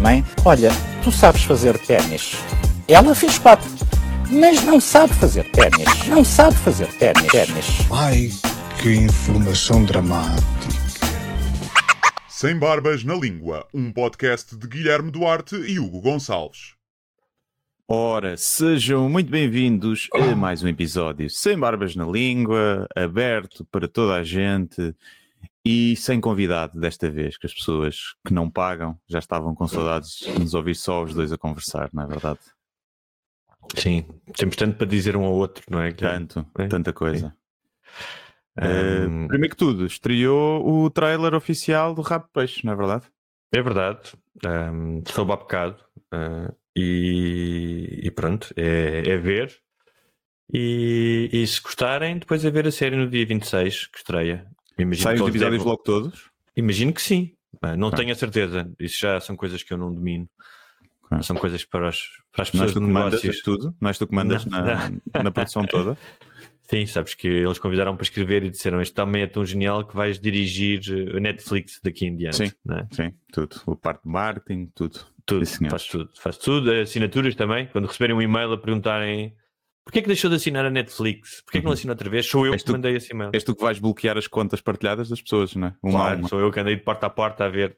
Mãe, 0.00 0.24
olha, 0.44 0.70
tu 1.02 1.10
sabes 1.10 1.42
fazer 1.42 1.76
ténis. 1.78 2.36
Ela 2.86 3.12
fez 3.12 3.38
quatro, 3.40 3.68
mas 4.30 4.62
não 4.62 4.80
sabe 4.80 5.12
fazer 5.14 5.50
ténis. 5.50 6.06
Não 6.06 6.24
sabe 6.24 6.56
fazer 6.58 6.86
ténis. 6.98 7.26
ténis. 7.26 7.66
Ai, 7.90 8.30
que 8.80 8.94
informação 8.94 9.84
dramática. 9.84 10.42
Sem 12.28 12.56
Barbas 12.56 13.02
na 13.02 13.14
Língua, 13.14 13.66
um 13.74 13.92
podcast 13.92 14.56
de 14.56 14.68
Guilherme 14.68 15.10
Duarte 15.10 15.56
e 15.56 15.80
Hugo 15.80 16.00
Gonçalves. 16.00 16.74
Ora, 17.88 18.36
sejam 18.36 19.08
muito 19.08 19.28
bem-vindos 19.28 20.08
a 20.14 20.36
mais 20.36 20.62
um 20.62 20.68
episódio 20.68 21.28
sem 21.28 21.58
barbas 21.58 21.96
na 21.96 22.06
língua, 22.06 22.86
aberto 22.96 23.66
para 23.72 23.88
toda 23.88 24.14
a 24.14 24.22
gente 24.22 24.94
e 25.64 25.94
sem 25.96 26.20
convidado 26.20 26.78
desta 26.78 27.10
vez, 27.10 27.38
que 27.38 27.46
as 27.46 27.54
pessoas 27.54 27.96
que 28.26 28.32
não 28.32 28.50
pagam 28.50 28.98
já 29.08 29.18
estavam 29.18 29.54
com 29.54 29.66
saudades 29.68 30.18
de 30.18 30.38
nos 30.38 30.54
ouvir 30.54 30.74
só 30.74 31.02
os 31.02 31.14
dois 31.14 31.32
a 31.32 31.38
conversar, 31.38 31.90
não 31.92 32.02
é 32.02 32.06
verdade? 32.06 32.40
Sim, 33.76 34.06
temos 34.36 34.56
tanto 34.56 34.76
para 34.76 34.86
dizer 34.86 35.16
um 35.16 35.24
ao 35.24 35.34
outro, 35.34 35.64
não 35.70 35.80
é? 35.80 35.92
Tanto, 35.92 36.44
É, 36.58 36.66
tanta 36.66 36.92
coisa. 36.92 37.34
Hum, 38.58 39.28
primeiro 39.28 39.54
que 39.54 39.56
tudo, 39.56 39.86
estreou 39.86 40.66
o 40.66 40.90
trailer 40.90 41.34
oficial 41.34 41.94
do 41.94 42.02
Rabo 42.02 42.26
de 42.26 42.32
Peixe, 42.32 42.66
não 42.66 42.72
é 42.72 42.76
verdade? 42.76 43.06
é 43.54 43.60
verdade, 43.60 44.12
um, 44.46 45.02
soube 45.06 45.32
há 45.32 45.36
bocado 45.36 45.76
ah, 46.10 46.52
e, 46.74 48.00
e 48.02 48.10
pronto, 48.10 48.52
é, 48.56 49.10
é 49.10 49.16
ver. 49.18 49.54
E, 50.52 51.30
e 51.32 51.46
se 51.46 51.62
gostarem, 51.62 52.18
depois 52.18 52.44
é 52.44 52.50
ver 52.50 52.66
a 52.66 52.72
série 52.72 52.96
no 52.96 53.08
dia 53.08 53.24
26, 53.26 53.86
que 53.86 53.98
estreia. 53.98 54.50
Imagino 54.78 55.04
Saem 55.04 55.22
os 55.22 55.28
episódios 55.28 55.64
logo 55.64 55.82
todos? 55.82 56.30
Imagino 56.56 56.92
que 56.92 57.02
sim. 57.02 57.32
Não 57.76 57.90
tenho 57.90 58.12
a 58.12 58.14
certeza. 58.14 58.70
Isso 58.78 58.98
já 58.98 59.20
são 59.20 59.36
coisas 59.36 59.62
que 59.62 59.72
eu 59.72 59.78
não 59.78 59.92
domino. 59.92 60.28
São 61.20 61.36
coisas 61.36 61.64
para, 61.64 61.88
as 61.88 62.00
para 62.32 62.42
as 62.42 62.52
Não 62.52 62.64
és 62.64 62.72
pessoas 62.72 63.22
tu 63.22 63.32
que 63.32 63.42
tudo? 63.42 63.76
Não 63.80 63.88
és 63.88 63.98
tu 63.98 64.06
que 64.06 64.14
mandas 64.14 64.46
Não, 64.46 64.64
na, 64.64 65.22
na 65.22 65.30
produção 65.30 65.64
toda? 65.66 65.96
Sim, 66.62 66.86
sabes 66.86 67.12
que 67.14 67.28
eles 67.28 67.58
convidaram 67.58 67.94
para 67.94 68.04
escrever 68.04 68.44
e 68.44 68.50
disseram 68.50 68.80
este 68.80 68.94
também 68.94 69.22
é 69.22 69.26
tão 69.26 69.44
genial 69.44 69.86
que 69.86 69.94
vais 69.94 70.18
dirigir 70.18 70.80
eh, 70.88 71.18
a 71.18 71.20
Netflix 71.20 71.78
daqui 71.82 72.06
em 72.06 72.16
diante. 72.16 72.36
Sim. 72.36 72.52
é? 72.70 72.86
Sim, 72.90 73.12
tudo. 73.30 73.60
O 73.66 73.76
parte 73.76 74.04
de 74.04 74.08
marketing, 74.08 74.70
tudo. 74.74 75.00
Tudo, 75.26 75.44
faz 75.68 75.86
tudo, 75.86 76.10
faz 76.18 76.38
tudo. 76.38 76.72
Assinaturas 76.72 77.34
também, 77.34 77.66
quando 77.66 77.86
receberem 77.86 78.16
um 78.16 78.22
e-mail 78.22 78.52
a 78.52 78.58
perguntarem 78.58 79.34
porquê 79.84 79.98
é 79.98 80.02
que 80.02 80.08
deixou 80.08 80.30
de 80.30 80.36
assinar 80.36 80.64
a 80.64 80.70
Netflix? 80.70 81.42
Porquê 81.42 81.58
é 81.58 81.60
que 81.60 81.64
não 81.64 81.70
Uhum. 81.70 81.74
assina 81.74 81.92
outra 81.92 82.08
vez? 82.10 82.26
Sou 82.26 82.46
eu 82.46 82.52
És 82.54 82.62
que 82.62 82.66
tu- 82.66 82.72
mandei 82.72 82.96
esse 82.96 83.12
e-mail. 83.12 83.30
És 83.32 83.44
tu 83.44 83.54
que 83.54 83.62
vais 83.62 83.78
bloquear 83.78 84.16
as 84.18 84.26
contas 84.26 84.60
partilhadas 84.60 85.08
das 85.08 85.20
pessoas, 85.20 85.54
não 85.54 85.68
é? 85.68 85.76
Uma 85.82 85.92
Claro, 85.92 86.18
uma. 86.20 86.28
sou 86.28 86.40
eu 86.40 86.50
que 86.50 86.60
andei 86.60 86.76
de 86.76 86.82
porta 86.82 87.06
a 87.06 87.10
porta 87.10 87.44
a 87.44 87.48
ver. 87.48 87.76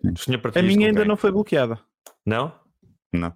A 0.54 0.62
minha 0.62 0.86
ainda 0.88 1.00
quem? 1.00 1.08
não 1.08 1.16
foi 1.16 1.30
bloqueada. 1.32 1.80
Não? 2.26 2.52
Não. 3.12 3.32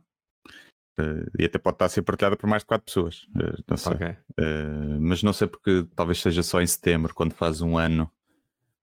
Eh, 1.01 1.27
e 1.39 1.45
até 1.45 1.59
pode 1.59 1.77
estar 1.77 1.85
a 1.85 1.89
ser 1.89 2.03
partilhada 2.03 2.37
por 2.37 2.49
mais 2.49 2.63
de 2.63 2.67
4 2.67 2.85
pessoas. 2.85 3.27
Eh, 3.41 3.63
não 3.69 3.77
sei. 3.77 3.93
Ok. 3.93 4.07
Eh, 4.07 4.99
mas 5.01 5.23
não 5.23 5.33
sei 5.33 5.47
porque 5.47 5.87
talvez 5.95 6.21
seja 6.21 6.43
só 6.43 6.61
em 6.61 6.67
setembro, 6.67 7.15
quando 7.15 7.33
faz 7.35 7.61
um 7.61 7.79
ano. 7.79 8.11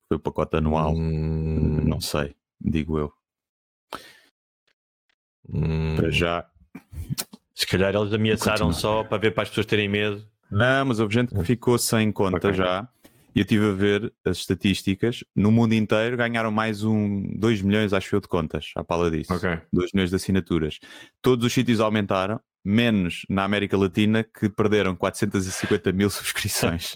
Foi 0.08 0.18
o 0.18 0.20
pacote 0.20 0.56
anual. 0.56 0.94
Hum, 0.96 1.82
Não 1.84 2.00
sei, 2.00 2.36
digo 2.62 3.00
eu. 3.00 3.12
hum, 5.50 5.96
Para 5.96 6.10
já. 6.12 6.50
Se 7.56 7.66
calhar 7.66 7.96
eles 7.96 8.12
ameaçaram 8.14 8.72
só 8.74 9.04
para 9.04 9.18
ver 9.18 9.32
para 9.34 9.44
as 9.44 9.50
pessoas 9.50 9.66
terem 9.66 9.88
medo. 9.90 10.24
Não, 10.52 10.86
mas 10.86 11.00
houve 11.00 11.14
gente 11.14 11.34
que 11.34 11.44
ficou 11.44 11.78
sem 11.78 12.12
conta 12.12 12.50
Ok. 12.50 12.54
já. 12.54 12.88
E 13.34 13.40
eu 13.40 13.44
estive 13.44 13.66
a 13.70 13.74
ver 13.74 14.14
as 14.24 14.38
estatísticas. 14.38 15.24
No 15.36 15.52
mundo 15.52 15.74
inteiro 15.74 16.16
ganharam 16.16 16.52
mais 16.52 16.84
um 16.84 17.24
2 17.38 17.62
milhões, 17.62 17.92
acho 17.94 18.16
eu, 18.16 18.22
de 18.22 18.28
contas. 18.28 18.72
À 18.76 18.84
pala 18.84 19.10
disso. 19.12 19.34
Ok. 19.34 19.58
2 19.74 19.92
milhões 19.94 20.10
de 20.10 20.16
assinaturas. 20.16 20.80
Todos 21.22 21.46
os 21.46 21.52
sítios 21.54 21.80
aumentaram, 21.82 22.40
menos 22.64 23.26
na 23.30 23.44
América 23.44 23.78
Latina, 23.78 24.24
que 24.24 24.48
perderam 24.50 24.96
450 24.96 25.92
mil 25.92 26.10
subscrições. 26.12 26.96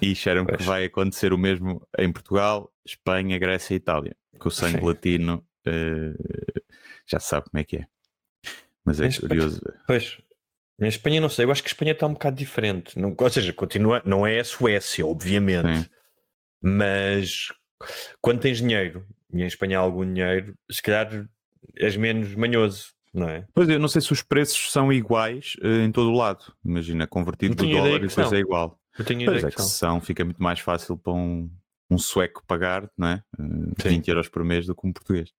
e 0.00 0.08
disseram 0.12 0.44
que 0.46 0.62
vai 0.62 0.84
acontecer 0.84 1.32
o 1.32 1.38
mesmo 1.38 1.86
em 1.98 2.10
Portugal, 2.12 2.70
Espanha, 2.86 3.38
Grécia 3.38 3.74
e 3.74 3.76
Itália. 3.76 4.16
Que 4.40 4.48
o 4.48 4.50
sangue 4.50 4.78
Sim. 4.80 4.86
latino 4.86 5.44
eh, 5.66 6.14
já 7.06 7.20
se 7.20 7.28
sabe 7.28 7.46
como 7.50 7.60
é 7.60 7.64
que 7.64 7.76
é. 7.76 7.86
Mas 8.84 9.00
é 9.00 9.08
curioso. 9.20 9.60
Pois. 9.86 10.18
Em 10.80 10.88
Espanha 10.88 11.20
não 11.20 11.28
sei, 11.28 11.44
eu 11.44 11.52
acho 11.52 11.62
que 11.62 11.68
a 11.68 11.70
Espanha 11.72 11.92
está 11.92 12.06
um 12.06 12.14
bocado 12.14 12.36
diferente. 12.36 12.98
Não, 12.98 13.14
ou 13.16 13.30
seja, 13.30 13.52
continua, 13.52 14.02
não 14.04 14.26
é 14.26 14.40
a 14.40 14.44
Suécia, 14.44 15.06
obviamente. 15.06 15.82
Sim. 15.84 15.86
Mas 16.60 17.48
quando 18.20 18.40
tens 18.40 18.58
dinheiro, 18.58 19.06
e 19.32 19.42
em 19.42 19.46
Espanha 19.46 19.78
há 19.78 19.82
algum 19.82 20.04
dinheiro, 20.04 20.54
se 20.70 20.82
calhar 20.82 21.26
és 21.76 21.96
menos 21.96 22.34
manhoso, 22.34 22.88
não 23.12 23.28
é? 23.28 23.46
Pois 23.54 23.68
eu 23.68 23.78
não 23.78 23.86
sei 23.88 24.00
se 24.00 24.12
os 24.12 24.22
preços 24.22 24.72
são 24.72 24.92
iguais 24.92 25.54
eh, 25.62 25.84
em 25.84 25.92
todo 25.92 26.10
o 26.10 26.16
lado. 26.16 26.52
Imagina, 26.64 27.06
convertido 27.06 27.54
do 27.54 27.68
dólar 27.68 28.02
e 28.02 28.08
depois 28.08 28.32
é 28.32 28.38
igual. 28.38 28.80
Eu 28.98 29.04
tenho 29.04 29.24
Pois 29.26 29.38
ideia 29.38 29.48
é 29.48 29.50
que 29.50 29.56
que 29.56 29.62
são. 29.62 30.00
fica 30.00 30.24
muito 30.24 30.42
mais 30.42 30.58
fácil 30.60 30.96
para 30.96 31.12
um, 31.12 31.48
um 31.90 31.98
sueco 31.98 32.42
pagar, 32.46 32.90
não 32.98 33.08
é? 33.08 33.22
Eh, 33.38 33.82
Sim. 33.82 33.88
20 33.90 34.08
euros 34.08 34.28
por 34.28 34.42
mês 34.44 34.66
do 34.66 34.74
que 34.74 34.86
um 34.86 34.92
português. 34.92 35.30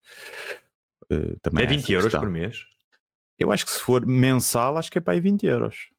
Eh, 1.09 1.35
também 1.41 1.63
É 1.63 1.67
há 1.67 1.69
20 1.69 1.81
essa 1.83 1.91
euros 1.93 2.13
por 2.13 2.29
mês. 2.29 2.65
Eu 3.37 3.51
acho 3.51 3.65
que 3.65 3.71
se 3.71 3.79
for 3.79 4.05
mensal, 4.05 4.77
acho 4.77 4.91
que 4.91 4.97
é 4.97 5.01
para 5.01 5.13
aí 5.13 5.19
20 5.19 5.45
euros. 5.45 5.89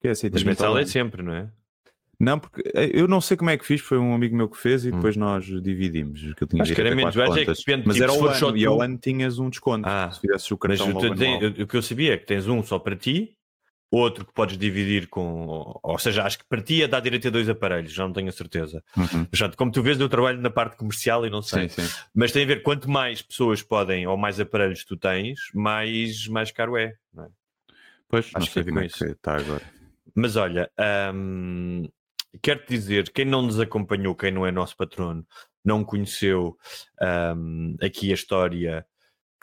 Que 0.00 0.08
é 0.08 0.10
assim, 0.12 0.30
Mas 0.32 0.42
mensal 0.42 0.76
é 0.78 0.84
sempre, 0.84 1.22
não 1.22 1.32
é? 1.34 1.50
Não, 2.18 2.38
porque 2.38 2.62
eh, 2.74 2.90
eu 2.94 3.08
não 3.08 3.20
sei 3.20 3.36
como 3.36 3.50
é 3.50 3.56
que 3.58 3.64
fiz, 3.64 3.80
foi 3.80 3.98
um 3.98 4.14
amigo 4.14 4.36
meu 4.36 4.48
que 4.48 4.56
fez 4.56 4.84
e 4.84 4.92
depois 4.92 5.16
nós 5.16 5.44
dividimos. 5.44 6.20
Que 6.34 6.44
eu 6.44 6.48
tinha 6.48 6.60
Hum. 6.60 6.62
Acho 6.62 6.74
que 6.74 6.80
era 6.80 6.94
menos, 6.94 7.16
é 7.16 7.44
que 7.44 7.52
depende, 7.52 7.82
Mas 7.86 7.96
tipo, 7.96 8.04
era 8.04 8.12
o 8.12 8.28
ano, 8.28 8.56
e 8.56 8.64
ao 8.64 8.80
ano 8.80 8.98
tinhas 8.98 9.38
um 9.38 9.50
desconto. 9.50 9.88
Ah, 9.88 10.10
se 10.10 10.20
fizesses 10.20 10.50
o 10.50 10.58
Mas 10.66 10.78
cartão 10.78 10.96
o, 10.96 11.00
tu 11.00 11.14
tem- 11.16 11.62
o 11.62 11.66
que 11.66 11.76
eu 11.76 11.82
sabia 11.82 12.14
é 12.14 12.16
que 12.16 12.26
tens 12.26 12.46
um 12.46 12.62
só 12.62 12.78
para 12.78 12.94
ti, 12.96 13.36
outro 13.92 14.24
que 14.24 14.32
podes 14.32 14.56
dividir 14.56 15.06
com. 15.08 15.78
Ou 15.82 15.98
seja, 15.98 16.24
acho 16.24 16.38
que 16.38 16.44
para 16.44 16.62
ti 16.62 16.82
é 16.82 16.88
dar 16.88 17.00
direito 17.00 17.28
a 17.28 17.30
dois 17.30 17.48
aparelhos, 17.48 17.92
já 17.92 18.04
não 18.04 18.12
tenho 18.12 18.28
a 18.28 18.32
certeza. 18.32 18.82
Uhum. 18.96 19.26
Já, 19.32 19.50
como 19.50 19.70
tu 19.70 19.82
vês, 19.82 20.00
eu 20.00 20.08
trabalho 20.08 20.40
na 20.40 20.50
parte 20.50 20.76
comercial 20.76 21.26
e 21.26 21.30
não 21.30 21.42
sei. 21.42 21.68
Sim, 21.68 21.82
sim. 21.82 21.94
Mas 22.14 22.32
tem 22.32 22.44
a 22.44 22.46
ver, 22.46 22.62
quanto 22.62 22.90
mais 22.90 23.20
pessoas 23.20 23.62
podem 23.62 24.06
ou 24.06 24.16
mais 24.16 24.40
aparelhos 24.40 24.84
tu 24.84 24.96
tens, 24.96 25.38
mais, 25.54 26.26
mais 26.28 26.50
caro 26.50 26.76
é. 26.76 26.94
não 27.12 27.24
é? 27.24 27.28
Pois, 28.08 28.32
não 28.32 28.38
Acho 28.40 28.46
que 28.48 28.52
sei 28.54 28.62
é 28.62 28.64
como 28.64 28.78
com 28.78 28.84
é 28.84 28.88
que 28.88 29.04
está 29.04 29.36
agora. 29.36 29.62
Mas 30.14 30.36
olha, 30.36 30.70
hum, 31.14 31.88
quero-te 32.42 32.68
dizer, 32.68 33.10
quem 33.10 33.24
não 33.24 33.42
nos 33.42 33.60
acompanhou, 33.60 34.14
quem 34.14 34.30
não 34.30 34.46
é 34.46 34.50
nosso 34.50 34.76
patrono, 34.76 35.26
não 35.64 35.84
conheceu 35.84 36.56
hum, 37.36 37.76
aqui 37.80 38.10
a 38.10 38.14
história 38.14 38.82
que 38.82 38.91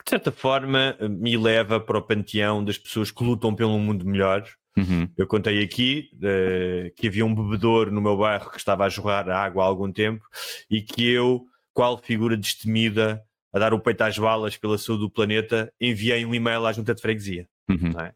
de 0.04 0.10
certa 0.10 0.32
forma 0.32 0.96
me 1.08 1.36
leva 1.36 1.80
para 1.80 1.98
o 1.98 2.02
panteão 2.02 2.64
das 2.64 2.78
pessoas 2.78 3.10
que 3.10 3.24
lutam 3.24 3.54
pelo 3.54 3.78
mundo 3.78 4.04
melhor. 4.04 4.44
Uhum. 4.76 5.08
Eu 5.16 5.26
contei 5.26 5.62
aqui 5.62 6.10
eh, 6.22 6.92
que 6.96 7.08
havia 7.08 7.26
um 7.26 7.34
bebedouro 7.34 7.90
no 7.90 8.00
meu 8.00 8.16
bairro 8.16 8.50
que 8.50 8.56
estava 8.56 8.84
a 8.84 8.88
jorrar 8.88 9.28
água 9.28 9.64
há 9.64 9.66
algum 9.66 9.92
tempo 9.92 10.24
e 10.70 10.80
que 10.80 11.10
eu, 11.10 11.44
qual 11.72 11.98
figura 11.98 12.36
destemida, 12.36 13.22
a 13.52 13.58
dar 13.58 13.74
o 13.74 13.80
peito 13.80 14.02
às 14.02 14.16
balas 14.16 14.56
pela 14.56 14.78
saúde 14.78 15.02
do 15.02 15.10
planeta, 15.10 15.72
enviei 15.80 16.24
um 16.24 16.34
e-mail 16.34 16.64
à 16.64 16.72
junta 16.72 16.94
de 16.94 17.02
freguesia. 17.02 17.48
Uhum. 17.68 17.92
É? 18.00 18.12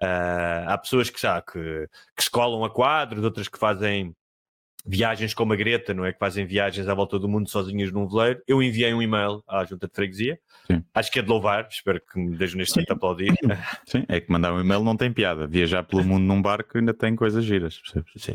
Ah, 0.00 0.64
há 0.68 0.78
pessoas 0.78 1.10
que, 1.10 1.20
sabe, 1.20 1.44
que, 1.52 1.88
que 2.16 2.22
escolam 2.22 2.64
a 2.64 2.70
quadros, 2.70 3.24
outras 3.24 3.48
que 3.48 3.58
fazem 3.58 4.14
viagens 4.84 5.32
como 5.32 5.52
a 5.52 5.56
Greta, 5.56 5.94
não 5.94 6.04
é? 6.04 6.12
Que 6.12 6.18
fazem 6.18 6.46
viagens 6.46 6.86
à 6.88 6.94
volta 6.94 7.18
do 7.18 7.28
mundo 7.28 7.48
sozinhas 7.48 7.90
num 7.90 8.06
veleiro. 8.06 8.42
Eu 8.46 8.62
enviei 8.62 8.92
um 8.92 9.00
e-mail 9.00 9.42
à 9.48 9.64
junta 9.64 9.88
de 9.88 9.94
freguesia. 9.94 10.38
Sim. 10.70 10.82
Acho 10.94 11.10
que 11.10 11.18
é 11.18 11.22
de 11.22 11.28
louvar, 11.28 11.66
espero 11.70 12.00
que 12.00 12.18
me 12.18 12.36
deixem 12.36 12.58
neste 12.58 12.76
momento 12.76 12.92
aplaudir. 12.92 13.34
Sim, 13.86 14.04
é 14.08 14.20
que 14.20 14.30
mandar 14.30 14.52
um 14.52 14.60
e-mail 14.60 14.82
não 14.82 14.96
tem 14.96 15.12
piada. 15.12 15.46
Viajar 15.46 15.82
pelo 15.84 16.04
mundo 16.04 16.24
num 16.24 16.42
barco 16.42 16.76
ainda 16.76 16.92
tem 16.92 17.16
coisas 17.16 17.44
giras, 17.44 17.78
percebes? 17.78 18.12
Sim. 18.16 18.34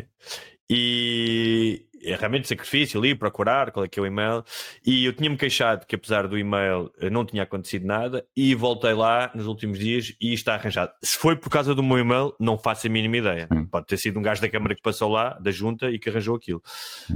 E 0.70 1.86
é 2.04 2.16
realmente 2.16 2.48
sacrifício 2.48 3.00
ali, 3.00 3.14
procurar 3.14 3.72
qual 3.72 3.86
é 3.86 3.88
que 3.88 4.00
é 4.00 4.04
o 4.04 4.06
e-mail. 4.06 4.44
E 4.86 5.06
eu 5.06 5.14
tinha-me 5.14 5.38
queixado 5.38 5.86
que, 5.86 5.96
apesar 5.96 6.28
do 6.28 6.38
e-mail, 6.38 6.92
eh, 7.00 7.10
não 7.10 7.26
tinha 7.26 7.44
acontecido 7.44 7.86
nada. 7.86 8.26
E 8.36 8.56
voltei 8.56 8.94
lá 8.94 9.32
nos 9.36 9.48
últimos 9.48 9.80
dias 9.80 10.16
e 10.20 10.34
está 10.34 10.56
arranjado. 10.56 10.92
Se 11.02 11.18
foi 11.18 11.36
por 11.36 11.50
causa 11.50 11.76
do 11.76 11.84
meu 11.84 11.98
e-mail, 11.98 12.34
não 12.40 12.58
faço 12.58 12.88
a 12.88 12.90
mínima 12.90 13.18
ideia. 13.18 13.48
Hum. 13.52 13.66
Pode 13.66 13.88
ter 13.88 13.98
sido 13.98 14.20
um 14.20 14.22
gajo 14.22 14.42
da 14.42 14.50
Câmara 14.50 14.76
que 14.76 14.82
passou 14.82 15.12
lá, 15.12 15.38
da 15.40 15.52
junta, 15.52 15.90
e 15.90 16.00
que 16.00 16.10
arranjou 16.10 16.36
aquilo. 16.36 16.62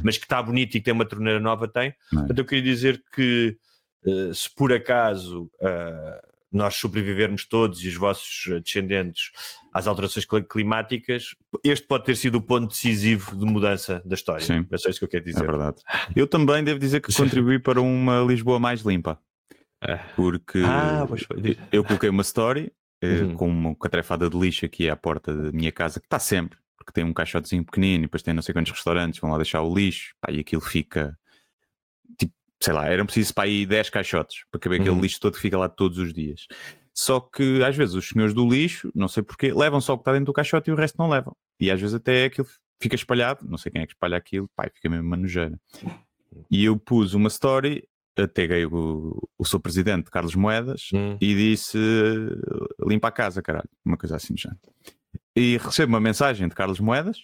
Mas 0.03 0.17
que 0.17 0.25
está 0.25 0.41
bonito 0.41 0.75
e 0.75 0.79
que 0.79 0.85
tem 0.85 0.93
uma 0.93 1.05
torneira 1.05 1.39
nova, 1.39 1.67
tem. 1.67 1.89
É? 1.89 1.95
Portanto, 2.11 2.39
eu 2.39 2.45
queria 2.45 2.63
dizer 2.63 3.01
que 3.15 3.57
eh, 4.05 4.31
se 4.33 4.53
por 4.53 4.73
acaso 4.73 5.49
eh, 5.61 6.21
nós 6.55 6.75
sobrevivermos 6.75 7.45
todos 7.45 7.83
e 7.83 7.87
os 7.87 7.95
vossos 7.95 8.45
eh, 8.51 8.59
descendentes 8.59 9.31
às 9.73 9.87
alterações 9.87 10.25
cli- 10.25 10.43
climáticas, 10.43 11.35
este 11.63 11.87
pode 11.87 12.05
ter 12.05 12.15
sido 12.15 12.35
o 12.35 12.41
ponto 12.41 12.67
decisivo 12.69 13.35
de 13.35 13.45
mudança 13.45 14.01
da 14.05 14.15
história. 14.15 14.45
Sim. 14.45 14.65
É 14.71 14.77
só 14.77 14.89
isso 14.89 14.99
que 14.99 15.05
eu 15.05 15.09
quero 15.09 15.23
É 15.23 15.31
dizer. 15.31 15.45
verdade. 15.45 15.77
Eu 16.15 16.27
também 16.27 16.63
devo 16.63 16.79
dizer 16.79 17.01
que 17.01 17.11
contribuí 17.15 17.59
para 17.59 17.81
uma 17.81 18.21
Lisboa 18.21 18.59
mais 18.59 18.81
limpa. 18.81 19.19
É. 19.81 19.97
Porque 20.15 20.59
Ah, 20.65 21.05
eu 21.71 21.83
coloquei 21.83 22.09
uma 22.09 22.21
story 22.21 22.71
eh, 23.01 23.21
Uhum. 23.23 23.35
com 23.35 23.49
uma 23.49 23.75
catrefada 23.75 24.29
de 24.29 24.37
lixo 24.37 24.65
aqui 24.65 24.89
à 24.89 24.95
porta 24.95 25.35
da 25.35 25.51
minha 25.51 25.71
casa, 25.73 25.99
que 25.99 26.05
está 26.05 26.19
sempre, 26.19 26.57
porque 26.77 26.93
tem 26.93 27.03
um 27.03 27.11
caixotezinho 27.13 27.65
pequenino 27.65 28.03
e 28.03 28.07
depois 28.07 28.23
tem 28.23 28.33
não 28.33 28.41
sei 28.41 28.53
quantos 28.53 28.71
restaurantes, 28.71 29.19
vão 29.19 29.29
lá 29.31 29.37
deixar 29.37 29.61
o 29.61 29.73
lixo, 29.75 30.13
pá, 30.21 30.31
e 30.31 30.39
aquilo 30.39 30.61
fica 30.61 31.17
tipo, 32.17 32.33
sei 32.63 32.73
lá, 32.73 32.87
eram 32.87 33.05
preciso 33.05 33.33
para 33.33 33.43
aí 33.45 33.65
10 33.65 33.89
caixotes 33.89 34.43
para 34.49 34.59
caber 34.59 34.79
aquele 34.79 34.95
Uhum. 34.95 35.01
lixo 35.01 35.19
todo 35.19 35.33
que 35.33 35.39
fica 35.41 35.57
lá 35.57 35.67
todos 35.67 35.97
os 35.97 36.13
dias. 36.13 36.47
Só 36.95 37.19
que 37.19 37.61
às 37.63 37.75
vezes 37.75 37.95
os 37.95 38.07
senhores 38.07 38.33
do 38.33 38.47
lixo, 38.47 38.91
não 38.95 39.07
sei 39.07 39.21
porquê, 39.23 39.51
levam 39.51 39.81
só 39.81 39.93
o 39.93 39.97
que 39.97 40.01
está 40.01 40.11
dentro 40.13 40.27
do 40.27 40.33
caixote 40.33 40.69
e 40.69 40.73
o 40.73 40.75
resto 40.75 40.95
não 40.97 41.09
levam. 41.09 41.35
E 41.59 41.69
às 41.71 41.79
vezes 41.81 41.95
até 41.95 42.25
aquilo 42.25 42.47
fica 42.81 42.95
espalhado, 42.95 43.45
não 43.49 43.57
sei 43.57 43.71
quem 43.71 43.81
é 43.81 43.85
que 43.87 43.93
espalha 43.93 44.15
aquilo, 44.17 44.49
e 44.63 44.69
fica 44.75 44.89
mesmo 44.89 45.05
uma 45.07 45.17
nojeira. 45.17 45.59
E 46.51 46.63
eu 46.65 46.77
pus 46.77 47.13
uma 47.13 47.27
story, 47.29 47.83
ateguei 48.17 48.65
o, 48.65 49.17
o 49.39 49.45
seu 49.45 49.59
presidente, 49.59 50.11
Carlos 50.11 50.35
Moedas, 50.35 50.89
Hum. 50.93 51.17
e 51.19 51.35
disse 51.35 51.77
limpa 52.85 53.07
a 53.07 53.11
casa, 53.11 53.41
caralho, 53.41 53.69
uma 53.85 53.97
coisa 53.97 54.15
assim 54.15 54.35
já. 54.37 54.51
E 55.35 55.57
recebo 55.57 55.91
uma 55.93 55.99
mensagem 55.99 56.47
de 56.47 56.53
Carlos 56.55 56.79
Moedas 56.79 57.17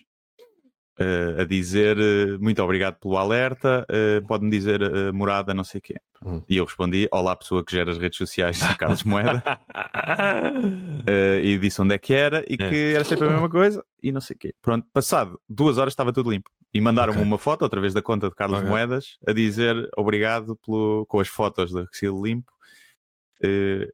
eh, 1.00 1.42
a 1.42 1.46
dizer 1.46 1.98
eh, 1.98 2.38
muito 2.40 2.62
obrigado 2.62 2.96
pelo 3.00 3.18
alerta, 3.18 3.86
eh, 3.90 4.22
pode-me 4.28 4.52
dizer 4.52 4.82
morada, 5.14 5.54
não 5.54 5.64
sei 5.64 5.80
o 5.80 5.82
quê. 5.82 5.96
Hum. 6.26 6.42
E 6.50 6.58
eu 6.58 6.66
respondi, 6.66 7.08
olá 7.12 7.34
pessoa 7.36 7.64
que 7.64 7.72
gera 7.72 7.90
as 7.92 7.98
redes 7.98 8.18
sociais, 8.18 8.60
de 8.60 8.78
Carlos 8.78 9.04
Moeda, 9.06 9.42
e 11.42 11.58
disse 11.58 11.82
onde 11.82 11.96
é 11.96 11.98
que 11.98 12.14
era 12.14 12.44
e 12.50 12.56
É. 12.56 12.70
que 12.70 12.94
era 12.96 13.04
sempre 13.06 13.28
a 13.28 13.32
mesma 13.32 13.50
coisa 13.50 13.84
e 14.04 14.12
não 14.12 14.20
sei 14.22 14.36
o 14.36 14.40
quê. 14.40 14.54
Pronto, 14.62 14.86
passado 14.94 15.40
duas 15.48 15.78
horas 15.78 15.94
estava 15.94 16.12
tudo 16.12 16.30
limpo. 16.32 16.50
E 16.74 16.80
mandaram-me 16.82 17.20
Ok. 17.20 17.28
uma 17.28 17.38
foto, 17.38 17.66
através 17.66 17.94
da 17.94 18.02
conta 18.02 18.30
de 18.30 18.36
Carlos 18.36 18.60
Ok. 18.60 18.70
Moedas, 18.70 19.18
a 19.28 19.32
dizer 19.32 19.90
obrigado 19.98 20.56
pelo, 20.66 21.06
com 21.08 21.20
as 21.20 21.28
fotos 21.28 21.72
da 21.72 21.82
Recife 21.82 22.14
Limpo, 22.22 22.52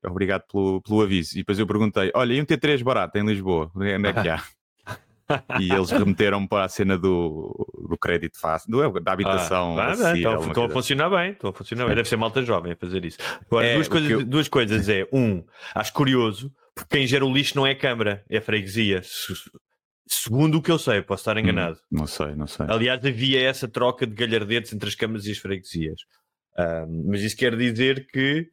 obrigado 0.03 0.43
pelo, 0.51 0.81
pelo 0.81 1.01
aviso. 1.01 1.35
E 1.35 1.37
depois 1.37 1.57
eu 1.59 1.67
perguntei: 1.67 2.11
olha, 2.13 2.33
e 2.33 2.41
um 2.41 2.45
T3 2.45 2.83
barato 2.83 3.17
em 3.17 3.25
Lisboa? 3.25 3.71
Onde 3.75 4.09
é 4.09 4.13
que 4.13 4.27
há? 4.29 4.41
e 5.59 5.71
eles 5.73 5.89
remeteram 5.91 6.45
para 6.47 6.65
a 6.65 6.69
cena 6.69 6.97
do, 6.97 7.53
do 7.89 7.97
crédito 7.97 8.39
fácil, 8.39 8.69
do, 8.71 8.99
da 8.99 9.11
habitação. 9.13 9.77
Ah, 9.79 9.91
ah, 9.91 9.95
coisa 9.95 10.11
assim. 10.65 10.73
funcionar 10.73 11.09
bem, 11.09 11.31
estão 11.31 11.49
a 11.49 11.53
funcionar 11.53 11.85
bem. 11.87 11.95
Deve 11.95 12.07
ser 12.09 12.17
malta 12.17 12.43
jovem 12.43 12.73
a 12.73 12.75
fazer 12.75 13.03
isso. 13.05 13.17
Agora, 13.47 13.65
É, 13.65 13.73
duas, 13.75 13.87
coisas, 13.87 14.09
eu- 14.09 14.25
duas 14.25 14.47
coisas 14.47 14.89
é, 14.89 15.07
um, 15.11 15.43
acho 15.73 15.93
curioso, 15.93 16.51
porque 16.75 16.97
quem 16.97 17.07
gera 17.07 17.25
o 17.25 17.33
lixo 17.33 17.55
não 17.55 17.65
é 17.65 17.71
a 17.71 17.77
Câmara, 17.77 18.23
é 18.29 18.37
a 18.37 18.41
freguesia. 18.41 19.01
Se- 19.03 19.33
Segundo 20.07 20.59
o 20.59 20.61
que 20.61 20.69
eu 20.71 20.77
sei, 20.77 21.01
posso 21.01 21.21
estar 21.21 21.35
enganado. 21.35 21.77
Hum, 21.91 21.97
não 21.97 22.05
sei, 22.07 22.35
não 22.35 22.45
sei. 22.45 22.67
Aliás, 22.69 23.03
havia 23.03 23.41
essa 23.41 23.67
troca 23.67 24.05
de 24.05 24.13
galhardetes 24.13 24.71
entre 24.71 24.87
as 24.87 24.93
câmaras 24.93 25.25
e 25.25 25.31
as 25.31 25.39
freguesias. 25.39 25.99
Ahm, 26.55 27.05
mas 27.07 27.21
isso 27.21 27.35
quer 27.35 27.55
dizer 27.57 28.05
que 28.13 28.47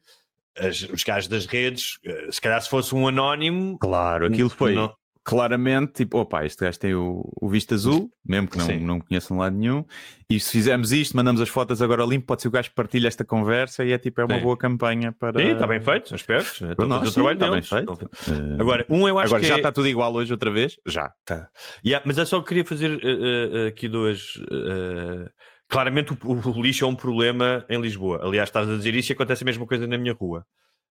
as- 0.57 0.81
os 0.81 1.03
gajos 1.03 1.27
das 1.27 1.45
redes, 1.45 1.99
eh, 2.03 2.27
se 2.31 2.41
calhar 2.41 2.59
se 2.59 2.67
fosse 2.69 2.95
um 2.95 3.07
anónimo, 3.07 3.77
Claro, 3.77 4.25
aquilo 4.25 4.49
foi 4.49 4.73
não- 4.73 4.91
claramente 5.23 5.93
tipo, 5.93 6.17
opa, 6.19 6.45
este 6.45 6.65
gajo 6.65 6.79
tem 6.79 6.93
o, 6.93 7.23
o 7.41 7.47
visto 7.47 7.73
azul, 7.73 8.11
mesmo 8.25 8.47
que 8.49 8.57
não, 8.57 8.65
Sim. 8.65 8.79
não 8.79 8.99
conheçam 8.99 9.37
lado 9.37 9.55
nenhum, 9.55 9.85
e 10.29 10.39
se 10.39 10.51
fizermos 10.51 10.91
isto, 10.91 11.15
mandamos 11.15 11.39
as 11.39 11.47
fotos 11.49 11.81
agora 11.81 12.03
limpo, 12.03 12.25
pode 12.27 12.41
ser 12.41 12.49
o 12.49 12.51
gajo 12.51 12.69
que 12.69 12.75
partilha 12.75 13.07
esta 13.07 13.23
conversa 13.23 13.85
e 13.85 13.91
é 13.91 13.97
tipo, 13.97 14.19
é 14.21 14.25
uma 14.25 14.35
Sim. 14.35 14.41
boa 14.41 14.57
campanha 14.57 15.11
para. 15.11 15.39
Sim, 15.39 15.51
está 15.53 15.65
bem 15.67 15.79
feito, 15.79 16.09
são 16.09 16.15
espertos. 16.15 16.59
né? 16.61 16.71
Estão 16.71 16.85
a 16.85 16.87
Não, 16.89 16.97
fazer 16.99 17.07
o 17.07 17.11
sim, 17.11 17.15
trabalho 17.15 17.35
está 17.35 17.79
bem 17.79 17.85
deles. 17.87 18.09
feito. 18.27 18.59
Agora, 18.59 18.85
um 18.89 19.07
eu 19.07 19.17
acho 19.17 19.27
agora 19.27 19.41
que 19.41 19.47
já 19.47 19.53
é- 19.55 19.57
está 19.57 19.71
tudo 19.71 19.87
igual 19.87 20.13
hoje 20.13 20.31
outra 20.31 20.51
vez? 20.51 20.77
Já. 20.85 21.11
Tá. 21.25 21.47
Yeah, 21.85 22.03
mas 22.05 22.17
eu 22.17 22.25
só 22.25 22.41
queria 22.41 22.65
fazer 22.65 22.99
eh, 23.03 23.65
eh, 23.65 23.67
aqui 23.67 23.87
duas. 23.87 24.33
eh, 24.51 25.29
claramente 25.69 26.11
o, 26.13 26.17
o 26.49 26.61
lixo 26.61 26.83
é 26.85 26.87
um 26.87 26.95
problema 26.95 27.65
em 27.69 27.79
Lisboa. 27.81 28.19
Aliás, 28.23 28.49
estás 28.49 28.69
a 28.69 28.75
dizer 28.75 28.93
isso 28.93 29.11
e 29.11 29.13
acontece 29.13 29.43
a 29.43 29.45
mesma 29.45 29.65
coisa 29.65 29.87
na 29.87 29.97
minha 29.97 30.13
rua. 30.13 30.45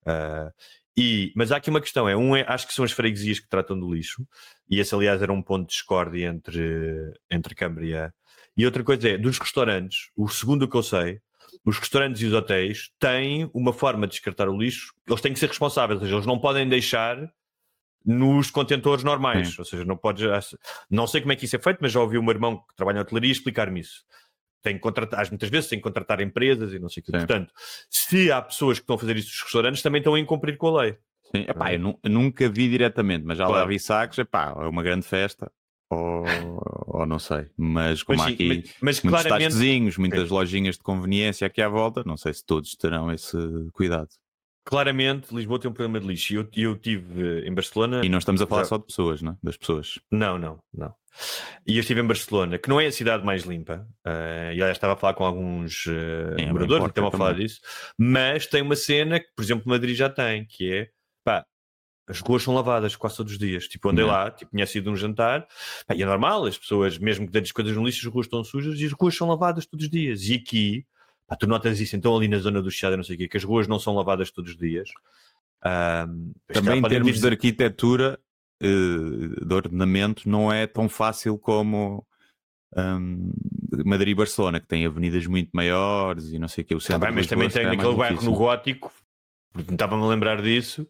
Ah, 0.07 0.51
e, 0.97 1.33
mas 1.35 1.51
há 1.53 1.57
aqui 1.57 1.71
uma 1.71 1.81
questão: 1.81 2.09
é 2.09 2.17
um, 2.17 2.37
é, 2.37 2.45
acho 2.47 2.67
que 2.67 2.75
são 2.75 2.85
as 2.85 2.93
freguesias 2.93 3.41
que 3.41 3.49
tratam 3.49 3.79
do 3.79 3.93
lixo, 3.93 4.27
e 4.69 4.79
esse, 4.79 4.95
aliás, 4.95 5.23
era 5.23 5.33
um 5.33 5.43
ponto 5.43 5.63
de 5.63 5.73
discórdia 5.73 6.27
entre, 6.27 7.13
entre 7.31 7.55
Câmara 7.55 7.87
e. 7.87 8.23
E 8.55 8.67
outra 8.67 8.85
coisa 8.85 9.09
é, 9.09 9.17
dos 9.17 9.39
restaurantes, 9.39 10.11
o 10.15 10.29
segundo 10.29 10.69
que 10.69 10.77
eu 10.77 10.83
sei, 10.83 11.21
os 11.65 11.79
restaurantes 11.79 12.21
e 12.21 12.27
os 12.27 12.35
hotéis 12.35 12.91
têm 12.99 13.51
uma 13.55 13.73
forma 13.73 14.07
de 14.07 14.13
descartar 14.13 14.47
o 14.47 14.57
lixo, 14.57 14.93
eles 15.09 15.23
têm 15.23 15.33
que 15.33 15.39
ser 15.39 15.49
responsáveis, 15.49 15.99
ou 15.99 16.05
seja, 16.05 16.17
eles 16.17 16.27
não 16.27 16.39
podem 16.39 16.69
deixar 16.69 17.17
nos 18.05 18.51
contentores 18.51 19.05
normais, 19.05 19.51
Sim. 19.51 19.55
ou 19.59 19.65
seja, 19.65 19.85
não 19.85 19.97
podes. 19.97 20.27
Não 20.91 21.07
sei 21.07 21.21
como 21.21 21.33
é 21.33 21.37
que 21.37 21.47
isso 21.47 21.57
é 21.57 21.59
feito, 21.59 21.79
mas 21.81 21.93
já 21.93 22.01
ouvi 22.01 22.19
o 22.19 22.23
meu 22.23 22.33
irmão 22.33 22.59
que 22.59 22.75
trabalha 22.77 22.97
na 22.97 23.03
hotelaria 23.03 23.33
explicar-me 23.33 23.81
isso. 23.81 24.05
Tem 24.63 24.75
que 24.75 24.81
contratar, 24.81 25.21
às 25.21 25.29
muitas 25.31 25.49
vezes 25.51 25.69
tem 25.69 25.79
que 25.79 25.83
contratar 25.83 26.21
empresas 26.21 26.73
e 26.73 26.79
não 26.79 26.89
sei 26.89 27.01
o 27.01 27.05
que. 27.05 27.11
Sim. 27.13 27.19
Portanto, 27.19 27.53
se 27.91 28.31
há 28.31 28.41
pessoas 28.41 28.79
que 28.79 28.83
estão 28.85 28.97
a 28.97 28.99
fazer 28.99 29.17
isso 29.17 29.29
nos 29.29 29.43
restaurantes, 29.43 29.83
também 29.83 29.99
estão 30.01 30.15
a 30.15 30.21
incumprir 30.21 30.57
com 30.57 30.69
a 30.77 30.83
lei. 30.83 30.97
Sim, 31.35 31.45
epá, 31.49 31.73
eu, 31.73 31.79
nu- 31.79 31.99
eu 32.03 32.11
nunca 32.11 32.49
vi 32.49 32.69
diretamente, 32.69 33.25
mas 33.25 33.39
já 33.39 33.47
Claro. 33.47 33.61
lá 33.63 33.67
vi 33.67 33.79
sacos, 33.81 34.19
epá, 34.19 34.55
é 34.57 34.67
uma 34.69 34.83
grande 34.83 35.07
festa, 35.07 35.51
ou, 35.91 36.25
ou 36.87 37.07
não 37.07 37.19
sei, 37.19 37.47
mas 37.57 38.03
como 38.03 38.19
Mas 38.19 38.27
há 38.27 38.31
aqui 38.35 38.49
mas- 38.49 38.75
mas 38.81 39.03
muitos 39.03 39.23
claramente- 39.23 39.99
muitas 39.99 40.29
lojinhas 40.31 40.77
de 40.77 40.83
conveniência 40.83 41.47
aqui 41.47 41.61
à 41.63 41.69
volta, 41.69 42.03
não 42.05 42.17
sei 42.17 42.33
se 42.35 42.45
todos 42.45 42.75
terão 42.77 43.11
esse 43.11 43.37
cuidado. 43.73 44.09
Claramente, 44.65 45.35
Lisboa 45.35 45.59
tem 45.59 45.69
um 45.71 45.75
problema 45.75 45.99
de 45.99 46.07
lixo. 46.07 46.33
E 46.33 46.37
eu, 46.37 46.49
eu 46.57 46.77
tive 46.79 47.41
eh, 47.41 47.49
em 47.49 47.53
Barcelona. 47.53 48.05
E 48.05 48.09
não 48.09 48.19
estamos 48.19 48.41
a 48.41 48.47
falar 48.47 48.63
Já- 48.63 48.69
só 48.69 48.79
de 48.79 48.85
pessoas, 48.87 49.21
não 49.21 49.33
é? 49.33 49.37
das 49.43 49.57
pessoas. 49.57 49.99
Não, 50.11 50.39
não, 50.39 50.61
não. 50.73 50.95
E 51.67 51.77
eu 51.77 51.81
estive 51.81 52.01
em 52.01 52.07
Barcelona, 52.07 52.59
que 52.59 52.69
não 52.69 52.81
é 52.81 52.87
a 52.87 52.93
cidade 52.93 53.25
mais 53.25 53.43
limpa, 53.43 53.87
eh, 54.05 54.53
e 54.55 54.63
aliás 54.63 54.73
estava 54.77 54.95
a 54.95 54.97
falar 54.97 55.15
com 55.15 55.25
alguns 55.25 55.85
Sim, 55.85 55.95
bem 56.37 56.53
moradores 56.53 56.85
que 56.85 56.91
estão 56.91 57.07
a 57.07 57.11
falar 57.11 57.31
também. 57.31 57.47
disso, 57.47 57.61
mas 57.97 58.47
tem 58.47 58.63
uma 58.63 58.77
cena 58.77 59.21
que, 59.21 59.27
por 59.37 59.43
exemplo, 59.43 59.69
Madrid 59.69 59.97
já 59.97 60.09
tem, 60.09 60.45
que 60.45 60.73
é 60.73 60.91
pá, 61.25 61.47
as 62.09 62.21
ruas 62.21 62.43
são 62.43 62.55
lavadas 62.55 62.97
quase 62.97 63.17
todos 63.17 63.33
os 63.33 63.39
dias. 63.39 63.69
Tipo, 63.69 63.91
andei 63.91 64.05
lá, 64.05 64.31
tipo, 64.31 64.51
tinha 64.51 64.67
sido 64.67 64.91
um 64.91 64.97
jantar, 64.97 65.47
pá, 65.87 65.95
e 65.95 66.03
é 66.03 66.07
normal, 66.07 66.47
as 66.47 66.59
pessoas, 66.59 66.99
mesmo 66.99 67.31
que 67.31 67.39
as 67.39 67.53
coisas 67.53 67.77
no 67.77 67.85
lixo, 67.85 68.07
as 68.07 68.13
ruas 68.13 68.27
estão 68.27 68.43
sujas 68.43 68.81
e 68.81 68.87
as 68.87 68.93
ruas 68.93 69.17
são 69.17 69.29
lavadas 69.29 69.67
todos 69.67 69.85
os 69.85 69.91
dias. 69.91 70.23
E 70.29 70.35
aqui, 70.35 70.85
pá, 71.27 71.37
tu 71.37 71.47
notas 71.47 71.79
isso, 71.79 71.95
então 71.95 72.17
ali 72.17 72.27
na 72.27 72.39
zona 72.39 72.61
do 72.61 72.71
Chiado, 72.71 72.97
não 72.97 73.05
sei 73.05 73.15
o 73.15 73.19
quê, 73.19 73.29
que 73.29 73.37
as 73.37 73.45
ruas 73.45 73.69
não 73.69 73.79
são 73.79 73.95
lavadas 73.95 74.31
todos 74.31 74.51
os 74.51 74.57
dias. 74.57 74.89
Se 74.89 76.55
Também 76.55 76.79
em 76.79 76.83
termos 76.83 77.21
de 77.21 77.27
arquitetura, 77.27 78.19
eh, 78.63 79.45
de 79.47 79.55
ordenamento, 79.55 80.29
não 80.29 80.53
é 80.53 80.67
tão 80.67 80.89
fácil 80.89 81.39
como 81.39 82.07
hum, 82.77 83.33
Madrid 83.85 84.13
e 84.13 84.15
Barcelona, 84.15 84.61
que 84.61 84.67
têm 84.67 84.87
avenidas 84.87 85.27
muito 85.27 85.51
maiores 85.53 86.33
e 86.33 86.39
não 86.39 86.49
sei 86.49 86.63
o 86.63 86.67
que. 86.67 86.75
O 86.75 86.79
Tá 86.79 86.85
centro 86.85 87.01
bem, 87.01 87.11
de 87.11 87.15
mas 87.17 87.27
também 87.27 87.49
tem 87.49 87.65
é 87.65 87.71
aquele 87.71 87.95
bairro 87.95 88.23
no 88.23 88.33
gótico, 88.35 88.93
porque 89.53 89.73
estava-me 89.73 90.03
a 90.03 90.07
lembrar 90.07 90.41
disso, 90.41 90.87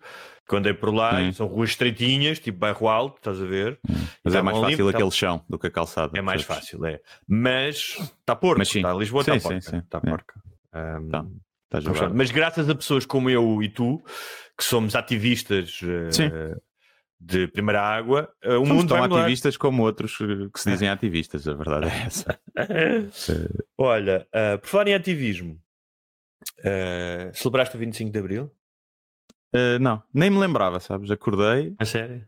que 0.49 0.57
andei 0.57 0.75
por 0.75 0.93
lá, 0.95 1.19
Sim. 1.19 1.33
são 1.33 1.47
ruas 1.47 1.71
estreitinhas, 1.71 2.39
tipo 2.39 2.59
bairro 2.59 2.89
alto, 2.89 3.17
estás 3.19 3.41
a 3.41 3.45
ver? 3.45 3.79
Mas 4.25 4.35
é 4.35 4.43
mais 4.43 4.59
fácil 4.59 4.91
tá- 4.91 4.99
aquele 4.99 5.11
chão 5.11 5.45
do 5.49 5.59
que 5.59 5.67
a 5.67 5.71
calçada. 5.71 6.17
É 6.19 6.23
mais 6.23 6.43
fácil, 6.43 6.85
é. 6.87 7.01
Mas 7.27 7.97
está 8.21 8.37
porco, 8.37 8.63
está 8.63 8.93
Lisboa, 8.95 9.23
está 9.23 9.39
porca. 9.41 9.77
Está 9.79 9.99
É. 9.99 10.01
porca. 10.11 10.43
Ahm, 10.73 11.09
Tá. 11.11 11.25
A 11.75 12.11
mas, 12.11 12.31
graças 12.31 12.69
a 12.69 12.75
pessoas 12.75 13.07
como 13.07 13.31
eu 13.31 13.63
e 13.63 13.69
tu, 13.71 13.99
que 14.59 14.63
somos 14.63 14.95
ativistas 14.95 15.81
Sim. 16.11 16.29
De 17.25 17.47
primeira 17.47 17.81
água, 17.81 18.29
eh, 18.43 18.57
o 18.57 18.67
Somos 18.67 18.69
mundo 18.71 18.89
tão 18.89 19.03
ativistas 19.05 19.57
como 19.57 19.83
outros 19.85 20.17
que 20.17 20.61
se 20.61 20.71
dizem 20.71 20.89
ativistas, 20.89 21.47
a 21.47 21.55
verdade 21.55 21.87
é 21.87 22.07
essa. 22.07 22.41
Olha, 23.79 24.27
eh, 24.33 24.57
por 24.57 24.67
falar 24.67 24.89
em 24.89 24.95
ativismo, 24.95 25.61
eh, 26.65 27.31
celebraste 27.33 27.77
o 27.77 27.79
25 27.79 28.11
de 28.11 28.19
Abril? 28.19 28.51
Eh, 29.55 29.79
não, 29.79 30.03
nem 30.13 30.31
me 30.31 30.39
lembrava, 30.39 30.81
sabes? 30.81 31.11
Acordei, 31.11 31.75
A 31.79 31.85
sério? 31.85 32.27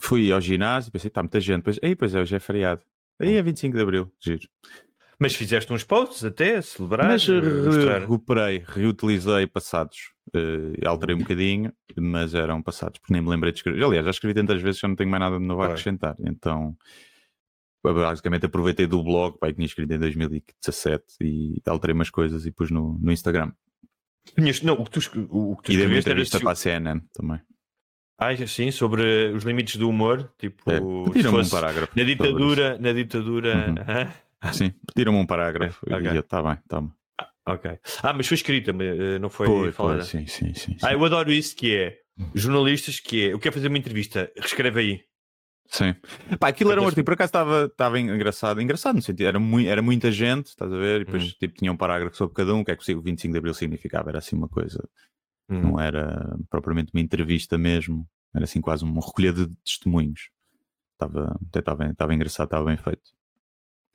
fui 0.00 0.30
ao 0.32 0.40
ginásio, 0.40 0.92
pensei, 0.92 1.08
está 1.08 1.22
muita 1.22 1.40
gente, 1.40 1.58
depois, 1.58 1.78
aí, 1.82 1.94
pois 1.96 2.14
é, 2.14 2.20
hoje 2.20 2.36
é 2.36 2.40
feriado. 2.40 2.82
Aí 3.20 3.34
é 3.36 3.42
25 3.42 3.76
de 3.76 3.82
Abril, 3.82 4.12
giro. 4.20 4.46
Mas 5.20 5.34
fizeste 5.34 5.72
uns 5.72 5.82
posts 5.82 6.24
até, 6.24 6.62
celebrar, 6.62 7.08
Mas 7.08 7.28
eh, 7.28 7.32
eh, 7.32 7.98
recuperei, 7.98 8.62
reutilizei 8.64 9.48
passados, 9.48 10.12
eh, 10.32 10.86
alterei 10.86 11.16
um 11.16 11.18
bocadinho, 11.18 11.72
mas 11.96 12.34
eram 12.34 12.62
passados, 12.62 13.00
porque 13.00 13.12
nem 13.12 13.20
me 13.20 13.28
lembrei 13.28 13.52
de 13.52 13.58
escrever. 13.58 13.82
Aliás, 13.82 14.04
já 14.04 14.10
escrevi 14.12 14.34
tantas 14.34 14.62
vezes 14.62 14.80
que 14.80 14.82
já 14.82 14.88
não 14.88 14.94
tenho 14.94 15.10
mais 15.10 15.20
nada 15.20 15.38
de 15.38 15.44
novo 15.44 15.62
a 15.62 15.66
acrescentar, 15.66 16.14
então 16.20 16.76
basicamente 17.82 18.46
aproveitei 18.46 18.86
do 18.86 19.02
blog, 19.02 19.38
pai, 19.38 19.50
que 19.50 19.56
tinha 19.56 19.66
escrito 19.66 19.92
em 19.92 19.98
2017 19.98 21.04
e 21.22 21.60
alterei 21.66 21.94
umas 21.94 22.10
coisas 22.10 22.46
e 22.46 22.52
pus 22.52 22.70
no, 22.70 22.98
no 23.00 23.10
Instagram. 23.10 23.52
Não, 24.62 24.74
o 24.74 24.84
que 24.84 24.90
tu, 24.90 25.26
o, 25.30 25.56
que 25.56 25.62
tu 25.64 25.72
E 25.72 25.76
dei 25.78 25.86
uma 25.86 25.98
entrevista 25.98 26.38
para 26.38 26.52
a 26.52 26.54
CNN 26.54 27.00
também. 27.12 27.40
Ah, 28.20 28.36
sim, 28.46 28.70
sobre 28.70 29.32
os 29.32 29.44
limites 29.44 29.76
do 29.76 29.88
humor, 29.88 30.30
tipo, 30.38 30.70
É, 30.70 30.76
se 30.76 30.80
Pediram-me 31.12 31.38
um 31.38 31.40
fosse 31.40 31.50
parágrafo. 31.50 31.92
na 31.96 32.02
ditadura, 32.02 32.78
na 32.78 32.92
ditadura, 32.92 33.68
Uhum. 33.68 34.27
Isso. 34.44 34.54
Sim, 34.54 34.72
pediram-me 34.86 35.18
um 35.18 35.26
parágrafo 35.26 35.80
Ok, 35.86 35.96
e 35.96 36.08
ok. 36.08 36.18
eu, 36.18 36.22
tá 36.22 36.42
bem, 36.42 36.58
tá 36.68 36.80
bem. 36.80 36.92
ok. 37.46 37.78
Ah, 38.02 38.12
mas 38.12 38.26
foi 38.26 38.34
escrita, 38.36 38.70
eh, 38.70 39.18
não 39.18 39.28
foi, 39.30 39.46
Foi, 39.46 39.72
falada. 39.72 40.04
foi, 40.04 40.20
sim, 40.20 40.26
sim, 40.26 40.54
sim. 40.54 40.72
sim. 40.72 40.86
Ah, 40.86 40.92
eu 40.92 41.04
adoro 41.04 41.30
isso 41.32 41.56
que 41.56 41.74
é 41.74 41.98
jornalistas 42.34 43.00
que 43.00 43.28
é, 43.28 43.32
eu 43.32 43.38
quero 43.38 43.54
fazer 43.54 43.68
uma 43.68 43.78
entrevista, 43.78 44.30
reescreve 44.36 44.80
aí. 44.80 45.00
Sim. 45.70 45.94
Pá, 46.40 46.48
aquilo 46.48 46.72
era 46.72 46.80
um 46.80 46.86
artigo, 46.86 47.04
por 47.04 47.12
acaso 47.12 47.28
estava, 47.28 47.64
estava 47.66 48.00
engraçado, 48.00 48.60
engraçado 48.62 48.96
no 48.96 49.02
sentido, 49.02 49.26
era, 49.26 49.38
mui, 49.38 49.66
era 49.66 49.82
muita 49.82 50.10
gente, 50.10 50.46
estás 50.46 50.72
a 50.72 50.76
ver? 50.78 51.02
E 51.02 51.04
depois 51.04 51.24
Uhum. 51.24 51.30
tipo, 51.38 51.54
tinha 51.58 51.70
um 51.70 51.76
parágrafo 51.76 52.16
sobre 52.16 52.34
cada 52.34 52.54
um, 52.54 52.60
o 52.60 52.64
que 52.64 52.70
é 52.70 52.76
que 52.76 52.92
o 52.94 53.02
25 53.02 53.32
de 53.32 53.38
Abril 53.38 53.52
significava, 53.54 54.08
era 54.08 54.18
assim 54.18 54.34
uma 54.36 54.48
coisa, 54.48 54.82
Hum. 55.50 55.60
não 55.62 55.80
era 55.80 56.36
propriamente 56.50 56.90
uma 56.94 57.00
entrevista 57.02 57.56
mesmo, 57.58 58.08
era 58.34 58.44
assim 58.44 58.60
quase 58.62 58.82
uma 58.84 59.00
recolha 59.04 59.32
de 59.32 59.46
testemunhos. 59.64 60.30
Estava, 60.94 61.38
até 61.48 61.58
estava, 61.60 61.86
estava 61.86 62.14
engraçado, 62.14 62.46
estava 62.46 62.64
bem 62.64 62.76
feito. 62.76 63.02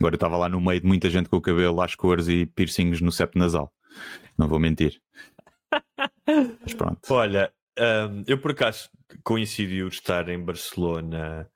Agora 0.03 0.15
eu 0.15 0.17
estava 0.17 0.35
lá 0.35 0.49
no 0.49 0.59
meio 0.59 0.81
de 0.81 0.85
muita 0.85 1.09
gente 1.09 1.29
com 1.29 1.37
o 1.37 1.41
cabelo 1.41 1.81
às 1.81 1.95
cores 1.95 2.27
e 2.27 2.45
piercings 2.45 2.99
no 2.99 3.09
septo 3.09 3.39
nasal, 3.39 3.73
não 4.37 4.49
vou 4.49 4.59
mentir. 4.59 5.01
Mas 6.61 6.73
pronto. 6.73 6.99
Olha, 7.09 7.53
hum, 7.79 8.21
eu 8.27 8.37
por 8.37 8.51
acaso 8.51 8.89
coincidiu 9.23 9.87
estar 9.87 10.27
em 10.27 10.43
Barcelona 10.43 11.49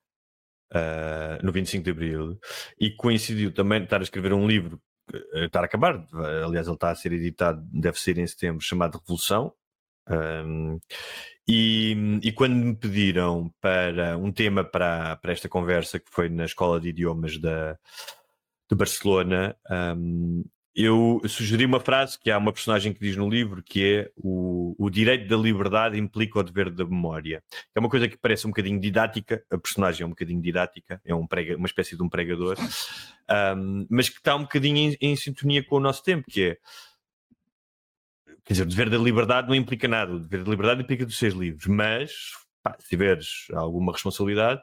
ah, 0.73 1.37
no 1.43 1.51
25 1.51 1.83
de 1.83 1.91
Abril 1.91 2.39
e 2.79 2.89
coincidiu 2.91 3.53
também 3.53 3.83
estar 3.83 3.99
a 3.99 4.03
escrever 4.03 4.31
um 4.31 4.47
livro, 4.47 4.81
eh, 5.13 5.47
estar 5.47 5.59
a 5.59 5.65
acabar, 5.65 6.07
aliás, 6.45 6.67
ele 6.67 6.75
está 6.77 6.91
a 6.91 6.95
ser 6.95 7.11
editado, 7.11 7.61
deve 7.69 7.99
ser 7.99 8.17
em 8.17 8.25
setembro, 8.25 8.61
chamado 8.61 8.97
Revolução. 8.97 9.51
Hum, 10.09 10.79
e, 11.45 12.19
e 12.23 12.31
quando 12.31 12.55
me 12.55 12.73
pediram 12.73 13.53
para 13.59 14.17
um 14.17 14.31
tema 14.31 14.63
para, 14.63 15.17
para 15.17 15.33
esta 15.33 15.49
conversa, 15.49 15.99
que 15.99 16.09
foi 16.09 16.29
na 16.29 16.45
Escola 16.45 16.79
de 16.79 16.87
Idiomas 16.89 17.37
da, 17.37 17.77
de 18.69 18.75
Barcelona, 18.75 19.55
hum, 19.95 20.43
eu 20.77 21.19
sugeri 21.27 21.65
uma 21.65 21.79
frase 21.79 22.19
que 22.19 22.29
há 22.29 22.37
uma 22.37 22.53
personagem 22.53 22.93
que 22.93 22.99
diz 22.99 23.15
no 23.15 23.27
livro 23.27 23.63
que 23.63 23.83
é 23.83 24.11
o, 24.15 24.75
o 24.77 24.91
direito 24.91 25.27
da 25.27 25.35
liberdade 25.35 25.97
implica 25.97 26.37
o 26.37 26.43
dever 26.43 26.69
da 26.69 26.85
memória. 26.85 27.43
É 27.73 27.79
uma 27.79 27.89
coisa 27.89 28.07
que 28.07 28.15
parece 28.15 28.45
um 28.45 28.51
bocadinho 28.51 28.79
didática, 28.79 29.43
a 29.49 29.57
personagem 29.57 30.03
é 30.03 30.05
um 30.05 30.11
bocadinho 30.11 30.39
didática, 30.39 31.01
é 31.03 31.15
um 31.15 31.25
prega, 31.25 31.57
uma 31.57 31.65
espécie 31.65 31.97
de 31.97 32.03
um 32.03 32.07
pregador, 32.07 32.57
um, 33.57 33.87
mas 33.89 34.07
que 34.07 34.19
está 34.19 34.35
um 34.35 34.43
bocadinho 34.43 34.77
em, 34.77 34.97
em 35.01 35.15
sintonia 35.15 35.63
com 35.63 35.77
o 35.77 35.79
nosso 35.79 36.03
tempo, 36.03 36.27
que 36.29 36.43
é 36.43 36.57
quer 38.45 38.53
dizer, 38.53 38.63
o 38.63 38.69
dever 38.69 38.89
da 38.89 38.97
liberdade 38.97 39.47
não 39.47 39.55
implica 39.55 39.87
nada, 39.87 40.13
o 40.13 40.19
dever 40.19 40.43
da 40.43 40.51
liberdade 40.51 40.83
implica 40.83 41.05
dos 41.05 41.17
seres 41.17 41.35
livres, 41.35 41.65
mas 41.65 42.11
pá, 42.61 42.77
se 42.79 42.87
tiveres 42.87 43.47
alguma 43.51 43.91
responsabilidade, 43.91 44.61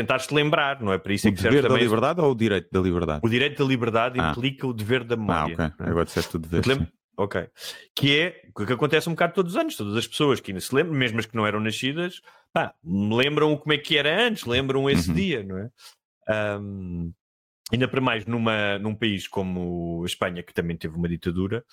tentares-te 0.00 0.32
lembrar, 0.34 0.80
não 0.80 0.92
é? 0.92 0.98
Para 0.98 1.12
isso 1.12 1.26
O 1.26 1.30
é 1.30 1.32
que 1.32 1.42
dever 1.42 1.62
da 1.62 1.68
também 1.68 1.82
liberdade 1.84 2.20
ou 2.20 2.30
o 2.30 2.34
direito 2.34 2.68
da 2.70 2.80
liberdade? 2.80 3.20
o 3.24 3.28
direito 3.28 3.58
da 3.62 3.68
liberdade 3.68 4.20
Ah. 4.20 4.30
implica 4.30 4.66
o 4.66 4.72
dever 4.72 5.04
da 5.04 5.14
Ah, 5.14 5.18
memória. 5.18 5.54
ok. 5.54 5.72
não 5.78 5.86
é? 5.86 5.90
Agora 5.90 6.04
disseste 6.04 6.36
o 6.36 6.38
dever. 6.38 6.64
Sim. 6.64 6.86
Ok. 7.16 7.48
Que 7.96 8.16
é 8.20 8.42
o 8.56 8.64
que 8.64 8.72
acontece 8.72 9.08
um 9.08 9.12
bocado 9.12 9.34
todos 9.34 9.52
os 9.54 9.58
anos. 9.60 9.76
Todas 9.76 9.96
as 9.96 10.06
pessoas 10.06 10.38
que 10.40 10.52
ainda 10.52 10.60
se 10.60 10.72
lembram, 10.74 10.94
mesmo 10.96 11.18
as 11.18 11.26
que 11.26 11.34
não 11.36 11.44
eram 11.46 11.58
nascidas, 11.58 12.20
pá, 12.52 12.72
lembram 12.84 13.56
como 13.56 13.72
é 13.72 13.78
que 13.78 13.96
era 13.98 14.24
antes, 14.26 14.44
lembram 14.44 14.88
esse 14.88 15.08
Uhum. 15.08 15.14
dia, 15.16 15.42
não 15.42 15.58
é? 15.58 15.68
Ahm, 16.28 17.10
ainda 17.72 17.88
para 17.88 18.00
mais 18.00 18.24
numa, 18.24 18.78
num 18.78 18.94
país 18.94 19.26
como 19.26 20.02
a 20.04 20.06
Espanha, 20.06 20.42
que 20.44 20.54
também 20.54 20.76
teve 20.76 20.94
uma 20.96 21.08
ditadura, 21.08 21.64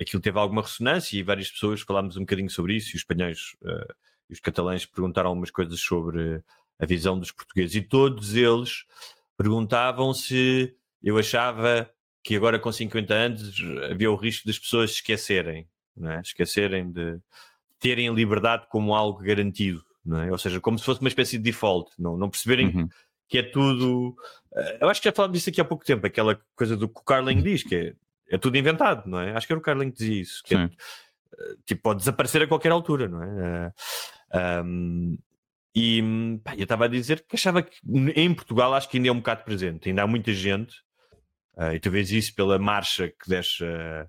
aquilo 0.00 0.22
teve 0.22 0.38
alguma 0.38 0.62
ressonância 0.62 1.18
e 1.18 1.22
várias 1.22 1.50
pessoas 1.50 1.82
falámos 1.82 2.16
um 2.16 2.20
bocadinho 2.20 2.48
sobre 2.50 2.74
isso 2.74 2.88
e 2.88 2.96
os 2.96 3.00
espanhóis 3.02 3.38
eh, 3.64 3.86
e 4.30 4.32
os 4.32 4.40
catalães 4.40 4.86
perguntaram 4.86 5.28
algumas 5.28 5.50
coisas 5.50 5.78
sobre 5.80 6.42
a 6.78 6.86
visão 6.86 7.18
dos 7.18 7.30
portugueses 7.30 7.74
e 7.76 7.82
todos 7.82 8.34
eles 8.34 8.84
perguntavam 9.36 10.12
se 10.14 10.74
eu 11.02 11.18
achava 11.18 11.90
que 12.22 12.36
agora 12.36 12.58
com 12.58 12.72
50 12.72 13.14
anos 13.14 13.54
havia 13.90 14.10
o 14.10 14.16
risco 14.16 14.46
das 14.46 14.58
pessoas 14.58 14.92
esquecerem, 14.92 15.68
não 15.96 16.10
é? 16.12 16.20
esquecerem 16.20 16.90
de 16.90 17.18
terem 17.78 18.08
a 18.08 18.12
liberdade 18.12 18.66
como 18.70 18.94
algo 18.94 19.20
garantido, 19.22 19.84
não 20.04 20.20
é? 20.22 20.30
ou 20.32 20.38
seja, 20.38 20.60
como 20.60 20.78
se 20.78 20.84
fosse 20.84 21.00
uma 21.00 21.08
espécie 21.08 21.36
de 21.36 21.44
default, 21.44 21.90
não, 21.98 22.16
não 22.16 22.30
perceberem 22.30 22.68
Uhum. 22.68 22.88
que 23.28 23.38
é 23.38 23.42
tudo. 23.42 24.14
eh, 24.56 24.78
Eu 24.80 24.88
acho 24.88 25.00
que 25.02 25.08
já 25.08 25.12
falámos 25.12 25.36
disso 25.38 25.50
aqui 25.50 25.60
há 25.60 25.64
pouco 25.64 25.84
tempo, 25.84 26.06
aquela 26.06 26.40
coisa 26.56 26.76
do 26.76 26.88
que 26.88 27.00
o 27.00 27.04
Carling 27.04 27.42
diz, 27.42 27.62
que 27.62 27.74
é, 27.76 27.94
é 28.30 28.38
tudo 28.38 28.56
inventado, 28.56 29.06
não 29.06 29.20
é? 29.20 29.32
Acho 29.36 29.46
que 29.46 29.52
era 29.52 29.60
o 29.60 29.62
Carling 29.62 29.90
que 29.90 29.98
dizia 29.98 30.20
isso, 30.22 30.42
que 30.44 30.54
é, 30.54 30.64
eh, 30.64 31.54
tipo, 31.66 31.82
pode 31.82 31.98
desaparecer 31.98 32.42
a 32.42 32.46
qualquer 32.46 32.72
altura, 32.72 33.06
não 33.08 33.22
é? 33.22 33.28
Eh, 33.28 33.72
ahm, 34.38 35.16
e 35.74 36.02
pá, 36.44 36.54
eu 36.56 36.62
estava 36.64 36.84
a 36.84 36.88
dizer 36.88 37.24
que 37.28 37.36
achava 37.36 37.62
que 37.62 37.76
em 38.14 38.32
Portugal 38.34 38.74
acho 38.74 38.88
que 38.88 38.96
ainda 38.96 39.08
é 39.08 39.12
um 39.12 39.16
bocado 39.16 39.44
presente, 39.44 39.88
ainda 39.88 40.02
há 40.02 40.06
muita 40.06 40.32
gente, 40.32 40.74
eh, 41.58 41.74
e 41.74 41.80
tu 41.80 41.90
vês 41.90 42.10
isso 42.12 42.34
pela 42.34 42.58
marcha 42.58 43.08
que 43.08 43.28
desce 43.28 43.64
eh, 43.64 44.06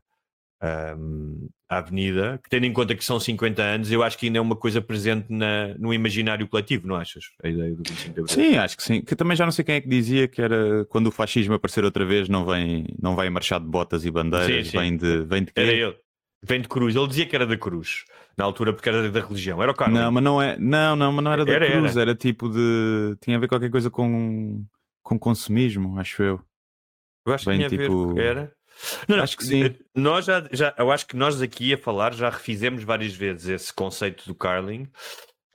ahm, 0.62 1.48
a 1.68 1.78
avenida, 1.80 2.40
que 2.44 2.50
tendo 2.50 2.66
em 2.66 2.72
conta 2.74 2.94
que 2.96 3.04
são 3.04 3.20
50 3.20 3.62
anos, 3.64 3.92
eu 3.92 4.04
acho 4.04 4.18
que 4.18 4.28
ainda 4.28 4.38
é 4.38 4.42
uma 4.42 4.56
coisa 4.56 4.80
presente 4.82 5.26
na- 5.30 5.74
no 5.80 5.92
imaginário 5.94 6.48
coletivo, 6.48 6.88
não 6.88 6.96
achas? 6.96 7.26
A 7.44 7.48
ideia 7.50 7.72
do 7.76 7.84
25 7.88 8.14
de 8.14 8.20
Abril. 8.22 8.28
Sim, 8.28 8.58
acho 8.58 8.78
que 8.78 8.84
sim. 8.84 9.02
Que 9.02 9.16
também 9.16 9.36
já 9.36 9.46
não 9.46 9.52
sei 9.52 9.66
quem 9.66 9.76
é 9.76 9.82
que 9.82 9.88
dizia 9.90 10.28
que 10.28 10.42
era 10.42 10.86
quando 10.86 11.08
o 11.08 11.12
fascismo 11.12 11.56
aparecer 11.56 11.84
outra 11.84 12.06
vez 12.06 12.30
não 12.30 12.46
vem, 12.46 12.86
não 13.02 13.16
vai 13.16 13.30
marchar 13.32 13.60
de 13.60 13.66
botas 13.66 14.06
e 14.06 14.12
bandeiras, 14.12 14.68
Sim, 14.68 14.72
sim. 14.72 14.78
vem 14.78 14.96
de 14.98 15.26
vem 15.26 15.44
de 15.44 15.52
quê? 15.52 15.62
Era 15.62 15.72
ele. 15.72 15.98
Vem 16.48 16.62
de 16.62 16.68
cruz. 16.68 16.96
Ele 16.96 17.08
dizia 17.08 17.26
que 17.26 17.36
era 17.36 17.46
da 17.46 17.58
cruz. 17.58 18.06
Na 18.38 18.44
altura, 18.46 18.74
porque 18.74 18.90
era 18.90 19.10
da 19.10 19.20
religião. 19.22 19.62
Era 19.64 19.72
o 19.72 19.76
Carlos. 19.76 19.98
Não, 20.00 20.12
mas 20.12 20.24
não 20.24 20.42
é, 20.42 20.58
não, 20.58 20.96
não, 20.96 21.12
mas 21.14 21.24
não 21.24 21.32
era 21.32 21.46
da 21.46 21.52
Era, 21.54 21.72
cruz, 21.72 21.96
era. 21.98 22.14
tipo 22.16 22.50
de 22.50 23.16
tinha 23.22 23.38
a 23.38 23.40
ver 23.40 23.48
qualquer 23.48 23.72
coisa 23.72 23.90
com 23.90 24.64
com 25.02 25.18
consumismo, 25.20 25.98
acho 26.00 26.22
eu. 26.24 26.42
Eu 27.26 27.34
acho 27.34 27.46
que 27.46 27.50
Vem 27.52 27.58
tinha 27.60 27.68
a 27.68 27.70
ver. 27.70 27.90
tipo- 27.90 28.20
Era. 28.20 28.52
Não, 29.08 29.16
não, 29.18 29.24
Acho 29.24 29.38
que 29.38 29.46
sim. 29.46 29.74
Nós 29.96 30.26
já, 30.26 30.46
já, 30.52 30.74
eu 30.78 30.92
acho 30.92 31.08
que 31.08 31.16
nós 31.16 31.42
aqui 31.42 31.74
a 31.74 31.78
falar 31.78 32.14
já 32.14 32.30
refizemos 32.30 32.84
várias 32.84 33.14
vezes 33.14 33.48
esse 33.48 33.74
conceito 33.74 34.26
do 34.28 34.36
Carling. 34.36 34.88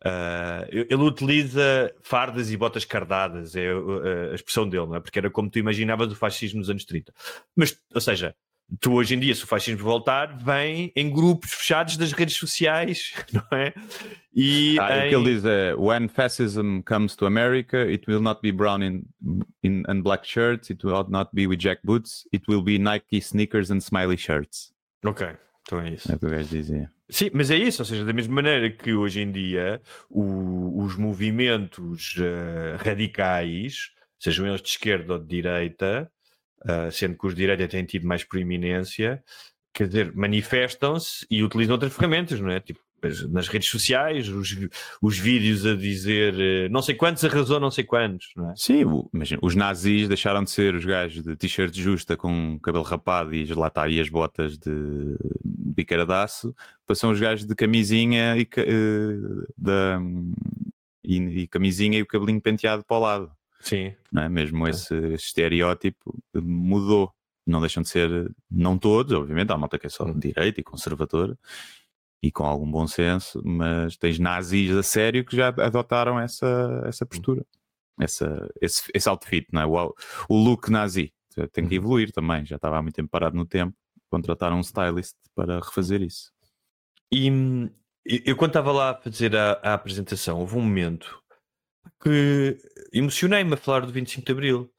Ah, 0.02 0.66
ele 0.70 0.94
utiliza 0.94 1.94
fardas 2.02 2.50
e 2.50 2.56
botas 2.56 2.86
cardadas, 2.86 3.54
é 3.54 3.74
uh, 3.74 4.30
a 4.32 4.34
expressão 4.34 4.66
dele, 4.66 4.86
não 4.86 4.94
é? 4.96 5.00
Porque 5.00 5.18
era 5.18 5.28
como 5.30 5.50
tu 5.50 5.58
imaginavas 5.58 6.10
o 6.10 6.16
fascismo 6.16 6.60
nos 6.60 6.70
anos 6.70 6.86
30. 6.86 7.12
Mas, 7.54 7.76
ou 7.94 8.00
seja, 8.00 8.34
tu 8.80 8.92
hoje 8.92 9.14
em 9.14 9.18
dia, 9.20 9.34
se 9.34 9.42
o 9.44 9.46
fascismo 9.46 9.82
voltar, 9.82 10.36
vem 10.38 10.92
em 10.94 11.10
grupos 11.10 11.52
fechados 11.52 11.96
das 11.96 12.12
redes 12.12 12.36
sociais, 12.36 13.12
não 13.32 13.58
é? 13.58 13.72
E 14.34 14.76
Ah, 14.78 14.84
o 14.98 15.00
em- 15.04 15.08
que 15.08 15.14
ele 15.16 15.24
diz 15.34 15.44
é 15.44 15.74
When 15.74 16.06
fascism 16.08 16.80
comes 16.86 17.16
to 17.16 17.26
America, 17.26 17.78
it 17.78 18.04
will 18.08 18.20
not 18.22 18.40
be 18.42 18.52
brown 18.52 18.82
in, 18.82 19.02
in 19.62 19.82
and 19.88 20.02
black 20.02 20.26
shirts, 20.28 20.70
it 20.70 20.86
will 20.86 21.04
not 21.08 21.30
be 21.32 21.46
with 21.46 21.58
jack 21.58 21.80
boots, 21.84 22.24
it 22.32 22.44
will 22.48 22.62
be 22.62 22.78
Nike 22.78 23.18
sneakers 23.20 23.70
and 23.70 23.78
smiley 23.80 24.16
shirts. 24.16 24.72
Ok, 25.04 25.26
então 25.62 25.80
é 25.80 25.90
isso. 25.90 26.12
É 26.12 26.14
o 26.14 26.18
que 26.18 26.26
o 26.26 26.30
gajo 26.30 26.48
dizia. 26.48 26.90
Sim, 27.08 27.30
mas 27.34 27.50
é 27.50 27.56
isso, 27.56 27.82
ou 27.82 27.86
seja, 27.86 28.04
da 28.04 28.12
mesma 28.12 28.34
maneira 28.36 28.70
que 28.70 28.92
hoje 28.94 29.20
em 29.20 29.32
dia 29.32 29.80
o- 30.08 30.80
os 30.84 30.94
movimentos 30.96 32.14
eh, 32.20 32.76
radicais, 32.84 33.90
sejam 34.18 34.46
eles 34.46 34.62
de 34.62 34.68
esquerda 34.68 35.14
ou 35.14 35.18
de 35.18 35.26
direita, 35.26 36.08
eh, 36.66 36.90
sendo 36.90 37.16
que 37.18 37.26
os 37.26 37.34
de 37.34 37.40
direita 37.42 37.66
têm 37.68 37.84
tido 37.84 38.06
mais 38.06 38.24
proeminência, 38.24 39.22
quer 39.72 39.86
dizer, 39.86 40.12
manifestam-se 40.14 41.26
e 41.30 41.42
utilizam 41.42 41.74
outras 41.74 41.92
ferramentas, 41.92 42.40
não 42.40 42.50
é? 42.50 42.60
Tipo, 42.60 42.80
as- 43.02 43.26
nas 43.30 43.48
redes 43.48 43.70
sociais, 43.70 44.28
os, 44.28 44.54
os 45.00 45.18
vídeos 45.18 45.64
a 45.64 45.74
dizer 45.74 46.34
eh, 46.38 46.68
não 46.68 46.82
sei 46.82 46.94
quantos 46.94 47.24
arrasou 47.24 47.58
não 47.58 47.70
sei 47.70 47.82
quantos, 47.84 48.28
não 48.36 48.50
é? 48.50 48.54
Sim, 48.56 48.84
imagina, 49.14 49.40
os 49.42 49.54
nazis 49.54 50.06
deixaram 50.06 50.44
de 50.44 50.50
ser 50.50 50.74
os 50.74 50.84
gajos 50.84 51.22
de 51.22 51.34
t-shirt 51.34 51.74
justa 51.74 52.14
com 52.16 52.58
cabelo 52.62 52.84
rapado 52.84 53.34
e 53.34 53.46
lá 53.54 53.68
está 53.68 53.84
aí 53.84 54.00
as 54.00 54.10
botas 54.10 54.58
de 54.58 55.16
bicaradaço, 55.44 56.54
passam 56.86 57.10
os 57.10 57.18
gajos 57.20 57.46
de 57.46 57.54
camisinha 57.54 58.36
e, 58.36 58.42
eh, 58.56 59.46
da, 59.56 59.98
e, 61.02 61.16
e 61.42 61.46
camisinha 61.46 61.98
e 61.98 62.02
o 62.02 62.06
cabelinho 62.06 62.40
penteado 62.40 62.84
para 62.84 62.96
o 62.96 63.00
lado. 63.00 63.32
Sim. 63.60 63.94
não 64.10 64.22
é? 64.22 64.28
Mesmo 64.28 64.66
esse, 64.66 64.94
esse 64.94 65.26
estereótipo 65.26 66.18
mudou. 66.34 67.12
Não 67.46 67.60
deixam 67.60 67.82
de 67.82 67.88
ser, 67.88 68.30
não 68.50 68.78
todos, 68.78 69.12
obviamente, 69.12 69.50
há 69.50 69.54
uma 69.54 69.60
malta 69.60 69.78
que 69.78 69.86
é 69.86 69.90
só 69.90 70.04
de 70.04 70.18
direita 70.18 70.60
e 70.60 70.64
conservadora 70.64 71.36
e 72.22 72.30
com 72.30 72.44
algum 72.44 72.70
bom 72.70 72.86
senso, 72.86 73.40
mas 73.44 73.96
tens 73.96 74.18
nazis 74.18 74.76
a 74.76 74.82
sério 74.82 75.24
que 75.24 75.36
já 75.36 75.48
adotaram 75.48 76.20
essa, 76.20 76.82
essa 76.84 77.06
postura, 77.06 77.44
essa, 77.98 78.48
esse, 78.60 78.82
esse 78.94 79.08
outfit, 79.08 79.46
não 79.52 79.62
é? 79.62 79.66
o, 79.66 79.94
o 80.28 80.36
look 80.36 80.70
nazi. 80.70 81.12
Tem 81.52 81.66
que 81.66 81.76
evoluir 81.76 82.12
também, 82.12 82.44
já 82.44 82.56
estava 82.56 82.78
há 82.78 82.82
muito 82.82 82.94
tempo 82.94 83.08
parado 83.08 83.36
no 83.36 83.46
tempo. 83.46 83.74
Contrataram 84.10 84.56
um 84.56 84.60
stylist 84.60 85.14
para 85.34 85.60
refazer 85.60 86.02
isso. 86.02 86.32
E 87.10 87.30
hum, 87.30 87.70
eu, 88.04 88.20
eu 88.26 88.36
quando 88.36 88.50
estava 88.50 88.72
lá 88.72 88.90
a 88.90 88.94
fazer 88.96 89.34
a, 89.36 89.52
a 89.62 89.74
apresentação, 89.74 90.40
houve 90.40 90.56
um 90.56 90.62
momento 90.62 91.19
porque 91.82 92.58
emocionei-me 92.92 93.54
a 93.54 93.56
falar 93.56 93.80
do 93.80 93.92
25 93.92 94.26
de 94.26 94.32
Abril. 94.32 94.70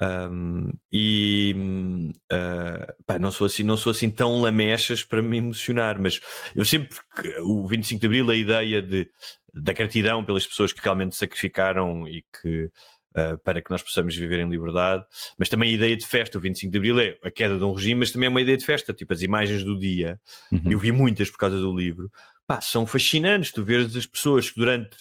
Um, 0.00 0.70
e 0.92 2.12
uh, 2.32 3.04
pá, 3.04 3.18
não, 3.18 3.32
sou 3.32 3.46
assim, 3.46 3.64
não 3.64 3.76
sou 3.76 3.90
assim 3.90 4.08
tão 4.08 4.40
lamechas 4.40 5.02
para 5.02 5.20
me 5.20 5.38
emocionar, 5.38 6.00
mas 6.00 6.20
eu 6.54 6.64
sempre 6.64 6.96
o 7.40 7.66
25 7.66 8.00
de 8.00 8.06
Abril, 8.06 8.30
a 8.30 8.36
ideia 8.36 8.80
de, 8.80 9.10
da 9.52 9.72
gratidão 9.72 10.24
pelas 10.24 10.46
pessoas 10.46 10.72
que 10.72 10.80
realmente 10.80 11.16
sacrificaram 11.16 12.06
e 12.06 12.24
que 12.40 12.70
uh, 13.16 13.38
para 13.42 13.60
que 13.60 13.70
nós 13.70 13.82
possamos 13.82 14.14
viver 14.14 14.38
em 14.38 14.48
liberdade, 14.48 15.04
mas 15.36 15.48
também 15.48 15.70
a 15.70 15.74
ideia 15.74 15.96
de 15.96 16.06
festa. 16.06 16.38
O 16.38 16.40
25 16.40 16.70
de 16.70 16.78
Abril 16.78 17.00
é 17.00 17.18
a 17.22 17.30
queda 17.30 17.58
de 17.58 17.64
um 17.64 17.72
regime, 17.72 18.00
mas 18.00 18.12
também 18.12 18.28
é 18.28 18.30
uma 18.30 18.40
ideia 18.40 18.56
de 18.56 18.64
festa, 18.64 18.94
tipo 18.94 19.12
as 19.12 19.22
imagens 19.22 19.64
do 19.64 19.76
dia. 19.76 20.20
Uhum. 20.52 20.62
Eu 20.70 20.78
vi 20.78 20.92
muitas 20.92 21.28
por 21.28 21.38
causa 21.38 21.58
do 21.58 21.76
livro, 21.76 22.08
pá, 22.46 22.60
são 22.60 22.86
fascinantes. 22.86 23.52
Tu 23.52 23.64
vês 23.64 23.96
as 23.96 24.06
pessoas 24.06 24.50
que 24.50 24.60
durante 24.60 24.96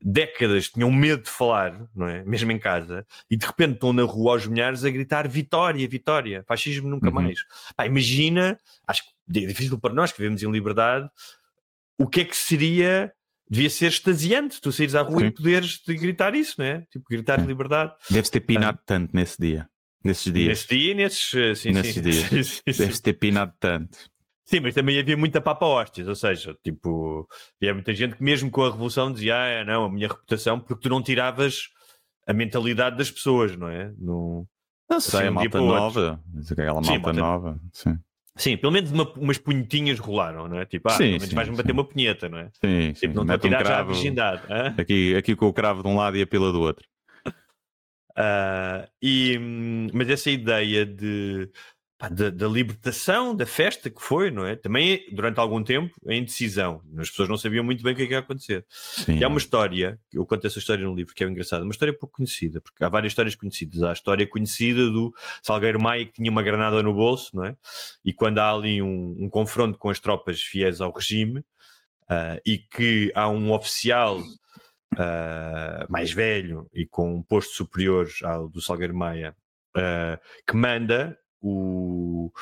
décadas 0.00 0.68
tinham 0.68 0.90
medo 0.90 1.24
de 1.24 1.30
falar, 1.30 1.88
não 1.94 2.06
é? 2.06 2.24
Mesmo 2.24 2.52
em 2.52 2.58
casa, 2.58 3.06
e 3.30 3.36
de 3.36 3.44
repente 3.44 3.74
estão 3.74 3.92
na 3.92 4.04
rua 4.04 4.32
aos 4.32 4.46
milhares 4.46 4.84
a 4.84 4.90
gritar 4.90 5.28
vitória, 5.28 5.86
vitória, 5.88 6.44
fascismo 6.46 6.88
nunca 6.88 7.08
uhum. 7.08 7.14
mais. 7.14 7.40
Pá, 7.76 7.86
imagina, 7.86 8.58
acho 8.86 9.02
que 9.02 9.40
é 9.40 9.46
difícil 9.46 9.78
para 9.78 9.94
nós 9.94 10.12
que 10.12 10.18
vivemos 10.18 10.42
em 10.42 10.50
liberdade, 10.50 11.08
o 11.98 12.06
que 12.06 12.20
é 12.20 12.24
que 12.24 12.36
seria, 12.36 13.12
devia 13.50 13.68
ser 13.68 13.86
extasiante 13.86 14.60
tu 14.60 14.70
saíres 14.70 14.94
à 14.94 15.02
rua 15.02 15.20
Sim. 15.20 15.26
e 15.26 15.30
poderes 15.32 15.82
gritar 15.86 16.34
isso, 16.34 16.54
não 16.58 16.66
é? 16.66 16.86
Tipo, 16.90 17.04
gritar 17.10 17.44
liberdade. 17.44 17.92
Deves 18.08 18.30
ter 18.30 18.40
pinado 18.40 18.78
ah. 18.80 18.84
tanto 18.86 19.14
nesse 19.14 19.40
dia. 19.40 19.68
Nesses 20.04 20.32
dias. 20.32 20.48
Nesse 20.48 20.68
dia 20.68 20.92
e 20.92 20.94
nesses, 20.94 21.34
eh, 21.34 21.54
sim, 21.56 21.72
nesses 21.72 21.94
sim. 21.94 22.02
dias. 22.02 22.62
Deves 22.78 23.00
ter 23.00 23.14
pinado 23.14 23.52
tanto. 23.58 23.98
Sim, 24.48 24.60
mas 24.60 24.74
também 24.74 24.98
havia 24.98 25.14
muita 25.14 25.42
papa 25.42 25.66
hóstias, 25.66 26.08
ou 26.08 26.14
seja, 26.14 26.56
tipo, 26.64 27.28
havia 27.60 27.74
muita 27.74 27.92
gente 27.92 28.16
que 28.16 28.22
mesmo 28.22 28.50
com 28.50 28.64
a 28.64 28.70
revolução 28.70 29.12
dizia, 29.12 29.36
ah, 29.36 29.62
não, 29.62 29.84
a 29.84 29.90
minha 29.90 30.08
reputação, 30.08 30.58
porque 30.58 30.80
tu 30.80 30.88
não 30.88 31.02
tiravas 31.02 31.68
a 32.26 32.32
mentalidade 32.32 32.96
das 32.96 33.10
pessoas, 33.10 33.54
não 33.54 33.68
é? 33.68 33.92
No, 33.98 34.46
não 34.88 35.00
sei, 35.00 35.26
a 35.26 35.30
malta 35.30 35.60
nova, 35.60 36.18
aquela 36.50 36.82
sim, 36.82 36.92
malta 36.92 37.12
nova, 37.12 37.60
sim. 37.74 37.98
Sim, 38.36 38.56
pelo 38.56 38.72
menos 38.72 38.90
uma, 38.90 39.12
umas 39.16 39.36
punhetinhas 39.36 39.98
rolaram, 39.98 40.48
não 40.48 40.58
é? 40.58 40.64
Tipo, 40.64 40.88
ah, 40.88 40.92
sim, 40.92 40.98
pelo 40.98 41.20
menos 41.20 41.34
vais-me 41.34 41.56
bater 41.56 41.72
uma 41.72 41.84
punheta, 41.84 42.26
não 42.30 42.38
é? 42.38 42.48
Sim, 42.64 42.92
tipo, 42.94 42.98
sim. 42.98 43.08
não 43.08 43.24
Mete 43.24 43.46
um 43.46 43.50
cravo, 43.50 43.68
já 43.68 43.80
a 43.80 43.82
virgindade. 43.82 44.42
Aqui, 44.78 45.14
aqui 45.14 45.36
com 45.36 45.46
o 45.46 45.52
cravo 45.52 45.82
de 45.82 45.88
um 45.88 45.96
lado 45.96 46.16
e 46.16 46.22
a 46.22 46.26
pila 46.26 46.50
do 46.52 46.62
outro. 46.62 46.88
Uh, 48.16 48.88
e, 49.02 49.38
mas 49.92 50.08
essa 50.08 50.30
ideia 50.30 50.86
de 50.86 51.50
pá, 51.98 52.08
da, 52.08 52.30
da, 52.30 52.46
libertação, 52.46 53.34
da 53.34 53.44
festa 53.44 53.90
que 53.90 54.00
foi, 54.00 54.30
não 54.30 54.46
é? 54.46 54.54
Também 54.54 55.04
durante 55.12 55.40
algum 55.40 55.62
tempo 55.62 55.94
a 56.06 56.14
indecisão. 56.14 56.80
As 56.96 57.10
pessoas 57.10 57.28
não 57.28 57.36
sabiam 57.36 57.64
muito 57.64 57.82
bem 57.82 57.92
o 57.92 57.96
que, 57.96 58.02
é 58.02 58.06
que 58.06 58.12
ia 58.12 58.20
acontecer. 58.20 58.64
Sim. 58.70 59.18
E 59.18 59.24
há 59.24 59.28
uma 59.28 59.38
história, 59.38 59.98
eu 60.12 60.24
conto 60.24 60.46
essa 60.46 60.60
história 60.60 60.84
no 60.84 60.94
livro, 60.94 61.12
que 61.12 61.24
é 61.24 61.26
engraçada, 61.26 61.64
uma 61.64 61.72
história 61.72 61.92
pouco 61.92 62.16
conhecida, 62.16 62.60
porque 62.60 62.82
há 62.84 62.88
várias 62.88 63.10
histórias 63.10 63.34
conhecidas. 63.34 63.82
Há 63.82 63.90
a 63.90 63.92
história 63.92 64.26
conhecida 64.26 64.88
do 64.88 65.12
Salgueiro 65.42 65.82
Maia 65.82 66.06
que 66.06 66.12
tinha 66.12 66.30
uma 66.30 66.42
granada 66.42 66.82
no 66.82 66.94
bolso, 66.94 67.36
não 67.36 67.44
é? 67.44 67.56
E 68.04 68.12
quando 68.12 68.38
há 68.38 68.52
ali 68.52 68.80
um, 68.80 69.16
um 69.18 69.28
confronto 69.28 69.76
com 69.76 69.90
as 69.90 69.98
tropas 69.98 70.40
fiéis 70.40 70.80
ao 70.80 70.92
regime 70.92 71.40
uh, 71.40 72.40
e 72.46 72.58
que 72.58 73.10
há 73.14 73.28
um 73.28 73.52
oficial. 73.52 74.22
Uh, 74.94 75.84
mais 75.90 76.10
velho 76.10 76.66
e 76.72 76.86
com 76.86 77.14
um 77.14 77.22
posto 77.22 77.52
superior 77.52 78.08
ao 78.24 78.48
do 78.48 78.60
Salgueiro 78.60 78.96
Maia, 78.96 79.36
uh, 79.76 80.18
que 80.46 80.56
manda 80.56 81.16
o 81.40 82.32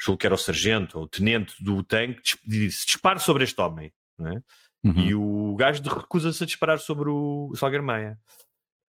julgo 0.00 0.18
que 0.18 0.26
era 0.26 0.34
o 0.34 0.38
sargento 0.38 0.98
ou 0.98 1.04
o 1.04 1.08
tenente 1.08 1.54
do 1.62 1.82
tanque 1.82 2.20
disse 2.46 2.86
dispare 2.86 3.18
sobre 3.18 3.44
este 3.44 3.60
homem 3.60 3.92
é? 4.20 4.42
uhum. 4.84 4.98
e 4.98 5.14
o 5.14 5.56
gajo 5.56 5.82
recusa-se 5.82 6.42
a 6.42 6.46
disparar 6.46 6.78
sobre 6.78 7.08
o 7.08 7.52
Salgueiro 7.56 7.84
Maia. 7.84 8.18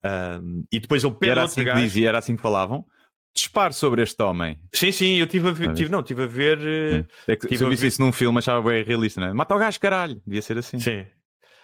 Um, 0.03 0.65
e 0.71 0.79
depois 0.79 1.03
ele 1.03 1.15
pede 1.15 1.31
era 1.31 1.43
assim 1.43 1.63
gajo... 1.63 1.81
dizia, 1.81 2.09
era 2.09 2.19
assim 2.19 2.35
que 2.35 2.41
falavam? 2.41 2.85
Dispare 3.33 3.73
sobre 3.73 4.01
este 4.03 4.21
homem 4.21 4.59
sim, 4.73 4.91
sim, 4.91 5.15
eu 5.15 5.27
tive 5.27 5.49
a 5.49 5.51
ver, 5.51 5.73
tive, 5.73 5.89
não, 5.89 6.03
tive 6.03 6.23
a 6.23 6.27
ver 6.27 7.07
é 7.27 7.35
que, 7.35 7.57
se 7.57 7.63
eu 7.63 7.69
visse 7.69 7.87
isso 7.87 8.01
num 8.01 8.11
filme 8.11 8.37
achava 8.37 8.69
bem 8.69 8.83
realista, 8.83 9.19
não 9.19 9.27
é? 9.27 9.33
mata 9.33 9.55
o 9.55 9.59
gajo 9.59 9.79
caralho, 9.79 10.21
devia 10.25 10.41
ser 10.41 10.57
assim. 10.57 10.79
Sim. 10.79 11.05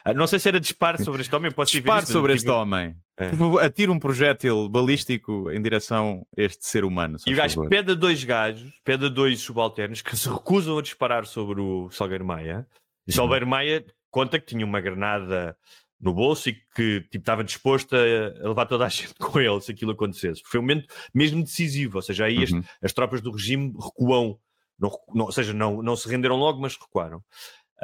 Ah, 0.03 0.13
não 0.13 0.25
sei 0.25 0.39
se 0.39 0.49
era 0.49 0.59
disparo 0.59 1.03
sobre 1.03 1.21
este 1.21 1.35
homem, 1.35 1.51
pode 1.51 1.71
Disparo 1.71 2.05
sobre 2.05 2.33
este 2.33 2.49
homem. 2.49 2.95
É. 3.21 3.65
Atira 3.65 3.91
um 3.91 3.99
projétil 3.99 4.67
balístico 4.67 5.51
em 5.51 5.61
direção 5.61 6.25
a 6.35 6.41
este 6.41 6.65
ser 6.65 6.83
humano. 6.83 7.17
E 7.27 7.33
o 7.33 7.37
gajo 7.37 7.67
pede 7.69 7.91
a 7.91 7.95
dois 7.95 8.23
gajos, 8.23 8.71
pede 8.83 9.05
a 9.05 9.09
dois 9.09 9.39
subalternos 9.39 10.01
que 10.01 10.17
se 10.17 10.27
recusam 10.27 10.77
a 10.77 10.81
disparar 10.81 11.25
sobre 11.27 11.61
o 11.61 11.89
Salgueiro 11.91 12.25
Maia. 12.25 12.67
E 13.05 13.13
Salgueiro 13.13 13.45
uhum. 13.45 13.51
Maia 13.51 13.85
conta 14.09 14.39
que 14.39 14.47
tinha 14.47 14.65
uma 14.65 14.81
granada 14.81 15.55
no 15.99 16.13
bolso 16.13 16.49
e 16.49 16.53
que 16.75 17.01
tipo, 17.01 17.17
estava 17.17 17.43
disposto 17.43 17.95
a, 17.95 18.47
levar 18.47 18.65
toda 18.65 18.85
a 18.85 18.89
gente 18.89 19.13
com 19.15 19.39
ele 19.39 19.61
se 19.61 19.71
aquilo 19.71 19.91
acontecesse. 19.91 20.41
Foi 20.43 20.59
um 20.59 20.63
momento 20.63 20.91
mesmo 21.13 21.43
decisivo, 21.43 21.97
ou 21.97 22.01
seja, 22.01 22.25
aí 22.25 22.37
uhum. 22.37 22.59
as, 22.59 22.65
as, 22.81 22.93
tropas 22.93 23.21
do 23.21 23.31
regime 23.31 23.71
recuam, 23.79 24.39
não, 24.79 24.89
não, 25.13 25.25
ou 25.25 25.31
seja, 25.31 25.53
não, 25.53 25.83
não 25.83 25.95
se 25.95 26.09
renderam 26.09 26.37
logo, 26.37 26.59
mas 26.59 26.75
recuaram. 26.75 27.23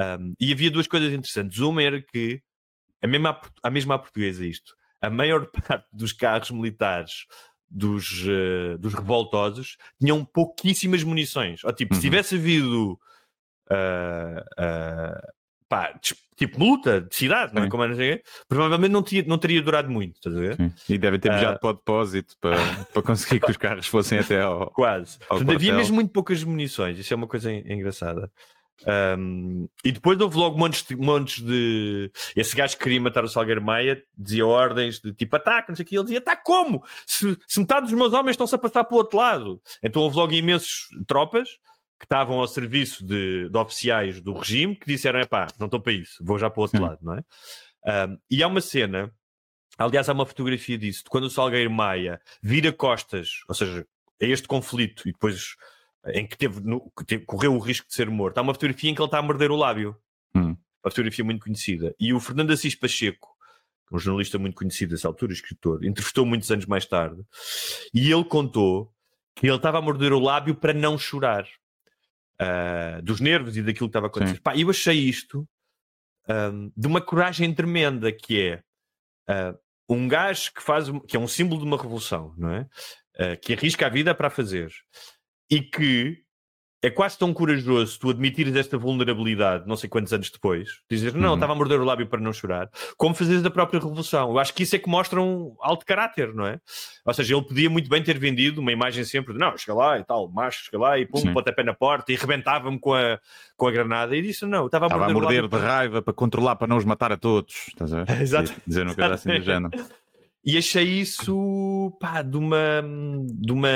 Um, 0.00 0.34
e 0.40 0.52
havia 0.52 0.70
duas 0.70 0.88
coisas 0.88 1.12
interessantes. 1.12 1.58
Uma 1.58 1.82
era 1.82 2.02
que, 2.02 2.42
a 3.00 3.06
mesma, 3.06 3.40
a 3.62 3.70
mesma 3.70 3.98
portuguesa 3.98 4.44
isto, 4.44 4.76
a 5.00 5.10
maior 5.10 5.46
parte 5.66 5.86
dos 5.92 6.12
carros 6.12 6.50
militares 6.50 7.26
dos, 7.70 8.22
uh, 8.24 8.78
dos 8.78 8.94
revoltosos 8.94 9.76
tinham 10.00 10.24
pouquíssimas 10.24 11.02
munições. 11.02 11.62
Ou 11.64 11.72
tipo, 11.72 11.94
uhum. 11.94 12.00
se 12.00 12.06
tivesse 12.06 12.34
havido 12.36 12.92
uh, 13.70 14.40
uh, 14.58 15.32
pá, 15.68 15.92
tipo 16.36 16.58
luta 16.58 17.00
de 17.00 17.14
cidade, 17.14 17.54
não 17.54 17.64
é? 17.64 17.68
Como 17.68 17.84
é 17.84 18.22
provavelmente 18.48 18.90
não, 18.90 19.02
tinha, 19.02 19.22
não 19.24 19.38
teria 19.38 19.60
durado 19.60 19.90
muito, 19.90 20.16
estás 20.16 20.34
a 20.34 20.38
ver? 20.38 20.56
Sim. 20.56 20.72
E 20.88 20.98
devem 20.98 21.20
ter 21.20 21.32
mijado 21.32 21.56
uh, 21.56 21.60
para 21.60 21.70
o 21.70 21.72
depósito 21.74 22.36
para, 22.40 22.56
para 22.92 23.02
conseguir 23.02 23.40
que 23.40 23.50
os 23.50 23.56
carros 23.56 23.86
fossem 23.86 24.18
até 24.18 24.40
ao. 24.40 24.70
Quase. 24.70 25.18
Ao 25.28 25.38
Portanto, 25.38 25.54
havia 25.54 25.74
mesmo 25.74 25.96
muito 25.96 26.12
poucas 26.12 26.42
munições, 26.42 26.98
isso 26.98 27.12
é 27.12 27.16
uma 27.16 27.26
coisa 27.26 27.52
engraçada. 27.52 28.30
Um, 28.86 29.68
e 29.84 29.90
depois 29.90 30.20
houve 30.20 30.36
logo 30.36 30.56
montes 30.56 30.84
de, 30.84 30.94
montes 30.96 31.42
de. 31.42 32.10
Esse 32.36 32.54
gajo 32.54 32.76
que 32.76 32.84
queria 32.84 33.00
matar 33.00 33.24
o 33.24 33.28
Salgueiro 33.28 33.62
Maia 33.62 34.02
dizia 34.16 34.46
ordens 34.46 35.00
de 35.00 35.12
tipo 35.12 35.34
ataque, 35.36 35.70
não 35.70 35.76
sei 35.76 35.84
o 35.84 35.86
que. 35.86 35.96
Ele 35.96 36.04
dizia: 36.04 36.18
ataque 36.18 36.44
como? 36.44 36.84
Se, 37.06 37.36
se 37.46 37.60
metade 37.60 37.86
dos 37.86 37.94
meus 37.94 38.12
homens 38.12 38.34
estão-se 38.34 38.54
a 38.54 38.58
passar 38.58 38.84
para 38.84 38.94
o 38.94 38.98
outro 38.98 39.18
lado. 39.18 39.60
Então 39.82 40.02
houve 40.02 40.16
logo 40.16 40.32
imensos 40.32 40.88
tropas 41.06 41.48
que 41.98 42.04
estavam 42.04 42.38
ao 42.38 42.46
serviço 42.46 43.04
de, 43.04 43.48
de 43.48 43.58
oficiais 43.58 44.20
do 44.20 44.32
regime 44.32 44.76
que 44.76 44.86
disseram: 44.86 45.18
é 45.18 45.26
pá, 45.26 45.48
não 45.58 45.66
estou 45.66 45.80
para 45.80 45.92
isso, 45.92 46.22
vou 46.24 46.38
já 46.38 46.48
para 46.48 46.60
o 46.60 46.62
outro 46.62 46.80
lado, 46.80 46.98
não 47.02 47.14
é? 47.14 47.24
Um, 48.06 48.18
e 48.30 48.42
há 48.42 48.46
uma 48.46 48.60
cena, 48.60 49.12
aliás, 49.76 50.08
há 50.08 50.12
uma 50.12 50.26
fotografia 50.26 50.78
disso, 50.78 51.04
de 51.04 51.10
quando 51.10 51.24
o 51.24 51.30
Salgueiro 51.30 51.70
Maia 51.70 52.20
vira 52.40 52.72
costas, 52.72 53.30
ou 53.48 53.54
seja, 53.54 53.86
a 54.20 54.24
este 54.24 54.46
conflito 54.46 55.08
e 55.08 55.12
depois 55.12 55.56
em 56.12 56.26
que 56.26 56.36
teve, 56.36 56.60
no, 56.60 56.90
que 56.96 57.04
teve, 57.04 57.24
correu 57.24 57.54
o 57.54 57.58
risco 57.58 57.86
de 57.86 57.94
ser 57.94 58.08
morto. 58.10 58.38
Há 58.38 58.42
uma 58.42 58.54
fotografia 58.54 58.90
em 58.90 58.94
que 58.94 59.00
ele 59.00 59.06
está 59.06 59.18
a 59.18 59.22
morder 59.22 59.50
o 59.50 59.56
lábio. 59.56 59.96
Hum. 60.34 60.56
Uma 60.84 60.90
fotografia 60.90 61.24
muito 61.24 61.42
conhecida. 61.42 61.94
E 61.98 62.12
o 62.12 62.20
Fernando 62.20 62.52
Assis 62.52 62.74
Pacheco, 62.74 63.36
é 63.90 63.96
um 63.96 63.98
jornalista 63.98 64.38
muito 64.38 64.54
conhecido 64.54 64.94
dessa 64.94 65.08
altura, 65.08 65.32
escritor, 65.32 65.84
entrevistou 65.84 66.26
muitos 66.26 66.50
anos 66.50 66.66
mais 66.66 66.84
tarde, 66.86 67.22
e 67.94 68.12
ele 68.12 68.24
contou 68.24 68.92
que 69.34 69.46
ele 69.46 69.56
estava 69.56 69.78
a 69.78 69.82
morder 69.82 70.12
o 70.12 70.18
lábio 70.18 70.54
para 70.54 70.74
não 70.74 70.98
chorar. 70.98 71.46
Uh, 72.40 73.02
dos 73.02 73.18
nervos 73.18 73.56
e 73.56 73.62
daquilo 73.62 73.88
que 73.88 73.90
estava 73.90 74.06
a 74.06 74.08
acontecer. 74.08 74.40
Pá, 74.40 74.56
eu 74.56 74.70
achei 74.70 74.96
isto 74.96 75.44
um, 76.28 76.70
de 76.76 76.86
uma 76.86 77.00
coragem 77.00 77.52
tremenda, 77.52 78.12
que 78.12 78.40
é 78.40 78.62
uh, 79.28 79.58
um 79.88 80.06
gajo 80.06 80.52
que 80.54 80.62
faz, 80.62 80.86
que 81.08 81.16
é 81.16 81.18
um 81.18 81.26
símbolo 81.26 81.60
de 81.60 81.66
uma 81.66 81.76
revolução, 81.76 82.34
não 82.36 82.50
é? 82.52 82.60
Uh, 83.16 83.40
que 83.40 83.54
arrisca 83.54 83.86
a 83.86 83.88
vida 83.88 84.14
para 84.14 84.28
a 84.28 84.30
fazer 84.30 84.70
e 85.50 85.60
que 85.60 86.22
é 86.80 86.90
quase 86.90 87.18
tão 87.18 87.34
corajoso 87.34 87.98
tu 87.98 88.10
admitires 88.10 88.54
esta 88.54 88.78
vulnerabilidade, 88.78 89.66
não 89.66 89.76
sei 89.76 89.88
quantos 89.88 90.12
anos 90.12 90.30
depois, 90.30 90.68
dizer 90.88 91.12
não, 91.12 91.30
uhum. 91.30 91.34
estava 91.34 91.52
a 91.52 91.56
morder 91.56 91.80
o 91.80 91.84
lábio 91.84 92.06
para 92.06 92.20
não 92.20 92.32
chorar, 92.32 92.70
como 92.96 93.14
fazeres 93.14 93.42
da 93.42 93.50
própria 93.50 93.80
revolução. 93.80 94.30
Eu 94.30 94.38
acho 94.38 94.54
que 94.54 94.62
isso 94.62 94.76
é 94.76 94.78
que 94.78 94.88
mostra 94.88 95.20
um 95.20 95.56
alto 95.60 95.84
caráter, 95.84 96.32
não 96.32 96.46
é? 96.46 96.60
Ou 97.04 97.12
seja, 97.12 97.34
ele 97.34 97.44
podia 97.44 97.68
muito 97.68 97.88
bem 97.88 98.02
ter 98.02 98.16
vendido 98.18 98.60
uma 98.60 98.70
imagem 98.70 99.04
sempre 99.04 99.32
de 99.32 99.40
não, 99.40 99.56
chega 99.56 99.76
lá 99.76 99.98
e 99.98 100.04
tal, 100.04 100.30
macho, 100.30 100.66
chega 100.66 100.78
lá 100.78 100.98
e 100.98 101.04
pum, 101.04 101.20
pé 101.42 101.64
na 101.64 101.74
porta 101.74 102.12
e 102.12 102.16
rebentava-me 102.16 102.78
com 102.78 102.94
a, 102.94 103.18
com 103.56 103.66
a 103.66 103.72
granada 103.72 104.16
e 104.16 104.22
disse 104.22 104.46
não, 104.46 104.66
estava 104.66 104.86
a 104.86 104.88
morder, 104.88 105.08
estava 105.08 105.18
a 105.18 105.22
morder 105.22 105.42
de 105.42 105.48
para... 105.48 105.58
raiva 105.58 106.02
para 106.02 106.14
controlar, 106.14 106.56
para 106.56 106.68
não 106.68 106.76
os 106.76 106.84
matar 106.84 107.10
a 107.10 107.16
todos. 107.16 107.68
Estás 107.68 107.92
a 107.92 108.04
ver? 108.04 108.20
Exato. 108.22 108.52
Dizer 108.64 108.86
uma 108.86 108.94
coisa 108.94 109.14
assim 109.14 109.30
do 109.30 109.42
género. 109.42 109.84
E 110.44 110.56
achei 110.56 110.84
isso, 110.84 111.96
pá, 112.00 112.22
de 112.22 112.36
uma, 112.36 112.82
de 113.28 113.52
uma 113.52 113.68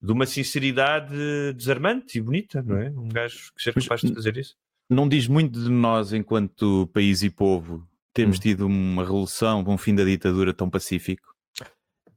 de 0.00 0.12
uma 0.12 0.26
sinceridade 0.26 1.14
desarmante 1.54 2.18
e 2.18 2.20
bonita, 2.20 2.62
não 2.62 2.76
é? 2.76 2.90
Um 2.90 3.08
gajo 3.08 3.52
que 3.54 3.62
seja 3.62 3.80
capaz 3.80 4.00
de 4.00 4.14
fazer 4.14 4.36
isso. 4.36 4.56
Não 4.88 5.08
diz 5.08 5.28
muito 5.28 5.60
de 5.60 5.68
nós, 5.68 6.12
enquanto 6.12 6.88
país 6.92 7.22
e 7.22 7.30
povo, 7.30 7.86
termos 8.14 8.38
hum. 8.38 8.40
tido 8.40 8.66
uma 8.66 9.02
revolução, 9.02 9.64
um 9.66 9.76
fim 9.76 9.94
da 9.94 10.04
ditadura 10.04 10.54
tão 10.54 10.70
pacífico? 10.70 11.34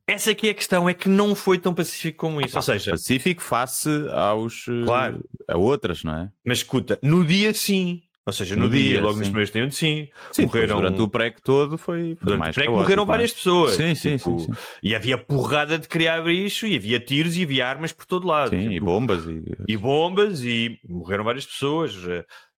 Essa 0.07 0.31
aqui 0.31 0.47
é 0.47 0.51
a 0.51 0.53
questão, 0.53 0.89
é 0.89 0.93
que 0.93 1.07
não 1.07 1.35
foi 1.35 1.57
tão 1.57 1.73
pacífico 1.73 2.19
como 2.19 2.41
isso. 2.41 2.57
Ou 2.57 2.61
seja, 2.61 2.91
pacífico 2.91 3.41
face 3.41 3.89
aos 4.11 4.67
eh, 4.67 4.83
claro. 4.83 5.23
a 5.47 5.57
outras, 5.57 6.03
não 6.03 6.13
é? 6.15 6.31
Mas 6.45 6.59
escuta, 6.59 6.99
no 7.01 7.25
dia 7.25 7.53
sim, 7.53 8.03
Ou 8.25 8.31
seja, 8.31 8.55
no, 8.55 8.65
No 8.65 8.69
dia, 8.69 8.83
dia, 8.83 9.01
logo 9.01 9.13
nos 9.17 9.25
sim. 9.25 9.31
primeiros 9.31 9.49
tempos, 9.51 9.77
sim. 9.77 10.07
Sim, 10.31 10.43
morreram. 10.45 10.75
durante 10.77 11.01
o 11.01 11.07
pré 11.09 11.33
todo 11.43 11.75
foi, 11.77 12.15
foi 12.15 12.17
durante 12.21 12.39
o 12.39 12.43
pré 12.43 12.51
que 12.53 12.59
caótico, 12.67 12.71
morreram 12.81 13.03
é? 13.03 13.05
várias 13.07 13.33
pessoas. 13.33 13.71
Sim, 13.75 13.95
sim, 13.95 14.17
Tipo, 14.17 14.39
sim, 14.39 14.53
sim. 14.53 14.59
E 14.83 14.93
havia 14.95 15.17
porrada 15.17 15.79
de 15.79 15.87
criar 15.87 16.21
bicho, 16.23 16.67
e 16.67 16.75
havia 16.75 16.99
tiros 16.99 17.35
e 17.35 17.43
havia 17.43 17.67
armas 17.67 17.91
por 17.91 18.05
todo 18.05 18.27
lado. 18.27 18.51
Sim, 18.51 18.67
e 18.67 18.73
Tipo, 18.75 18.85
bombas 18.85 19.25
e... 19.25 19.41
e 19.67 19.75
bombas 19.77 20.43
e 20.43 20.79
morreram 20.87 21.23
várias 21.23 21.45
pessoas. 21.47 21.95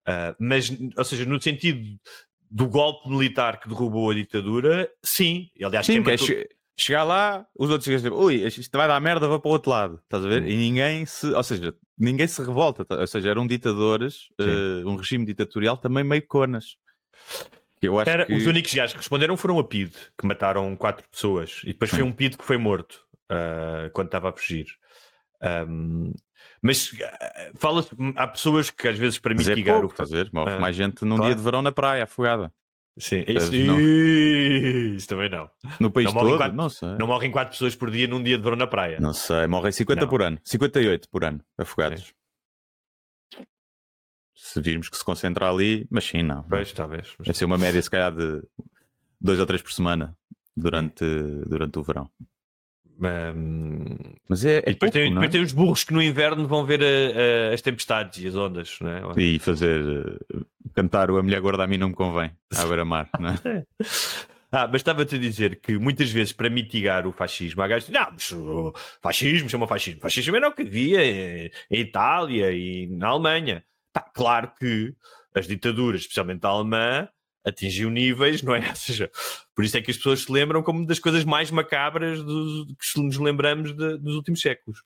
ah, 0.08 0.36
mas, 0.40 0.76
ou 0.98 1.04
seja, 1.06 1.26
no 1.26 1.40
sentido 1.40 1.80
do 2.50 2.68
golpe 2.68 3.08
militar 3.08 3.60
que 3.60 3.70
derrubou 3.70 4.10
a 4.10 4.14
ditadura, 4.16 4.90
sim. 5.04 5.48
E, 5.56 5.64
Aliás, 5.64 5.86
Sim, 5.86 5.94
quem 5.94 6.04
que 6.04 6.10
é 6.10 6.14
matou- 6.14 6.28
che- 6.28 6.50
chegar 6.78 7.04
lá, 7.04 7.46
os 7.58 7.70
outros 7.70 7.86
chegam 7.86 8.02
tipo, 8.02 8.16
ui, 8.16 8.36
isto 8.46 8.78
vai 8.78 8.88
dar 8.88 9.00
merda, 9.00 9.28
vou 9.28 9.40
para 9.40 9.50
o 9.50 9.52
outro 9.52 9.70
lado, 9.72 10.00
estás 10.04 10.26
a 10.26 10.28
ver? 10.28 10.44
E 10.48 10.56
ninguém 10.56 11.06
se, 11.06 11.28
ou 11.28 11.44
seja, 11.44 11.76
ninguém 11.98 12.28
se 12.28 12.42
revolta, 12.42 12.84
tá? 12.84 13.00
ou 13.00 13.08
seja, 13.08 13.30
eram 13.30 13.46
ditadores, 13.46 14.30
eh, 14.40 14.84
um 14.86 14.96
regime 14.96 15.26
ditatorial 15.26 15.78
também 15.78 16.04
meio 16.04 16.26
conas. 16.26 16.78
Era- 18.06 18.26
que... 18.26 18.34
Os 18.34 18.46
únicos 18.46 18.74
gajos 18.74 18.94
que 18.94 19.00
responderam 19.00 19.36
foram 19.36 19.58
a 19.58 19.64
PID, 19.64 19.94
que 20.18 20.26
mataram 20.26 20.76
quatro 20.76 21.08
pessoas. 21.10 21.62
E 21.64 21.68
depois 21.68 21.90
foi 21.90 22.04
um 22.04 22.12
PID 22.12 22.38
que 22.38 22.44
foi 22.44 22.58
morto 22.58 23.04
ah, 23.28 23.90
quando 23.94 24.08
estava 24.08 24.30
a 24.30 24.34
fugir. 24.34 24.68
Ahm, 25.42 26.14
mas 26.62 26.92
ah, 27.04 27.52
fala 27.56 27.84
há 28.16 28.28
pessoas 28.28 28.70
que 28.70 28.88
às 28.88 28.98
vezes 28.98 29.18
para 29.18 29.34
Mas 29.34 29.48
é 29.48 29.56
pouco, 29.56 30.04
o 30.04 30.06
ver? 30.06 30.30
Morre 30.32 30.54
Ah, 30.54 30.60
mais 30.60 30.76
gente 30.76 31.04
num 31.04 31.16
claro. 31.16 31.32
dia 31.32 31.36
de 31.36 31.42
verão 31.44 31.62
na 31.64 31.72
praia, 31.72 32.04
afogada. 32.04 32.54
Sim, 33.02 33.24
isso, 33.28 33.52
não. 33.52 33.80
isso 33.80 35.08
também 35.08 35.28
não. 35.30 35.50
No 35.80 35.90
país 35.92 36.06
Não 36.14 36.22
todo? 36.22 36.38
quatro- 36.38 36.56
Não 36.56 36.70
sei. 36.70 36.90
Não 37.00 37.08
morrem 37.08 37.32
quatro 37.32 37.52
pessoas 37.54 37.76
por 37.76 37.90
dia 37.90 38.08
num 38.08 38.22
dia 38.22 38.38
de 38.38 38.44
verão 38.44 38.56
na 38.56 38.68
praia. 38.68 39.00
Não 39.00 39.12
sei, 39.14 39.48
morrem 39.48 39.72
50 39.72 40.02
Não. 40.02 40.08
por 40.08 40.22
ano. 40.22 40.38
58 40.44 41.10
por 41.10 41.24
ano, 41.24 41.42
afogados. 41.58 42.14
Se 44.36 44.62
virmos 44.62 44.90
que 44.90 44.98
se 44.98 45.04
concentra 45.06 45.50
ali, 45.50 45.88
mas 45.90 46.04
sim, 46.06 46.24
não. 46.24 46.44
Pois, 46.44 46.72
talvez. 46.74 47.14
mas- 47.18 47.26
Deve 47.28 47.38
ser 47.38 47.46
uma 47.46 47.58
média, 47.58 47.82
se 47.82 47.90
calhar, 47.90 48.12
de 48.16 48.42
dois 49.20 49.40
ou 49.40 49.46
três 49.46 49.62
por 49.62 49.72
semana 49.72 50.16
durante, 50.56 51.04
durante 51.48 51.80
o 51.80 51.84
verão. 51.84 52.10
Mas 54.30 54.46
é, 54.46 54.58
é 54.58 54.60
e 54.60 54.74
depois, 54.74 54.92
pouco, 54.92 54.94
tem, 54.94 55.08
é? 55.08 55.14
depois 55.14 55.30
tem 55.32 55.42
os 55.42 55.52
burros 55.54 55.84
que 55.84 55.94
no 55.94 56.02
inverno 56.02 56.48
vão 56.48 56.66
ver 56.66 56.82
a- 56.84 57.50
a- 57.52 57.54
as 57.54 57.62
tempestades 57.62 58.24
e 58.24 58.28
as 58.28 58.36
ondas, 58.36 58.78
não 58.80 58.90
é? 58.92 59.22
E 59.22 59.40
fazer 59.40 60.20
eh, 60.34 60.38
cantar 60.76 61.10
o 61.12 61.18
A 61.18 61.24
Mulher 61.24 61.42
Gorda 61.42 61.64
a 61.64 61.68
mim 61.68 61.78
não 61.78 61.90
me 61.90 61.96
convém, 61.96 62.32
à 62.56 62.66
beira-mar, 62.66 63.10
não 63.20 63.30
é? 63.30 63.66
Ah, 64.54 64.68
mas 64.68 64.82
estava-te 64.82 65.16
a 65.16 65.18
dizer 65.18 65.62
que 65.62 65.78
muitas 65.78 66.12
vezes 66.12 66.34
para 66.34 66.50
mitigar 66.50 67.08
o 67.08 67.14
fascismo, 67.14 67.62
há 67.62 67.70
gajos 67.70 67.88
não, 67.88 68.08
mas 68.12 68.32
o 68.34 68.74
fascismo 69.02 69.48
chama 69.50 69.66
fascismo. 69.66 70.02
Fascismo 70.02 70.36
era 70.36 70.50
o 70.50 70.52
que 70.52 70.64
havia 70.64 71.06
em, 71.06 71.50
em 71.72 71.80
Itália 71.80 72.52
e 72.52 72.86
na 72.88 73.08
Alemanha. 73.08 73.64
Pá, 73.94 74.02
claro 74.14 74.52
que 74.60 74.94
as 75.34 75.48
ditaduras, 75.48 76.02
especialmente 76.02 76.46
a 76.46 76.50
alemã, 76.50 77.08
atingiu 77.46 77.90
níveis, 77.90 78.42
não 78.42 78.54
é? 78.56 78.60
Ou 78.70 78.76
seja, 78.76 79.10
por 79.56 79.64
isso 79.66 79.78
é 79.78 79.82
que 79.82 79.92
as 79.92 79.98
pessoas 79.98 80.22
se 80.22 80.32
lembram 80.32 80.62
como 80.64 80.86
das 80.86 81.00
coisas 81.00 81.24
mais 81.24 81.50
macabras 81.52 82.22
dos, 82.24 82.68
que 82.94 83.02
nos 83.02 83.18
lembramos 83.18 83.76
de- 83.76 83.98
dos 83.98 84.16
últimos 84.16 84.42
séculos. 84.42 84.82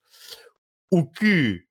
O 0.91 1.05
que 1.09 1.61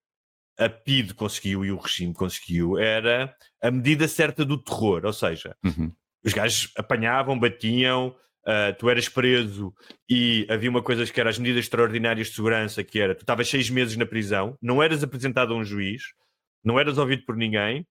a 0.59 0.69
PID 0.69 1.15
conseguiu 1.15 1.65
e 1.65 1.73
o 1.73 1.77
regime 1.79 2.13
conseguiu 2.15 2.79
era 2.79 3.35
a 3.63 3.71
medida 3.71 4.07
certa 4.07 4.45
do 4.45 4.57
terror, 4.63 5.05
ou 5.05 5.13
seja, 5.13 5.57
Uhum. 5.65 5.91
os 6.25 6.33
gajos 6.33 6.71
apanhavam, 6.77 7.39
batiam, 7.39 8.15
ah, 8.47 8.73
tu 8.79 8.89
eras 8.91 9.09
preso 9.09 9.73
e 10.09 10.47
havia 10.51 10.69
uma 10.71 10.83
coisa 10.83 11.05
que 11.07 11.19
era 11.19 11.31
as 11.31 11.39
medidas 11.39 11.65
extraordinárias 11.65 12.29
de 12.29 12.35
segurança, 12.35 12.85
que 12.85 13.01
era 13.01 13.15
tu 13.15 13.21
estavas 13.23 13.49
seis 13.49 13.69
meses 13.71 13.97
na 13.97 14.05
prisão, 14.07 14.57
não 14.61 14.83
eras 14.83 15.03
apresentado 15.03 15.55
a 15.55 15.57
um 15.57 15.65
juiz, 15.65 16.03
não 16.63 16.79
eras 16.79 16.99
ouvido 16.99 17.25
por 17.25 17.37
ninguém, 17.37 17.87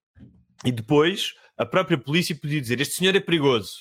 e 0.64 0.72
depois 0.72 1.34
a 1.58 1.66
própria 1.66 1.98
polícia 1.98 2.36
podia 2.36 2.60
dizer 2.62 2.80
este 2.82 2.96
senhor 2.96 3.16
é 3.16 3.20
perigoso, 3.20 3.72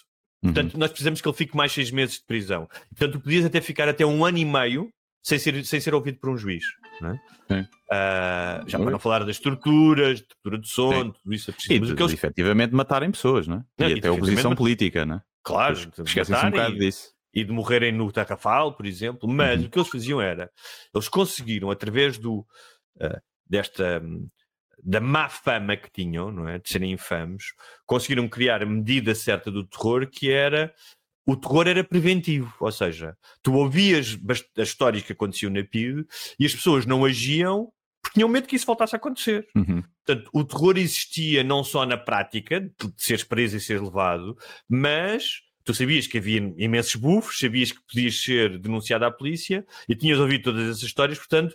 Uhum. 0.45 0.53
portanto 0.53 0.79
nós 0.79 0.91
precisamos 0.91 1.21
que 1.21 1.29
ele 1.29 1.37
fique 1.37 1.57
mais 1.57 1.73
seis 1.73 1.91
meses 1.91 2.17
de 2.17 2.25
prisão. 2.27 2.69
Portanto, 2.97 3.21
podias 3.21 3.45
até 3.45 3.61
ficar 3.61 3.89
até 3.89 4.05
um 4.05 4.25
ano 4.25 4.39
e 4.39 4.45
meio 4.45 4.89
sem 5.25 5.39
ser, 5.39 5.65
sem 5.65 5.81
ser 5.81 5.95
ouvido 5.95 6.19
por 6.19 6.31
um 6.31 6.37
juiz. 6.37 6.65
É? 7.51 7.67
Ah, 7.91 8.63
já 8.67 8.79
para 8.79 8.91
não 8.91 8.99
falar 8.99 9.25
das 9.25 9.39
torturas, 9.39 10.19
de 10.21 10.27
tortura 10.27 10.59
de 10.59 10.69
sono, 10.69 11.13
tudo 11.13 11.35
isso 11.35 11.51
é 11.51 11.55
preciso. 11.55 11.75
E 11.75 11.95
de, 11.95 12.03
eles- 12.03 12.13
efetivamente 12.13 12.75
matarem 12.75 13.11
pessoas, 13.11 13.47
não 13.47 13.57
é? 13.59 13.65
Não, 13.79 13.89
e 13.89 13.95
e 13.95 13.99
até 13.99 14.09
a 14.09 14.13
oposição 14.13 14.33
efetivamente- 14.53 14.59
política, 14.59 15.07
não 15.07 15.17
é? 15.17 15.23
Claro, 15.45 15.75
Esquecem-se 15.75 16.47
um 16.47 16.51
bocado 16.51 16.75
e- 16.75 16.79
disso. 16.79 17.09
e 17.35 17.45
de 17.45 17.53
morrerem 17.53 17.93
no 17.93 18.11
Tarrafal, 18.13 18.77
por 18.77 18.85
exemplo, 18.87 19.29
mas 19.29 19.61
Uhum. 19.61 19.67
o 19.67 19.71
que 19.71 19.79
eles 19.79 19.89
faziam 19.89 20.21
era, 20.21 20.51
eles 20.95 21.09
conseguiram, 21.09 21.71
através 21.71 22.19
do, 22.19 22.45
ah, 23.01 23.21
desta, 23.49 24.01
hum, 24.05 24.29
da 24.83 25.01
má 25.01 25.29
fama 25.29 25.77
que 25.77 25.91
tinham, 25.91 26.33
não 26.33 26.49
é? 26.49 26.59
De 26.59 26.69
serem 26.69 26.93
infames, 26.93 27.53
conseguiram 27.87 28.29
criar 28.29 28.63
a 28.63 28.67
medida 28.67 29.15
certa 29.15 29.51
do 29.51 29.65
terror 29.65 30.07
que 30.09 30.31
era, 30.31 30.75
o 31.25 31.37
terror 31.37 31.69
era 31.69 31.85
preventivo, 31.85 32.53
ou 32.59 32.73
seja, 32.73 33.17
tu 33.43 33.55
ouvias 33.55 34.19
as 34.59 34.69
histórias 34.69 35.05
que 35.05 35.13
aconteciam 35.13 35.53
na 35.53 35.63
PID 35.63 36.05
e 36.39 36.45
as 36.45 36.55
pessoas 36.55 36.85
não 36.85 37.05
agiam 37.05 37.73
porque 38.03 38.15
tinham 38.15 38.29
medo 38.29 38.49
que 38.49 38.57
isso 38.57 38.67
voltasse 38.67 38.97
a 38.97 38.99
acontecer. 38.99 39.47
Uhum. 39.55 39.85
Portanto, 40.05 40.29
o 40.33 40.45
terror 40.45 40.77
existia 40.77 41.45
não 41.45 41.63
só 41.63 41.87
na 41.87 41.97
prática, 41.97 42.61
de 42.61 42.69
de 42.69 42.93
seres 42.97 43.23
preso 43.23 43.57
e 43.57 43.61
seres 43.61 43.81
levado, 43.81 44.37
mas 44.69 45.41
tu 45.65 45.73
sabias 45.73 46.09
que 46.09 46.19
havia 46.19 46.53
imensos 46.57 46.97
bufos, 46.97 47.39
sabias 47.39 47.71
que 47.71 47.81
podias 47.87 48.21
ser 48.21 48.59
denunciado 48.59 49.05
à 49.05 49.11
polícia 49.13 49.65
e 49.89 49.95
tinhas 49.95 50.19
ouvido 50.19 50.43
todas 50.43 50.69
essas 50.69 50.83
histórias, 50.83 51.19
portanto, 51.19 51.55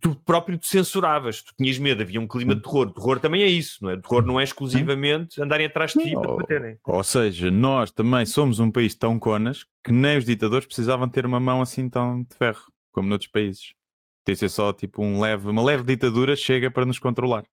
tu 0.00 0.14
próprio 0.14 0.58
te 0.58 0.66
censuravas, 0.68 1.42
tu 1.42 1.54
tinhas 1.56 1.78
medo, 1.78 2.02
havia 2.02 2.20
um 2.20 2.26
clima 2.26 2.54
de 2.54 2.62
terror. 2.62 2.88
O 2.88 2.92
terror 2.92 3.20
também 3.20 3.42
é 3.42 3.46
isso, 3.46 3.78
não 3.82 3.90
é? 3.90 3.94
O 3.94 4.02
terror 4.02 4.24
não 4.24 4.38
é 4.38 4.44
exclusivamente 4.44 5.40
andarem 5.40 5.66
atrás 5.66 5.92
de 5.92 6.02
ti 6.02 6.12
para 6.12 6.22
te 6.22 6.28
Ou, 6.28 6.36
baterem. 6.38 6.78
ou 6.84 7.02
seja, 7.04 7.50
nós 7.50 7.90
também 7.90 8.26
somos 8.26 8.58
um 8.60 8.70
país 8.70 8.94
tão 8.94 9.18
conas 9.18 9.64
que 9.84 9.92
nem 9.92 10.18
os 10.18 10.24
ditadores 10.24 10.66
precisavam 10.66 11.08
ter 11.08 11.24
uma 11.24 11.40
mão 11.40 11.62
assim 11.62 11.88
tão 11.88 12.22
de 12.22 12.36
ferro, 12.36 12.62
como 12.92 13.08
noutros 13.08 13.30
países. 13.30 13.72
Tem 14.24 14.34
de 14.34 14.40
ser 14.40 14.50
só 14.50 14.72
tipo 14.72 15.02
um 15.02 15.20
leve, 15.20 15.48
uma 15.48 15.62
leve 15.62 15.82
ditadura 15.84 16.36
chega 16.36 16.70
para 16.70 16.84
nos 16.84 16.98
controlar. 16.98 17.44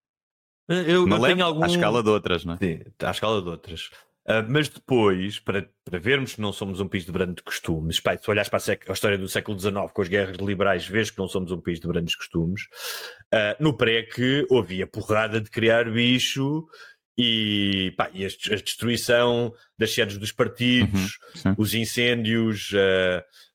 Eu, 0.68 1.04
Uma 1.06 1.18
eu 1.18 1.22
leve 1.22 1.36
tenho 1.36 1.46
algum... 1.46 1.64
à 1.64 1.68
escala 1.68 2.02
de 2.02 2.10
outras, 2.10 2.44
não 2.44 2.56
é? 2.56 2.58
Sim, 2.58 2.80
à 3.04 3.12
escala 3.12 3.40
de 3.42 3.48
outras. 3.48 3.92
Ah, 4.28 4.42
mas 4.48 4.68
depois, 4.68 5.40
para, 5.40 5.70
para 5.84 6.00
vermos 6.00 6.34
que 6.36 6.42
não 6.42 6.52
somos 6.52 6.80
um 6.80 6.88
país 6.88 7.06
de 7.06 7.12
grandes 7.12 7.44
costumes, 7.44 8.00
pá, 8.00 8.18
se 8.18 8.30
olhares 8.30 8.50
para 8.50 8.60
a, 8.60 8.92
a 8.92 8.94
história 8.94 9.18
do 9.18 9.30
século 9.30 9.60
XIX 9.60 9.76
com 9.94 10.02
as 10.02 10.08
guerras 10.08 10.38
liberais, 10.38 10.88
vês 10.88 11.12
que 11.12 11.20
não 11.20 11.28
somos 11.28 11.52
um 11.52 11.62
país 11.62 11.80
de 11.80 11.88
grandes 11.88 12.16
costumes. 12.16 12.64
Ah, 13.32 13.56
no 13.60 13.76
pré 13.78 14.02
que 14.04 14.48
havia 14.52 14.88
porrada 14.88 15.40
de 15.40 15.50
criar 15.50 15.90
bicho 15.92 16.66
e, 17.18 17.94
pá, 17.96 18.10
e 18.14 18.26
as- 18.26 18.38
a, 18.52 18.56
destruição 18.56 19.54
das 19.78 19.94
sedes 19.94 20.18
dos 20.18 20.32
partidos, 20.32 21.20
sim. 21.36 21.54
os 21.58 21.74
incêndios, 21.76 22.72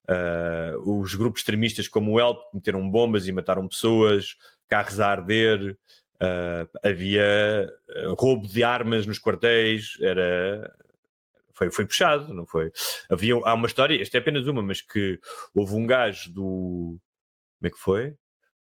ah, 0.09 0.77
os 0.85 1.15
grupos 1.15 1.41
extremistas 1.41 1.89
como 1.89 2.13
o 2.13 2.21
ELP 2.21 2.39
que 2.51 2.57
meteram 2.57 2.89
bombas 2.91 3.27
e 3.27 3.33
mataram 3.33 3.67
pessoas, 3.69 4.37
carros 4.69 5.01
a 5.01 5.09
arder. 5.11 5.77
Uh, 6.23 6.69
havia 6.83 7.73
uh, 8.05 8.15
roubo 8.15 8.47
de 8.47 8.63
armas 8.63 9.07
nos 9.07 9.19
quartéis, 9.19 9.97
era 10.01 10.71
foi, 11.55 11.71
foi 11.71 11.87
puxado, 11.87 12.33
não 12.33 12.47
foi? 12.47 12.73
Havia, 13.11 13.35
há 13.45 13.55
uma 13.55 13.67
história, 13.67 14.01
esta 14.01 14.17
é 14.17 14.21
apenas 14.21 14.47
uma, 14.47 14.63
mas 14.63 14.81
que 14.81 15.19
houve 15.55 15.75
um 15.75 15.87
gajo 15.87 16.33
do 16.33 16.99
como 17.61 17.69
é 17.69 17.71
que 17.71 17.79
foi? 17.79 18.15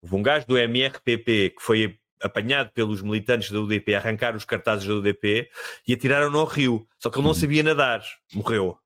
Houve 0.03 0.17
um 0.17 0.23
gajo 0.23 0.47
do 0.47 0.59
MRPP 0.59 1.51
que 1.51 1.63
foi 1.63 1.99
apanhado 2.21 2.71
pelos 2.73 3.01
militantes 3.01 3.51
da 3.53 3.61
UDP 3.61 3.95
a 3.95 3.99
arrancar 3.99 4.35
os 4.35 4.45
cartazes 4.45 4.87
da 4.87 4.95
UDP 4.95 5.49
e 5.87 5.95
atiraram-no 5.95 6.39
ao 6.41 6.47
rio, 6.47 6.87
só 6.99 7.09
que 7.09 7.19
ele 7.19 7.27
não 7.27 7.35
sabia 7.35 7.63
nadar, 7.63 8.03
morreu. 8.35 8.77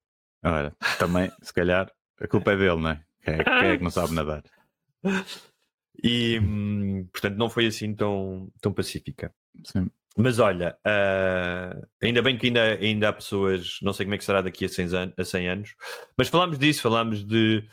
Olha, 0.44 0.76
também, 0.98 1.32
se 1.40 1.52
calhar, 1.52 1.90
a 2.20 2.28
culpa 2.28 2.52
é 2.52 2.56
dele, 2.56 2.76
não 2.76 2.90
é? 2.90 3.04
Quem 3.22 3.34
é, 3.34 3.44
quem 3.44 3.68
é 3.68 3.76
que 3.78 3.84
não 3.84 3.90
sabe 3.90 4.12
nadar? 4.12 4.42
E 6.02 6.38
hum, 6.40 7.08
portanto 7.12 7.36
não 7.36 7.50
foi 7.50 7.66
assim 7.66 7.94
tão, 7.94 8.50
tão 8.60 8.72
pacífica. 8.72 9.32
Sim. 9.64 9.90
Mas 10.16 10.38
olha, 10.38 10.76
ah, 10.84 11.80
ainda 12.02 12.20
bem 12.20 12.36
que 12.36 12.46
ainda, 12.46 12.62
ainda 12.74 13.08
há 13.08 13.12
pessoas, 13.12 13.78
não 13.82 13.92
sei 13.92 14.04
como 14.04 14.14
é 14.14 14.18
que 14.18 14.24
será 14.24 14.42
daqui 14.42 14.64
a 14.66 14.68
100, 14.68 14.94
anos, 14.94 15.14
a 15.18 15.24
100 15.24 15.48
anos, 15.48 15.74
mas 16.18 16.28
falámos 16.28 16.58
disso, 16.58 16.82
falámos 16.82 17.24
de 17.24 17.66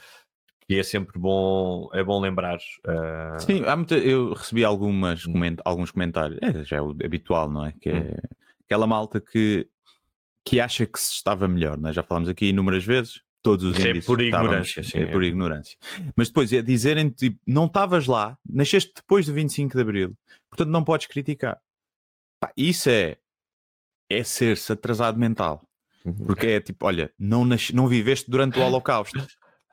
que 0.65 0.75
é 0.75 0.83
sempre 0.83 1.17
bom, 1.19 1.89
é 1.93 2.03
bom 2.03 2.21
lembrar. 2.21 2.59
ah, 2.87 3.37
Sim, 3.39 3.63
há 3.65 3.75
muita, 3.75 3.97
eu 3.97 4.33
recebi 4.33 4.63
algumas, 4.63 5.25
coment, 5.25 5.57
alguns 5.65 5.91
comentários, 5.91 6.39
é, 6.41 6.63
já 6.63 6.77
é 6.77 6.81
o 6.81 6.91
habitual, 6.91 7.49
não 7.49 7.65
é? 7.65 7.73
Que 7.73 7.89
é 7.89 8.15
aquela 8.65 8.85
malta 8.85 9.19
que, 9.19 9.67
que 10.45 10.61
acha 10.61 10.85
que 10.85 10.99
se 10.99 11.13
estava 11.13 11.47
melhor, 11.47 11.77
não 11.77 11.89
é? 11.89 11.93
Já 11.93 12.03
falámos 12.03 12.29
aqui 12.29 12.49
inúmeras 12.49 12.85
vezes, 12.85 13.21
todos 13.41 13.65
os 13.65 13.79
é 13.79 14.01
por 14.01 14.21
ignorância, 14.21 14.83
sim, 14.83 14.99
é 14.99 15.01
é. 15.03 15.05
por 15.05 15.23
ignorância. 15.23 15.77
Mas 16.15 16.27
depois 16.27 16.51
é 16.51 16.61
dizerem 16.61 17.09
tipo, 17.09 17.39
não 17.47 17.65
estavas 17.65 18.07
lá, 18.07 18.37
nasceste 18.47 18.91
depois 18.95 19.25
do 19.25 19.33
25 19.33 19.75
de 19.75 19.81
Abril, 19.81 20.17
portanto 20.49 20.69
não 20.69 20.83
podes 20.83 21.07
criticar. 21.07 21.59
Pá, 22.39 22.51
isso 22.55 22.89
é, 22.89 23.17
é 24.09 24.23
ser-se 24.23 24.71
atrasado 24.71 25.19
mental. 25.19 25.63
Porque 26.25 26.47
é 26.47 26.59
tipo, 26.61 26.85
olha, 26.85 27.11
não, 27.19 27.43
nasce, 27.43 27.75
não 27.75 27.87
viveste 27.87 28.29
durante 28.31 28.57
o 28.57 28.63
Holocausto, 28.63 29.25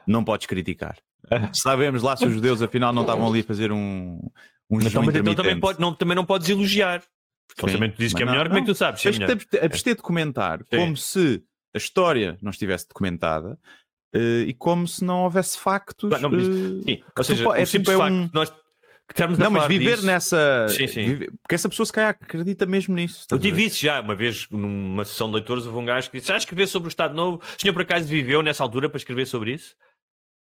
não 0.07 0.25
podes 0.25 0.47
criticar. 0.47 0.99
Sabemos 1.53 2.03
lá 2.03 2.17
se 2.17 2.27
os 2.27 2.35
judeus 2.35 2.63
afinal 2.63 2.93
não 2.93 3.03
estavam 3.03 3.27
ali 3.29 3.41
a 3.41 3.45
fazer 3.45 3.73
um, 3.73 4.21
um 4.69 4.81
Então, 4.81 5.03
mas 5.05 5.15
então 5.15 5.35
também, 5.35 5.59
pode, 5.59 5.81
não, 5.81 5.95
também 5.95 6.17
não 6.17 6.25
podes 6.25 6.49
elogiar. 6.49 7.03
Porque 7.49 7.71
Sim, 7.71 7.77
também 7.77 7.91
tu 7.91 7.99
dizes 7.99 8.13
que 8.13 8.23
é 8.23 8.27
melhor, 8.27 8.45
não, 8.45 8.51
como 8.51 8.59
é 8.59 8.61
que 8.63 8.67
tu 8.67 8.75
sabes? 8.75 9.01
é 9.01 9.11
Tens 9.11 9.19
melhor? 9.19 9.37
de 9.37 9.59
abster 9.59 9.97
de 9.97 10.03
comentar 10.03 10.65
como 10.65 10.97
se 10.97 11.43
a 11.77 11.79
história 11.79 12.37
não 12.43 12.51
estivesse 12.51 12.89
documentada 12.89 13.59
eh, 14.15 14.45
e 14.49 14.55
como 14.55 14.89
se 14.89 15.05
não 15.05 15.25
houvesse 15.25 15.59
factos. 15.59 16.11
Não, 16.21 16.31
mas- 16.31 16.49
eh, 16.49 16.51
Sim, 16.51 16.83
que 16.85 17.03
ou 17.05 17.12
tu 17.15 17.25
seja, 17.25 17.49
o 17.49 17.55
é 17.55 17.65
tipo, 17.67 17.91
é 17.91 17.97
facto 17.97 18.12
um- 18.12 18.31
nós 18.33 18.51
que 18.51 19.12
estamos 19.12 19.39
a 19.39 19.45
Não, 19.45 19.51
mas 19.53 19.67
viver 19.69 19.95
disso- 19.97 20.07
nessa. 20.07 20.67
Sim, 20.69 20.87
sim. 20.89 21.05
viver- 21.05 21.31
Porque 21.43 21.55
essa 21.55 21.69
pessoa 21.69 21.87
se 21.87 21.93
calhar 21.93 22.11
acredita 22.21 22.67
mesmo 22.67 22.95
nisso. 22.95 23.25
Eu 23.31 23.39
tive 23.39 23.65
isso 23.65 23.79
já, 23.81 24.01
uma 24.01 24.17
vez 24.17 24.49
numa 24.51 25.05
sessão 25.05 25.29
de 25.29 25.35
leitores, 25.35 25.65
houve 25.65 25.79
um 25.79 25.85
gajo 25.85 26.11
que 26.11 26.19
disse: 26.19 26.33
Ah, 26.33 26.37
escrever 26.37 26.67
sobre 26.67 26.89
o 26.89 26.91
Estado 26.91 27.15
Novo. 27.15 27.41
O 27.57 27.61
senhor 27.61 27.73
por 27.73 27.83
acaso 27.83 28.07
viveu 28.07 28.43
nessa 28.43 28.65
altura 28.65 28.89
para 28.89 28.97
escrever 28.99 29.27
sobre 29.27 29.53
isso? 29.53 29.77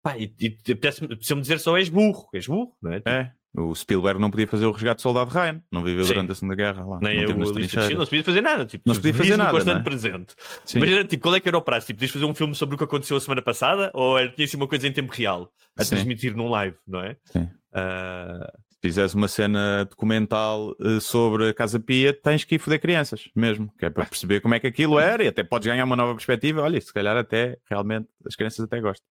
Pá, 0.05 0.15
e, 0.19 0.31
e 0.39 0.71
apeteceu-me 0.71 1.41
dizer 1.41 1.59
só 1.59 1.75
és 1.79 1.89
burro, 1.89 2.27
és 2.31 2.45
burro, 2.45 2.77
não 2.79 2.93
é? 2.93 3.01
É. 3.07 3.31
O 3.57 3.73
Spielberg 3.73 4.19
não 4.21 4.29
podia 4.29 4.45
fazer 4.45 4.67
o 4.67 4.71
resgate 4.71 4.97
do 4.97 5.01
soldado 5.01 5.31
Ryan. 5.31 5.63
Não 5.71 5.81
viveu 5.81 6.03
Sim. 6.03 6.13
durante 6.13 6.31
a 6.33 6.35
Segunda 6.35 6.55
Guerra 6.55 6.85
lá. 6.85 6.99
Nem 7.01 7.15
não 7.15 7.21
eu, 7.23 7.27
teve 7.27 7.39
nas 7.39 7.49
a 7.49 7.51
lista 7.53 7.61
de 7.61 7.67
trincheiras. 7.69 7.85
Schindler, 7.87 7.97
não 7.97 8.05
se 8.05 8.09
podia 8.11 8.23
fazer 8.23 8.41
nada. 8.41 8.65
Tipo, 8.65 8.83
Não 8.85 8.93
se 8.93 9.01
podia 9.01 9.13
fazer 9.15 9.37
nada, 9.37 9.51
constante 9.51 9.79
é? 9.79 9.83
presente. 9.83 10.35
Sim. 10.63 10.79
Tipo, 11.07 11.23
qual 11.23 11.35
é 11.35 11.39
que 11.39 11.47
era 11.47 11.57
o 11.57 11.61
prazo? 11.61 11.87
Tipo, 11.87 11.97
podias 11.97 12.11
fazer 12.11 12.25
um 12.25 12.35
filme 12.35 12.53
sobre 12.53 12.75
o 12.75 12.77
que 12.77 12.83
aconteceu 12.83 13.17
a 13.17 13.19
semana 13.19 13.41
passada 13.41 13.89
ou 13.95 14.19
era, 14.19 14.29
tinha 14.29 14.45
assim 14.45 14.57
uma 14.57 14.67
coisa 14.67 14.87
em 14.87 14.91
tempo 14.91 15.11
real 15.11 15.49
a 15.75 15.83
Sim. 15.83 15.89
transmitir 15.95 16.35
num 16.35 16.49
live, 16.49 16.75
não 16.85 16.99
é? 17.01 17.15
Sim. 17.23 17.49
Ah, 17.73 18.51
Se 18.69 18.77
fizeres 18.81 19.13
uma 19.15 19.27
cena 19.29 19.85
documental 19.85 20.75
eh, 20.81 20.99
sobre 20.99 21.47
a 21.49 21.53
Casa 21.53 21.79
Pia, 21.79 22.13
tens 22.13 22.43
que 22.43 22.55
ir 22.55 22.59
foder 22.59 22.79
crianças 22.79 23.29
mesmo, 23.35 23.71
que 23.79 23.85
é 23.85 23.89
para 23.89 24.05
perceber 24.05 24.41
como 24.41 24.53
é 24.53 24.59
que 24.59 24.67
aquilo 24.67 24.99
era 24.99 25.23
e 25.23 25.27
até 25.27 25.43
podes 25.43 25.65
ganhar 25.65 25.85
uma 25.85 25.95
nova 25.95 26.13
perspectiva. 26.13 26.61
Olha, 26.61 26.79
se 26.81 26.93
calhar 26.93 27.15
até 27.15 27.57
realmente 27.69 28.07
as 28.27 28.35
crianças 28.35 28.59
até 28.65 28.81
gostam. 28.81 29.07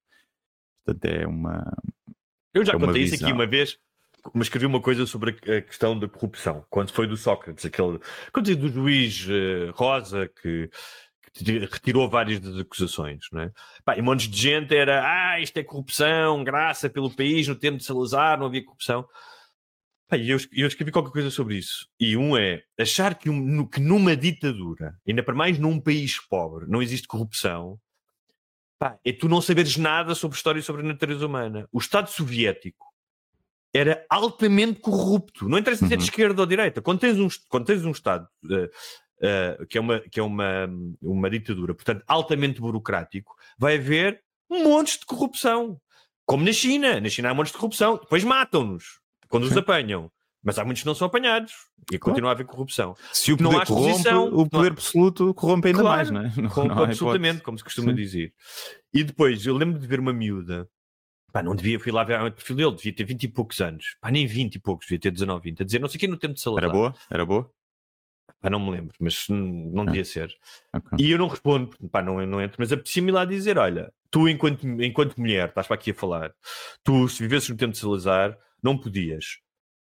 Portanto, 0.85 1.05
é 1.07 1.27
uma. 1.27 1.77
eu 2.53 2.65
já 2.65 2.75
É 2.75 2.79
contei 2.79 3.03
isso 3.03 3.15
aqui 3.15 3.25
visão. 3.25 3.37
uma 3.37 3.47
vez, 3.47 3.79
mas 4.33 4.47
escrevi 4.47 4.67
uma 4.67 4.81
coisa 4.81 5.07
sobre 5.07 5.31
a 5.33 5.61
questão 5.63 5.99
da 5.99 6.09
corrupção, 6.09 6.65
quando 6.71 6.91
foi 6.93 7.07
do 7.07 7.17
Sócrates, 7.17 7.65
aquele. 7.65 7.99
Quando 8.33 8.47
digo 8.47 8.63
do 8.63 8.69
juiz 8.73 9.27
eh, 9.29 9.71
Rosa 9.75 10.29
que. 10.43 10.71
Retirou 11.69 12.09
várias 12.09 12.39
das 12.39 12.57
acusações, 12.57 13.25
não 13.33 13.41
é? 13.41 13.51
Pá, 13.85 13.97
e 13.99 14.03
montes 14.03 14.29
de 14.29 14.41
gente 14.41 14.73
era, 14.73 15.03
ah, 15.05 15.41
isto 15.41 15.57
é 15.57 15.65
corrupção, 15.65 16.45
graça 16.45 16.89
pelo 16.89 17.11
país, 17.11 17.49
no 17.49 17.57
tempo 17.57 17.79
de 17.79 17.85
Salazar 17.85 18.39
não 18.39 18.47
havia 18.47 18.65
corrupção. 18.65 19.05
Pá, 20.09 20.17
e 20.17 20.31
eu, 20.31 20.39
eu 20.53 20.69
escrevi 20.69 20.93
qualquer 20.93 21.11
coisa 21.11 21.31
sobre 21.33 21.57
isso. 21.57 21.89
E 21.99 22.17
um 22.17 22.37
é 22.37 22.63
achar 22.79 23.17
que, 23.17 23.29
um- 23.29 23.67
que 23.67 23.81
numa 23.81 24.17
ditadura, 24.17 24.95
ainda 25.09 25.25
para 25.25 25.35
mais 25.35 25.59
num 25.59 25.81
país 25.81 26.21
pobre, 26.29 26.67
não 26.69 26.81
existe 26.81 27.09
corrupção. 27.09 27.81
Pá, 28.85 28.99
é 29.03 29.13
tu 29.15 29.31
não 29.31 29.41
saberes 29.41 29.79
nada 29.79 30.15
sobre 30.15 30.37
história 30.37 30.61
e 30.61 30.63
sobre 30.63 30.83
a 30.83 30.85
natureza 30.85 31.25
humana. 31.27 31.67
O 31.73 31.79
Estado 31.79 32.11
Soviético 32.11 32.93
era 33.73 34.05
altamente 34.11 34.79
corrupto. 34.81 35.49
Não 35.49 35.57
interessa 35.57 35.87
se 35.87 35.95
é 35.95 35.97
de 35.97 36.03
Uhum. 36.03 36.09
esquerda 36.11 36.43
ou 36.43 36.47
direita. 36.47 36.83
Quando 36.83 36.99
tens 37.01 37.19
um, 37.19 37.27
quando 37.49 37.65
tens 37.65 37.83
um 37.87 37.93
Estado 37.93 38.29
eh, 38.51 38.71
eh, 39.23 39.67
que 39.71 39.79
é, 39.79 39.81
uma, 39.81 40.01
que 40.01 40.21
é 40.21 40.23
uma, 40.23 40.69
uma 41.01 41.31
ditadura, 41.31 41.73
portanto, 41.75 42.05
altamente 42.07 42.61
burocrático, 42.61 43.35
vai 43.57 43.77
haver 43.79 44.23
montes 44.51 44.99
de 44.99 45.07
corrupção. 45.07 45.81
Como 46.27 46.45
na 46.45 46.53
China. 46.53 47.01
Na 47.01 47.09
China 47.09 47.31
há 47.31 47.35
montes 47.35 47.53
de 47.53 47.59
corrupção. 47.59 47.97
Depois 47.97 48.23
matam-nos 48.23 49.01
quando 49.31 49.45
os 49.45 49.55
Sim. 49.55 49.61
apanham. 49.61 50.13
Mas 50.45 50.59
há 50.59 50.65
muitos 50.65 50.83
que 50.83 50.87
não 50.87 50.95
são 50.95 51.07
apanhados. 51.07 51.53
E 51.91 51.99
continua 51.99 52.31
a 52.31 52.33
haver 52.33 52.45
corrupção. 52.47 52.95
Se 53.13 53.33
o 53.33 53.37
Não 53.41 53.51
poder 53.51 53.63
há 53.63 53.67
corrompe, 53.67 53.89
exposição, 53.91 54.29
o 54.29 54.37
não 54.39 54.49
poder 54.49 54.71
há- 54.71 54.73
absoluto 54.75 55.35
corrompe 55.35 55.69
ainda 55.69 55.81
Claro, 55.81 55.97
mais, 55.97 56.11
não 56.11 56.21
é? 56.21 56.25
Não, 56.43 56.49
Corrompe 56.51 56.75
não 56.75 56.83
há 56.83 56.87
absolutamente, 56.87 57.43
como 57.43 57.57
se 57.59 57.65
costuma 57.65 57.91
Sim. 57.91 57.97
dizer. 57.97 58.33
E 58.93 59.03
depois, 59.03 59.47
eu 59.47 59.57
lembro 59.57 59.79
de 59.81 59.87
ver 59.87 59.99
uma 60.01 60.13
miúda, 60.13 60.69
pá, 61.33 61.43
não 61.43 61.55
devia, 61.57 61.81
fui 61.81 61.91
lá 61.91 62.05
ver 62.05 62.21
o 62.21 62.31
perfil 62.31 62.57
dele, 62.57 62.75
devia 62.77 62.95
ter 62.95 63.05
20 63.05 63.25
e 63.25 63.29
poucos 63.29 63.61
anos, 63.61 63.97
pá, 64.01 64.11
nem 64.11 64.27
20 64.27 64.57
e 64.57 64.59
poucos, 64.61 64.87
devia 64.87 65.01
ter 65.01 65.11
19, 65.11 65.43
20, 65.45 65.63
a 65.63 65.65
dizer 65.65 65.79
não 65.81 65.89
sei 65.89 65.97
o 65.97 66.01
que 66.01 66.07
no 66.09 66.17
tempo 66.19 66.35
de 66.35 66.41
Salazar. 66.41 66.65
Era 66.65 66.73
boa? 66.73 66.95
Era 67.11 67.25
boa? 67.27 67.51
Pá, 68.41 68.51
não 68.51 68.61
me 68.61 68.71
lembro, 68.71 68.95
mas 69.01 69.27
não 69.31 69.83
Ah. 69.83 69.87
devia 69.87 70.05
ser. 70.05 70.31
Ok. 70.75 70.99
E 71.01 71.11
eu 71.11 71.17
não 71.19 71.29
respondo, 71.29 71.71
pá, 71.91 72.03
não, 72.03 72.25
não 72.27 72.41
entro, 72.43 72.57
mas 72.59 72.71
apetecia-me 72.71 73.11
lá 73.11 73.25
dizer: 73.25 73.57
olha, 73.59 73.91
tu, 74.11 74.29
enquanto, 74.29 74.67
enquanto 74.83 75.17
mulher, 75.19 75.49
estás 75.49 75.67
para 75.67 75.77
aqui 75.77 75.91
a 75.93 75.95
falar, 75.95 76.33
tu, 76.83 77.09
se 77.09 77.23
vivesses 77.23 77.49
no 77.49 77.57
tempo 77.57 77.73
de 77.73 77.79
Salazar, 77.79 78.37
não 78.63 78.77
podias 78.79 79.39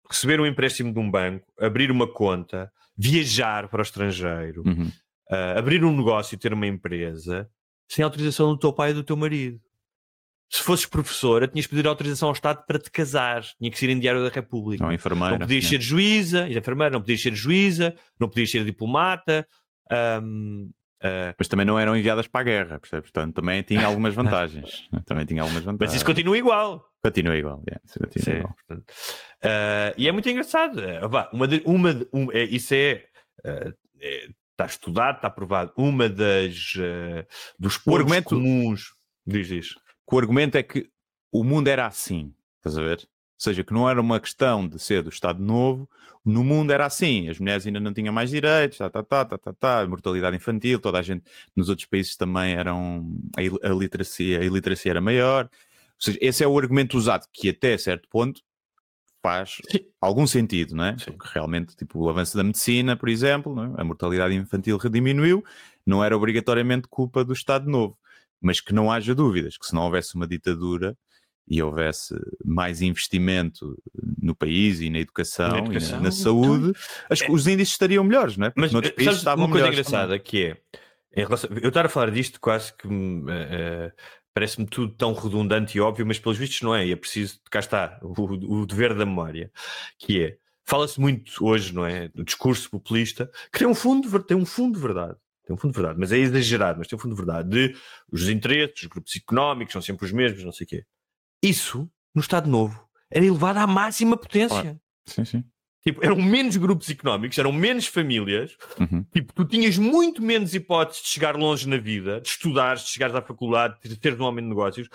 receber 0.10 0.40
um 0.40 0.46
empréstimo 0.46 0.94
de 0.94 1.00
um 1.00 1.10
banco, 1.10 1.46
abrir 1.60 1.92
uma 1.92 2.08
conta, 2.08 2.72
viajar 2.98 3.68
para 3.68 3.80
o 3.80 3.84
estrangeiro, 3.84 4.64
Uhum. 4.66 4.92
ah, 5.30 5.58
abrir 5.60 5.84
um 5.84 5.96
negócio 5.96 6.36
e 6.36 6.38
ter 6.38 6.54
uma 6.54 6.68
empresa 6.68 7.50
sem 7.88 8.04
autorização 8.04 8.48
do 8.50 8.58
teu 8.60 8.74
pai 8.74 8.92
e 8.92 8.94
do 8.94 9.04
teu 9.04 9.16
marido. 9.18 9.60
Se 10.50 10.62
fosses 10.62 10.86
professora, 10.86 11.48
tinhas 11.48 11.64
de 11.66 11.70
pedir 11.70 11.88
autorização 11.88 12.30
ao 12.30 12.34
Estado 12.34 12.64
para 12.68 12.78
te 12.80 12.90
casar. 12.92 13.44
Tinha 13.58 13.70
que 13.72 13.78
ser 13.80 13.90
em 13.90 14.00
Diário 14.00 14.24
da 14.24 14.30
República. 14.30 14.84
Não, 14.86 14.94
enfermeira. 14.94 15.32
Não 15.32 15.40
podias 15.40 15.64
né? 15.64 15.70
ser 15.72 15.82
juíza, 15.82 16.48
enfermeira, 16.50 16.94
não 16.94 17.02
podias 17.02 17.22
ser 17.22 17.34
juíza, 17.36 17.96
não 18.20 18.30
podias 18.30 18.52
ser 18.52 18.64
diplomata. 18.64 19.46
ahm, 19.92 20.70
ah, 21.04 21.34
Mas 21.38 21.48
também 21.48 21.66
não 21.66 21.78
eram 21.80 21.96
enviadas 21.96 22.28
para 22.28 22.42
a 22.42 22.44
guerra, 22.44 22.80
percebes? 22.80 23.12
Portanto, 23.12 23.36
também 23.36 23.62
tinha 23.64 23.86
algumas 23.86 24.14
vantagens. 24.16 24.88
também 25.06 25.26
tinha 25.26 25.42
algumas 25.42 25.64
vantagens. 25.64 25.92
mas 25.92 25.96
isso 25.96 26.06
continua 26.06 26.38
igual. 26.38 26.86
continua 27.04 27.36
igual. 27.38 27.62
yeah, 27.68 27.82
isso 27.86 28.00
continua 28.00 28.24
Sim, 28.26 28.40
igual. 28.40 28.56
portanto, 28.68 28.94
ah, 29.44 29.94
e 29.98 30.08
é 30.08 30.12
muito 30.12 30.30
engraçado. 30.30 30.82
Vá, 31.10 31.30
uma 31.34 31.48
de- 31.48 31.62
uma 31.66 31.94
de- 31.94 32.08
um- 32.14 32.32
é- 32.32 32.44
isso 32.44 32.74
é, 32.74 33.06
ah, 33.46 33.72
é- 34.00 34.28
Está 34.58 34.68
estudado, 34.68 35.18
está 35.18 35.30
provado. 35.30 35.74
Uma 35.76 36.08
das 36.08 36.76
dos 37.60 37.78
pontos 37.78 38.00
argumento- 38.00 38.30
comuns. 38.30 38.86
Diz 39.28 39.50
isso. 39.52 39.76
Que 40.08 40.16
o 40.16 40.18
argumento 40.18 40.56
é 40.58 40.64
que 40.64 40.90
o 41.30 41.44
mundo 41.44 41.68
era 41.68 41.86
assim, 41.86 42.34
estás 42.60 42.78
a 42.78 42.82
ver? 42.82 43.06
Ou 43.36 43.44
seja, 43.44 43.64
que 43.64 43.74
não 43.74 43.90
era 43.90 44.00
uma 44.00 44.20
questão 44.20 44.68
de 44.68 44.80
ser 44.80 45.04
do 45.04 45.10
Estado 45.10 45.44
Novo, 45.44 45.90
no 46.24 46.44
mundo 46.44 46.72
era 46.72 46.86
assim, 46.86 47.30
as 47.30 47.38
mulheres 47.38 47.68
ainda 47.68 47.80
não 47.80 47.94
tinham 47.94 48.14
mais 48.14 48.32
direitos, 48.32 48.80
tá, 48.80 48.90
tá, 48.90 49.04
tá, 49.04 49.26
tá, 49.26 49.38
tá, 49.38 49.54
tá, 49.54 49.88
mortalidade 49.88 50.36
infantil, 50.36 50.80
toda 50.80 50.98
a 50.98 51.02
gente 51.02 51.24
nos 51.56 51.70
outros 51.70 51.86
países 51.88 52.16
também 52.16 52.56
eram, 52.56 53.14
a, 53.38 53.70
literacia, 53.70 54.40
a 54.40 54.44
iliteracia 54.44 54.92
era 54.92 55.02
maior. 55.02 55.46
Ou 55.46 56.00
seja, 56.00 56.18
esse 56.22 56.44
é 56.44 56.48
o 56.48 56.58
argumento 56.58 56.98
usado 56.98 57.28
que 57.32 57.50
até 57.50 57.78
certo 57.78 58.10
ponto 58.10 58.42
faz 59.22 59.58
algum 60.02 60.26
sentido, 60.26 60.76
não 60.76 60.86
é? 60.86 60.94
Porque 60.94 61.28
realmente, 61.34 61.76
tipo, 61.76 62.00
o 62.00 62.10
avanço 62.10 62.38
da 62.38 62.44
medicina, 62.44 62.96
por 62.96 63.10
exemplo, 63.10 63.60
é? 63.60 63.82
a 63.82 63.84
mortalidade 63.84 64.34
infantil 64.34 64.80
diminuiu, 64.90 65.44
não 65.86 66.04
era 66.04 66.16
obrigatoriamente 66.16 66.88
culpa 66.88 67.24
do 67.24 67.34
Estado 67.34 67.70
Novo, 67.70 67.98
mas 68.42 68.62
que 68.62 68.74
não 68.74 68.92
haja 68.92 69.14
dúvidas 69.14 69.58
que 69.58 69.66
se 69.66 69.74
não 69.76 69.84
houvesse 69.84 70.16
uma 70.16 70.28
ditadura 70.28 70.98
e 71.48 71.62
houvesse 71.62 72.16
mais 72.44 72.82
investimento 72.82 73.78
no 74.22 74.36
país 74.36 74.82
e 74.82 74.90
na 74.90 75.00
educação, 75.00 75.48
Na 75.50 75.58
e 75.58 75.62
na- 75.62 75.66
educação, 75.68 76.02
na, 76.02 76.12
saúde, 76.12 76.74
as- 77.10 77.22
os 77.30 77.48
índices 77.48 77.74
estariam 77.74 78.04
melhores, 78.04 78.36
não 78.38 78.48
é? 78.48 78.50
Porque 78.50 78.62
Mas 78.62 78.72
noutros 78.72 78.92
eh, 78.94 78.96
países 78.96 79.18
estavam 79.18 79.46
uma 79.46 79.52
coisa 79.52 79.68
engraçada 79.68 80.18
que 80.20 80.56
é 81.14 81.24
relação- 81.24 81.50
eu 81.62 81.70
estar 81.70 81.86
a 81.86 81.90
falar 81.90 82.12
disto 82.12 82.40
quase 82.40 82.74
que 82.76 82.88
eh, 83.30 83.92
parece-me 84.34 84.66
tudo 84.66 84.94
tão 84.94 85.14
redundante 85.14 85.78
e 85.78 85.82
óbvio, 85.82 86.06
mas 86.06 86.20
pelos 86.20 86.38
vistos 86.38 86.62
não 86.62 86.76
é. 86.76 86.86
E 86.88 86.92
é 86.92 86.96
preciso, 86.96 87.40
cá 87.50 87.60
está, 87.60 88.00
o, 88.02 88.62
o 88.62 88.66
dever 88.66 88.94
da 88.96 89.06
memória, 89.06 89.52
que 90.00 90.22
é 90.24 90.38
fala-se 90.66 91.00
muito 91.00 91.32
hoje, 91.46 91.74
não 91.74 91.86
é? 91.86 92.08
Do 92.10 92.24
discurso 92.24 92.70
populista, 92.72 93.30
que 93.54 93.60
tem 93.60 93.68
um 93.68 93.76
fundo, 93.76 94.20
tem 94.24 94.36
um 94.36 94.46
fundo 94.46 94.76
de 94.76 94.82
verdade. 94.82 95.16
Tem 95.46 95.56
um 95.56 95.60
fundo 95.60 95.74
de 95.74 95.78
verdade, 95.78 96.00
mas 96.00 96.12
é 96.12 96.18
exagerado, 96.18 96.80
mas 96.80 96.88
tem 96.88 96.98
um 96.98 97.00
fundo 97.00 97.14
de 97.16 97.22
verdade 97.24 97.50
de 97.50 97.78
os 98.12 98.28
interesses, 98.30 98.82
os 98.82 98.88
grupos 98.88 99.16
económicos 99.16 99.74
são 99.74 99.82
sempre 99.82 100.04
os 100.04 100.12
mesmos, 100.12 100.44
não 100.44 100.52
sei 100.52 100.66
o 100.66 100.68
quê. 100.68 100.84
Isso, 101.50 101.90
no 102.14 102.22
Estado 102.22 102.50
Novo, 102.50 102.88
era 103.10 103.26
elevado 103.26 103.60
à 103.60 103.68
máxima 103.68 104.18
potência. 104.18 104.62
Claro. 104.62 104.82
Sim, 105.06 105.26
sim. 105.26 105.44
Tipo, 105.88 106.04
eram 106.04 106.16
menos 106.16 106.58
grupos 106.58 106.90
económicos, 106.90 107.38
eram 107.38 107.52
menos 107.52 107.86
famílias. 107.86 108.58
Uhum. 108.80 109.06
Tipo, 109.14 109.34
tu 109.34 109.46
tinhas 109.46 109.78
muito 109.78 110.20
menos 110.20 110.56
hipóteses 110.56 111.04
de 111.04 111.10
chegar 111.10 111.36
longe 111.36 111.70
na 111.70 111.78
vida, 111.78 112.20
de 112.20 112.28
estudar, 112.28 112.76
de 112.76 112.88
chegares 112.88 113.16
à 113.16 113.22
faculdade, 113.22 113.78
de 113.84 113.96
teres 113.96 114.20
um 114.20 114.24
homem 114.24 114.44
de 114.44 114.50
negócios. 114.50 114.90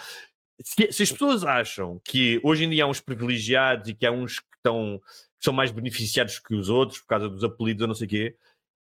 Se, 0.61 0.93
se 0.93 1.03
as 1.05 1.13
pessoas 1.13 1.45
acham 1.45 2.01
que 2.05 2.41
hoje 2.43 2.65
em 2.65 2.71
dia 2.71 2.85
há 2.85 2.87
uns 2.89 3.01
privilegiados 3.01 3.89
e 3.89 3.95
que 3.95 4.05
há 4.05 4.11
uns 4.11 4.41
que, 4.41 4.57
estão, 4.57 5.01
que 5.39 5.45
são 5.45 5.55
mais 5.55 5.71
beneficiados 5.71 6.41
que 6.41 6.55
os 6.57 6.69
outros 6.69 6.99
por 6.99 7.07
causa 7.07 7.29
dos 7.29 7.45
apelidos 7.45 7.83
ou 7.83 7.89
não 7.89 7.95
sei 7.95 8.07
o 8.09 8.11
quê, 8.11 8.37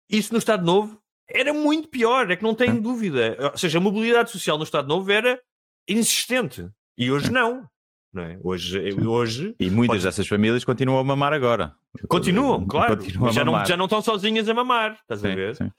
isso 0.10 0.34
no 0.34 0.40
Estado 0.40 0.66
Novo 0.66 1.00
era 1.30 1.54
muito 1.54 1.90
pior, 1.90 2.30
é 2.30 2.36
que 2.36 2.44
não 2.44 2.56
tenho 2.56 2.82
dúvida. 2.82 3.38
Ou 3.52 3.58
seja, 3.58 3.78
a 3.78 3.82
mobilidade 3.82 4.32
social 4.32 4.58
no 4.58 4.64
Estado 4.64 4.88
Novo 4.88 5.12
era 5.12 5.40
inexistente. 5.88 6.68
E 6.98 7.12
hoje 7.12 7.32
não. 7.32 7.68
não 8.14 8.24
é? 8.24 8.40
Hoje, 8.44 8.94
hoje 9.06 9.56
E 9.60 9.70
muitas 9.70 9.96
Podes- 9.96 10.04
dessas 10.04 10.28
famílias 10.28 10.64
continuam 10.64 11.00
a 11.00 11.04
mamar 11.04 11.34
agora. 11.34 11.74
Continuam, 12.08 12.66
claro. 12.68 12.98
Continuam 12.98 13.32
já 13.32 13.44
não, 13.46 13.66
já 13.66 13.78
não 13.78 13.86
estão 13.86 14.02
sozinhas 14.02 14.48
a 14.50 14.54
mamar, 14.54 14.94
estás 15.02 15.24
a 15.24 15.30
Sim, 15.30 15.36
ver? 15.36 15.56
sim. 15.56 15.72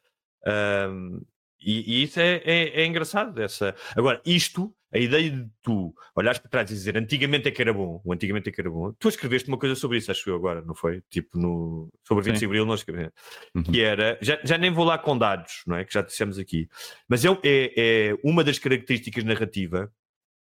Um, 0.47 1.21
e, 1.61 2.01
e 2.01 2.03
isso 2.05 2.21
é, 2.21 2.43
é- 2.45 2.83
é 2.83 2.87
engraçado. 2.87 3.41
Essa... 3.41 3.75
Agora, 3.97 4.21
isto, 4.27 4.75
a 4.93 4.99
ideia 4.99 5.31
de 5.31 5.49
tu 5.63 5.95
olhares 6.15 6.39
para 6.39 6.51
trás 6.51 6.71
e 6.71 6.75
dizer 6.75 6.97
antigamente 6.97 7.49
é 7.49 7.51
que 7.51 7.63
era 7.63 7.73
bom, 7.73 8.01
o 8.05 8.13
antigamente 8.13 8.49
é 8.49 8.53
que 8.53 8.61
era 8.61 8.71
bom, 8.71 8.93
tu 8.99 9.09
escreveste 9.09 9.49
uma 9.49 9.57
coisa 9.59 9.75
sobre 9.75 9.97
isso, 9.99 10.11
acho 10.11 10.29
eu 10.29 10.37
agora, 10.37 10.61
não 10.63 10.75
foi? 10.75 11.03
Tipo, 11.09 11.39
no... 11.39 11.89
sobre 12.07 12.23
25 12.25 12.35
Sim. 12.35 12.39
de 12.41 12.45
Abril, 12.47 12.67
não 12.67 12.75
escrevi. 12.75 13.11
Uhum. 13.55 13.63
Que 13.63 13.81
era, 13.81 14.19
já, 14.21 14.39
já 14.45 14.59
nem 14.59 14.71
vou 14.71 14.85
lá 14.85 14.99
com 14.99 15.17
dados, 15.17 15.63
não 15.67 15.77
é? 15.77 15.85
Que 15.85 15.93
já 15.95 16.03
dissemos 16.03 16.39
aqui, 16.39 16.69
mas 17.09 17.25
é, 17.25 17.29
é, 17.43 17.73
é 18.11 18.17
uma 18.23 18.45
das 18.45 18.59
características 18.59 19.25
narrativa 19.25 19.91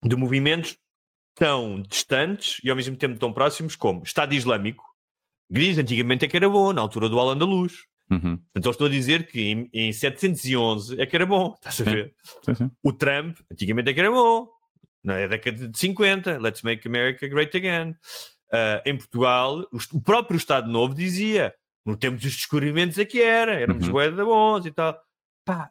de 0.02 0.16
movimentos 0.16 0.76
tão 1.34 1.82
distantes 1.82 2.60
e 2.62 2.70
ao 2.70 2.76
mesmo 2.76 2.96
tempo 2.96 3.18
tão 3.18 3.32
próximos 3.32 3.76
como 3.76 4.02
Estado 4.02 4.34
Islâmico, 4.34 4.90
Diz, 5.50 5.78
antigamente 5.78 6.24
é 6.24 6.28
que 6.28 6.36
era 6.36 6.48
bom, 6.48 6.72
na 6.72 6.80
altura 6.80 7.08
do 7.08 7.18
Alan 7.18 7.36
da 7.36 7.44
Luz. 7.44 7.84
Uhum. 8.08 8.40
Então 8.54 8.70
estou 8.70 8.86
a 8.86 8.90
dizer 8.90 9.26
que 9.26 9.40
em, 9.40 9.68
em 9.72 9.92
711 9.92 11.00
é 11.00 11.04
que 11.06 11.16
era 11.16 11.26
bom, 11.26 11.54
estás 11.56 11.80
a 11.80 11.84
ver? 11.90 12.14
Sim, 12.44 12.54
sim. 12.54 12.70
O 12.82 12.92
Trump, 12.92 13.38
antigamente 13.50 13.90
é 13.90 13.92
que 13.92 14.00
era 14.00 14.10
bom. 14.10 14.48
Na 15.02 15.26
década 15.26 15.68
de 15.68 15.78
50, 15.78 16.38
let's 16.38 16.62
make 16.62 16.86
America 16.86 17.26
great 17.26 17.56
again. 17.56 17.96
Ah, 18.52 18.80
em 18.86 18.96
Portugal, 18.96 19.66
o, 19.92 20.00
próprio 20.00 20.36
Estado 20.36 20.70
Novo 20.70 20.94
dizia, 20.94 21.52
no 21.84 21.96
tempo 21.96 22.16
dos 22.16 22.36
descobrimentos 22.36 22.98
é 22.98 23.04
que 23.04 23.20
era, 23.20 23.54
éramos 23.54 23.88
Uhum. 23.88 24.24
bons 24.24 24.66
e 24.66 24.70
tal. 24.70 25.00
Pá, 25.44 25.70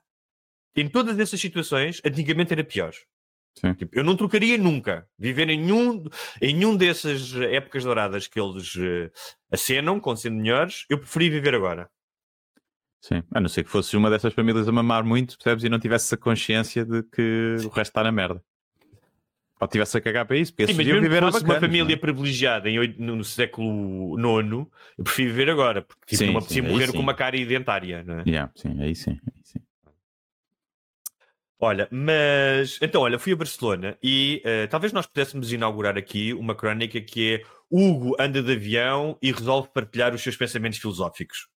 em 0.76 0.89
todas 0.89 1.18
essas 1.20 1.39
situações, 1.39 2.02
antigamente 2.04 2.52
era 2.52 2.63
pior. 2.63 2.94
Tipo, 3.76 3.98
eu 3.98 4.04
não 4.04 4.15
trocaria 4.15 4.58
nunca. 4.58 5.08
Viver 5.17 5.50
em 5.50 5.58
nenhum, 5.60 6.04
em 6.41 6.54
nenhum 6.54 6.76
dessas 6.76 7.34
épocas 7.36 7.84
douradas 7.84 8.28
que 8.28 8.39
eles 8.39 8.74
eh, 8.78 9.12
acenam, 9.52 10.00
com 10.00 10.15
sendo 10.15 10.38
melhores, 10.38 10.86
eu 10.89 10.98
preferi 10.98 11.30
viver 11.30 11.56
agora. 11.56 11.89
Sim. 13.02 13.24
A 13.34 13.39
não 13.39 13.48
ser 13.48 13.63
que 13.63 13.69
fosse 13.69 13.95
uma 13.95 14.10
dessas 14.10 14.34
famílias 14.34 14.67
a 14.67 14.72
mamar 14.72 15.04
muito, 15.06 15.38
percebes? 15.38 15.63
E 15.63 15.69
não 15.69 15.80
tivesse 15.80 16.13
a 16.13 16.17
consciência 16.17 16.84
de 16.86 17.02
que 17.04 17.56
o 17.65 17.69
resto 17.69 17.91
está 17.91 18.04
na 18.04 18.12
merda. 18.12 18.43
Ou 19.62 19.67
tivesse 19.67 19.98
a 19.98 20.02
cagar 20.02 20.26
para 20.26 20.38
isso, 20.38 20.54
porque 20.54 20.72
Sim, 20.72 20.78
mas 20.78 20.86
mesmo 20.88 21.02
viver 21.02 21.22
fosse 21.22 21.43
uma 21.43 21.60
família 21.60 21.84
não 21.84 21.91
é? 21.91 21.95
privilegiada 21.98 22.69
em 22.69 22.80
oito- 22.80 23.02
no 23.02 23.24
século 23.26 24.17
IX, 24.17 24.65
eu 24.98 25.04
prefiro 25.04 25.30
viver 25.30 25.50
agora, 25.50 25.82
porque 25.82 26.00
tipo, 26.08 26.17
Sim, 26.17 26.26
não 26.28 26.32
me 26.34 26.38
apetecia 26.39 26.63
morrer 26.63 26.86
sim. 26.88 26.93
com 26.93 27.00
uma 27.00 27.13
cara 27.13 27.45
dentária. 27.45 28.02
Não 28.06 28.19
é? 28.19 28.24
Yeah, 28.26 28.52
sim, 28.56 28.82
aí 28.82 28.95
sim. 28.95 29.17
Olha, 31.62 31.88
mas 31.91 32.80
então, 32.82 33.02
olha, 33.02 33.19
fui 33.19 33.34
a 33.34 33.36
Barcelona 33.36 33.98
e 34.02 34.41
eh, 34.45 34.65
talvez 34.67 34.93
nós 34.93 35.06
pudéssemos 35.06 35.52
inaugurar 35.52 35.98
aqui 35.98 36.34
uma 36.34 36.56
crónica 36.56 37.02
que 37.02 37.36
é 37.36 37.43
Hugo 37.69 38.15
anda 38.17 38.41
de 38.41 38.54
avião 38.54 39.17
e 39.22 39.30
resolve 39.32 39.69
partilhar 39.74 40.15
os 40.15 40.22
seus 40.24 40.38
pensamentos 40.38 40.80
filosóficos. 40.80 41.50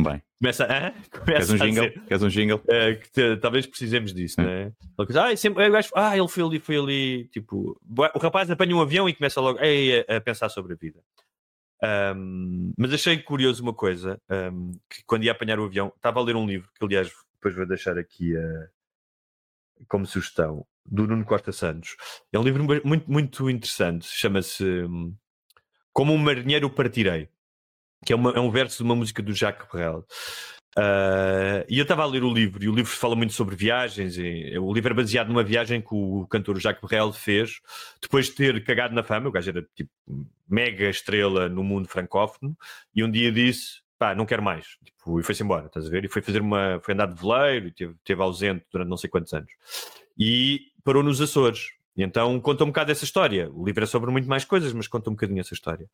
Bem, 0.00 0.20
Começa, 0.40 0.64
hã? 0.64 0.92
queres 0.92 1.10
Começa 1.10 1.52
um 1.52 1.56
jingle? 1.56 1.88
dizer, 1.88 2.02
Queres 2.06 2.22
um 2.22 2.28
jingle? 2.28 2.62
eh, 2.68 2.94
que 2.96 3.10
te- 3.10 3.36
talvez 3.36 3.66
precisemos 3.66 4.12
disso, 4.12 4.40
é? 4.40 4.72
Coisa, 4.96 5.24
ah, 5.26 5.36
sempre, 5.36 5.68
o 5.68 5.72
gajo- 5.72 5.90
ah, 5.94 6.16
ele 6.18 6.28
foi 6.28 6.42
ali, 6.44 6.58
foi 6.60 6.76
ali, 6.76 7.28
tipo, 7.28 7.80
o 7.88 8.18
rapaz 8.18 8.50
apanha 8.50 8.74
um 8.76 8.80
avião 8.80 9.08
e 9.08 9.14
começa 9.14 9.40
logo 9.40 9.58
a, 9.60 10.16
a 10.16 10.20
pensar 10.20 10.48
sobre 10.48 10.72
a 10.74 10.76
vida. 10.76 11.00
Ahm, 11.82 12.72
mas 12.76 12.92
achei 12.92 13.16
curioso 13.18 13.62
uma 13.62 13.72
coisa, 13.74 14.20
ahm, 14.28 14.72
que 14.90 15.02
quando 15.06 15.24
ia 15.24 15.32
apanhar 15.32 15.60
o 15.60 15.64
avião, 15.64 15.92
estava 15.96 16.18
a 16.20 16.22
ler 16.24 16.34
um 16.36 16.46
livro, 16.46 16.68
que 16.76 16.84
aliás 16.84 17.10
depois 17.34 17.54
vou 17.54 17.66
deixar 17.66 17.96
aqui 17.98 18.36
a- 18.36 18.68
como 19.88 20.06
sugestão, 20.06 20.66
do 20.84 21.06
Nuno 21.06 21.24
Costa 21.24 21.52
Santos. 21.52 21.96
É 22.32 22.38
um 22.38 22.42
livro 22.42 22.64
mu- 22.64 22.80
muito, 22.84 23.10
muito 23.10 23.50
interessante, 23.50 24.06
chama-se 24.06 24.64
hum, 24.64 25.14
Como 25.92 26.12
um 26.12 26.18
Marinheiro 26.18 26.70
Partirei, 26.70 27.28
que 28.04 28.12
é, 28.12 28.16
uma- 28.16 28.32
é 28.32 28.40
um 28.40 28.50
verso 28.50 28.78
de 28.78 28.84
uma 28.84 28.96
música 28.96 29.22
do 29.22 29.32
Jacques 29.34 29.68
Brel. 29.70 30.04
Ah, 30.76 31.64
e 31.68 31.78
eu 31.78 31.82
estava 31.82 32.02
a 32.02 32.06
ler 32.06 32.22
o 32.22 32.32
livro, 32.32 32.62
e 32.62 32.68
o 32.68 32.74
livro 32.74 32.90
fala 32.92 33.16
muito 33.16 33.32
sobre 33.32 33.56
viagens. 33.56 34.16
E, 34.16 34.56
o 34.58 34.72
livro 34.72 34.92
é 34.92 34.94
baseado 34.94 35.28
numa 35.28 35.42
viagem 35.42 35.80
que 35.80 35.88
o 35.92 36.24
cantor 36.28 36.60
Jacques 36.60 36.88
Brel 36.88 37.12
fez 37.12 37.60
depois 38.00 38.26
de 38.26 38.32
ter 38.32 38.64
cagado 38.64 38.94
na 38.94 39.02
fama. 39.02 39.28
O 39.28 39.32
gajo 39.32 39.50
era 39.50 39.62
tipo 39.74 39.90
mega 40.48 40.88
estrela 40.88 41.48
no 41.48 41.64
mundo 41.64 41.88
francófono, 41.88 42.56
e 42.94 43.02
um 43.02 43.10
dia 43.10 43.32
disse: 43.32 43.80
pá, 43.98 44.14
não 44.14 44.24
quero 44.26 44.42
mais. 44.42 44.66
Tipo, 44.84 45.18
e 45.20 45.22
foi-se 45.22 45.42
embora, 45.42 45.66
estás 45.66 45.86
a 45.86 45.90
ver? 45.90 46.04
E 46.04 46.08
foi 46.08 46.22
fazer 46.22 46.40
uma. 46.40 46.80
Foi 46.82 46.94
andar 46.94 47.06
de 47.06 47.20
veleiro, 47.20 47.68
e 47.68 47.72
teve, 47.72 47.94
teve 48.04 48.22
ausente 48.22 48.64
durante 48.72 48.88
não 48.88 48.96
sei 48.96 49.10
quantos 49.10 49.32
anos. 49.32 49.50
E 50.18 50.60
parou 50.84 51.02
nos 51.02 51.20
Açores. 51.20 51.70
E 51.96 52.02
então 52.02 52.40
conta 52.40 52.64
um 52.64 52.68
bocado 52.68 52.92
essa 52.92 53.04
história. 53.04 53.50
O 53.52 53.64
livro 53.64 53.82
é 53.82 53.86
sobre 53.86 54.10
muito 54.10 54.28
mais 54.28 54.44
coisas, 54.44 54.72
mas 54.72 54.86
conta 54.86 55.10
um 55.10 55.14
bocadinho 55.14 55.40
essa 55.40 55.52
história. 55.54 55.88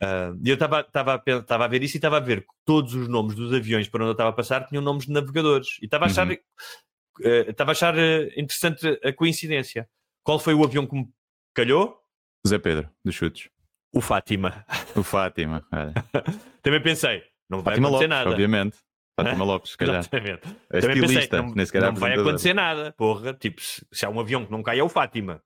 Ah, 0.00 0.32
E 0.44 0.48
eu 0.50 0.54
estava 0.54 1.64
a 1.64 1.68
ver 1.68 1.82
isso 1.82 1.96
e 1.96 1.98
estava 1.98 2.16
a 2.16 2.20
ver 2.20 2.42
que 2.42 2.48
todos 2.64 2.94
os 2.94 3.08
nomes 3.08 3.34
dos 3.34 3.52
aviões 3.52 3.88
para 3.88 4.02
onde 4.04 4.10
eu 4.10 4.12
estava 4.12 4.30
a 4.30 4.32
passar 4.32 4.66
tinham 4.66 4.82
nomes 4.82 5.06
de 5.06 5.12
navegadores. 5.12 5.78
E 5.80 5.84
estava 5.86 6.04
a 6.04 6.06
achar, 6.06 6.28
Uhum. 6.28 6.36
estava 7.48 7.70
a 7.70 7.72
achar 7.72 7.98
eh, 7.98 8.32
interessante 8.36 8.86
a 9.04 9.12
coincidência. 9.12 9.88
Qual 10.22 10.38
foi 10.38 10.54
o 10.54 10.64
avião 10.64 10.86
que 10.86 10.94
me 10.94 11.08
calhou? 11.52 11.98
Zé 12.46 12.58
Pedro, 12.58 12.88
dos 13.04 13.14
chutes. 13.14 13.48
O 13.92 14.00
Fátima. 14.00 14.64
O 14.96 15.02
Fátima. 15.02 15.66
Também 16.62 16.80
pensei, 16.82 17.22
não 17.48 17.60
vai 17.62 17.74
Fátima 17.74 17.88
acontecer 17.88 18.04
Lopes, 18.06 18.08
nada. 18.18 18.30
obviamente. 18.30 18.76
Fátima 19.14 19.44
Lopes, 19.44 19.70
se 19.72 19.76
calhar. 19.76 19.98
Exatamente. 20.00 20.42
É 20.70 20.80
Também 20.80 21.00
pensei, 21.00 21.02
estilista, 21.04 21.42
não, 21.42 21.54
nem 21.54 21.66
sequer 21.66 21.82
é 21.82 21.86
não 21.86 21.94
vai 21.94 22.12
acontecer 22.18 22.54
nada. 22.54 22.92
Porra, 22.96 23.34
tipo, 23.34 23.60
se, 23.60 23.86
se 23.92 24.06
há 24.06 24.10
um 24.10 24.18
avião 24.18 24.44
que 24.46 24.50
não 24.52 24.62
cai 24.62 24.78
é 24.78 24.82
o 24.82 24.88
Fátima. 24.88 25.42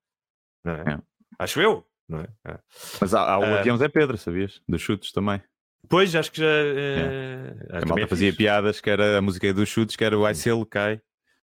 Não 0.65 0.73
é? 0.73 0.95
É. 0.95 0.99
Acho 1.39 1.61
eu. 1.61 1.85
Não 2.09 2.21
é? 2.21 2.29
É. 2.47 2.59
Mas 3.01 3.13
há, 3.13 3.23
há 3.33 3.39
o 3.39 3.43
Ah. 3.45 3.59
avião 3.61 3.77
Zé 3.77 3.89
Pedro, 3.89 4.17
sabias? 4.17 4.63
Dos 4.69 4.81
chutes 4.81 5.11
também. 5.11 5.43
Pois, 5.89 6.15
acho 6.15 6.31
que 6.33 6.39
já. 6.41 6.47
eh, 6.47 7.55
acho 7.55 7.77
a 7.77 7.81
também 7.81 7.89
malta 7.89 8.03
é 8.03 8.07
fazia 8.07 8.33
piadas 8.35 8.81
que 8.81 8.89
era 8.91 9.19
a 9.19 9.23
música 9.23 9.53
dos 9.53 9.69
chutes, 9.69 9.95
que 9.97 10.05
era 10.05 10.35
se 10.35 10.49
ele 10.51 10.65
cai, 10.67 11.01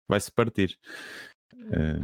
vai-se 0.08 0.32
partir. 0.32 0.78
Eh, 1.72 2.00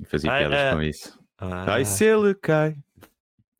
e 0.00 0.04
fazia 0.06 0.30
Ah, 0.32 0.38
piadas 0.38 0.58
ah. 0.58 0.74
com 0.74 0.82
isso. 0.82 1.20
Ah. 1.38 1.64
Vai 1.64 1.84
se 1.84 2.04
ele 2.04 2.34
cai, 2.34 2.76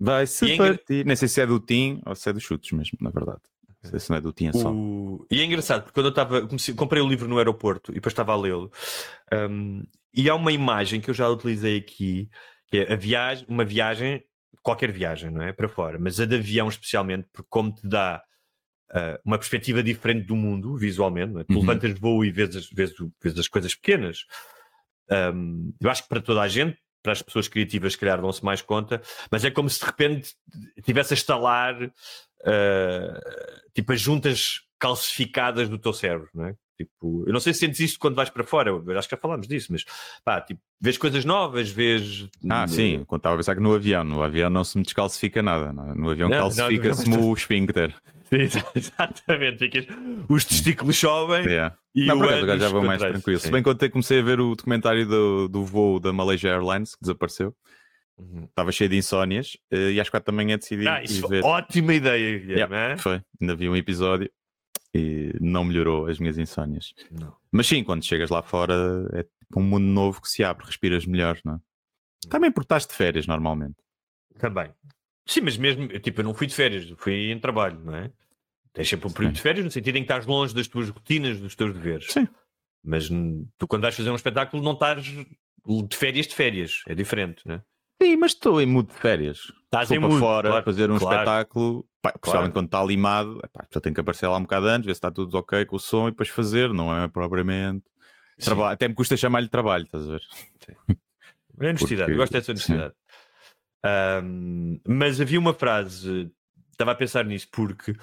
vai-se 0.00 0.53
é 0.53 0.57
partir. 0.57 1.05
Nem 1.07 1.16
sei 1.16 1.29
se 1.29 1.40
é 1.40 1.46
do 1.46 1.61
Tim 1.61 2.00
ou 2.07 2.14
se 2.14 2.29
é 2.29 2.33
dos 2.33 2.42
chutes 2.42 2.72
mesmo, 2.72 2.98
na 3.00 3.11
verdade. 3.11 3.40
Sei 3.85 4.01
se 4.01 4.11
não 4.11 4.16
é 4.16 4.20
do. 4.20 4.35
O- 4.55 5.27
E 5.31 5.40
é 5.40 5.44
engraçado, 5.44 5.83
porque 5.83 5.94
quando 5.94 6.07
eu 6.07 6.11
estava. 6.11 6.49
Comprei 6.77 7.03
o 7.03 7.09
livro 7.09 7.29
no 7.29 7.38
aeroporto 7.38 7.92
e 7.92 7.94
depois 7.97 8.12
estava 8.12 8.33
a 8.33 8.37
lê-lo. 8.37 8.70
um, 9.33 9.83
e 10.16 10.29
há 10.31 10.35
uma 10.35 10.53
imagem 10.53 11.01
que 11.01 11.11
eu 11.11 11.14
já 11.14 11.29
utilizei 11.29 11.77
aqui, 11.79 12.29
que 12.68 12.79
é 12.79 12.92
a 12.92 12.97
viagem, 12.97 13.44
uma 13.49 13.64
viagem, 13.64 14.23
qualquer 14.62 14.90
viagem, 14.92 15.31
não 15.31 15.42
é? 15.42 15.53
Para 15.53 15.68
fora, 15.68 15.99
mas 15.99 16.20
a 16.20 16.25
de 16.25 16.37
avião 16.37 16.68
especialmente, 16.68 17.27
porque 17.33 17.49
como 17.51 17.75
te 17.75 17.87
dá 17.87 18.23
ah, 18.92 19.18
uma 19.25 19.37
perspectiva 19.38 19.83
diferente 19.83 20.25
do 20.27 20.37
mundo, 20.37 20.77
visualmente, 20.77 21.37
é? 21.38 21.44
Tu 21.44 21.53
Uhum. 21.55 21.61
levantas 21.61 21.94
de 21.94 22.01
voo 22.01 22.25
e 22.25 22.31
vês 22.31 22.55
as, 22.55 22.70
vês, 22.70 22.92
vês 23.23 23.38
as 23.38 23.49
coisas 23.49 23.75
pequenas. 23.75 24.20
Um, 25.11 25.75
eu 25.81 25.90
acho 25.90 26.05
que 26.05 26.09
para 26.09 26.20
toda 26.23 26.40
a 26.40 26.49
gente, 26.49 26.79
para 27.05 27.12
as 27.12 27.21
pessoas 27.21 27.47
criativas, 27.47 27.93
se 27.93 27.99
calhar 27.99 28.19
dão-se 28.21 28.43
mais 28.43 28.62
conta, 28.62 29.01
mas 29.31 29.45
é 29.45 29.51
como 29.51 29.69
se 29.69 29.79
de 29.79 29.85
repente 29.85 30.35
tivesse 30.83 31.12
a 31.12 31.17
estalar 31.17 31.81
uh, 31.85 31.90
tipo 33.75 33.93
as 33.93 34.01
juntas 34.01 34.62
calcificadas 34.79 35.69
do 35.69 35.79
teu 35.79 35.93
cérebro, 35.93 36.31
não 36.35 36.47
é? 36.47 36.57
Tipo, 36.77 37.23
eu 37.27 37.33
não 37.33 37.39
sei 37.39 37.53
se 37.55 37.61
sentes 37.61 37.79
isto 37.81 38.01
quando 38.01 38.17
vais 38.17 38.29
para 38.31 38.43
fora, 38.43 38.71
eu 38.71 38.99
acho 38.99 39.09
que 39.09 39.15
já 39.15 39.21
falámos 39.21 39.47
disso, 39.47 39.69
mas 39.71 39.85
pá, 40.25 40.41
tipo, 40.41 40.61
vês 40.81 40.99
coisas 40.99 41.25
novas, 41.25 41.71
vês. 41.71 42.29
Ah, 42.51 42.67
sim, 42.67 43.05
quando 43.07 43.21
estava 43.21 43.37
a 43.37 43.39
pensar 43.39 43.55
que 43.55 43.61
no 43.61 43.73
avião, 43.75 44.03
no 44.03 44.23
avião 44.23 44.51
não 44.51 44.65
se 44.65 44.77
me 44.77 44.83
descalcifica 44.85 45.41
nada. 45.43 45.73
não- 45.73 45.95
No 45.95 46.11
avião 46.11 46.29
calcifica-se-me 46.29 47.17
o 47.17 47.33
esfíncter. 47.33 47.95
Exatamente, 48.75 49.71
os 50.29 50.45
testículos 50.45 50.97
sobem 50.99 51.45
Yeah. 51.47 51.77
e 51.95 52.07
não, 52.07 52.19
o 52.19 52.25
acaso, 52.25 52.59
já 52.59 52.69
vou 52.69 52.83
mais 52.83 53.01
tranquilo. 53.01 53.39
Se 53.39 53.47
Sim. 53.47 53.53
bem 53.53 53.63
que 53.63 53.69
ontem 53.69 53.91
comecei 53.91 54.19
a 54.19 54.23
ver 54.23 54.41
o 54.41 54.55
documentário 54.57 55.07
do, 55.07 55.49
do 55.49 55.65
voo 55.65 56.01
da 56.01 56.13
Malaysia 56.13 56.51
Airlines, 56.51 56.95
que 56.95 57.03
desapareceu. 57.03 57.55
Uhum. 58.19 58.45
Estava 58.45 58.71
cheio 58.73 58.89
de 58.91 58.97
insónias 58.97 59.57
eh, 59.73 59.93
e 59.93 60.01
às 60.01 60.09
quatro 60.09 60.33
da 60.33 60.37
manhã 60.37 60.57
decidi 60.57 60.87
Ah, 60.87 61.03
isso 61.03 61.27
ver. 61.29 61.45
ótima 61.45 61.95
ideia, 61.95 62.39
Guilherme, 62.39 62.53
Yeah, 62.75 62.77
é? 62.95 62.97
Foi, 62.97 63.21
ainda 63.41 63.57
vi 63.57 63.69
um 63.69 63.75
episódio 63.77 64.31
e 64.94 65.33
não 65.40 65.64
melhorou 65.64 66.07
as 66.07 66.18
minhas 66.18 66.38
insónias. 66.38 66.94
Não. 67.11 67.35
Mas 67.50 67.66
sim, 67.66 67.83
quando 67.83 68.04
chegas 68.04 68.30
lá 68.30 68.42
fora 68.42 68.74
é 69.12 69.24
tipo 69.24 69.59
um 69.59 69.62
mundo 69.62 69.87
novo 69.87 70.22
que 70.22 70.28
se 70.28 70.44
abre, 70.44 70.66
respiras 70.66 71.04
melhor, 71.04 71.38
não 71.44 71.54
é? 71.54 71.61
Também 72.28 72.50
porque 72.52 72.66
estás 72.66 72.87
de 72.87 72.94
férias 72.94 73.26
normalmente. 73.26 73.76
Também. 74.38 74.70
Sim, 75.26 75.42
mas 75.42 75.57
mesmo, 75.57 75.88
tipo, 76.00 76.20
eu 76.20 76.24
não 76.24 76.35
fui 76.35 76.46
de 76.46 76.54
férias, 76.54 76.88
fui 76.98 77.30
em 77.30 77.38
trabalho, 77.38 77.80
não 77.80 77.94
é? 77.94 78.11
Tens 78.72 78.88
sempre 78.88 79.09
um 79.09 79.12
período 79.12 79.35
de 79.35 79.40
férias 79.40 79.64
no 79.64 79.70
sentido 79.70 79.96
em 79.96 80.00
que 80.00 80.04
estás 80.04 80.26
longe 80.26 80.54
das 80.54 80.68
tuas 80.68 80.88
rotinas, 80.88 81.40
dos 81.40 81.54
teus 81.54 81.72
deveres. 81.72 82.12
Sim. 82.12 82.28
Mas 82.83 83.09
tu, 83.57 83.66
quando 83.66 83.83
vais 83.83 83.94
fazer 83.94 84.11
um 84.11 84.16
espetáculo, 84.16 84.62
não 84.62 84.72
estás 84.72 85.04
de 85.04 85.96
férias 85.96 86.26
de 86.26 86.35
férias. 86.35 86.83
É 86.87 86.94
diferente, 86.94 87.46
não 87.46 87.57
é? 87.57 87.62
Sim, 88.02 88.16
mas 88.16 88.33
estou 88.33 88.61
em 88.61 88.66
mood 88.66 88.88
de 88.88 88.94
férias. 88.94 89.38
Estás 89.64 89.85
Estou 89.90 89.96
em 89.96 90.00
para 90.00 90.09
mood, 90.09 90.20
fora 90.20 90.48
claro, 90.50 90.64
fazer 90.64 90.90
um 90.90 90.98
claro. 90.98 91.16
espetáculo, 91.20 91.88
pá, 92.02 92.12
principalmente 92.12 92.52
quando 92.52 92.66
está 92.66 92.85
limado, 92.85 93.40
já 93.72 93.80
tenho 93.80 93.94
que 93.94 94.00
aparecer 94.00 94.26
lá 94.28 94.37
um 94.37 94.42
bocado 94.42 94.66
antes, 94.66 94.87
ver 94.87 94.94
se 94.94 94.98
está 94.98 95.11
tudo 95.11 95.37
ok 95.37 95.64
com 95.64 95.76
o 95.76 95.78
som 95.80 96.09
e 96.09 96.11
depois 96.11 96.28
fazer, 96.28 96.72
não 96.72 96.94
é 96.96 97.09
propriamente. 97.09 97.85
Sim. 98.38 98.46
Trabalho, 98.46 98.74
até 98.74 98.88
me 98.88 98.94
custa 98.94 99.16
chamar-lhe 99.16 99.48
trabalho, 99.48 99.85
estás 99.85 100.04
a 100.09 100.12
ver? 100.12 100.22
É 101.61 101.68
honestidade, 101.68 101.96
Porque- 102.02 102.12
eu 102.12 102.16
gosto 102.16 102.33
dessa 102.33 102.52
honestidade. 102.52 102.94
Ahm, 103.85 104.80
mas 104.88 105.20
havia 105.20 105.38
uma 105.38 105.52
frase, 105.54 106.30
estava 106.72 106.92
a 106.92 106.94
pensar 106.94 107.24
nisso 107.24 107.48
porque 107.52 107.94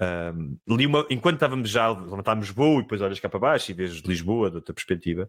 ahm, 0.00 0.56
li 0.68 0.86
uma, 0.86 1.06
enquanto 1.10 1.34
estávamos 1.36 1.68
já 1.70 1.88
levantávamos 1.90 2.50
voo 2.50 2.78
e 2.80 2.82
depois 2.82 3.00
olhas 3.00 3.20
cá 3.20 3.28
para 3.28 3.38
baixo 3.38 3.70
e 3.70 3.74
vês 3.74 3.92
Lisboa 4.00 4.50
de 4.50 4.56
outra 4.56 4.74
perspectiva. 4.74 5.28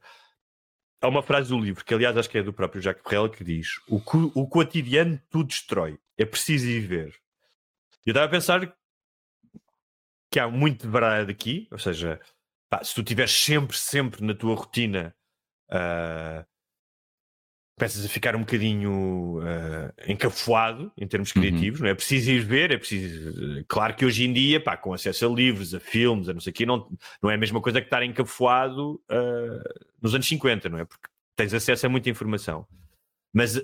Há 1.01 1.07
uma 1.07 1.23
frase 1.23 1.49
do 1.49 1.59
livro 1.59 1.83
que, 1.85 1.93
aliás, 1.93 2.17
acho 2.17 2.29
que 2.29 2.37
é 2.37 2.43
do 2.43 2.51
próprio 2.51 2.81
Jacques 2.81 3.03
Brel 3.03 3.29
que 3.29 3.43
diz: 3.43 3.79
o, 3.87 4.01
o 4.35 4.47
cotidiano 4.47 5.19
tudo 5.29 5.47
destrói, 5.47 5.97
é 6.17 6.25
preciso 6.25 6.67
ir 6.67 6.81
ver. 6.81 7.15
E 8.05 8.09
eu 8.09 8.11
estava 8.11 8.25
a 8.25 8.29
pensar 8.29 8.75
que 10.31 10.39
há 10.39 10.47
muito 10.47 10.85
de 10.85 10.91
verdade 10.91 11.31
aqui, 11.31 11.67
ou 11.71 11.79
seja, 11.79 12.19
pá, 12.69 12.83
se 12.83 12.93
tu 12.93 13.01
estiveres 13.01 13.31
sempre, 13.31 13.77
sempre 13.77 14.23
na 14.23 14.35
tua 14.35 14.55
rotina 14.55 15.15
ah, 15.69 16.45
começas 17.79 18.05
a 18.05 18.09
ficar 18.09 18.35
um 18.35 18.41
bocadinho 18.41 19.39
uh, 19.39 19.93
encafuado 20.05 20.91
em 20.97 21.07
termos 21.07 21.31
criativos, 21.31 21.79
uhum. 21.79 21.85
não 21.85 21.89
é? 21.89 21.93
é 21.93 21.95
preciso 21.95 22.29
ir 22.29 22.41
ver, 22.41 22.71
é 22.71 22.77
preciso. 22.77 23.63
Claro 23.69 23.95
que 23.95 24.05
hoje 24.05 24.25
em 24.25 24.33
dia, 24.33 24.59
pá, 24.59 24.75
com 24.75 24.93
acesso 24.93 25.25
a 25.25 25.29
livros, 25.29 25.73
a 25.73 25.79
filmes, 25.79 26.27
a 26.27 26.33
não 26.33 26.41
sei 26.41 26.51
o 26.51 26.53
quê, 26.53 26.65
não, 26.65 26.89
não 27.23 27.31
é 27.31 27.35
a 27.35 27.37
mesma 27.37 27.61
coisa 27.61 27.79
que 27.79 27.87
estar 27.87 28.03
encafuado 28.03 28.95
uh, 29.09 29.83
nos 30.01 30.13
anos 30.13 30.27
50, 30.27 30.67
não 30.67 30.79
é? 30.79 30.85
Porque 30.85 31.07
tens 31.37 31.53
acesso 31.53 31.85
a 31.85 31.89
muita 31.89 32.09
informação. 32.09 32.67
Mas 33.33 33.55
uh, 33.55 33.61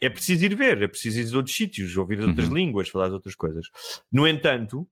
é 0.00 0.08
preciso 0.08 0.44
ir 0.44 0.54
ver, 0.54 0.80
é 0.82 0.86
preciso 0.86 1.20
ir 1.20 1.34
a 1.34 1.36
outros 1.36 1.56
sítios, 1.56 1.96
ouvir 1.96 2.20
outras 2.20 2.48
uhum. 2.48 2.54
línguas, 2.54 2.88
falar 2.88 3.08
de 3.08 3.14
outras 3.14 3.34
coisas. 3.34 3.66
No 4.12 4.28
entanto, 4.28 4.86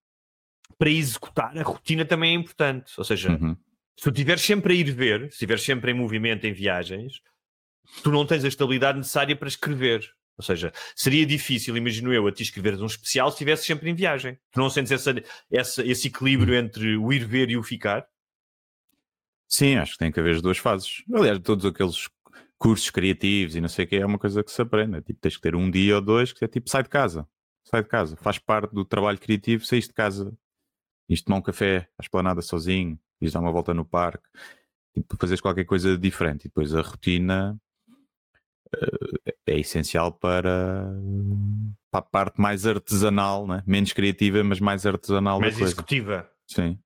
para 0.77 0.91
executar, 0.91 1.57
a 1.57 1.63
rotina 1.63 2.05
também 2.05 2.35
é 2.35 2.39
importante. 2.39 2.93
Ou 2.99 3.05
seja, 3.05 3.31
uhum. 3.31 3.55
se 3.97 4.03
tu 4.03 4.11
estiveres 4.11 4.43
sempre 4.43 4.73
a 4.73 4.77
ir 4.77 4.91
ver, 4.91 5.21
se 5.21 5.35
estiveres 5.35 5.63
sempre 5.63 5.93
em 5.93 5.95
movimento, 5.95 6.45
em 6.45 6.53
viagens, 6.53 7.21
tu 8.03 8.11
não 8.11 8.27
tens 8.27 8.45
a 8.45 8.49
estabilidade 8.49 8.99
necessária 8.99 9.37
para 9.37 9.49
escrever. 9.49 10.09
Ou 10.37 10.45
seja, 10.45 10.73
seria 10.97 11.25
difícil, 11.25 11.77
imagino 11.77 12.13
eu, 12.13 12.27
a 12.27 12.33
ti 12.33 12.43
escreveres 12.43 12.81
um 12.81 12.87
especial 12.87 13.31
se 13.31 13.35
estivesse 13.35 13.65
sempre 13.65 13.89
em 13.89 13.95
viagem. 13.95 14.37
Tu 14.51 14.59
não 14.59 14.69
sentes 14.69 14.91
essa, 14.91 15.15
essa, 15.51 15.87
esse 15.87 16.09
equilíbrio 16.09 16.55
entre 16.55 16.97
o 16.97 17.13
ir 17.13 17.25
ver 17.25 17.51
e 17.51 17.57
o 17.57 17.63
ficar? 17.63 18.05
Sim, 19.49 19.77
acho 19.77 19.93
que 19.93 19.99
tem 19.99 20.11
que 20.11 20.19
haver 20.19 20.35
as 20.35 20.43
duas 20.43 20.59
fases. 20.59 21.05
Aliás, 21.15 21.39
todos 21.39 21.65
aqueles 21.65 22.09
cursos 22.59 22.91
criativos 22.91 23.55
e 23.55 23.61
não 23.61 23.69
sei 23.69 23.85
o 23.85 23.89
que 23.89 23.97
é 23.97 24.07
uma 24.07 24.19
coisa 24.19 24.43
que 24.43 24.51
se 24.51 24.61
aprende. 24.61 24.99
É 24.99 25.01
tipo, 25.01 25.21
tens 25.21 25.37
que 25.37 25.43
ter 25.43 25.55
um 25.55 25.71
dia 25.71 25.97
ou 25.97 26.01
dois 26.01 26.33
que 26.33 26.45
é 26.45 26.49
tipo, 26.49 26.69
sai 26.69 26.83
de 26.83 26.89
casa. 26.89 27.29
Sai 27.63 27.83
de 27.83 27.89
casa. 27.89 28.17
Faz 28.17 28.39
parte 28.39 28.73
do 28.75 28.85
trabalho 28.85 29.19
criativo, 29.19 29.65
saís 29.65 29.87
de 29.87 29.93
casa. 29.93 30.37
Isto 31.09 31.27
tomar 31.27 31.39
um 31.39 31.43
café 31.43 31.89
à 31.99 32.03
esplanada 32.03 32.43
sozinho, 32.43 32.99
ires 33.21 33.33
dar 33.33 33.41
uma 33.41 33.53
volta 33.53 33.73
no 33.73 33.85
parque. 33.85 34.25
Tipo, 34.93 35.17
fazeres 35.17 35.41
qualquer 35.41 35.65
coisa 35.65 35.97
diferente. 35.97 36.47
E 36.47 36.49
depois 36.49 36.75
a 36.75 36.81
rotina 36.81 37.61
é 39.47 39.59
essencial 39.59 40.13
para, 40.13 40.91
para 41.91 42.01
a 42.01 42.03
parte 42.03 42.41
mais 42.41 42.67
artesanal, 42.67 43.47
né? 43.47 43.63
menos 43.67 43.93
criativa, 43.93 44.43
mas 44.43 44.61
mais 44.61 44.87
artesanal 44.87 45.41
mais 45.41 45.55
da 45.55 45.59
coisa. 45.59 45.73
executiva. 45.73 46.31
Sim. 46.47 46.79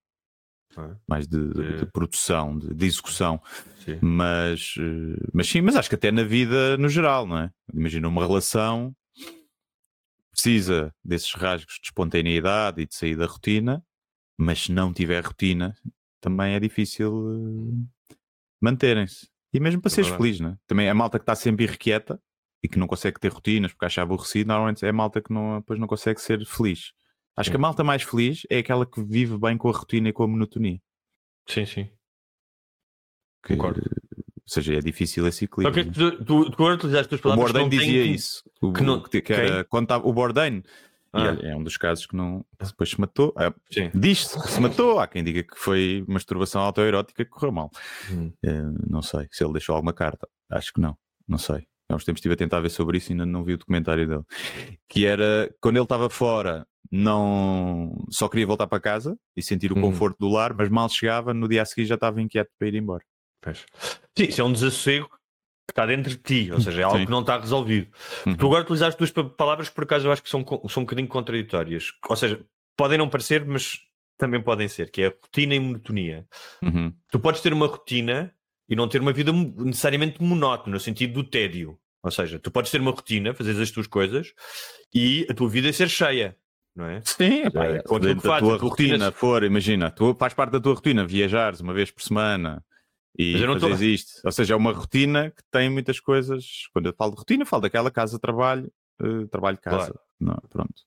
É? 0.77 0.97
Mais 1.09 1.27
de, 1.27 1.53
de, 1.53 1.77
de, 1.79 1.87
produção, 1.87 2.57
de, 2.57 2.73
de 2.73 2.87
execução. 2.87 3.41
Sim. 3.85 3.99
Mas, 4.01 4.75
uh, 4.77 5.31
mas 5.33 5.49
sim, 5.49 5.61
mas 5.61 5.75
acho 5.77 5.89
que 5.89 5.95
até 5.95 6.13
na 6.13 6.23
vida 6.23 6.77
no 6.77 6.89
geral, 6.89 7.27
não 7.27 7.39
é? 7.39 7.51
Imagina 7.73 8.07
uma 8.07 8.23
relação 8.25 8.95
precisa 10.31 10.95
desses 11.05 11.33
rasgos 11.33 11.75
de 11.75 11.89
espontaneidade 11.89 12.81
e 12.81 12.87
de 12.87 12.95
sair 12.95 13.17
da 13.17 13.27
rotina, 13.27 13.85
mas 14.39 14.65
se 14.65 14.73
não 14.73 14.93
tiver 14.93 15.25
rotina, 15.25 15.75
também 16.21 16.55
é 16.55 16.61
difícil 16.61 17.13
uh, 17.13 17.89
manterem-se. 18.61 19.29
E 19.53 19.61
mesmo 19.61 19.81
para 19.81 19.91
é 19.91 19.95
seres 19.95 20.11
feliz, 20.11 20.41
né? 20.41 20.57
Também 20.67 20.89
a 20.89 20.95
malta 20.95 21.19
que 21.19 21.23
está 21.23 21.35
sempre 21.35 21.65
irrequieta 21.65 22.21
e 22.63 22.69
que 22.69 22.79
não 22.79 22.87
consegue 22.87 23.19
ter 23.19 23.33
rotinas 23.33 23.73
porque 23.73 23.87
acha 23.87 24.03
aborrecido, 24.03 24.49
normalmente 24.49 24.85
é 24.85 24.89
a 24.89 24.93
malta 24.93 25.21
que 25.21 25.33
não, 25.33 25.61
depois 25.61 25.79
não 25.79 25.87
consegue 25.87 26.21
ser 26.21 26.45
feliz. 26.45 26.93
Acho 27.37 27.49
sim. 27.49 27.53
que 27.53 27.57
a 27.57 27.61
malta 27.61 27.85
mais 27.85 28.03
feliz 28.03 28.43
é 28.51 28.59
aquela 28.59 28.85
que 28.85 29.03
vive 29.03 29.39
bem 29.39 29.57
com 29.57 29.69
a 29.69 29.73
rotina 29.73 30.09
e 30.09 30.13
com 30.13 30.25
a 30.25 30.29
monotonia. 30.29 30.81
Sim, 31.47 31.65
sim. 31.65 31.91
Que, 33.45 33.55
Concordo. 33.55 33.81
Ou 33.81 34.53
seja, 34.53 34.75
é 34.75 34.81
difícil 34.81 35.27
esse 35.27 35.45
equilíbrio. 35.45 35.83
Okay, 35.83 35.93
tu, 35.93 36.25
tu, 36.25 36.51
tu 36.51 36.65
utilizaste 36.65 37.15
as 37.15 37.21
palavras. 37.21 37.51
O 37.51 37.53
Bourdain 37.53 37.69
dizia 37.69 38.03
tem... 38.03 38.15
isso. 38.15 38.43
O, 38.61 38.73
que 38.73 38.83
não, 38.83 39.03
que 39.03 39.23
era, 39.33 39.65
quando 39.65 39.91
o 39.93 40.13
Bourdain 40.13 40.63
ah. 41.13 41.37
é 41.43 41.57
um 41.57 41.63
dos 41.63 41.77
casos 41.77 42.07
que 42.07 42.17
não 42.17 42.45
depois 42.61 42.91
se 42.91 43.01
matou. 43.01 43.33
Ah, 43.37 43.53
Diz-se 43.95 44.41
que 44.41 44.51
se 44.51 44.61
matou. 44.61 45.01
Há 45.01 45.07
quem 45.07 45.25
diga 45.25 45.43
que 45.43 45.57
foi 45.57 46.05
masturbação 46.07 46.61
autoerótica 46.63 47.25
que 47.25 47.31
correu 47.31 47.53
mal. 47.53 47.71
Hum. 48.11 48.33
Uh, 48.45 48.87
não 48.89 49.03
sei 49.03 49.27
se 49.31 49.43
ele 49.43 49.53
deixou 49.53 49.75
alguma 49.75 49.93
carta. 49.93 50.29
Acho 50.51 50.73
que 50.73 50.81
não. 50.81 50.97
Não 51.27 51.39
sei. 51.39 51.67
Há 51.91 51.95
uns 51.95 52.05
tempos 52.05 52.19
estive 52.19 52.35
a 52.35 52.37
tentar 52.37 52.61
ver 52.61 52.71
sobre 52.71 52.99
isso 52.99 53.11
e 53.11 53.13
ainda 53.13 53.25
não 53.25 53.43
vi 53.43 53.55
o 53.55 53.59
documentário 53.59 54.07
dele. 54.07 54.23
Que 54.89 55.07
era 55.07 55.51
quando 55.61 55.77
ele 55.77 55.85
estava 55.85 56.11
fora, 56.11 56.67
não 56.91 58.05
só 58.11 58.29
queria 58.29 58.47
voltar 58.47 58.67
para 58.67 58.81
casa 58.81 59.17
e 59.37 59.43
sentir 59.43 59.73
o 59.73 59.79
hum. 59.79 59.81
conforto 59.81 60.19
do 60.19 60.29
lar, 60.29 60.55
mas 60.55 60.69
mal 60.69 60.89
chegava, 60.89 61.33
no 61.33 61.49
dia 61.49 61.63
a 61.63 61.65
seguir 61.65 61.87
já 61.87 61.95
estava 61.95 62.21
inquieto 62.21 62.51
para 62.59 62.69
ir 62.69 62.75
embora. 62.75 63.03
Sim, 64.17 64.25
isso 64.25 64.41
é 64.41 64.45
um 64.45 64.53
desassossego 64.53 65.09
está 65.71 65.87
dentro 65.87 66.11
de 66.11 66.17
ti, 66.17 66.51
ou 66.53 66.61
seja, 66.61 66.81
é 66.81 66.85
algo 66.85 66.99
Sim. 66.99 67.05
que 67.05 67.11
não 67.11 67.21
está 67.21 67.39
resolvido. 67.39 67.89
Uhum. 68.27 68.37
Tu 68.37 68.47
agora 68.47 68.63
utilizaste 68.63 68.99
duas 68.99 69.11
palavras 69.37 69.69
que 69.69 69.75
por 69.75 69.85
acaso 69.85 70.07
eu 70.07 70.13
acho 70.13 70.23
que 70.23 70.31
são, 70.31 70.45
são 70.69 70.83
um 70.83 70.87
bocadinho 70.87 71.09
contraditórias. 71.09 71.93
Ou 72.09 72.17
seja, 72.17 72.41
podem 72.77 72.99
não 72.99 73.09
parecer, 73.09 73.45
mas 73.45 73.81
também 74.17 74.43
podem 74.43 74.69
ser, 74.69 74.91
que 74.91 75.03
é 75.03 75.07
a 75.07 75.11
rotina 75.11 75.55
e 75.55 75.61
monotonia. 75.61 76.27
Uhum. 76.63 76.93
Tu 77.11 77.21
podes 77.21 77.41
ter 77.41 77.53
uma 77.53 77.67
rotina 77.67 78.33
e 78.69 78.75
não 78.75 78.89
ter 78.89 79.01
uma 79.01 79.13
vida 79.13 79.33
necessariamente 79.33 80.23
monótona, 80.23 80.75
no 80.75 80.81
sentido 80.81 81.15
do 81.15 81.25
tédio. 81.25 81.79
Ou 82.03 82.11
seja, 82.11 82.39
tu 82.39 82.51
podes 82.51 82.71
ter 82.71 82.81
uma 82.81 82.91
rotina, 82.91 83.35
fazer 83.35 83.61
as 83.61 83.71
tuas 83.71 83.87
coisas 83.87 84.33
e 84.95 85.27
a 85.29 85.35
tua 85.35 85.49
vida 85.49 85.69
é 85.69 85.73
ser 85.73 85.89
cheia. 85.89 86.37
Não 86.75 86.85
é? 86.85 87.01
Sim, 87.05 87.43
é, 87.43 87.51
pá, 87.51 87.65
é, 87.65 87.83
quando 87.83 88.09
a 88.09 88.15
tua 88.15 88.57
rotina 88.57 89.11
for, 89.11 89.43
imagina, 89.43 89.91
tu 89.91 90.15
faz 90.15 90.33
parte 90.33 90.53
da 90.53 90.61
tua 90.61 90.75
rotina 90.75 91.05
viajares 91.05 91.61
uma 91.61 91.75
vez 91.75 91.91
por 91.91 92.03
semana, 92.03 92.65
e 93.19 93.35
fazer 93.59 93.89
isto. 93.89 94.21
Ou 94.25 94.31
seja, 94.31 94.55
é 94.55 94.57
uma 94.57 94.73
rotina 94.73 95.31
que 95.31 95.43
tem 95.51 95.69
muitas 95.69 95.99
coisas. 95.99 96.69
Quando 96.73 96.87
eu 96.87 96.95
falo 96.97 97.11
de 97.11 97.19
rotina, 97.19 97.45
falo 97.45 97.63
daquela 97.63 97.91
casa-trabalho, 97.91 98.73
uh, 99.03 99.27
trabalho-casa. 99.27 99.93
Claro. 99.93 100.01
Não, 100.21 100.37
pronto. 100.49 100.83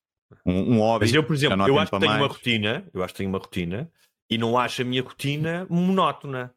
Um, 0.46 0.76
um 0.76 0.80
hobby. 0.80 1.06
Mas 1.06 1.14
eu, 1.14 1.24
por 1.26 1.36
exemplo, 1.36 1.68
eu 1.68 1.78
acho 1.78 1.92
que 1.92 2.00
tenho 2.00 2.12
mais. 2.12 2.22
uma 2.22 2.28
rotina, 2.30 2.90
eu 2.94 3.04
acho 3.04 3.14
que 3.14 3.18
tenho 3.18 3.30
uma 3.30 3.38
rotina 3.38 3.92
e 4.30 4.38
não 4.38 4.58
acho 4.58 4.82
a 4.82 4.86
minha 4.86 5.04
rotina 5.04 5.68
monótona. 5.70 6.56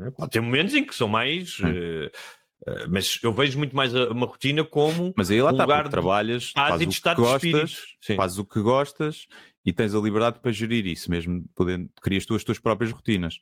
É? 0.00 0.10
Pode 0.10 0.30
ter 0.30 0.40
momentos 0.40 0.72
em 0.72 0.82
que 0.82 0.94
são 0.94 1.08
mais. 1.08 1.58
Uh, 1.58 2.10
uh, 2.66 2.88
mas 2.88 3.18
eu 3.22 3.34
vejo 3.34 3.58
muito 3.58 3.76
mais 3.76 3.94
a, 3.94 4.08
uma 4.10 4.26
rotina 4.26 4.64
como. 4.64 5.12
Mas 5.14 5.30
aí 5.30 5.42
lá 5.42 5.50
um 5.50 5.52
está, 5.52 5.64
lugar 5.64 5.84
de 5.84 5.90
trabalhas, 5.90 6.52
fazes 6.52 6.98
o 6.98 7.02
que 7.02 7.14
gostas, 7.14 7.82
fazes 8.16 8.38
o 8.38 8.44
que 8.46 8.62
gostas 8.62 9.26
e 9.62 9.74
tens 9.74 9.94
a 9.94 9.98
liberdade 9.98 10.40
para 10.40 10.52
gerir 10.52 10.86
isso, 10.86 11.10
mesmo 11.10 11.44
podendo, 11.54 11.90
crias 12.00 12.24
tu 12.24 12.34
as 12.34 12.44
tuas 12.44 12.58
próprias 12.58 12.92
rotinas 12.92 13.40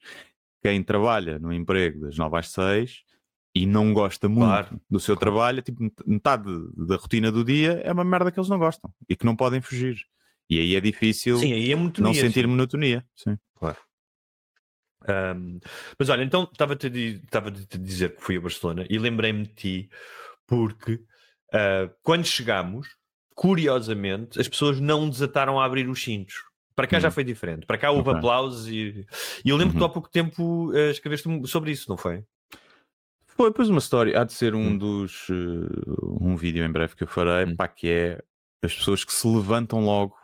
quem 0.63 0.83
trabalha 0.83 1.39
no 1.39 1.53
emprego 1.53 2.01
das 2.03 2.17
9 2.17 2.39
às 2.39 2.51
6 2.51 3.03
e 3.55 3.67
não 3.67 3.93
gosta 3.93 4.29
muito 4.29 4.47
claro, 4.47 4.81
do 4.89 5.01
seu 5.01 5.17
claro. 5.17 5.33
trabalho, 5.33 5.63
tipo, 5.63 5.93
metade 6.07 6.45
da 6.75 6.97
rotina 6.97 7.31
do 7.31 7.45
dia 7.45 7.83
é 7.85 7.93
uma 7.93 8.05
merda 8.05 8.31
que 8.31 8.39
eles 8.39 8.49
não 8.49 8.59
gostam 8.59 8.91
e 9.09 9.15
que 9.17 9.27
não 9.27 9.37
podem 9.37 9.61
fugir. 9.61 9.97
E 10.49 10.59
aí 10.59 10.77
é 10.77 10.81
difícil 10.81 11.39
sim, 11.39 11.53
aí 11.53 11.73
é 11.73 11.77
não 11.77 12.15
sentir 12.15 12.43
sim. 12.43 12.47
monotonia. 12.47 13.05
Sim. 13.15 13.37
Claro. 13.57 13.79
Um, 15.37 15.59
mas 15.99 16.09
olha, 16.09 16.23
então 16.23 16.49
estava-te 16.51 16.87
a, 16.87 17.39
a 17.39 17.79
dizer 17.79 18.15
que 18.15 18.23
fui 18.23 18.37
a 18.37 18.41
Barcelona 18.41 18.87
e 18.89 18.99
lembrei-me 18.99 19.43
de 19.43 19.55
ti 19.55 19.91
porque 20.47 20.95
uh, 20.95 21.93
quando 22.03 22.25
chegámos, 22.25 22.89
curiosamente, 23.35 24.41
as 24.41 24.49
pessoas 24.49 24.79
não 24.79 25.09
desataram 25.09 25.59
a 25.59 25.65
abrir 25.65 25.89
os 25.89 26.03
cintos. 26.03 26.35
Para 26.83 26.89
cá 26.89 26.97
uhum. 26.97 27.03
já 27.03 27.11
foi 27.13 27.23
diferente. 27.23 27.65
Para 27.65 27.79
cá 27.79 27.91
houve 27.93 28.09
okay. 28.09 28.19
aplausos 28.19 28.67
e, 28.67 29.07
e 29.45 29.51
eu 29.51 29.57
lembro 29.57 29.75
que 29.75 29.79
uhum. 29.79 29.87
há 29.87 29.89
pouco 29.89 30.11
tempo 30.11 30.71
uh, 30.71 30.91
escreveste 30.91 31.29
sobre 31.47 31.71
isso, 31.71 31.89
não 31.89 31.97
foi? 31.97 32.25
Foi, 33.37 33.53
pois 33.53 33.69
uma 33.69 33.79
história. 33.79 34.21
Há 34.21 34.25
de 34.25 34.33
ser 34.33 34.55
um 34.55 34.69
hum. 34.69 34.79
dos. 34.79 35.29
Uh, 35.29 36.19
um 36.21 36.37
vídeo 36.37 36.65
em 36.65 36.71
breve 36.71 36.97
que 36.97 37.05
eu 37.05 37.07
farei, 37.07 37.53
hum. 37.53 37.57
pá, 37.57 37.69
que 37.69 37.89
é 37.89 38.23
as 38.63 38.75
pessoas 38.75 39.05
que 39.05 39.13
se 39.13 39.27
levantam 39.27 39.85
logo 39.85 40.17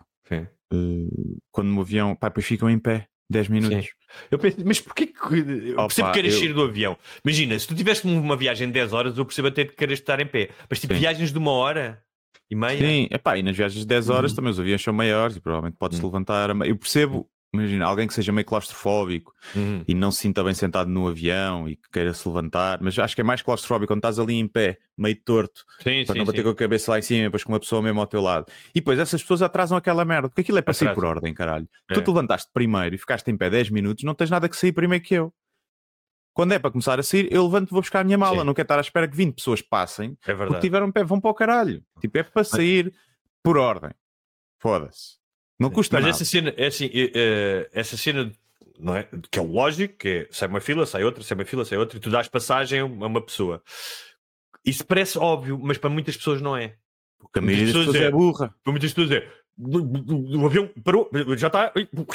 uh, 0.72 1.38
quando 1.50 1.68
no 1.68 1.80
avião, 1.80 2.14
pá, 2.14 2.28
depois 2.28 2.46
ficam 2.46 2.68
em 2.68 2.78
pé 2.78 3.09
10 3.30 3.48
minutos. 3.48 3.84
Sim. 3.84 3.90
Eu 4.30 4.38
penso, 4.38 4.56
mas 4.64 4.80
porquê 4.80 5.06
que. 5.06 5.38
Eu 5.70 5.76
percebo 5.76 6.09
que 6.09 6.14
queres 6.14 6.34
eu... 6.34 6.40
sair 6.40 6.52
do 6.52 6.62
avião. 6.62 6.96
Imagina, 7.24 7.59
se 7.59 7.68
tu 7.68 7.74
tivesse 7.74 8.06
uma 8.06 8.36
viagem 8.36 8.66
de 8.66 8.72
10 8.74 8.92
horas, 8.92 9.18
eu 9.18 9.24
percebo 9.24 9.48
até 9.48 9.64
que 9.64 9.74
queres 9.74 9.98
estar 10.00 10.18
em 10.20 10.26
pé. 10.26 10.50
Mas 10.68 10.80
tipo, 10.80 10.94
Sim. 10.94 11.00
viagens 11.00 11.30
de 11.30 11.38
uma 11.38 11.52
hora 11.52 12.02
e 12.51 12.57
meia. 12.57 12.79
Sim, 12.79 13.09
epá, 13.11 13.37
e 13.37 13.43
nas 13.43 13.57
viagens 13.57 13.81
de 13.81 13.87
10 13.87 14.09
horas 14.09 14.31
uhum. 14.31 14.37
também 14.37 14.51
os 14.51 14.61
aviões 14.61 14.83
são 14.83 14.93
maiores 14.93 15.37
e 15.37 15.41
provavelmente 15.41 15.76
podes-te 15.76 16.03
uhum. 16.03 16.09
levantar. 16.09 16.51
Eu 16.66 16.76
percebo, 16.76 17.29
imagina, 17.53 17.85
alguém 17.85 18.07
que 18.07 18.14
seja 18.14 18.33
meio 18.33 18.45
claustrofóbico 18.45 19.33
uhum. 19.55 19.85
e 19.87 19.95
não 19.95 20.11
se 20.11 20.20
sinta 20.20 20.43
bem 20.43 20.55
sentado 20.55 20.89
no 20.89 21.07
avião 21.07 21.68
e 21.68 21.76
que 21.76 21.91
queira 21.93 22.14
se 22.14 22.26
levantar, 22.26 22.79
mas 22.81 22.99
acho 22.99 23.14
que 23.14 23.20
é 23.20 23.24
mais 23.24 23.43
claustrofóbico 23.43 23.93
quando 23.93 23.99
estás 23.99 24.18
ali 24.18 24.35
em 24.35 24.49
pé, 24.49 24.79
meio 24.97 25.16
torto, 25.22 25.64
sim, 25.83 26.05
para 26.05 26.14
sim, 26.14 26.18
não 26.18 26.24
bater 26.24 26.39
sim. 26.39 26.45
com 26.45 26.51
a 26.51 26.55
cabeça 26.55 26.91
lá 26.91 26.99
em 26.99 27.03
cima, 27.03 27.24
depois 27.24 27.45
com 27.45 27.53
uma 27.53 27.61
pessoa 27.61 27.83
mesmo 27.83 28.01
ao 28.01 28.07
teu 28.07 28.22
lado. 28.22 28.47
E 28.70 28.81
depois 28.81 28.99
essas 28.99 29.20
pessoas 29.20 29.43
atrasam 29.43 29.76
aquela 29.76 30.05
merda, 30.05 30.29
porque 30.29 30.41
aquilo 30.41 30.59
é 30.59 30.62
para 30.62 30.74
sair 30.74 30.95
por 30.95 31.05
ordem, 31.05 31.35
caralho. 31.35 31.68
É. 31.91 31.95
Tu 31.95 32.01
te 32.01 32.09
levantaste 32.09 32.51
primeiro 32.53 32.95
e 32.95 32.99
ficaste 32.99 33.31
em 33.31 33.37
pé 33.37 33.51
10 33.51 33.70
minutos, 33.70 34.05
não 34.05 34.14
tens 34.14 34.31
nada 34.31 34.49
que 34.49 34.57
sair 34.57 34.72
primeiro 34.72 35.05
que 35.05 35.14
eu. 35.14 35.33
Quando 36.39 36.53
é 36.53 36.59
para 36.61 36.70
começar 36.70 37.01
a 37.01 37.03
sair, 37.03 37.26
eu 37.32 37.43
levanto 37.47 37.70
e 37.70 37.72
vou 37.72 37.80
buscar 37.80 37.99
a 37.99 38.05
minha 38.05 38.16
mala. 38.16 38.39
Sim. 38.39 38.45
Não 38.45 38.55
quero 38.55 38.64
estar 38.64 38.78
à 38.78 38.80
espera 38.80 39.09
que 39.09 39.16
20 39.16 39.34
pessoas 39.34 39.61
passem. 39.61 40.16
É 40.22 40.26
verdade. 40.28 40.51
Porque 40.51 40.61
tiveram 40.61 40.93
pé, 40.93 41.03
vão 41.03 41.20
para 41.20 41.32
o 41.32 41.34
caralho. 41.34 41.82
Tipo, 42.01 42.16
é 42.16 42.22
para 42.22 42.45
sair 42.45 42.95
por 43.43 43.59
ordem. 43.59 43.91
Foda-se. 44.61 45.16
Não 45.59 45.68
custa 45.68 45.97
Mas 45.97 46.05
nada. 46.05 46.14
essa 46.14 46.24
cena, 46.24 46.55
é 46.57 46.68
assim, 46.68 46.89
é, 46.95 47.11
é, 47.12 47.70
essa 47.72 47.97
cena, 47.97 48.30
não 48.78 48.95
é? 48.95 49.09
Que 49.32 49.41
é 49.41 49.43
lógico, 49.43 49.99
que 49.99 50.09
é 50.09 50.28
sai 50.30 50.47
uma 50.47 50.61
fila, 50.61 50.86
sai 50.86 51.03
outra, 51.03 51.24
sai 51.24 51.36
uma 51.36 51.45
fila, 51.45 51.64
sai 51.64 51.76
outra, 51.76 51.99
e 51.99 52.01
tu 52.01 52.09
dás 52.09 52.28
passagem 52.28 52.78
a 52.78 52.84
uma 52.84 53.20
pessoa. 53.20 53.61
Isso 54.64 54.86
parece 54.86 55.18
óbvio, 55.18 55.59
mas 55.61 55.76
para 55.76 55.91
muitas 55.91 56.16
pessoas 56.16 56.41
não 56.41 56.57
é. 56.57 56.76
Porque 57.18 57.41
a 57.41 57.43
maioria 57.43 57.64
das 57.64 57.74
pessoas 57.74 57.97
é, 57.97 58.05
é 58.05 58.11
burra. 58.12 58.55
Para 58.62 58.70
muitas 58.70 58.93
pessoas 58.93 59.11
é. 59.11 59.28
O 59.61 60.46
avião 60.46 60.70
parou, 60.84 61.11
já 61.36 61.48
está, 61.48 61.72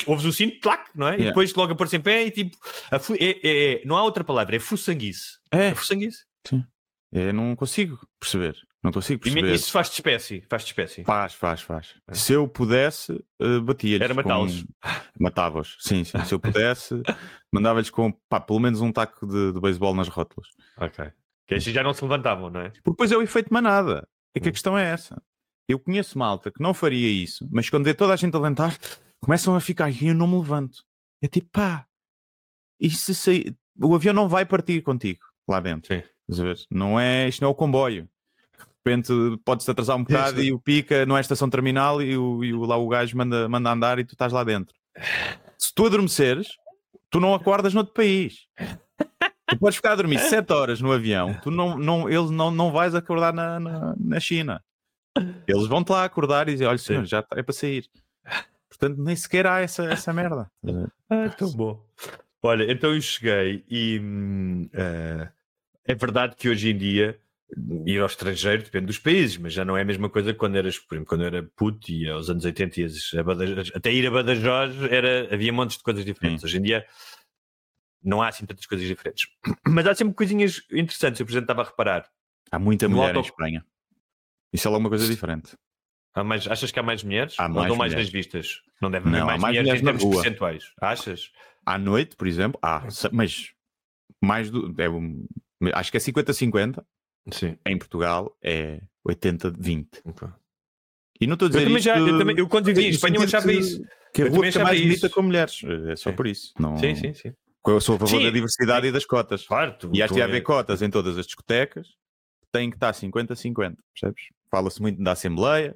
ouves 0.07 0.25
o 0.25 0.31
cinto, 0.31 0.59
clac, 0.61 0.89
não 0.95 1.07
é? 1.07 1.11
Yeah. 1.11 1.25
E 1.25 1.27
depois 1.29 1.53
logo 1.53 1.73
a 1.73 1.75
pôr-se 1.75 1.97
em 1.97 2.01
pé 2.01 2.25
e 2.25 2.31
tipo, 2.31 2.55
é, 2.91 2.95
é, 3.25 3.73
é, 3.73 3.85
não 3.85 3.97
há 3.97 4.03
outra 4.03 4.23
palavra, 4.23 4.55
é 4.55 4.59
fuçanguice. 4.59 5.39
É, 5.51 5.67
é 5.67 5.75
fuçanguice. 5.75 6.23
Sim. 6.47 6.63
Eu 7.11 7.33
não 7.33 7.55
consigo 7.55 7.99
perceber. 8.19 8.55
Não 8.81 8.91
consigo 8.91 9.19
E 9.21 9.31
perceber. 9.31 9.53
isso 9.53 9.71
faz 9.71 9.87
de 9.87 9.93
espécie. 9.95 10.43
Faz 10.49 10.63
de 10.63 10.69
espécie. 10.69 11.03
Faz, 11.03 11.33
faz, 11.33 11.61
faz. 11.61 11.93
Se 12.11 12.33
eu 12.33 12.47
pudesse, 12.47 13.11
uh, 13.41 13.61
batia-lhes. 13.61 14.01
Era 14.01 14.13
matá-los. 14.13 14.63
com- 14.63 14.89
Matava-os, 15.19 15.77
sim, 15.79 16.03
sim. 16.03 16.17
Se 16.25 16.33
eu 16.33 16.39
pudesse, 16.41 17.01
mandava-lhes 17.51 17.89
com 17.89 18.11
pá, 18.29 18.39
pelo 18.41 18.59
menos 18.59 18.81
um 18.81 18.91
taco 18.91 19.27
de, 19.27 19.53
de 19.53 19.59
beisebol 19.61 19.93
nas 19.93 20.07
rótulas. 20.07 20.49
Ok. 20.77 21.05
Que 21.47 21.55
estes 21.55 21.73
já 21.73 21.83
não 21.83 21.93
se 21.93 22.01
levantavam, 22.03 22.49
não 22.49 22.61
é? 22.61 22.69
Porque 22.69 22.89
depois 22.91 23.11
é 23.11 23.17
o 23.17 23.21
efeito 23.21 23.53
manada. 23.53 24.07
É 24.35 24.39
que 24.39 24.49
a 24.49 24.51
questão 24.51 24.77
é 24.77 24.85
essa. 24.89 25.21
Eu 25.67 25.79
conheço 25.79 26.17
malta 26.17 26.51
que 26.51 26.61
não 26.61 26.73
faria 26.73 27.07
isso, 27.09 27.47
mas 27.51 27.69
quando 27.69 27.85
vê 27.85 27.93
toda 27.93 28.13
a 28.13 28.15
gente 28.17 28.35
a 28.35 28.39
levantar, 28.39 28.77
começam 29.21 29.55
a 29.55 29.59
ficar 29.61 29.89
e 29.89 30.07
eu 30.07 30.13
não 30.15 30.27
me 30.27 30.37
levanto. 30.37 30.83
É 31.21 31.27
tipo, 31.27 31.49
pá, 31.51 31.85
e 32.79 32.89
se 32.89 33.15
sair... 33.15 33.55
o 33.81 33.95
avião 33.95 34.13
não 34.13 34.27
vai 34.27 34.45
partir 34.45 34.81
contigo 34.81 35.21
lá 35.47 35.59
dentro. 35.61 35.93
Sim. 35.95 36.03
Não 36.69 36.99
é, 36.99 37.27
isto 37.29 37.41
não 37.41 37.47
é 37.49 37.51
o 37.51 37.55
comboio. 37.55 38.09
De 38.85 38.91
repente 38.91 39.13
pode-se 39.45 39.71
atrasar 39.71 39.95
um 39.95 40.03
bocado 40.03 40.41
e 40.43 40.51
o 40.51 40.59
pica 40.59 41.05
não 41.05 41.17
é 41.17 41.21
estação 41.21 41.49
terminal 41.49 42.01
e, 42.01 42.17
o, 42.17 42.43
e 42.43 42.53
o- 42.53 42.65
lá 42.65 42.75
o 42.75 42.87
gajo 42.89 43.15
manda, 43.17 43.47
manda 43.47 43.71
andar 43.71 43.99
e 43.99 44.03
tu 44.03 44.11
estás 44.13 44.33
lá 44.33 44.43
dentro. 44.43 44.75
Se 45.57 45.73
tu 45.73 45.85
adormeceres, 45.85 46.47
tu 47.09 47.21
não 47.21 47.33
acordas 47.33 47.73
noutro 47.73 47.93
país. 47.93 48.47
Tu 49.47 49.57
podes 49.57 49.77
ficar 49.77 49.93
a 49.93 49.95
dormir 49.95 50.19
7 50.19 50.51
horas 50.51 50.81
no 50.81 50.91
avião, 50.91 51.33
tu 51.41 51.49
não, 51.49 51.77
não, 51.77 52.09
eles 52.09 52.29
não, 52.29 52.51
não 52.51 52.71
vais 52.71 52.93
acordar 52.93 53.33
na, 53.33 53.59
na, 53.59 53.95
na 53.97 54.19
China. 54.19 54.61
Eles 55.47 55.67
vão-te 55.67 55.89
lá 55.91 56.03
acordar 56.05 56.47
e 56.49 56.53
dizer: 56.53 56.65
Olha, 56.65 56.77
senhor, 56.77 57.05
já 57.05 57.21
tá- 57.21 57.37
é 57.37 57.43
para 57.43 57.53
sair. 57.53 57.89
Portanto, 58.69 58.97
nem 59.01 59.15
sequer 59.15 59.45
há 59.45 59.59
essa, 59.61 59.83
essa 59.85 60.11
merda. 60.13 60.49
Ah, 61.09 61.29
tão 61.37 61.51
bom. 61.51 61.85
Olha, 62.41 62.69
então 62.71 62.93
eu 62.93 63.01
cheguei 63.01 63.63
e 63.69 63.99
hum, 64.01 64.67
eh, 64.73 65.29
é 65.85 65.95
verdade 65.95 66.35
que 66.35 66.49
hoje 66.49 66.69
em 66.71 66.77
dia 66.77 67.17
ir 67.85 67.99
ao 67.99 68.07
estrangeiro 68.07 68.63
depende 68.63 68.87
dos 68.87 68.97
países, 68.97 69.37
mas 69.37 69.53
já 69.53 69.63
não 69.63 69.77
é 69.77 69.81
a 69.81 69.85
mesma 69.85 70.09
coisa 70.09 70.33
que 70.33 70.39
quando 70.39 70.55
eras, 70.55 70.79
por 70.79 70.95
exemplo, 70.95 71.07
quando 71.07 71.23
era 71.23 71.43
puto 71.55 71.91
e 71.91 72.09
aos 72.09 72.29
anos 72.29 72.43
80 72.43 72.81
ias 72.81 73.11
a 73.15 73.21
Badajoz, 73.23 73.71
até 73.75 73.93
ir 73.93 74.07
a 74.07 74.11
Badajoz 74.11 74.75
era, 74.91 75.31
havia 75.33 75.53
montes 75.53 75.77
de 75.77 75.83
coisas 75.83 76.03
diferentes. 76.03 76.43
Hoje 76.43 76.57
em 76.57 76.61
dia 76.63 76.85
não 78.03 78.21
há 78.21 78.27
assim 78.29 78.45
tantas 78.45 78.65
coisas 78.65 78.85
diferentes. 78.87 79.27
Mas 79.67 79.85
há 79.87 79.93
sempre 79.95 80.15
coisinhas 80.15 80.63
interessantes. 80.71 81.19
Eu, 81.19 81.25
por 81.27 81.31
exemplo, 81.31 81.43
estava 81.45 81.61
a 81.61 81.65
reparar. 81.65 82.09
Há 82.51 82.59
muita 82.59 82.89
mulher 82.89 83.13
em 83.13 83.17
auto- 83.17 83.29
Espanha. 83.29 83.63
Isso 84.53 84.67
é 84.67 84.69
alguma 84.69 84.89
coisa 84.89 85.07
diferente. 85.07 85.57
Há 86.13 86.23
mais, 86.23 86.47
achas 86.47 86.71
que 86.71 86.79
há 86.79 86.83
mais 86.83 87.03
mulheres? 87.03 87.35
Há 87.39 87.47
Ou 87.47 87.49
mais 87.49 87.67
dão 87.69 87.75
mais 87.75 87.93
nas 87.93 88.07
vistas? 88.09 88.61
Não 88.81 88.91
deve 88.91 89.07
haver 89.07 89.17
Não, 89.19 89.23
há 89.23 89.31
mais, 89.31 89.41
mais 89.41 89.57
mulheres, 89.57 89.81
mulheres 89.81 89.81
em 89.81 89.85
na 89.85 89.91
termos 89.91 90.03
rua. 90.03 90.21
percentuais. 90.23 90.63
Achas? 90.79 91.31
À 91.65 91.77
noite, 91.79 92.15
por 92.15 92.27
exemplo, 92.27 92.59
há, 92.61 92.85
mas 93.11 93.51
mais 94.21 94.51
do. 94.51 94.73
É 94.79 95.71
acho 95.73 95.89
que 95.91 95.97
é 95.97 95.99
50-50. 95.99 96.83
Sim. 97.31 97.57
Em 97.65 97.77
Portugal 97.77 98.37
é 98.43 98.81
80-20. 99.07 99.87
Ok. 100.05 100.27
E 101.21 101.25
não 101.25 101.33
estou 101.35 101.45
a 101.45 101.49
dizer 101.49 101.61
Eu 101.61 101.65
também, 101.65 101.77
isto 101.77 101.85
já, 101.85 101.97
eu, 101.99 102.17
também, 102.19 102.37
eu 102.37 102.47
quando 102.49 102.65
vivia 102.65 102.85
em 102.87 102.89
Espanha 102.89 103.15
eu 103.15 103.21
achava 103.23 103.47
que- 103.47 103.53
isso. 103.53 103.81
Que 104.13 104.21
a 104.21 104.25
Eu 104.25 104.31
rua 104.31 104.45
fica 104.45 104.63
mais 104.63 104.79
bonita 104.79 105.05
isso. 105.07 105.15
com 105.15 105.21
mulheres. 105.23 105.61
É 105.89 105.95
só 105.95 106.09
Sim. 106.11 106.15
por 106.15 106.27
isso. 106.27 106.53
Não... 106.59 106.77
Sim, 106.77 106.93
sim, 106.95 107.13
sim. 107.13 107.33
Eu 107.65 107.79
sou 107.81 107.95
a 107.95 107.99
favor 107.99 108.17
Sim. 108.19 108.25
da 108.25 108.29
diversidade 108.29 108.85
e 108.87 108.91
das 108.91 109.05
cotas. 109.05 109.47
Claro, 109.47 109.73
tu, 109.79 109.89
E 109.93 110.03
acho 110.03 110.13
que 110.13 110.19
é- 110.19 110.23
haver 110.23 110.41
cotas 110.41 110.81
em 110.83 110.89
todas 110.89 111.17
as 111.17 111.25
discotecas. 111.25 111.87
Tem 112.51 112.69
que 112.69 112.75
estar 112.75 112.93
50-50, 112.93 113.77
percebes? 113.93 114.23
Fala-se 114.53 114.79
muito 114.79 115.01
da 115.01 115.13
Assembleia, 115.13 115.75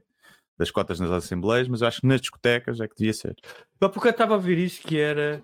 das 0.56 0.70
cotas 0.70 1.00
nas 1.00 1.10
Assembleias, 1.10 1.68
mas 1.68 1.82
eu 1.82 1.88
acho 1.88 2.02
que 2.02 2.08
nas 2.08 2.22
discotecas 2.22 2.80
é 2.80 2.88
que 2.88 2.96
devia 2.96 3.14
ser. 3.14 3.36
Pá, 3.80 3.90
porque 3.90 4.08
eu 4.08 4.12
estava 4.12 4.36
a 4.36 4.38
ver 4.38 4.60
isso 4.60 4.82
que 4.84 5.00
era. 5.00 5.42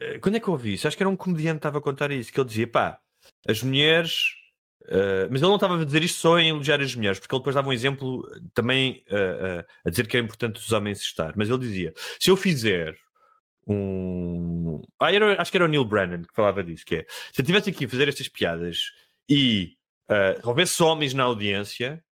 eh, 0.00 0.18
Quando 0.20 0.36
é 0.36 0.40
que 0.40 0.48
eu 0.48 0.52
ouvi 0.52 0.74
isso? 0.74 0.86
Acho 0.86 0.96
que 0.96 1.02
era 1.02 1.10
um 1.10 1.16
comediante 1.16 1.54
que 1.56 1.58
estava 1.60 1.78
a 1.78 1.82
contar 1.82 2.10
isso, 2.12 2.32
que 2.32 2.38
ele 2.40 2.48
dizia, 2.48 2.68
pá, 2.68 2.98
as 3.48 3.62
mulheres. 3.62 4.34
eh, 4.88 5.26
mas 5.30 5.40
ele 5.42 5.48
não 5.48 5.56
estava 5.56 5.80
a 5.80 5.84
dizer 5.84 6.04
isto 6.04 6.18
só 6.20 6.38
em 6.38 6.50
elogiar 6.50 6.80
as 6.80 6.94
mulheres, 6.94 7.18
porque 7.18 7.34
ele 7.34 7.40
depois 7.40 7.54
dava 7.56 7.68
um 7.68 7.72
exemplo 7.72 8.22
eh, 8.36 8.40
também 8.54 9.02
eh, 9.08 9.60
eh, 9.60 9.66
a 9.84 9.90
dizer 9.90 10.06
que 10.06 10.16
é 10.16 10.20
importante 10.20 10.60
os 10.60 10.70
homens 10.72 11.00
estar. 11.00 11.34
Mas 11.36 11.48
ele 11.48 11.58
dizia: 11.58 11.92
se 12.20 12.30
eu 12.30 12.36
fizer 12.36 12.96
um. 13.66 14.82
Ah, 15.00 15.12
era- 15.12 15.40
acho 15.40 15.50
que 15.50 15.56
era 15.56 15.64
o 15.64 15.68
Neil 15.68 15.84
Brennan 15.84 16.22
que 16.22 16.34
falava 16.34 16.62
disso, 16.62 16.84
que 16.86 16.96
é 16.96 17.06
se 17.32 17.40
eu 17.40 17.42
estivesse 17.42 17.70
aqui 17.70 17.84
a 17.84 17.88
fazer 17.88 18.08
estas 18.08 18.28
piadas 18.28 18.78
e 19.28 19.74
eh, 20.10 20.38
houvesse 20.44 20.82
homens 20.82 21.14
na 21.14 21.24
audiência, 21.24 22.02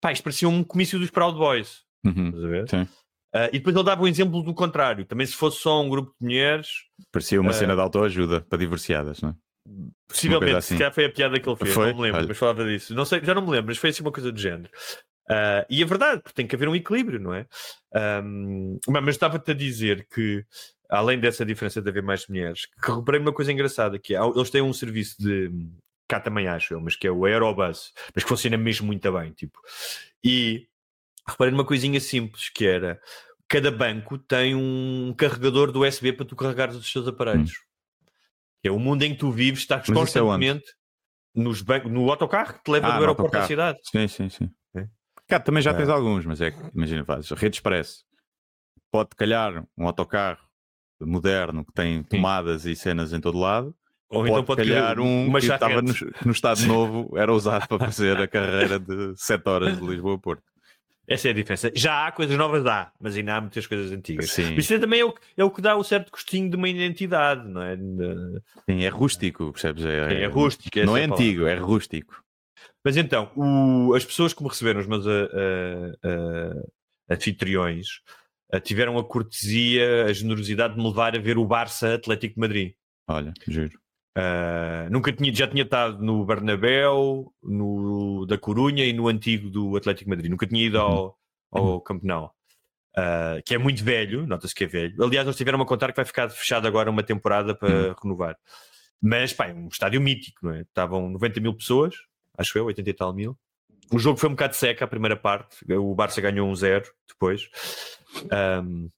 pá, 0.00 0.12
isto 0.12 0.22
parecia 0.22 0.48
um 0.48 0.62
comício 0.64 0.98
dos 0.98 1.10
Proud 1.10 1.36
Boys. 1.38 1.82
Uhum, 2.04 2.26
Estás 2.28 2.44
a 2.44 2.48
ver? 2.48 2.68
Sim. 2.70 2.88
Ah, 3.34 3.48
e 3.48 3.58
depois 3.58 3.74
ele 3.76 3.84
dava 3.84 4.02
um 4.02 4.08
exemplo 4.08 4.42
do 4.42 4.54
contrário. 4.54 5.04
Também 5.04 5.26
se 5.26 5.34
fosse 5.34 5.58
só 5.60 5.82
um 5.82 5.88
grupo 5.88 6.10
de 6.20 6.26
mulheres, 6.26 6.68
Parecia 7.12 7.40
uma 7.40 7.50
Eh, 7.50 7.54
cena 7.54 7.74
de 7.74 7.80
autoajuda 7.80 8.40
para 8.42 8.58
divorciadas, 8.58 9.20
não 9.20 9.30
é? 9.30 9.34
possivelmente, 10.08 10.56
assim. 10.56 10.74
se 10.74 10.78
calhar 10.78 10.92
foi 10.94 11.04
a 11.06 11.10
piada 11.12 11.40
que 11.40 11.48
ele 11.48 11.56
fez, 11.56 11.74
Foi? 11.74 11.88
não 11.88 11.96
me 11.96 12.02
lembro, 12.02 12.18
Olha. 12.20 12.28
mas 12.28 12.38
falava 12.38 12.64
disso. 12.64 12.94
Não 12.94 13.04
sei, 13.04 13.20
já 13.24 13.34
não 13.34 13.42
me 13.42 13.50
lembro, 13.50 13.66
mas 13.66 13.78
foi 13.78 13.90
assim 13.90 14.00
uma 14.02 14.12
coisa 14.12 14.30
do 14.30 14.38
género. 14.38 14.70
Ah, 15.28 15.66
e 15.68 15.82
é 15.82 15.84
verdade, 15.84 16.22
porque 16.22 16.34
tem 16.36 16.46
que 16.46 16.54
haver 16.54 16.68
um 16.68 16.76
equilíbrio, 16.76 17.18
não 17.18 17.34
é? 17.34 17.46
Mas 18.88 19.02
mas 19.02 19.14
estava-te 19.16 19.50
a 19.50 19.54
dizer 19.54 20.06
que, 20.14 20.44
além 20.88 21.18
dessa 21.18 21.44
diferença 21.44 21.82
de 21.82 21.88
haver 21.88 22.02
mais 22.02 22.26
mulheres, 22.28 22.66
que 22.80 22.90
reparei 22.92 23.20
uma 23.20 23.32
coisa 23.32 23.52
engraçada, 23.52 23.98
que 23.98 24.14
é, 24.14 24.20
eles 24.24 24.50
têm 24.50 24.62
um 24.62 24.72
serviço 24.72 25.16
de 25.18 25.50
cá 26.08 26.20
também 26.20 26.46
acho 26.46 26.74
eu, 26.74 26.80
mas 26.80 26.96
que 26.96 27.06
é 27.06 27.10
o 27.10 27.24
Aerobus, 27.24 27.92
mas 28.14 28.22
que 28.24 28.28
funciona 28.28 28.56
mesmo 28.56 28.86
muito 28.86 29.12
bem, 29.12 29.32
tipo. 29.32 29.60
E 30.24 30.68
reparei 31.28 31.50
numa 31.52 31.64
coisinha 31.64 32.00
simples 32.00 32.48
que 32.48 32.66
era 32.66 33.00
cada 33.48 33.70
banco 33.70 34.18
tem 34.18 34.54
um 34.54 35.14
carregador 35.16 35.70
do 35.70 35.84
USB 35.86 36.12
para 36.12 36.26
tu 36.26 36.34
carregares 36.36 36.74
os 36.76 36.92
teus 36.92 37.06
aparelhos. 37.06 37.52
Que 38.62 38.68
é 38.68 38.72
o 38.72 38.78
mundo 38.78 39.02
em 39.02 39.12
que 39.12 39.18
tu 39.20 39.30
vives, 39.30 39.60
estás 39.60 39.88
Hum. 39.88 39.94
Mas 39.94 39.98
é 40.16 40.20
constantemente 40.20 40.64
nos 41.34 41.60
bancos, 41.62 41.90
no 41.92 42.10
autocarro 42.10 42.54
que 42.54 42.62
te 42.64 42.70
leva 42.70 42.88
Ah, 42.88 42.96
do 42.96 43.00
aeroporto 43.00 43.36
à 43.36 43.40
autocarro. 43.42 43.46
cidade. 43.46 43.78
Sim, 43.84 44.08
sim, 44.08 44.28
sim. 44.30 44.50
É. 44.74 44.88
Cá 45.28 45.38
também 45.38 45.62
já 45.62 45.70
É. 45.70 45.74
tens 45.74 45.88
alguns, 45.88 46.24
mas 46.24 46.40
é 46.40 46.50
que, 46.50 46.58
imagina, 46.74 47.04
fazes 47.04 47.30
rede 47.32 47.56
expresso. 47.56 48.04
Pode 48.90 49.10
calhar 49.16 49.64
um 49.76 49.86
autocarro 49.86 50.40
moderno 51.00 51.64
que 51.64 51.72
tem 51.72 52.02
tomadas 52.02 52.64
e 52.64 52.74
cenas 52.74 53.12
em 53.12 53.20
todo 53.20 53.38
lado. 53.38 53.76
Ou 54.08 54.18
pode, 54.20 54.30
então 54.30 54.44
pode 54.44 54.62
calhar 54.62 55.00
um 55.00 55.32
que 55.32 55.46
estava 55.46 55.82
no, 55.82 55.92
no 56.24 56.32
Estado 56.32 56.64
Novo, 56.66 57.18
era 57.18 57.32
usado 57.32 57.66
para 57.66 57.78
fazer 57.86 58.16
a 58.18 58.28
carreira 58.28 58.78
de 58.78 59.12
7 59.16 59.48
horas 59.48 59.78
de 59.80 59.84
Lisboa 59.86 60.14
a 60.14 60.18
Porto. 60.18 60.42
Essa 61.08 61.28
é 61.28 61.30
a 61.30 61.34
diferença. 61.34 61.70
Já 61.74 62.06
há 62.06 62.10
coisas 62.12 62.36
novas, 62.36 62.66
há, 62.66 62.90
mas 63.00 63.16
ainda 63.16 63.36
há 63.36 63.40
muitas 63.40 63.64
coisas 63.66 63.92
antigas. 63.92 64.30
Sim. 64.30 64.56
Isso 64.56 64.78
também 64.80 65.00
é 65.00 65.04
o, 65.04 65.12
que- 65.12 65.20
é 65.36 65.44
o 65.44 65.50
que 65.50 65.60
dá 65.62 65.76
um 65.76 65.82
certo 65.84 66.10
gostinho 66.10 66.50
de 66.50 66.56
uma 66.56 66.68
identidade, 66.68 67.46
não 67.48 67.62
é? 67.62 67.76
Sim, 68.68 68.82
é 68.84 68.88
rústico, 68.88 69.52
percebes? 69.52 69.84
É, 69.84 70.22
É 70.22 70.26
rústico, 70.26 70.76
essa 70.78 70.86
Não 70.86 70.96
é 70.96 71.02
é 71.02 71.04
a 71.04 71.12
antigo, 71.12 71.46
é 71.46 71.54
rústico. 71.54 72.22
Mas 72.84 72.96
então, 72.96 73.30
o- 73.36 73.94
as 73.94 74.04
pessoas 74.04 74.32
que 74.34 74.42
me 74.42 74.48
receberam, 74.48 74.80
os 74.80 74.86
meus 74.88 75.06
ah, 75.06 75.28
ah, 75.32 76.08
ah, 77.08 77.14
anfitriões, 77.14 77.86
ah, 78.52 78.58
tiveram 78.60 78.98
a 78.98 79.04
cortesia, 79.04 80.06
a 80.06 80.12
generosidade 80.12 80.74
de 80.74 80.80
me 80.80 80.88
levar 80.88 81.14
a 81.16 81.20
ver 81.20 81.38
o 81.38 81.46
Barça 81.46 81.94
Atlético 81.94 82.34
de 82.34 82.40
Madrid. 82.40 82.72
Olha, 83.08 83.32
juro. 83.46 83.78
Ah, 84.16 84.88
nunca 84.90 85.12
tinha, 85.12 85.32
já 85.32 85.46
tinha 85.46 85.62
estado 85.62 86.02
no 86.02 86.24
Bernabéu, 86.24 87.30
no 87.42 88.24
da 88.24 88.38
Corunha 88.38 88.82
e 88.86 88.92
no 88.94 89.08
antigo 89.08 89.50
do 89.50 89.76
Atlético 89.76 90.08
Madrid. 90.08 90.30
Nunca 90.30 90.46
tinha 90.46 90.64
ido 90.64 90.80
ao, 90.80 91.18
ao 91.50 91.80
Camp 91.82 92.02
Nou. 92.02 92.32
Ah, 92.96 93.38
que 93.44 93.54
é 93.54 93.58
muito 93.58 93.84
velho, 93.84 94.26
nota-se 94.26 94.54
que 94.54 94.64
é 94.64 94.66
velho. 94.66 95.04
Aliás, 95.04 95.26
eles 95.26 95.36
tiveram 95.36 95.60
a 95.60 95.66
contar 95.66 95.90
que 95.92 95.96
vai 95.96 96.04
ficar 96.06 96.30
fechado 96.30 96.66
agora 96.66 96.90
uma 96.90 97.02
temporada 97.02 97.54
para 97.54 97.94
renovar. 98.02 98.38
Mas, 99.02 99.34
pá, 99.34 99.48
é 99.48 99.52
um 99.52 99.68
estádio 99.68 100.00
mítico, 100.00 100.46
não 100.46 100.54
é? 100.54 100.62
Estavam 100.62 101.10
90 101.10 101.38
mil 101.40 101.52
pessoas, 101.52 101.94
acho 102.38 102.56
eu, 102.56 102.64
80 102.64 102.88
e 102.88 102.94
tal 102.94 103.12
mil. 103.12 103.38
O 103.92 103.98
jogo 103.98 104.18
foi 104.18 104.30
um 104.30 104.32
bocado 104.32 104.56
seca 104.56 104.86
a 104.86 104.88
primeira 104.88 105.16
parte. 105.16 105.58
O 105.74 105.94
Barça 105.94 106.22
ganhou 106.22 106.48
um 106.48 106.56
zero 106.56 106.90
depois. 107.06 107.48
Ahm, 108.30 108.88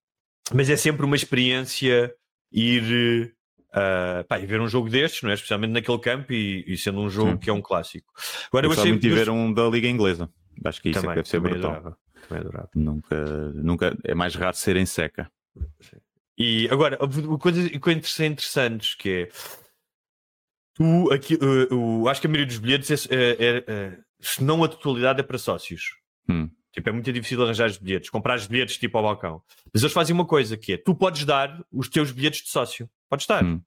mas 0.55 0.71
é 0.71 0.77
sempre 0.77 1.05
uma 1.05 1.17
experiência 1.17 2.15
ir 2.53 3.35
ah, 3.73 4.25
pá, 4.29 4.39
e 4.39 4.47
ver 4.47 4.61
um 4.61 4.69
jogo 4.69 4.89
destes, 4.89 5.23
não 5.23 5.31
é? 5.31 5.35
Especialmente 5.35 5.73
naquele 5.73 5.99
campo 5.99 6.33
e, 6.33 6.65
e 6.67 6.77
sendo 6.77 7.01
um 7.01 7.11
jogo 7.11 7.33
Sim. 7.33 7.37
que 7.39 7.51
é 7.51 7.53
um 7.53 7.61
clássico. 7.63 8.13
Agora 8.49 8.67
Eu 8.67 8.73
achei 8.73 8.91
muito 8.91 9.03
de 9.03 9.11
ver 9.11 9.29
um 9.31 9.53
da 9.53 9.69
Liga 9.69 9.89
Inglesa. 9.89 10.31
Acho 10.65 10.83
que 10.83 10.91
isso 10.91 10.99
é 10.99 11.03
que 11.03 11.07
também, 11.07 11.17
deve 11.17 11.29
ser 11.29 11.41
brutal. 11.41 11.71
adorava, 11.71 11.99
também 12.29 12.41
adorava. 12.41 12.71
Nunca, 12.75 13.25
nunca, 13.55 13.99
é 14.05 14.15
mais 14.15 14.35
raro 14.35 14.57
ser 14.57 14.77
em 14.77 14.87
seca. 14.87 15.31
E 16.37 16.69
agora, 16.71 16.97
coisas 17.41 17.71
coisas 17.79 18.21
interessantes 18.21 18.95
que 18.95 19.11
é 19.11 19.29
tu 20.75 21.13
aqui, 21.13 21.35
uh, 21.35 21.75
uh, 21.75 22.09
acho 22.09 22.21
que 22.21 22.27
a 22.27 22.31
maioria 22.31 22.47
dos 22.47 22.59
bilhetes 22.59 23.09
é, 23.11 23.15
é- 23.15 23.37
é, 23.39 23.65
é- 23.67 23.99
se 24.21 24.43
não 24.43 24.63
a 24.65 24.69
totalidade 24.69 25.21
é 25.21 25.23
para 25.23 25.39
sócios. 25.39 25.97
Hum. 26.29 26.49
Tipo, 26.73 26.91
é 26.91 26.93
muito 26.93 27.13
difícil 27.13 27.43
arranjar 27.43 27.69
os 27.69 27.79
bilhetes, 27.79 28.11
comprar 28.11 28.37
os 28.37 28.47
bilhetes 28.47 28.79
tipo 28.79 28.97
ao 28.97 29.03
balcão. 29.05 29.43
Mas 29.73 29.83
eles 29.83 29.93
fazem 29.93 30.15
uma 30.15 30.25
coisa 30.27 30.57
que 30.57 30.75
é: 30.75 30.77
tu 30.77 30.95
podes 30.95 31.25
dar 31.25 31.61
os 31.73 31.89
teus 31.89 32.13
bilhetes 32.13 32.43
de 32.43 32.51
sócio. 32.51 32.89
Podes 33.09 33.27
dar. 33.27 33.45
Hum. 33.45 33.63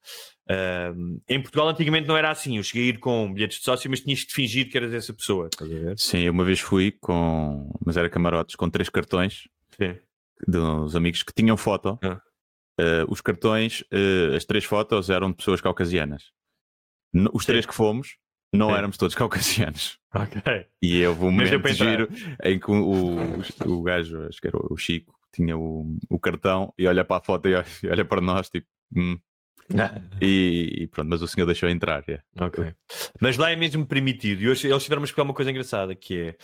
Um, 0.49 1.21
em 1.29 1.41
Portugal, 1.41 1.69
antigamente 1.69 2.07
não 2.07 2.17
era 2.17 2.29
assim. 2.29 2.57
Eu 2.57 2.63
cheguei 2.63 2.87
a 2.87 2.89
ir 2.89 2.99
com 2.99 3.33
bilhetes 3.33 3.59
de 3.59 3.63
sócio, 3.63 3.89
mas 3.89 4.01
tinhas 4.01 4.19
de 4.19 4.33
fingir 4.33 4.69
que 4.69 4.77
eras 4.77 4.93
essa 4.93 5.13
pessoa. 5.13 5.47
Estás 5.51 5.71
a 5.71 5.73
ver? 5.73 5.99
Sim, 5.99 6.19
eu 6.19 6.33
uma 6.33 6.43
vez 6.43 6.59
fui 6.59 6.91
com, 6.91 7.71
mas 7.85 7.97
era 7.97 8.09
camarotes, 8.09 8.55
com 8.55 8.69
três 8.69 8.89
cartões 8.89 9.47
Sim. 9.77 9.97
de 10.47 10.57
uns 10.57 10.95
amigos 10.95 11.23
que 11.23 11.33
tinham 11.33 11.57
foto. 11.57 11.97
Ah. 12.03 12.21
Eh, 12.79 13.05
os 13.07 13.21
cartões, 13.21 13.83
eh, 13.91 14.35
as 14.35 14.45
três 14.45 14.63
fotos 14.65 15.09
eram 15.09 15.29
de 15.29 15.37
pessoas 15.37 15.61
caucasianas. 15.61 16.31
Os 17.33 17.45
três 17.45 17.65
que 17.65 17.75
fomos 17.75 18.17
não 18.53 18.69
Sim. 18.69 18.75
éramos 18.75 18.97
todos 18.97 19.15
caucasianos. 19.15 19.99
Ok. 20.13 20.41
E 20.81 21.05
houve 21.05 21.21
um 21.21 21.31
momento 21.31 21.67
giro 21.69 22.09
em 22.43 22.59
que 22.59 22.69
o, 22.69 22.83
o, 22.83 23.71
o 23.71 23.81
gajo, 23.81 24.27
acho 24.27 24.41
que 24.41 24.47
era 24.47 24.57
o 24.57 24.75
Chico, 24.77 25.13
tinha 25.33 25.57
o, 25.57 25.97
o 26.09 26.19
cartão 26.19 26.73
e 26.77 26.85
olha 26.87 27.05
para 27.05 27.17
a 27.17 27.23
foto 27.23 27.47
e 27.47 27.55
olha, 27.55 27.65
e 27.83 27.87
olha 27.87 28.05
para 28.05 28.19
nós, 28.19 28.49
tipo, 28.49 28.67
hum. 28.95 29.17
e, 30.21 30.83
e 30.83 30.87
pronto, 30.87 31.09
mas 31.09 31.21
o 31.21 31.27
senhor 31.27 31.45
deixou 31.45 31.69
entrar. 31.69 32.03
é. 32.07 32.19
Ok. 32.39 32.73
Mas 33.19 33.37
lá 33.37 33.51
é 33.51 33.55
mesmo 33.55 33.85
permitido. 33.85 34.41
E 34.41 34.49
hoje 34.49 34.67
eles 34.67 34.83
tiveram-me 34.83 35.05
explicar 35.05 35.23
uma 35.23 35.33
coisa 35.33 35.51
engraçada, 35.51 35.95
que 35.95 36.19
é 36.19 36.35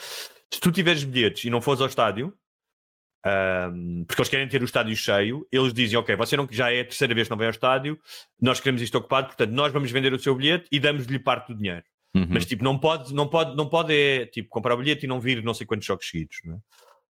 se 0.52 0.60
tu 0.60 0.72
tiveres 0.72 1.04
bilhetes 1.04 1.46
e 1.46 1.50
não 1.50 1.62
fores 1.62 1.82
ao 1.82 1.88
estádio, 1.88 2.34
ahm, 3.26 4.04
porque 4.06 4.22
eles 4.22 4.30
querem 4.30 4.48
ter 4.48 4.62
o 4.62 4.66
estádio 4.66 4.96
cheio, 4.96 5.48
eles 5.52 5.74
dizem, 5.74 5.98
ok, 5.98 6.16
você 6.16 6.38
não, 6.38 6.48
já 6.50 6.72
é 6.72 6.82
a 6.82 6.86
terceira 6.86 7.14
vez 7.14 7.28
que 7.28 7.32
não 7.32 7.38
vem 7.38 7.48
ao 7.48 7.52
estádio, 7.52 8.00
nós 8.42 8.60
queremos 8.60 8.82
isto 8.82 8.98
ocupado, 8.98 9.28
portanto, 9.28 9.52
nós 9.52 9.72
vamos 9.72 9.92
vender 9.92 10.14
o 10.14 10.20
seu 10.20 10.36
bilhete 10.36 10.68
e 10.72 10.80
damos-lhe 10.80 11.20
parte 11.20 11.54
do 11.54 11.58
dinheiro. 11.58 11.84
Uhum. 12.16 12.28
Mas 12.30 12.46
tipo, 12.46 12.64
não 12.64 12.80
pode, 12.80 13.14
não 13.14 13.28
pode, 13.28 13.56
não 13.56 13.68
pode 13.70 13.94
é, 13.94 14.26
tipo, 14.26 14.50
comprar 14.50 14.74
o 14.74 14.78
bilhete 14.78 15.06
e 15.06 15.08
não 15.08 15.20
vir 15.20 15.44
não 15.44 15.54
sei 15.54 15.68
quantos 15.68 15.86
jogos 15.86 16.08
seguidos. 16.08 16.38
Não 16.46 16.56
é? 16.56 16.58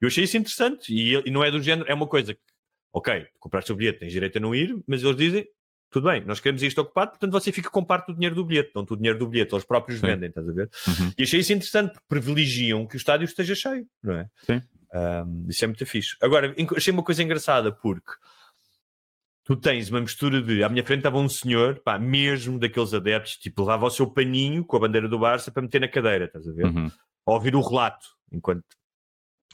Eu 0.00 0.08
achei 0.08 0.24
isso 0.24 0.36
interessante 0.36 0.92
e, 0.92 1.14
e 1.26 1.30
não 1.30 1.42
é 1.42 1.50
do 1.50 1.60
género, 1.60 1.90
é 1.90 1.94
uma 1.94 2.06
coisa 2.06 2.34
que, 2.34 2.40
ok, 2.92 3.26
compraste 3.38 3.72
o 3.72 3.76
bilhete, 3.76 4.00
tens 4.00 4.12
direito 4.12 4.38
a 4.38 4.40
não 4.40 4.54
ir, 4.54 4.76
mas 4.86 5.02
eles 5.02 5.16
dizem, 5.16 5.46
tudo 5.94 6.08
bem, 6.08 6.24
nós 6.24 6.40
queremos 6.40 6.60
isto 6.60 6.80
ocupado, 6.80 7.12
portanto 7.12 7.30
você 7.30 7.52
fica 7.52 7.70
com 7.70 7.84
parte 7.84 8.08
do 8.08 8.14
dinheiro 8.14 8.34
do 8.34 8.44
bilhete, 8.44 8.72
não 8.74 8.82
o 8.82 8.96
dinheiro 8.96 9.16
do 9.16 9.28
bilhete, 9.28 9.54
eles 9.54 9.64
próprios 9.64 10.00
Sim. 10.00 10.08
vendem, 10.08 10.28
estás 10.28 10.48
a 10.48 10.52
ver? 10.52 10.68
Uhum. 10.88 11.12
E 11.16 11.22
achei 11.22 11.38
isso 11.38 11.52
interessante, 11.52 11.92
porque 11.92 12.06
privilegiam 12.08 12.84
que 12.84 12.96
o 12.96 12.98
estádio 12.98 13.24
esteja 13.24 13.54
cheio, 13.54 13.86
não 14.02 14.14
é? 14.14 14.28
Sim. 14.42 14.60
Ahm, 14.92 15.46
isso 15.48 15.64
é 15.64 15.68
muito 15.68 15.86
fixe. 15.86 16.16
Agora, 16.20 16.52
achei 16.76 16.92
uma 16.92 17.04
coisa 17.04 17.22
engraçada, 17.22 17.70
porque 17.70 18.10
tu 19.44 19.54
tens 19.54 19.88
uma 19.88 20.00
mistura 20.00 20.42
de. 20.42 20.64
À 20.64 20.68
minha 20.68 20.82
frente 20.82 20.98
estava 20.98 21.18
um 21.18 21.28
senhor, 21.28 21.78
pá, 21.78 21.96
mesmo 21.96 22.58
daqueles 22.58 22.92
adeptos, 22.92 23.36
tipo, 23.36 23.62
levava 23.62 23.86
o 23.86 23.90
seu 23.90 24.08
paninho 24.08 24.64
com 24.64 24.76
a 24.76 24.80
bandeira 24.80 25.08
do 25.08 25.20
Barça 25.20 25.52
para 25.52 25.62
meter 25.62 25.80
na 25.80 25.86
cadeira, 25.86 26.24
estás 26.24 26.48
a 26.48 26.52
ver? 26.52 26.66
Uhum. 26.66 26.90
A 27.24 27.32
ouvir 27.32 27.54
o 27.54 27.60
relato, 27.60 28.08
enquanto 28.32 28.64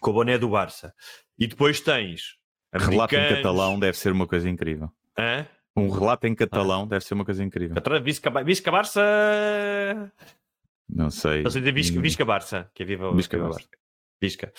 com 0.00 0.10
o 0.10 0.14
boné 0.14 0.38
do 0.38 0.48
Barça. 0.48 0.94
E 1.38 1.46
depois 1.46 1.80
tens. 1.82 2.38
Relato 2.72 3.14
em 3.14 3.28
catalão 3.28 3.78
deve 3.78 3.98
ser 3.98 4.10
uma 4.10 4.26
coisa 4.26 4.48
incrível. 4.48 4.90
Hã? 5.18 5.46
Um 5.80 5.90
relato 5.90 6.26
em 6.26 6.32
Ah. 6.32 6.36
catalão 6.36 6.86
deve 6.86 7.04
ser 7.04 7.14
uma 7.14 7.24
coisa 7.24 7.42
incrível. 7.42 7.76
Visca, 8.02 8.30
Visca 8.44 8.70
Barça. 8.70 9.00
Não 10.88 11.10
sei. 11.10 11.42
Não 11.42 11.50
sei 11.50 11.60
dizer 11.60 11.72
Visca, 11.72 12.00
Visca 12.00 12.24
Barça, 12.24 12.70
que 12.74 12.82
é 12.82 12.86
viva 12.86 13.14
Visca 13.14 13.36
viva 13.36 13.50
Barça. 13.50 13.68
Visca. 14.20 14.52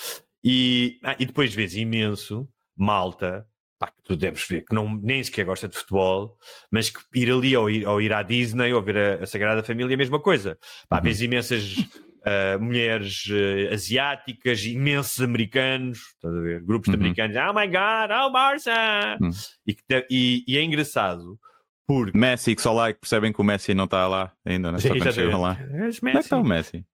E, 0.44 1.00
ah, 1.04 1.16
e 1.20 1.26
depois 1.26 1.54
vês 1.54 1.76
imenso 1.76 2.48
malta, 2.76 3.46
pá, 3.78 3.88
que 3.88 4.02
tu 4.04 4.16
deves 4.16 4.48
ver, 4.48 4.62
que 4.66 4.74
não, 4.74 4.96
nem 4.96 5.24
sequer 5.24 5.46
gosta 5.46 5.68
de 5.68 5.78
futebol, 5.78 6.38
mas 6.72 6.90
que 6.90 7.00
ir 7.14 7.30
ali 7.32 7.56
ou 7.56 7.70
ir, 7.70 7.86
ou 7.88 8.02
ir 8.02 8.12
à 8.14 8.24
Disney 8.24 8.74
ou 8.74 8.82
ver 8.82 8.98
a, 8.98 9.24
a 9.24 9.28
Sagrada 9.28 9.62
Família 9.64 9.94
é 9.94 9.96
a 9.96 9.98
mesma 9.98 10.20
coisa. 10.20 10.58
Pá, 10.90 10.98
Uhum. 10.98 11.04
Vês 11.04 11.22
imensas 11.22 11.76
ah, 12.24 12.58
mulheres 12.60 13.26
ah, 13.30 13.74
asiáticas, 13.74 14.64
imensos 14.66 15.20
americanos, 15.22 16.00
estás 16.16 16.34
a 16.36 16.40
ver? 16.42 16.62
Grupos 16.64 16.90
de 16.90 16.96
Uhum. 16.98 17.02
americanos, 17.04 17.38
oh 17.38 17.54
my 17.54 17.68
god, 17.68 18.12
oh 18.26 18.32
Barça! 18.32 19.18
Uhum. 19.22 19.32
E, 19.68 19.74
te- 19.74 20.08
e- 20.10 20.44
e 20.48 20.58
é 20.58 20.64
engraçado 20.64 21.40
porque. 21.88 22.18
Messi, 22.18 22.56
que 22.56 22.62
só 22.62 22.72
lá 22.74 22.90
é 22.90 22.94
percebem 22.94 23.34
que 23.34 23.42
o 23.42 23.44
Messi 23.44 23.74
não 23.74 23.86
está 23.86 24.08
lá 24.08 24.32
ainda, 24.46 24.72
não 24.72 24.78
é? 24.78 24.82
Só 24.82 24.90
quando 24.90 25.14
chegam 25.14 25.42
lá. 25.42 25.52
Exatamente. 25.60 26.00
Como 26.00 26.10
é 26.10 26.14
que 26.14 26.20
está 26.20 26.38
o 26.38 26.44
Messi? 26.44 26.86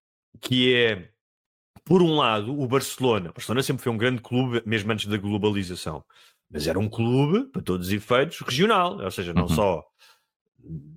que 0.42 0.76
é, 0.76 1.10
por 1.84 2.02
um 2.02 2.16
lado, 2.16 2.60
o 2.60 2.68
Barcelona. 2.68 3.30
O 3.30 3.34
Barcelona 3.34 3.64
sempre 3.64 3.84
foi 3.84 3.92
um 3.92 3.98
grande 3.98 4.22
clube, 4.22 4.62
mesmo 4.66 4.92
antes 4.92 5.06
da 5.08 5.18
globalização. 5.18 6.04
Mas 6.50 6.66
era 6.68 6.78
um 6.80 6.88
clube, 6.90 7.46
para 7.52 7.62
todos 7.62 7.88
os 7.88 7.94
efeitos, 7.94 8.40
regional. 8.42 9.00
Ou 9.00 9.12
seja, 9.12 9.34
não 9.34 9.44
Uhum. 9.44 9.48
só 9.50 9.84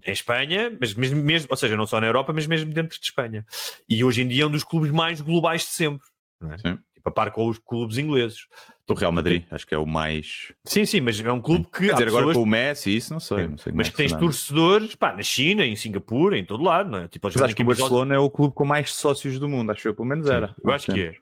em 0.06 0.12
Espanha, 0.12 0.76
mas 0.80 0.94
mesmo, 0.94 1.22
mesmo, 1.22 1.48
ou 1.50 1.56
seja, 1.56 1.76
não 1.76 1.86
só 1.86 2.00
na 2.00 2.06
Europa, 2.06 2.32
mas 2.32 2.46
mesmo 2.46 2.72
dentro 2.72 2.98
de 2.98 3.04
Espanha. 3.04 3.44
E 3.88 4.02
hoje 4.04 4.22
em 4.22 4.28
dia 4.28 4.44
é 4.44 4.46
um 4.46 4.50
dos 4.50 4.64
clubes 4.64 4.90
mais 4.90 5.20
globais 5.20 5.62
de 5.62 5.68
sempre. 5.68 6.06
Não 6.40 6.52
é? 6.52 6.58
Sim. 6.58 6.78
Tipo, 6.94 7.08
a 7.08 7.12
par 7.12 7.30
com 7.30 7.48
os 7.48 7.58
clubes 7.58 7.96
ingleses. 7.98 8.46
O 8.88 8.92
Real 8.94 9.12
Madrid, 9.12 9.44
acho 9.52 9.64
que 9.66 9.72
é 9.74 9.78
o 9.78 9.86
mais. 9.86 10.52
Sim, 10.64 10.84
sim, 10.84 11.00
mas 11.00 11.18
é 11.20 11.32
um 11.32 11.40
clube 11.40 11.64
que. 11.64 11.86
Quer 11.86 11.92
dizer, 11.92 12.08
agora 12.08 12.26
pessoas- 12.26 12.36
com 12.36 12.42
o 12.42 12.46
Messi, 12.46 12.96
isso 12.96 13.12
não 13.12 13.20
sei. 13.20 13.46
Não 13.46 13.56
sei 13.56 13.72
mas 13.72 13.86
é 13.86 13.90
que 13.92 13.96
tens 13.96 14.12
torcedores 14.12 14.96
pá, 14.96 15.12
na 15.14 15.22
China, 15.22 15.64
em 15.64 15.76
Singapura, 15.76 16.36
em 16.36 16.44
todo 16.44 16.64
lado, 16.64 16.90
não 16.90 16.98
é? 16.98 17.06
Tipo, 17.08 17.28
Mas 17.28 17.40
acho 17.40 17.54
que 17.54 17.62
o 17.62 17.66
Barcelona 17.66 18.16
é 18.16 18.18
o 18.18 18.28
clube 18.28 18.52
com 18.52 18.64
mais 18.64 18.92
sócios 18.92 19.38
do 19.38 19.48
mundo, 19.48 19.70
acho 19.70 19.86
eu, 19.86 19.94
pelo 19.94 20.08
menos 20.08 20.28
era. 20.28 20.54
Eu 20.62 20.72
acho 20.72 20.92
que 20.92 21.00
é. 21.00 21.14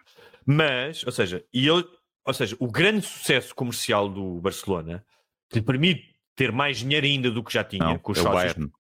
Mas, 0.46 1.05
ou 1.05 1.12
seja, 1.12 1.44
e 1.53 1.68
ele, 1.68 1.84
ou 2.24 2.32
seja, 2.32 2.57
o 2.59 2.66
grande 2.70 3.03
sucesso 3.05 3.55
comercial 3.55 4.09
do 4.09 4.40
Barcelona 4.40 5.05
lhe 5.53 5.61
permite 5.61 6.14
ter 6.39 6.53
mais 6.53 6.78
dinheiro 6.78 7.05
ainda 7.05 7.30
do 7.32 7.43
que 7.43 7.53
já 7.53 7.64
tinha 7.64 7.84
Não, 7.84 7.99
com 7.99 8.12
os 8.12 8.18
é 8.18 8.20
o 8.20 8.24
sócios. 8.24 8.53
Bayern. 8.55 8.72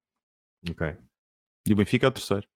Ok. 0.70 0.96
E 1.66 1.72
o 1.72 1.76
Benfica 1.76 2.06
é 2.06 2.08
o 2.08 2.12
terceiro. 2.12 2.46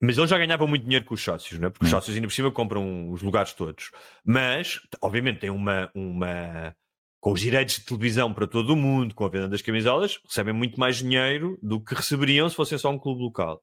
Mas 0.00 0.18
ele 0.18 0.26
já 0.26 0.36
ganhava 0.38 0.66
muito 0.66 0.82
dinheiro 0.84 1.04
com 1.04 1.14
os 1.14 1.22
sócios, 1.22 1.58
não 1.58 1.68
é? 1.68 1.70
Porque 1.70 1.84
os 1.84 1.90
Hum. 1.90 1.96
sócios 1.96 2.14
ainda 2.16 2.26
por 2.28 2.34
cima 2.34 2.52
compram 2.52 3.10
os 3.10 3.22
lugares 3.22 3.52
todos. 3.52 3.90
Mas, 4.24 4.80
obviamente, 5.00 5.40
tem 5.40 5.50
uma. 5.50 5.90
uma 5.94 6.74
com 7.20 7.32
os 7.32 7.40
direitos 7.40 7.76
de 7.76 7.84
televisão 7.84 8.32
para 8.32 8.46
todo 8.46 8.70
o 8.70 8.76
mundo, 8.76 9.12
com 9.12 9.24
a 9.24 9.28
venda 9.28 9.48
das 9.48 9.60
camisolas, 9.60 10.20
recebem 10.24 10.54
muito 10.54 10.78
mais 10.78 10.98
dinheiro 10.98 11.58
do 11.60 11.82
que 11.82 11.92
receberiam 11.94 12.48
se 12.48 12.54
fossem 12.54 12.78
só 12.78 12.90
um 12.90 12.98
clube 12.98 13.20
local. 13.22 13.60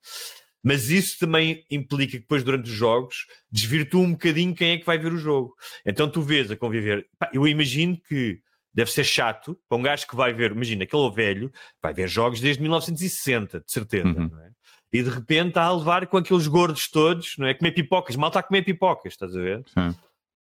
Mas 0.62 0.90
isso 0.90 1.18
também 1.20 1.64
implica 1.72 2.12
que 2.14 2.20
depois, 2.20 2.44
durante 2.44 2.70
os 2.70 2.76
jogos, 2.76 3.26
desvirtua 3.50 4.02
um 4.02 4.12
bocadinho 4.12 4.54
quem 4.54 4.72
é 4.72 4.78
que 4.78 4.86
vai 4.86 4.98
ver 4.98 5.14
o 5.14 5.18
jogo. 5.18 5.54
Então 5.86 6.10
tu 6.12 6.22
vês 6.22 6.52
a 6.52 6.58
conviver. 6.58 7.08
Eu 7.32 7.48
imagino 7.48 7.98
que 8.10 8.42
deve 8.76 8.92
ser 8.92 9.04
chato 9.06 9.58
para 9.70 9.78
um 9.78 9.82
gajo 9.82 10.06
que 10.06 10.16
vai 10.16 10.34
ver, 10.34 10.52
imagina, 10.52 10.84
aquele 10.84 11.10
velho 11.12 11.52
vai 11.82 11.94
ver 11.94 12.08
jogos 12.10 12.40
desde 12.42 12.62
1960, 12.62 13.62
de 13.62 13.72
certeza, 13.72 14.08
Uhum. 14.08 14.30
não 14.32 14.40
é? 14.42 14.52
E 14.94 15.02
de 15.02 15.10
repente 15.10 15.48
está 15.50 15.64
a 15.64 15.74
levar 15.76 16.06
com 16.08 16.18
aqueles 16.18 16.46
gordos 16.48 16.90
todos, 16.90 17.36
não 17.38 17.48
é? 17.48 17.54
Comer 17.54 17.72
pipocas, 17.72 18.16
mal 18.16 18.28
está 18.28 18.42
a 18.42 18.44
comer 18.44 18.62
pipocas, 18.64 19.14
estás 19.14 19.36
a 19.36 19.40
ver? 19.42 19.64
Sim. 19.68 19.96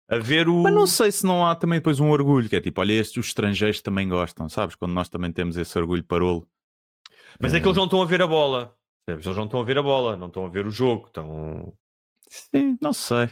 A 0.09 0.17
ver 0.17 0.47
o. 0.49 0.61
Mas 0.61 0.73
não 0.73 0.85
sei 0.85 1.11
se 1.11 1.25
não 1.25 1.45
há 1.45 1.55
também 1.55 1.79
depois 1.79 1.99
um 1.99 2.09
orgulho, 2.11 2.49
que 2.49 2.55
é 2.57 2.61
tipo, 2.61 2.81
olha, 2.81 2.93
estes 2.93 3.17
os 3.17 3.27
estrangeiros 3.27 3.81
também 3.81 4.07
gostam, 4.09 4.49
sabes? 4.49 4.75
Quando 4.75 4.91
nós 4.91 5.07
também 5.09 5.31
temos 5.31 5.55
esse 5.57 5.75
orgulho 5.79 6.03
parolo. 6.03 6.47
Mas 7.39 7.53
é 7.53 7.59
que 7.59 7.65
eles 7.65 7.77
não 7.77 7.85
estão 7.85 8.01
a 8.01 8.05
ver 8.05 8.21
a 8.21 8.27
bola. 8.27 8.75
Eles 9.07 9.25
não 9.25 9.45
estão 9.45 9.59
a 9.61 9.63
ver 9.63 9.77
a 9.77 9.81
bola, 9.81 10.15
não 10.15 10.27
estão 10.27 10.45
a 10.45 10.49
ver 10.49 10.67
o 10.67 10.71
jogo. 10.71 11.07
Estão... 11.07 11.73
Sim, 12.29 12.77
não 12.81 12.93
sei. 12.93 13.29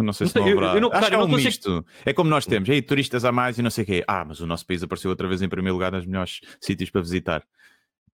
Eu 0.00 0.04
não 0.04 0.12
sei 0.12 0.24
Não 0.24 0.28
se 0.28 0.32
sei, 0.32 0.42
não 0.42 0.48
eu- 0.48 0.58
haverá. 0.58 0.74
eu 0.76 0.80
não- 0.80 0.88
Acho 0.88 1.00
cara, 1.00 1.06
que 1.08 1.14
é 1.14 1.18
eu 1.18 1.24
um 1.24 1.30
consigo- 1.30 1.46
misto. 1.48 1.86
É 2.06 2.12
como 2.12 2.30
nós 2.30 2.46
temos, 2.46 2.68
aí 2.70 2.80
turistas 2.82 3.24
a 3.24 3.30
mais 3.30 3.58
e 3.58 3.62
não 3.62 3.70
sei 3.70 3.84
o 3.84 3.86
quê. 3.86 4.04
Ah, 4.08 4.24
mas 4.24 4.40
o 4.40 4.46
nosso 4.46 4.66
país 4.66 4.82
apareceu 4.82 5.10
outra 5.10 5.28
vez 5.28 5.42
em 5.42 5.48
primeiro 5.48 5.74
lugar 5.74 5.92
nos 5.92 6.06
melhores 6.06 6.40
sítios 6.60 6.90
para 6.90 7.00
visitar. 7.02 7.46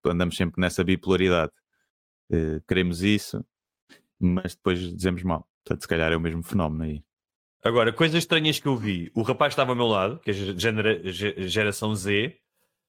Andamos 0.04 0.36
sempre 0.36 0.60
nessa 0.60 0.82
bipolaridade. 0.84 1.52
Eh, 2.30 2.60
queremos 2.68 3.02
isso, 3.02 3.44
mas 4.20 4.54
depois 4.54 4.78
dizemos 4.94 5.22
mal. 5.22 5.48
Portanto, 5.64 5.82
se 5.82 5.88
calhar 5.88 6.12
é 6.12 6.16
o 6.16 6.20
mesmo 6.20 6.42
fenómeno 6.42 6.84
aí. 6.84 7.02
Agora, 7.64 7.92
coisas 7.92 8.16
estranhas 8.18 8.58
que 8.60 8.66
eu 8.68 8.76
vi. 8.76 9.10
O 9.14 9.22
rapaz 9.22 9.52
estava 9.52 9.72
ao 9.72 9.76
meu 9.76 9.86
lado, 9.86 10.18
que 10.20 10.30
é 10.30 10.34
genera- 10.34 11.00
ge- 11.12 11.48
geração 11.48 11.94
Z, 11.94 12.36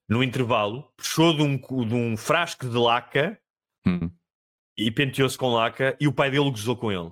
no 0.07 0.23
intervalo, 0.23 0.83
puxou 0.95 1.35
de 1.35 1.41
um, 1.41 1.57
de 1.57 1.93
um 1.95 2.15
frasco 2.15 2.67
de 2.69 2.77
laca 2.77 3.39
Hum. 3.85 4.09
e 4.77 4.91
penteou-se 4.91 5.37
com 5.37 5.51
laca 5.53 5.97
e 5.99 6.07
o 6.07 6.13
pai 6.13 6.29
dele 6.29 6.49
gozou 6.51 6.75
com 6.77 6.91
ele. 6.91 7.11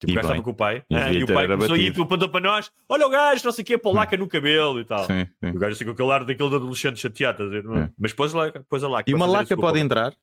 Tipo, 0.00 0.10
E 0.10 0.12
o 0.12 0.14
gajo 0.16 0.26
estava 0.28 0.42
com 0.42 0.50
o 0.50 0.54
pai. 0.54 0.84
Devia 0.88 1.18
e 1.20 1.24
o 1.24 1.26
pai 1.26 1.46
começou 1.48 1.74
a 1.74 1.78
ir, 1.78 1.86
batido. 1.88 2.02
apontou 2.04 2.28
para 2.28 2.40
nós: 2.40 2.70
Olha 2.88 3.06
o 3.06 3.10
gajo, 3.10 3.44
não 3.44 3.52
sei 3.52 3.62
o 3.62 3.66
quê, 3.66 3.76
pôr 3.78 3.90
Hum. 3.90 3.96
laca 3.96 4.16
no 4.16 4.28
cabelo 4.28 4.80
e 4.80 4.84
tal. 4.84 5.04
Sim, 5.04 5.24
sim. 5.26 5.46
E 5.46 5.50
O 5.50 5.58
gajo 5.58 5.72
assim 5.72 5.84
com 5.84 5.90
aquele 5.90 6.12
ar 6.12 6.24
daquele 6.24 6.54
adolescente 6.54 7.00
chateado, 7.00 7.50
não 7.64 7.76
é? 7.76 7.80
É. 7.84 7.90
Mas 7.98 8.12
pôs, 8.12 8.32
lá, 8.32 8.52
pôs 8.68 8.84
a 8.84 8.88
laca. 8.88 9.10
E 9.10 9.14
uma 9.14 9.26
laca 9.26 9.56
pode 9.56 9.80
entrar. 9.80 10.14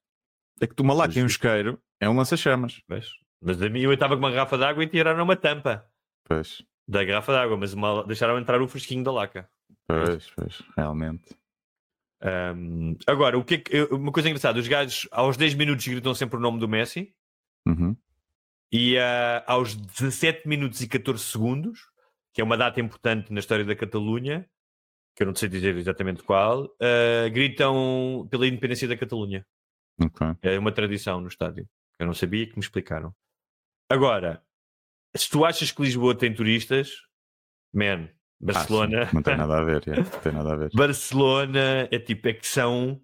É 0.61 0.65
que 0.67 0.81
uma 0.81 0.93
laca 0.93 1.19
em 1.19 1.23
um 1.23 1.25
isqueiro 1.25 1.77
é 1.99 2.07
um 2.09 2.15
lança-chamas. 2.15 2.81
Mas, 2.87 3.09
mas 3.41 3.61
a 3.61 3.67
mim 3.69 3.81
eu 3.81 3.91
estava 3.91 4.15
com 4.15 4.19
uma 4.23 4.31
garrafa 4.31 4.57
de 4.57 4.63
água 4.63 4.83
e 4.83 4.87
tiraram 4.87 5.21
uma 5.23 5.35
tampa 5.35 5.85
Pois, 6.23 6.63
da 6.87 7.03
garrafa 7.03 7.33
de 7.33 7.39
água, 7.39 7.57
mas 7.57 7.73
uma- 7.73 8.05
deixaram 8.05 8.39
entrar 8.39 8.61
o 8.61 8.67
fresquinho 8.69 9.03
da 9.03 9.11
laca. 9.11 9.49
pois, 9.87 10.31
pois, 10.37 10.61
realmente. 10.77 11.35
Ahm, 12.21 12.95
agora, 13.05 13.37
o 13.37 13.43
que 13.43 13.55
é 13.55 13.57
que- 13.57 13.83
uma 13.91 14.11
coisa 14.11 14.29
engraçada: 14.29 14.57
os 14.59 14.67
gajos 14.67 15.07
aos 15.11 15.35
10 15.37 15.53
minutos 15.53 15.85
gritam 15.85 16.13
sempre 16.15 16.37
o 16.37 16.39
nome 16.39 16.59
do 16.59 16.67
Messi 16.67 17.13
Uhum. 17.67 17.95
E 18.71 18.97
ah, 18.97 19.43
aos 19.47 19.75
17 19.75 20.47
minutos 20.47 20.81
e 20.81 20.87
14 20.87 21.23
segundos, 21.23 21.79
que 22.33 22.41
é 22.41 22.43
uma 22.43 22.57
data 22.57 22.79
importante 22.81 23.31
na 23.31 23.39
história 23.39 23.63
da 23.65 23.75
Catalunha, 23.75 24.49
que 25.15 25.23
eu 25.23 25.27
não 25.27 25.35
sei 25.35 25.47
dizer 25.47 25.75
exatamente 25.77 26.23
qual, 26.23 26.65
ah, 26.81 27.29
gritam 27.29 28.27
pela 28.29 28.47
independência 28.47 28.87
da 28.87 28.97
Catalunha. 28.97 29.45
Ok. 30.01 30.27
É 30.41 30.59
uma 30.59 30.71
tradição 30.73 31.21
no 31.21 31.27
estádio. 31.27 31.67
Eu 31.97 32.05
não 32.05 32.13
sabia 32.13 32.45
que 32.45 32.55
me 32.55 32.61
explicaram. 32.61 33.15
Agora, 33.89 34.43
se 35.15 35.29
tu 35.29 35.45
achas 35.45 35.71
que 35.71 35.81
Lisboa 35.81 36.13
tem 36.17 36.33
turistas, 36.33 36.91
man, 37.73 38.09
Ah, 38.09 38.15
Barcelona. 38.41 39.05
sim, 39.07 39.15
não 39.15 39.21
tem 39.23 39.37
nada 39.37 39.57
a 39.57 39.63
ver, 39.63 39.87
é, 39.87 39.95
não 40.01 40.19
tem 40.21 40.31
nada 40.33 40.51
a 40.53 40.55
ver. 40.57 40.69
Barcelona 40.73 41.87
é 41.89 41.97
tipo, 41.99 42.27
é 42.27 42.33
que 42.33 42.45
são, 42.45 43.01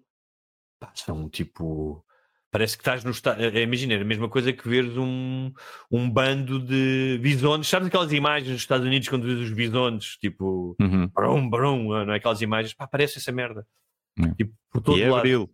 pá, 0.78 0.92
são 0.94 1.30
tipo, 1.30 2.04
parece 2.52 2.76
que 2.76 2.82
estás 2.82 3.02
no 3.02 3.10
estádio. 3.10 3.48
Imagina, 3.58 3.94
é 3.94 4.00
a 4.00 4.04
mesma 4.04 4.28
coisa 4.28 4.52
que 4.52 4.68
veres 4.68 4.96
um, 4.96 5.50
um 5.90 6.08
bando 6.08 6.60
de 6.60 7.18
bisontes. 7.22 7.68
Sabes 7.68 7.88
aquelas 7.88 8.12
imagens 8.12 8.52
dos 8.52 8.60
Estados 8.60 8.86
Unidos 8.86 9.08
quando 9.08 9.24
vês 9.26 9.40
os 9.40 9.50
bisontes, 9.52 10.16
tipo, 10.18 10.76
Uhum. 10.80 11.08
brum, 11.08 11.48
brum, 11.50 11.88
não 12.04 12.12
é? 12.12 12.16
Aquelas 12.18 12.40
imagens, 12.42 12.74
pá, 12.74 12.86
parece 12.86 13.18
essa 13.18 13.32
merda. 13.32 13.66
É. 14.20 14.34
Tipo, 14.34 14.54
por 14.70 14.82
todo 14.82 14.98
E 14.98 15.02
é 15.02 15.08
lado. 15.10 15.18
abril. 15.20 15.50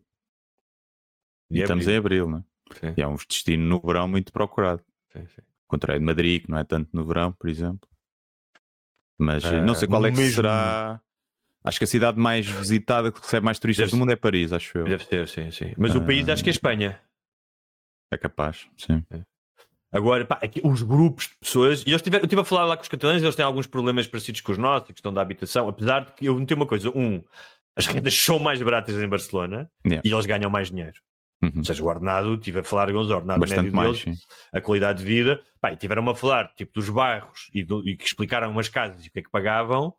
E 1.50 1.56
E 1.56 1.60
é 1.60 1.62
estamos 1.62 1.84
abril. 1.84 1.94
em 1.94 1.98
abril, 1.98 2.28
não 2.28 2.38
é? 2.82 2.94
E 2.98 3.00
é 3.02 3.06
um 3.06 3.14
destino 3.14 3.64
no 3.64 3.80
verão 3.80 4.06
muito 4.08 4.32
procurado. 4.32 4.82
sim, 5.12 5.24
sim. 5.28 5.42
Contrário 5.68 6.00
de 6.00 6.06
Madrid, 6.06 6.42
que 6.44 6.50
não 6.50 6.58
é 6.58 6.64
tanto 6.64 6.88
no 6.94 7.06
verão, 7.06 7.30
por 7.32 7.48
exemplo. 7.48 7.88
Mas 9.18 9.44
eh, 9.44 9.60
não 9.62 9.72
Ah, 9.72 9.76
sei 9.76 9.86
qual 9.88 10.04
é 10.06 10.10
que 10.10 10.16
mesmo- 10.16 10.34
será. 10.34 11.00
Acho 11.64 11.78
que 11.78 11.84
a 11.84 11.88
cidade 11.88 12.18
mais 12.18 12.46
visitada, 12.46 13.10
que 13.12 13.20
recebe 13.20 13.44
mais 13.44 13.58
turistas 13.58 13.86
Deve- 13.86 13.96
do 13.96 13.98
mundo 14.00 14.12
é 14.12 14.16
Paris, 14.16 14.52
acho 14.52 14.78
eu. 14.78 14.84
Deve 14.84 15.04
ser, 15.04 15.28
sim, 15.28 15.50
sim. 15.50 15.74
Mas 15.76 15.94
o 15.94 16.00
país 16.04 16.28
acho 16.28 16.42
que 16.42 16.50
é 16.50 16.52
Espanha. 16.52 17.00
É 18.12 18.16
capaz, 18.16 18.66
sim. 18.76 19.04
Agora, 19.90 20.24
pá, 20.24 20.38
aqui, 20.42 20.60
os 20.64 20.82
grupos 20.82 21.28
de 21.28 21.36
pessoas, 21.40 21.82
e 21.86 21.90
eles 21.90 22.02
tiveram, 22.02 22.22
eu 22.22 22.26
estive 22.26 22.42
a 22.42 22.44
falar 22.44 22.64
lá 22.66 22.76
com 22.76 22.82
os 22.82 22.88
catalães, 22.88 23.22
eles 23.22 23.34
têm 23.34 23.44
alguns 23.44 23.66
problemas 23.66 24.06
parecidos 24.06 24.40
com 24.42 24.52
os 24.52 24.58
nossos, 24.58 24.90
a 24.90 24.92
questão 24.92 25.12
da 25.12 25.20
habitação, 25.22 25.68
apesar 25.68 26.04
de 26.04 26.12
que 26.12 26.26
eu 26.26 26.38
notei 26.38 26.54
uma 26.54 26.66
coisa: 26.66 26.90
um, 26.90 27.22
as 27.76 27.86
rendas 27.86 28.14
são 28.14 28.38
mais 28.38 28.60
baratas 28.62 28.94
em 28.96 29.08
Barcelona 29.08 29.70
Yeah. 29.84 30.02
e 30.06 30.12
eles 30.12 30.26
ganham 30.26 30.50
mais 30.50 30.68
dinheiro. 30.70 30.94
Uhum. 31.42 31.52
Ou 31.58 31.64
seja, 31.64 31.82
o 31.82 31.86
ordenado, 31.86 32.34
estive 32.34 32.58
a 32.60 32.64
falar 32.64 32.90
com 32.92 32.98
os 32.98 33.10
ordenados 33.10 33.40
Bastante 33.40 33.62
médio 33.70 33.76
mais, 33.76 34.04
deles, 34.04 34.18
sim. 34.18 34.24
a 34.52 34.60
qualidade 34.60 34.98
de 34.98 35.04
vida, 35.04 35.40
pá, 35.60 35.72
e 35.72 35.76
tiveram 35.76 36.08
a 36.10 36.14
falar 36.14 36.52
tipo 36.56 36.72
dos 36.74 36.90
bairros 36.90 37.48
e, 37.54 37.62
do- 37.64 37.86
e 37.88 37.96
que 37.96 38.04
explicaram 38.04 38.50
umas 38.50 38.68
casas 38.68 39.04
e 39.04 39.08
o 39.08 39.12
que 39.12 39.20
é 39.20 39.22
que 39.22 39.30
pagavam, 39.30 39.94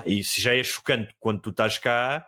pá, 0.00 0.02
e 0.06 0.22
se 0.24 0.40
já 0.40 0.54
é 0.54 0.62
chocante 0.62 1.14
quando 1.18 1.40
tu 1.40 1.50
estás 1.50 1.78
cá, 1.78 2.26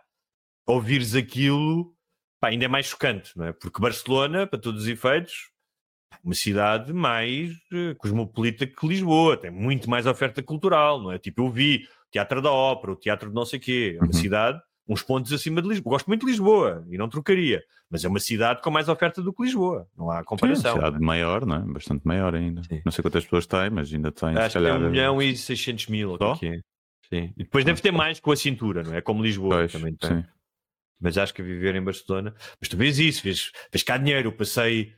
ouvires 0.67 1.15
aquilo, 1.15 1.93
pá, 2.39 2.49
ainda 2.49 2.65
é 2.65 2.67
mais 2.67 2.85
chocante, 2.87 3.31
não 3.37 3.45
é? 3.45 3.53
Porque 3.53 3.81
Barcelona, 3.81 4.47
para 4.47 4.59
todos 4.59 4.83
os 4.83 4.87
efeitos, 4.87 5.49
uma 6.23 6.33
cidade 6.33 6.93
mais 6.93 7.51
eh, 7.73 7.95
cosmopolita 7.97 8.67
que 8.67 8.87
Lisboa, 8.87 9.37
tem 9.37 9.49
muito 9.51 9.89
mais 9.89 10.05
oferta 10.05 10.41
cultural, 10.43 11.01
não 11.01 11.11
é? 11.11 11.17
Tipo, 11.17 11.43
eu 11.43 11.49
vi 11.49 11.87
o 12.07 12.11
Teatro 12.11 12.41
da 12.41 12.51
Ópera, 12.51 12.93
o 12.93 12.95
Teatro 12.95 13.29
de 13.29 13.35
não 13.35 13.45
sei 13.45 13.59
quê, 13.59 13.93
é 13.95 13.99
uma 13.99 14.07
Uhum. 14.07 14.13
cidade 14.13 14.61
uns 14.87 15.01
pontos 15.01 15.31
acima 15.31 15.61
de 15.61 15.69
Lisboa. 15.69 15.93
Gosto 15.93 16.07
muito 16.07 16.25
de 16.25 16.31
Lisboa 16.31 16.85
e 16.89 16.97
não 16.97 17.07
trocaria, 17.07 17.63
mas 17.89 18.03
é 18.03 18.09
uma 18.09 18.19
cidade 18.19 18.61
com 18.61 18.69
mais 18.69 18.89
oferta 18.89 19.21
do 19.21 19.31
que 19.33 19.43
Lisboa, 19.43 19.87
não 19.97 20.11
há 20.11 20.19
Sim, 20.19 20.25
comparação. 20.25 20.75
cidade 20.75 20.99
maior, 20.99 21.45
não 21.45 21.55
é? 21.55 21.59
Bastante 21.59 22.05
maior 22.05 22.35
ainda. 22.35 22.61
Sim. 22.63 22.81
Não 22.83 22.91
sei 22.91 23.01
quantas 23.01 23.23
pessoas 23.23 23.45
tem, 23.47 23.69
mas 23.69 23.93
ainda 23.93 24.11
tem. 24.11 24.29
Acho 24.35 24.49
que 24.51 24.57
é 24.57 24.61
calhar, 24.61 24.77
1 24.81 24.89
milhão 24.89 25.21
e 25.21 25.35
600 25.37 25.87
mil. 25.87 26.09
ou 26.09 26.15
o 26.15 26.17
que 26.17 26.25
Só? 26.25 26.33
é 26.33 26.37
que 26.39 26.45
é. 26.47 26.59
Sim. 27.13 27.33
E 27.37 27.43
depois 27.43 27.65
deve 27.65 27.81
ter 27.81 27.91
mais 27.91 28.19
com 28.19 28.31
a 28.31 28.35
cintura, 28.35 28.83
não 28.83 28.93
é? 28.95 29.01
Como 29.01 29.21
Lisboa 29.23 29.57
Pois, 29.57 29.71
também 29.71 29.93
tem. 29.95 30.09
sim. 30.09 30.25
Mas 30.99 31.17
acho 31.17 31.33
que 31.33 31.41
viver 31.41 31.75
em 31.75 31.81
Barcelona. 31.83 32.33
Mas 32.59 32.69
tu 32.69 32.77
vês 32.77 32.99
isso, 32.99 33.23
vês, 33.23 33.51
vês 33.71 33.83
cá 33.83 33.97
dinheiro. 33.97 34.27
Eu 34.27 34.31
passei, 34.31 34.93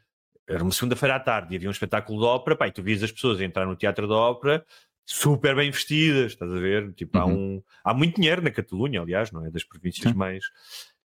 era 0.48 0.62
uma 0.62 0.72
segunda-feira 0.72 1.16
à 1.16 1.20
tarde 1.20 1.54
e 1.54 1.58
havia 1.58 1.70
um 1.70 1.72
espetáculo 1.72 2.20
de 2.20 2.26
ópera, 2.26 2.56
pá, 2.58 2.68
e 2.68 2.72
tu 2.72 2.84
vias 2.84 3.02
as 3.02 3.12
pessoas 3.12 3.40
entrar 3.42 3.66
no 3.66 3.76
teatro 3.76 4.08
da 4.08 4.16
ópera 4.16 4.66
super 5.06 5.54
bem 5.56 5.70
vestidas, 5.72 6.32
estás 6.34 6.50
a 6.52 6.60
ver? 6.60 6.94
Tipo, 6.94 7.18
há, 7.18 7.26
Uhum. 7.26 7.56
um, 7.58 7.64
há 7.84 7.94
muito 7.94 8.16
dinheiro 8.18 8.42
na 8.42 8.52
Catalunha, 8.52 9.02
aliás, 9.02 9.32
não 9.32 9.46
é? 9.46 9.50
Das 9.50 9.64
províncias 9.64 10.12
Sim. 10.12 10.18
mais. 10.18 10.46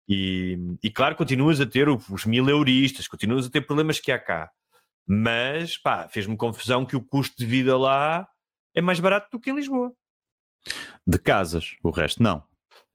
E, 0.07 0.57
e 0.83 0.89
claro, 0.91 1.15
continuas 1.15 1.59
a 1.61 1.65
ter 1.65 1.87
os 1.89 2.25
mil 2.25 2.47
euristas, 2.49 3.07
continuas 3.07 3.45
a 3.45 3.49
ter 3.49 3.61
problemas 3.61 3.99
que 3.99 4.11
há 4.11 4.19
cá. 4.19 4.49
Mas, 5.07 5.77
pá, 5.77 6.07
fez-me 6.09 6.35
confusão 6.35 6.85
que 6.85 6.95
o 6.95 7.01
custo 7.01 7.35
de 7.37 7.45
vida 7.45 7.77
lá 7.77 8.27
é 8.73 8.81
mais 8.81 8.99
barato 8.99 9.29
do 9.31 9.39
que 9.39 9.49
em 9.49 9.55
Lisboa. 9.55 9.91
De 11.05 11.17
casas, 11.19 11.75
o 11.83 11.89
resto 11.91 12.21
não. 12.23 12.43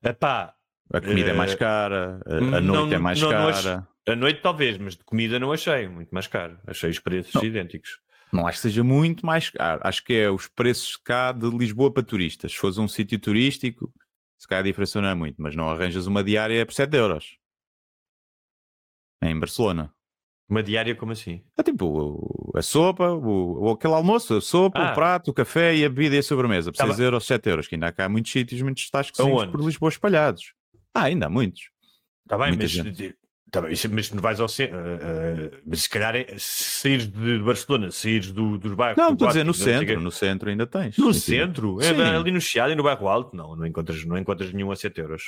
Epá, 0.03 0.55
A 0.93 1.01
comida 1.01 1.31
é 1.31 1.33
mais 1.33 1.53
Eh, 1.53 1.57
cara, 1.57 2.21
a, 2.27 2.57
a 2.57 2.61
não- 2.61 2.75
noite 2.87 2.95
é 2.95 2.99
mais 2.99 3.21
não- 3.21 3.31
não 3.31 3.53
cara. 3.53 3.89
A 4.09 4.17
noite 4.17 4.41
talvez, 4.43 4.77
mas 4.79 4.97
de 4.97 5.05
comida 5.05 5.39
não 5.39 5.53
achei, 5.53 5.87
muito 5.89 6.11
mais 6.11 6.27
caro. 6.27 6.59
Achei 6.67 6.91
os 6.91 6.99
preços 6.99 7.33
Não. 7.35 7.45
idênticos. 7.45 8.01
Não 8.33 8.47
acho 8.47 8.59
que 8.59 8.63
seja 8.63 8.83
muito 8.83 9.25
mais 9.25 9.51
caro. 9.51 9.81
Acho 9.85 10.03
que 10.05 10.15
é 10.15 10.29
os 10.31 10.49
preços 10.49 10.97
cá 10.97 11.31
de 11.33 11.49
Lisboa 11.51 11.93
para 11.93 12.03
turistas. 12.03 12.51
Se 12.53 12.59
fores 12.59 12.77
um 12.79 12.89
sítio 12.89 13.19
turístico, 13.21 13.93
se 14.39 14.49
calhar 14.49 14.63
a 14.65 14.67
diferença 14.67 15.01
não 15.01 15.09
é 15.09 15.15
muito, 15.15 15.41
mas 15.41 15.55
não 15.55 15.69
arranjas 15.71 16.07
uma 16.09 16.25
diária 16.25 16.65
por 16.67 16.73
7 16.73 16.97
euros. 16.97 17.37
Em 19.23 19.39
Barcelona. 19.39 19.93
Uma 20.51 20.63
diária 20.65 20.97
como 20.97 21.13
assim? 21.13 21.43
É 21.57 21.63
tipo 21.63 22.53
a 22.57 22.61
sopa, 22.61 23.09
o, 23.13 23.71
aquele 23.71 23.95
almoço, 23.95 24.37
a 24.37 24.41
sopa, 24.41 24.81
Ah. 24.81 24.91
o 24.91 24.95
prato, 24.95 25.31
o 25.31 25.35
café 25.35 25.77
e 25.77 25.85
a 25.85 25.89
bebida 25.89 26.17
e 26.17 26.19
a 26.19 26.23
sobremesa. 26.25 26.73
Por 26.73 26.79
Tá 26.79 26.85
6 26.87 26.97
bem. 26.97 27.05
euros, 27.05 27.25
7 27.25 27.49
euros. 27.49 27.69
Que 27.69 27.77
ainda 27.77 27.87
há 27.87 27.93
cá 27.93 28.09
muitos 28.09 28.33
sítios, 28.33 28.61
muitos 28.61 28.91
Aonde? 29.21 29.53
por 29.53 29.65
Lisboa 29.65 29.89
espalhados. 29.89 30.53
Ah, 30.93 31.05
ainda 31.05 31.27
há 31.27 31.31
muitos. 31.31 31.71
Está 32.25 32.37
bem, 32.37 32.49
Muita 32.49 32.65
mas, 32.65 32.71
gente. 32.73 33.15
tá 33.51 33.61
bem, 33.61 33.73
isso- 33.73 33.89
mas 33.93 34.07
se 34.09 34.15
não 34.17 34.21
vais 34.23 34.41
ao 34.41 34.49
centro. 34.49 34.77
mas 35.65 35.83
se 35.83 35.89
calhar 35.89 36.17
é, 36.17 36.27
se 36.37 36.81
saíres 36.81 37.07
de 37.07 37.39
Barcelona, 37.39 37.91
saíres 37.93 38.33
do, 38.33 38.59
dos 38.59 38.75
bairros. 38.75 38.97
Não, 39.01 39.11
do 39.11 39.13
estou 39.15 39.29
a 39.29 39.31
dizer 39.31 39.45
no 39.45 39.55
centro. 39.55 40.01
No 40.01 40.11
centro 40.11 40.51
ainda 40.51 40.67
tens. 40.67 40.97
No 40.99 41.15
centro? 41.15 41.81
É, 41.81 41.91
ali 42.17 42.33
no 42.33 42.41
Chiado 42.41 42.73
e 42.73 42.75
no 42.75 42.83
bairro 42.83 43.07
Alto? 43.09 43.37
Não, 43.37 43.55
não 43.55 43.65
encontras, 43.67 44.05
não 44.05 44.19
encontras 44.19 44.53
nenhum 44.53 44.73
a 44.73 44.77
7 44.77 45.01
euros. 45.01 45.23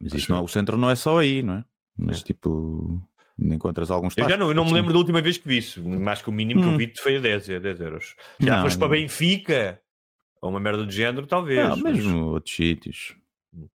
Mas 0.00 0.14
isso 0.14 0.30
não, 0.32 0.38
é- 0.38 0.42
o 0.42 0.48
centro 0.48 0.78
não 0.78 0.88
é 0.90 0.94
só 0.96 1.18
aí, 1.18 1.42
não 1.42 1.54
é? 1.58 1.64
Mas 1.98 2.22
tipo, 2.22 3.02
encontras 3.38 3.90
alguns 3.90 4.16
Eu 4.16 4.28
já 4.28 4.36
não, 4.36 4.48
eu 4.48 4.54
não 4.54 4.64
me 4.64 4.70
sim. 4.70 4.74
lembro 4.76 4.92
da 4.92 4.98
última 4.98 5.20
vez 5.20 5.36
que 5.38 5.46
vi 5.48 5.58
isso. 5.58 5.82
Mais 5.86 6.22
que 6.22 6.28
o 6.28 6.32
mínimo 6.32 6.60
que 6.60 6.66
eu 6.68 6.72
Hum. 6.72 6.76
vi 6.76 6.92
foi 6.96 7.16
a 7.16 7.20
10, 7.20 7.48
é 7.50 7.60
10 7.60 7.80
euros. 7.80 8.14
Já 8.40 8.56
Não, 8.56 8.62
foste 8.62 8.78
para 8.78 8.88
não. 8.88 8.94
Benfica? 8.96 9.80
Ou 10.42 10.50
uma 10.50 10.60
merda 10.60 10.84
do 10.84 10.90
género, 10.92 11.26
talvez. 11.26 11.58
Não, 11.68 11.76
mas- 11.76 11.96
mesmo 11.96 12.24
outros 12.26 12.54
sítios. 12.54 13.16
Hum. 13.54 13.68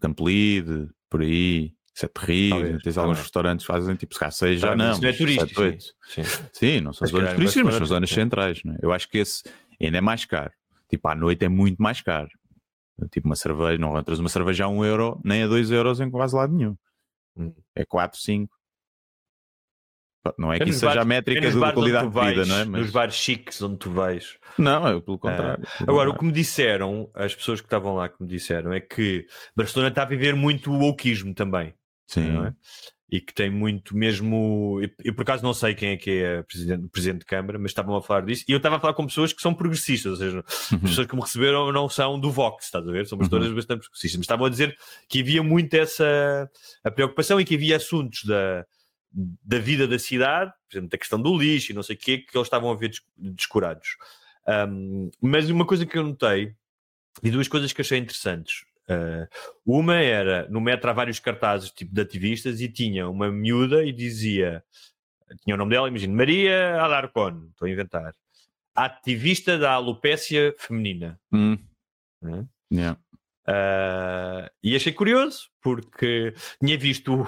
Campolide, 0.00 0.88
por 1.10 1.20
aí. 1.22 1.72
É 2.02 2.08
terrível. 2.08 2.58
Talvez, 2.58 2.82
Tens 2.82 2.98
alguns 2.98 3.18
restaurantes 3.20 3.64
que 3.66 3.72
fazem 3.72 3.94
tipo, 3.94 4.14
se 4.14 4.18
calhar 4.20 4.32
seis 4.32 4.60
já 4.60 4.74
mas 4.74 4.78
não. 4.78 4.92
isso 4.92 5.00
não 5.02 5.08
é 5.08 5.12
mas 5.12 5.18
turístico, 5.18 5.46
sete, 5.48 5.60
oito. 5.60 5.84
Sim. 6.08 6.22
Sim, 6.52 6.80
não 6.80 6.92
são 6.92 7.04
Mas 7.06 7.10
zonas 7.12 7.30
em 7.30 7.34
turísticas, 7.36 7.64
mas 7.66 7.74
são 7.76 7.86
zonas 7.86 8.08
sim. 8.08 8.14
centrais. 8.16 8.60
Não 8.64 8.74
é? 8.74 8.78
Eu 8.82 8.92
acho 8.92 9.08
que 9.08 9.18
esse 9.18 9.42
ainda 9.80 9.98
é 9.98 10.00
mais 10.00 10.24
caro. 10.24 10.50
Tipo, 10.90 11.06
à 11.08 11.14
noite 11.14 11.44
é 11.44 11.48
muito 11.48 11.80
mais 11.80 12.00
caro. 12.00 12.28
Tipo, 13.12 13.28
uma 13.28 13.36
cerveja, 13.36 13.78
não 13.78 13.96
entras 13.96 14.18
uma 14.18 14.28
cerveja 14.28 14.64
a 14.64 14.68
um 14.68 14.84
euro, 14.84 15.20
nem 15.24 15.44
a 15.44 15.46
dois 15.46 15.70
euros 15.70 16.00
em 16.00 16.10
quase 16.10 16.34
lado 16.34 16.52
nenhum. 16.52 16.76
Hum. 17.36 17.52
É 17.76 17.84
quatro, 17.84 18.18
cinco. 18.20 18.52
Não 20.38 20.52
é 20.52 20.56
que 20.56 20.62
É 20.62 20.66
nos 20.66 20.76
isso 20.76 20.86
seja 20.86 21.00
a 21.00 21.04
métrica 21.04 21.40
é 21.46 21.50
nos 21.50 21.60
da 21.60 21.72
qualidade 21.72 22.08
de 22.10 22.20
vida, 22.20 22.44
não 22.46 22.56
é? 22.56 22.64
Nos 22.64 22.80
Mas... 22.82 22.90
bares 22.90 23.14
chiques 23.14 23.60
onde 23.62 23.76
tu 23.78 23.90
vais. 23.90 24.36
Não, 24.58 24.86
é 24.86 25.00
pelo 25.00 25.18
contrário. 25.18 25.64
pelo 25.78 25.90
Agora, 25.90 26.10
o 26.10 26.18
que 26.18 26.24
me 26.24 26.32
disseram, 26.32 27.10
as 27.14 27.34
pessoas 27.34 27.60
que 27.60 27.66
estavam 27.66 27.94
lá 27.94 28.08
que 28.08 28.16
me 28.22 28.28
disseram, 28.28 28.72
é 28.72 28.80
que 28.80 29.26
Barcelona 29.56 29.88
está 29.88 30.02
a 30.02 30.06
viver 30.06 30.34
muito 30.34 30.70
o 30.70 30.78
wokeismo 30.78 31.34
também. 31.34 31.74
Sim. 32.06 32.44
é? 32.46 32.52
E 33.10 33.20
que 33.20 33.32
tem 33.34 33.48
muito 33.50 33.96
mesmo. 33.96 34.80
Eu, 35.04 35.14
por 35.14 35.22
acaso 35.22 35.42
não 35.44 35.52
sei 35.54 35.74
quem 35.74 35.90
é 35.90 35.96
que 35.96 36.10
é 36.10 36.42
presidente, 36.42 36.88
presidente 36.88 37.18
de 37.20 37.26
Câmara, 37.26 37.58
mas 37.58 37.70
estavam 37.70 37.94
a 37.94 38.02
falar 38.02 38.22
disso. 38.22 38.44
E 38.48 38.52
eu 38.52 38.56
estava 38.56 38.76
a 38.76 38.80
falar 38.80 38.94
com 38.94 39.06
pessoas 39.06 39.32
que 39.32 39.40
são 39.42 39.54
progressistas, 39.54 40.12
ou 40.12 40.16
seja, 40.18 40.44
Uhum. 40.72 40.78
pessoas 40.80 41.06
que 41.06 41.14
me 41.14 41.20
receberam 41.22 41.70
não 41.70 41.88
são 41.88 42.18
do 42.18 42.30
Vox, 42.30 42.64
estás 42.64 42.86
a 42.88 42.90
ver? 42.90 43.06
São 43.06 43.18
todas 43.18 43.48
Uhum. 43.48 43.54
bastante 43.54 43.80
progressistas. 43.82 44.16
Mas 44.16 44.24
estavam 44.24 44.46
a 44.46 44.50
dizer 44.50 44.76
que 45.08 45.20
havia 45.20 45.42
muito 45.42 45.74
essa 45.74 46.50
a 46.82 46.90
preocupação 46.90 47.38
e 47.40 47.44
que 47.44 47.54
havia 47.54 47.76
assuntos 47.76 48.24
da, 48.24 48.64
da 49.14 49.58
vida 49.58 49.86
da 49.86 49.98
cidade, 49.98 50.52
por 50.68 50.74
exemplo, 50.74 50.90
da 50.90 50.98
questão 50.98 51.20
do 51.20 51.36
lixo 51.38 51.70
e 51.70 51.74
não 51.74 51.82
sei 51.82 51.94
o 51.94 51.98
quê, 51.98 52.18
que 52.18 52.36
eles 52.36 52.46
estavam 52.46 52.70
a 52.70 52.74
ver 52.74 52.88
des- 52.88 53.02
descurados. 53.16 53.96
Um, 54.68 55.10
mas 55.20 55.48
uma 55.48 55.64
coisa 55.64 55.86
que 55.86 55.96
eu 55.96 56.02
notei, 56.02 56.54
e 57.22 57.30
duas 57.30 57.46
coisas 57.46 57.72
que 57.72 57.80
achei 57.80 57.98
interessantes. 57.98 58.64
Uh, 58.88 59.26
uma 59.64 59.96
era, 59.96 60.48
no 60.50 60.60
metro 60.60 60.90
há 60.90 60.92
vários 60.92 61.18
cartazes 61.18 61.70
tipo 61.70 61.94
de 61.94 62.00
ativistas 62.00 62.60
e 62.60 62.68
tinha 62.68 63.08
uma 63.08 63.30
miúda 63.30 63.84
e 63.84 63.92
dizia, 63.92 64.62
tinha 65.42 65.54
o 65.54 65.58
nome 65.58 65.70
dela, 65.70 65.88
imagino, 65.88 66.14
Maria 66.14 66.80
Alarcón, 66.80 67.48
estou 67.50 67.66
a 67.66 67.70
inventar, 67.70 68.12
ativista 68.74 69.56
da 69.56 69.72
alopécia 69.72 70.54
feminina. 70.58 71.18
Hum. 71.32 71.56
Né? 72.20 72.46
Yeah. 72.70 73.00
Uh, 73.46 74.50
e 74.62 74.74
achei 74.74 74.92
curioso, 74.92 75.48
porque 75.62 76.34
tinha 76.60 76.76
visto 76.76 77.14
o, 77.14 77.26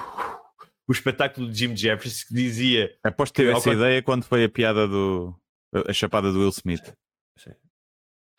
o 0.89 0.93
espetáculo 0.93 1.51
de 1.51 1.59
Jim 1.59 1.77
Jeffries 1.77 2.25
que 2.25 2.35
dizia 2.35 2.97
Aposto 3.03 3.33
que 3.35 3.43
teve 3.43 3.51
essa 3.53 3.65
cont- 3.71 3.77
ideia 3.77 4.03
quando 4.03 4.25
foi 4.25 4.45
a 4.45 4.49
piada 4.49 4.87
do. 4.87 5.35
a 5.87 5.93
chapada 5.93 6.33
do 6.33 6.39
Will 6.41 6.49
Smith. 6.51 6.95
Sim. 7.39 7.53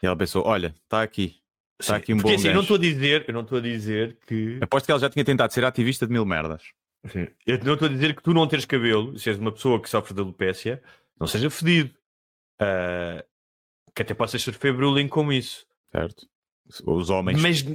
E 0.01 0.05
ela 0.05 0.15
pensou: 0.15 0.45
olha, 0.45 0.73
está 0.83 1.01
aqui. 1.01 1.41
Está 1.79 1.97
aqui 1.97 2.11
um 2.13 2.17
porque 2.17 2.29
bom 2.31 2.35
assim, 2.35 2.47
eu 2.47 2.53
não 2.55 2.61
gancho. 2.61 2.73
estou 2.73 2.77
a 2.77 2.91
dizer, 2.93 3.25
eu 3.27 3.33
não 3.35 3.41
estou 3.41 3.57
a 3.59 3.61
dizer 3.61 4.17
que 4.25 4.57
Aposto 4.61 4.85
que 4.87 4.91
ela 4.91 4.99
já 4.99 5.09
tinha 5.11 5.23
tentado 5.23 5.53
ser 5.53 5.63
ativista 5.63 6.07
de 6.07 6.13
mil 6.13 6.25
merdas. 6.25 6.63
Sim. 7.11 7.27
Eu 7.45 7.59
não 7.63 7.73
estou 7.73 7.87
a 7.87 7.91
dizer 7.91 8.15
que 8.15 8.23
tu 8.23 8.33
não 8.33 8.47
teres 8.47 8.65
cabelo, 8.65 9.17
se 9.19 9.29
és 9.29 9.37
uma 9.37 9.51
pessoa 9.51 9.79
que 9.79 9.87
sofre 9.89 10.13
de 10.15 10.19
alopecia, 10.21 10.81
não 11.19 11.27
seja 11.27 11.49
fedido. 11.51 11.93
Ah, 12.59 13.23
que 13.95 14.01
até 14.01 14.13
possas 14.15 14.41
sofrer 14.41 14.73
bullying 14.75 15.07
com 15.07 15.31
isso. 15.31 15.65
Certo? 15.91 16.27
Os 16.85 17.09
homens, 17.09 17.41
Mas 17.41 17.65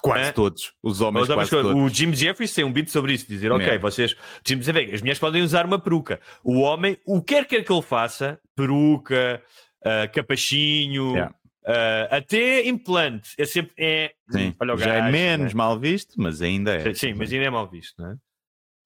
quase 0.00 0.28
é? 0.28 0.32
todos. 0.32 0.72
Os 0.82 1.00
homens, 1.00 1.26
quase 1.26 1.50
todos. 1.50 1.72
o 1.74 1.88
Jim 1.88 2.12
Jeffries 2.14 2.54
tem 2.54 2.64
um 2.64 2.72
beat 2.72 2.88
sobre 2.88 3.12
isso, 3.12 3.26
dizer, 3.26 3.50
ok, 3.50 3.78
vocês, 3.78 4.14
Jim 4.46 4.62
Jeffries, 4.62 4.94
as 4.94 5.00
mulheres 5.00 5.18
podem 5.18 5.42
usar 5.42 5.66
uma 5.66 5.78
peruca. 5.78 6.20
O 6.44 6.60
homem, 6.60 6.96
o 7.04 7.20
que 7.22 7.44
quer 7.44 7.64
que 7.64 7.72
ele 7.72 7.82
faça, 7.82 8.38
peruca, 8.54 9.42
ah, 9.84 10.08
capachinho, 10.08 11.12
Yeah. 11.12 11.34
ah, 11.66 12.16
até 12.16 12.66
implante, 12.66 13.30
é 13.38 13.44
sempre, 13.44 13.72
é, 13.78 14.12
Sim. 14.30 14.54
olha 14.60 14.74
o 14.74 14.78
já 14.78 14.94
é 14.94 15.10
menos 15.10 15.52
né? 15.52 15.58
mal 15.58 15.78
visto, 15.78 16.14
mas 16.16 16.40
ainda 16.40 16.74
é. 16.74 16.94
Sim, 16.94 17.14
mas 17.14 17.32
ainda 17.32 17.46
é 17.46 17.50
mal 17.50 17.68
visto, 17.68 18.00
não 18.00 18.12
é? 18.12 18.16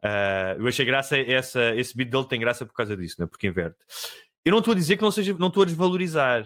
Ah, 0.05 0.57
eu 0.59 0.67
achei 0.67 0.85
graça, 0.85 1.17
essa, 1.19 1.75
esse 1.77 1.97
beat 1.97 2.11
dele 2.11 2.25
tem 2.25 2.41
graça 2.41 2.67
por 2.67 2.75
causa 2.75 2.97
disso, 2.97 3.17
não 3.19 3.27
é? 3.27 3.29
Porque 3.29 3.47
inverte. 3.47 3.77
Eu 4.45 4.51
não 4.51 4.59
estou 4.59 4.73
a 4.73 4.77
dizer 4.77 4.97
que 4.97 5.03
não 5.03 5.11
seja, 5.13 5.35
não 5.39 5.49
estou 5.49 5.63
a 5.63 5.67
desvalorizar. 5.67 6.45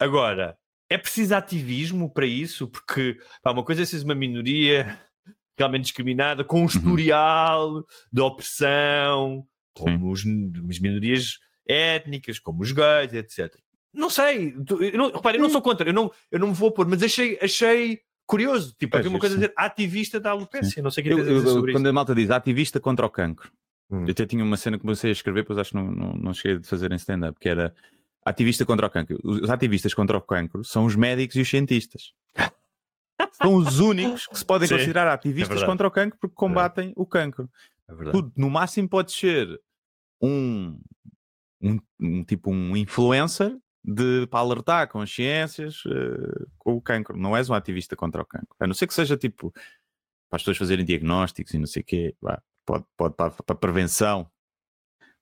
Agora, 0.00 0.56
é 0.90 0.96
preciso 0.98 1.34
ativismo 1.34 2.10
para 2.12 2.26
isso? 2.26 2.66
Porque 2.68 3.18
pá, 3.42 3.50
uma 3.52 3.64
coisa 3.64 3.82
é 3.82 3.84
seres 3.84 4.04
uma 4.04 4.14
minoria 4.14 4.98
realmente 5.58 5.84
discriminada, 5.84 6.44
com 6.44 6.62
um 6.62 6.66
historial 6.66 7.84
de 8.12 8.20
opressão, 8.20 9.44
como 9.74 10.10
os, 10.10 10.20
as 10.70 10.78
minorias 10.78 11.38
étnicas, 11.66 12.38
como 12.38 12.62
os 12.62 12.72
gays, 12.72 13.12
etc. 13.12 13.54
Não 13.92 14.08
sei, 14.10 14.54
eu 14.92 14.98
não, 14.98 15.10
repare, 15.10 15.38
eu 15.38 15.42
não 15.42 15.50
sou 15.50 15.60
contra, 15.62 15.88
eu 15.88 15.92
não, 15.92 16.10
eu 16.30 16.38
não 16.38 16.48
me 16.48 16.54
vou 16.54 16.70
pôr, 16.70 16.86
mas 16.86 17.02
achei, 17.02 17.38
achei 17.42 18.00
curioso. 18.26 18.74
Tipo, 18.78 18.96
havia 18.96 19.10
uma 19.10 19.18
coisa 19.18 19.34
a 19.34 19.38
dizer 19.38 19.52
ativista 19.56 20.20
da 20.20 20.30
alopecia. 20.30 20.82
Não 20.82 20.90
sei 20.90 21.02
o 21.02 21.04
que 21.06 21.10
é 21.10 21.12
eu- 21.14 21.18
dizer 21.18 21.32
eu- 21.32 21.46
sobre 21.46 21.72
quando 21.72 21.84
isso. 21.84 21.90
a 21.90 21.92
malta 21.92 22.14
diz 22.14 22.30
ativista 22.30 22.78
contra 22.78 23.04
o 23.06 23.10
cancro, 23.10 23.50
Hum. 23.90 24.04
eu 24.04 24.10
até 24.10 24.26
tinha 24.26 24.44
uma 24.44 24.56
cena 24.58 24.76
que 24.76 24.82
comecei 24.82 25.10
a 25.10 25.12
escrever, 25.12 25.44
pois 25.44 25.58
acho 25.58 25.70
que 25.70 25.76
não, 25.76 25.90
não, 25.90 26.12
não 26.12 26.34
cheguei 26.34 26.58
a 26.58 26.62
fazer 26.62 26.92
em 26.92 26.96
stand-up, 26.96 27.38
que 27.40 27.48
era 27.48 27.74
ativista 28.28 28.64
contra 28.64 28.86
o 28.86 28.90
cancro. 28.90 29.18
Os 29.24 29.50
ativistas 29.50 29.94
contra 29.94 30.16
o 30.16 30.20
cancro 30.20 30.64
são 30.64 30.84
os 30.84 30.94
médicos 30.96 31.36
e 31.36 31.40
os 31.40 31.48
cientistas. 31.48 32.12
São 33.32 33.54
os 33.54 33.80
únicos 33.80 34.26
que 34.26 34.38
se 34.38 34.44
podem 34.44 34.68
Sim, 34.68 34.76
considerar 34.76 35.08
ativistas 35.08 35.48
verdade. 35.48 35.70
contra 35.70 35.88
o 35.88 35.90
cancro 35.90 36.18
porque 36.20 36.34
combatem 36.34 36.92
o 36.96 37.06
cancro. 37.06 37.48
É. 37.88 38.10
Tu, 38.10 38.32
no 38.36 38.50
máximo, 38.50 38.88
pode 38.88 39.12
ser 39.12 39.60
um, 40.20 40.78
um, 41.60 41.78
um 42.00 42.24
tipo 42.24 42.50
um 42.50 42.76
influencer 42.76 43.56
de, 43.84 44.26
para 44.26 44.40
alertar 44.40 44.88
consciências 44.88 45.82
eh, 45.86 46.44
com 46.58 46.74
o 46.74 46.80
cancro. 46.80 47.16
Não 47.16 47.36
és 47.36 47.48
um 47.48 47.54
ativista 47.54 47.96
contra 47.96 48.22
o 48.22 48.26
cancro. 48.26 48.54
A 48.60 48.66
não 48.66 48.74
ser 48.74 48.86
que 48.86 48.94
seja 48.94 49.16
tipo 49.16 49.52
para 50.28 50.36
as 50.36 50.42
pessoas 50.42 50.58
fazerem 50.58 50.84
diagnósticos 50.84 51.54
e 51.54 51.58
não 51.58 51.66
sei 51.66 51.82
o 51.82 51.84
quê. 51.84 52.14
vá, 52.20 52.40
Pode, 52.66 52.84
pode 52.98 53.14
para, 53.14 53.30
para 53.30 53.56
prevenção. 53.56 54.30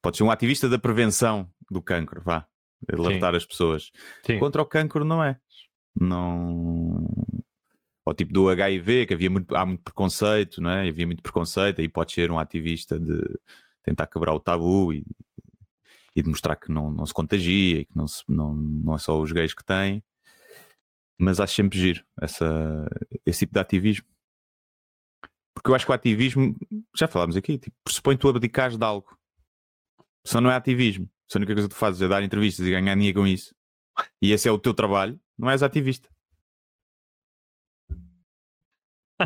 Pode 0.03 0.17
ser 0.17 0.25
um 0.25 0.31
ativista 0.33 0.69
da 0.69 0.79
prevenção 0.79 1.49
do 1.71 1.81
cancro, 1.81 2.21
vá. 2.21 2.45
Alertar 2.93 3.35
as 3.35 3.45
pessoas. 3.45 3.91
Sim. 4.25 4.39
Contra 4.39 4.63
o 4.63 4.67
cancro 4.67 5.05
não 5.05 5.23
é. 5.23 5.39
Não. 5.99 7.09
Ou 8.05 8.15
tipo 8.15 8.33
do 8.33 8.49
HIV, 8.49 9.07
que 9.07 9.15
havia 9.15 9.31
muito, 9.31 9.57
há 9.57 9.67
muito 9.67 9.83
preconceito, 9.83 10.61
não 10.61 10.71
é? 10.71 10.89
Havia 10.89 11.07
muito 11.07 11.23
preconceito, 11.23 11.81
aí 11.81 11.89
pode 11.89 12.13
ser 12.13 12.31
um 12.31 12.39
ativista 12.39 13.01
de 13.01 13.21
tentar 13.83 14.07
quebrar 14.07 14.35
o 14.35 14.41
tabu 14.41 14.93
e, 14.93 15.05
e 16.15 16.23
de 16.23 16.29
mostrar 16.29 16.57
que 16.57 16.71
não, 16.71 16.91
não 16.91 17.05
se 17.07 17.15
contagia 17.15 17.81
e 17.81 17.85
que 17.85 17.97
não, 17.97 18.07
se, 18.07 18.23
não, 18.29 18.55
não 18.55 18.95
é 18.95 18.99
só 18.99 19.21
os 19.21 19.33
gays 19.33 19.55
que 19.55 19.65
têm. 19.65 20.03
Mas 21.19 21.41
acho 21.41 21.55
sempre 21.55 21.79
giro 21.79 22.05
essa, 22.21 22.87
esse 23.25 23.41
tipo 23.41 23.55
de 23.55 23.61
ativismo. 23.61 24.07
Porque 25.55 25.71
eu 25.71 25.75
acho 25.75 25.87
que 25.87 25.91
o 25.91 25.95
ativismo, 25.95 26.55
já 26.95 27.09
falámos 27.09 27.37
aqui, 27.37 27.57
tipo, 27.57 27.75
pressupõe 27.83 28.17
tu 28.17 28.29
abdicares 28.29 28.77
de 28.77 28.85
algo. 28.85 29.19
Só 30.25 30.41
não 30.41 30.51
é 30.51 30.55
ativismo. 30.55 31.09
Se 31.29 31.37
a 31.37 31.39
única 31.39 31.55
coisa 31.55 31.69
que 31.69 31.75
tu 31.75 31.79
fazes 31.79 32.01
é 32.03 32.09
dar 32.09 32.23
entrevistas 32.23 32.67
e 32.67 32.71
ganhar 32.71 32.95
dinheiro 32.95 33.21
com 33.21 33.27
isso, 33.27 33.55
e 34.23 34.33
esse 34.33 34.49
é 34.49 34.53
o 34.53 34.59
teu 34.59 34.73
trabalho, 34.75 35.19
não 35.39 35.51
és 35.51 35.63
ativista. 35.63 36.09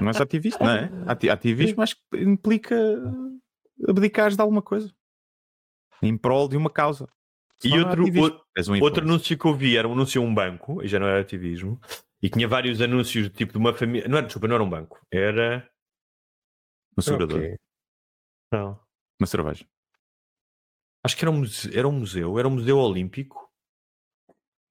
Não 0.01 0.09
és 0.09 0.21
ativista, 0.21 0.63
não 0.65 0.71
é? 0.73 0.91
Ati- 1.11 1.29
Ativismo 1.31 1.83
acho 1.83 1.97
que 1.97 2.19
implica 2.19 2.77
abdicares 3.89 4.37
de 4.37 4.43
alguma 4.43 4.63
coisa 4.63 4.93
em 6.03 6.17
prol 6.17 6.49
de 6.49 6.57
uma 6.57 6.71
causa. 6.71 7.07
E 7.63 7.69
Só 7.69 7.77
é 7.77 7.79
outro, 7.81 8.05
outro, 8.21 8.45
um 8.71 8.81
outro 8.83 9.05
anúncio 9.05 9.37
que 9.39 9.45
eu 9.45 9.53
vi 9.55 9.77
era 9.77 9.87
um 9.87 9.93
anúncio 9.93 10.23
a 10.23 10.25
um 10.25 10.35
banco, 10.35 10.83
e 10.83 10.89
já 10.89 10.99
não 10.99 11.07
era 11.07 11.21
ativismo, 11.21 11.79
e 12.23 12.31
tinha 12.31 12.49
vários 12.49 12.81
anúncios 12.81 13.29
tipo 13.31 13.53
de 13.53 13.59
uma 13.59 13.75
família. 13.75 14.09
Não 14.09 14.17
era, 14.17 14.27
desculpa, 14.27 14.49
não 14.49 14.55
era 14.55 14.65
um 14.65 14.71
banco, 14.71 14.99
era. 15.13 15.69
Uma 16.97 17.03
seguradora, 17.03 17.43
Ok. 17.45 17.57
Não. 18.53 18.81
uma 19.21 19.27
cerveja. 19.27 19.67
Acho 21.05 21.17
que 21.17 21.25
era 21.25 21.31
um, 21.31 21.39
museu, 21.39 21.73
era 21.79 21.89
um 21.89 21.93
museu, 21.93 22.39
era 22.39 22.49
um 22.49 22.51
museu 22.53 22.79
olímpico. 22.79 23.49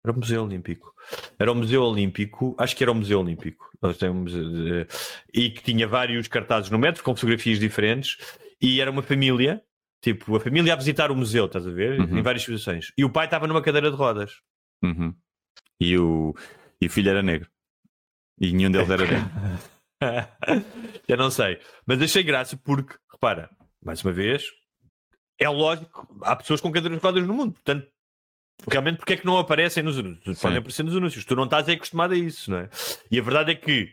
Era 0.06 0.14
um 0.14 0.20
museu 0.20 0.44
olímpico. 0.44 0.94
Era 1.38 1.52
um 1.52 1.56
museu 1.56 1.84
olímpico, 1.84 2.56
acho 2.58 2.76
que 2.76 2.84
era 2.84 2.92
um 2.92 2.96
museu 2.96 3.20
olímpico. 3.20 3.70
De- 3.82 4.88
E 5.34 5.50
que 5.50 5.62
tinha 5.64 5.88
vários 5.88 6.28
cartazes 6.28 6.70
no 6.70 6.78
metro 6.78 7.04
com 7.04 7.16
fotografias 7.16 7.60
diferentes. 7.60 8.18
E 8.62 8.80
era 8.82 8.92
uma 8.92 9.02
família, 9.02 9.62
tipo, 10.02 10.36
a 10.36 10.40
família 10.40 10.74
a 10.74 10.76
visitar 10.76 11.12
o 11.12 11.16
museu, 11.16 11.46
estás 11.46 11.66
a 11.66 11.72
ver? 11.72 12.00
Uhum. 12.00 12.20
Em 12.20 12.22
várias 12.22 12.44
situações. 12.44 12.92
E 12.98 13.04
o 13.04 13.10
pai 13.10 13.26
estava 13.26 13.48
numa 13.48 13.62
cadeira 13.62 13.90
de 13.90 13.98
rodas. 13.98 14.42
Uhum. 14.84 15.14
E, 15.80 15.98
o, 15.98 16.34
e 16.82 16.88
o 16.88 16.90
filho 16.90 17.10
era 17.10 17.22
negro. 17.24 17.50
E 18.40 18.52
nenhum 18.54 18.72
deles 18.72 18.90
era 18.90 19.06
negro. 19.06 19.30
Já 21.10 21.18
não 21.18 21.30
sei. 21.32 21.60
Mas 21.86 22.02
achei 22.02 22.24
graça 22.24 22.58
porque, 22.58 22.96
repara, 23.12 23.50
mais 23.84 24.04
uma 24.04 24.14
vez, 24.14 24.44
é 25.40 25.50
lógico, 25.50 26.08
há 26.22 26.36
pessoas 26.36 26.60
com 26.60 26.72
cadeiras 26.72 27.00
de 27.00 27.06
rodas 27.06 27.26
no 27.26 27.34
mundo, 27.34 27.54
portanto, 27.54 27.88
realmente, 28.70 28.98
porque 28.98 29.14
é 29.14 29.18
que 29.18 29.26
não 29.26 29.38
aparecem 29.38 29.82
nos 29.82 29.98
anúncios? 29.98 30.40
Podem 30.40 30.58
aparecer 30.58 30.84
nos 30.84 30.96
anúncios. 30.96 31.26
Tu 31.26 31.36
não 31.36 31.46
estás 31.46 31.70
aí 31.70 31.76
acostumado 31.76 32.14
a 32.14 32.18
isso, 32.18 32.52
não 32.52 32.60
é? 32.60 32.70
E 33.10 33.18
a 33.18 33.24
verdade 33.24 33.52
é 33.52 33.56
que 33.56 33.90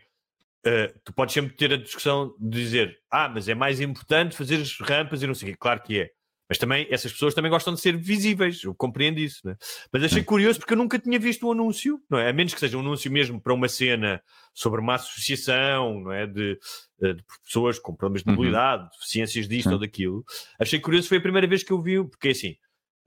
eh, 0.64 0.92
tu 1.05 1.12
podes 1.12 1.32
sempre 1.32 1.55
ter 1.55 1.72
a 1.72 1.76
discussão 1.76 2.34
de 2.40 2.61
dizer, 2.61 2.99
ah, 3.11 3.28
mas 3.28 3.49
é 3.49 3.55
mais 3.55 3.80
importante 3.80 4.36
fazer 4.36 4.57
as 4.57 4.76
rampas 4.80 5.22
e 5.22 5.26
não 5.26 5.34
sei 5.34 5.51
o 5.51 5.53
quê. 5.53 5.59
Claro 5.59 5.80
que 5.80 6.01
é. 6.01 6.11
Mas 6.49 6.59
também, 6.59 6.86
essas 6.90 7.12
pessoas 7.12 7.34
também 7.34 7.51
gostam 7.51 7.74
de 7.74 7.80
ser 7.80 7.97
visíveis, 7.97 8.62
eu 8.62 8.74
compreendo 8.74 9.18
isso, 9.18 9.40
não 9.44 9.53
é? 9.53 9.57
Mas 9.92 10.05
achei 10.05 10.22
curioso 10.22 10.61
porque 10.61 10.74
eu 10.74 10.76
nunca 10.78 10.99
tinha 10.99 11.18
visto 11.18 11.47
um 11.49 11.53
anúncio, 11.53 12.01
não 12.09 12.18
é? 12.18 12.28
A 12.28 12.32
menos 12.32 12.55
que 12.55 12.61
seja 12.61 12.76
um 12.76 12.80
anúncio 12.80 13.11
mesmo 13.11 13.40
para 13.40 13.53
uma 13.53 13.68
cena 13.68 14.22
sobre 14.55 14.80
uma 14.80 14.94
associação, 14.94 16.01
não 16.01 16.12
é? 16.12 16.26
De, 16.26 16.59
eh, 17.03 17.14
de 17.14 17.24
pessoas 17.44 17.78
com 17.78 17.94
problemas 17.94 18.22
de 18.22 18.30
Uhum. 18.30 18.36
mobilidade, 18.36 18.88
deficiências 18.92 19.49
disto 19.49 19.68
Sim. 19.68 19.74
ou 19.74 19.80
daquilo. 19.80 20.24
Achei 20.61 20.78
curioso, 20.78 21.09
foi 21.09 21.18
a 21.18 21.20
primeira 21.22 21.47
vez 21.47 21.62
que 21.64 21.72
eu 21.72 21.82
vi, 21.82 22.03
porque 22.05 22.28
assim, 22.28 22.55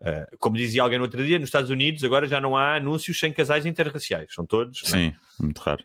eh, 0.02 0.28
como 0.38 0.58
dizia 0.58 0.84
alguém 0.84 0.98
no 0.98 1.06
outro 1.06 1.26
dia, 1.26 1.40
nos 1.40 1.48
Estados 1.48 1.70
Unidos 1.70 2.04
agora 2.04 2.28
já 2.28 2.42
não 2.42 2.58
há 2.58 2.76
anúncios 2.76 3.18
sem 3.20 3.32
casais 3.32 3.66
interraciais, 3.66 4.34
são 4.34 4.46
todos, 4.46 4.84
é? 4.84 4.88
Sim, 4.88 5.16
muito 5.40 5.60
raro. 5.60 5.84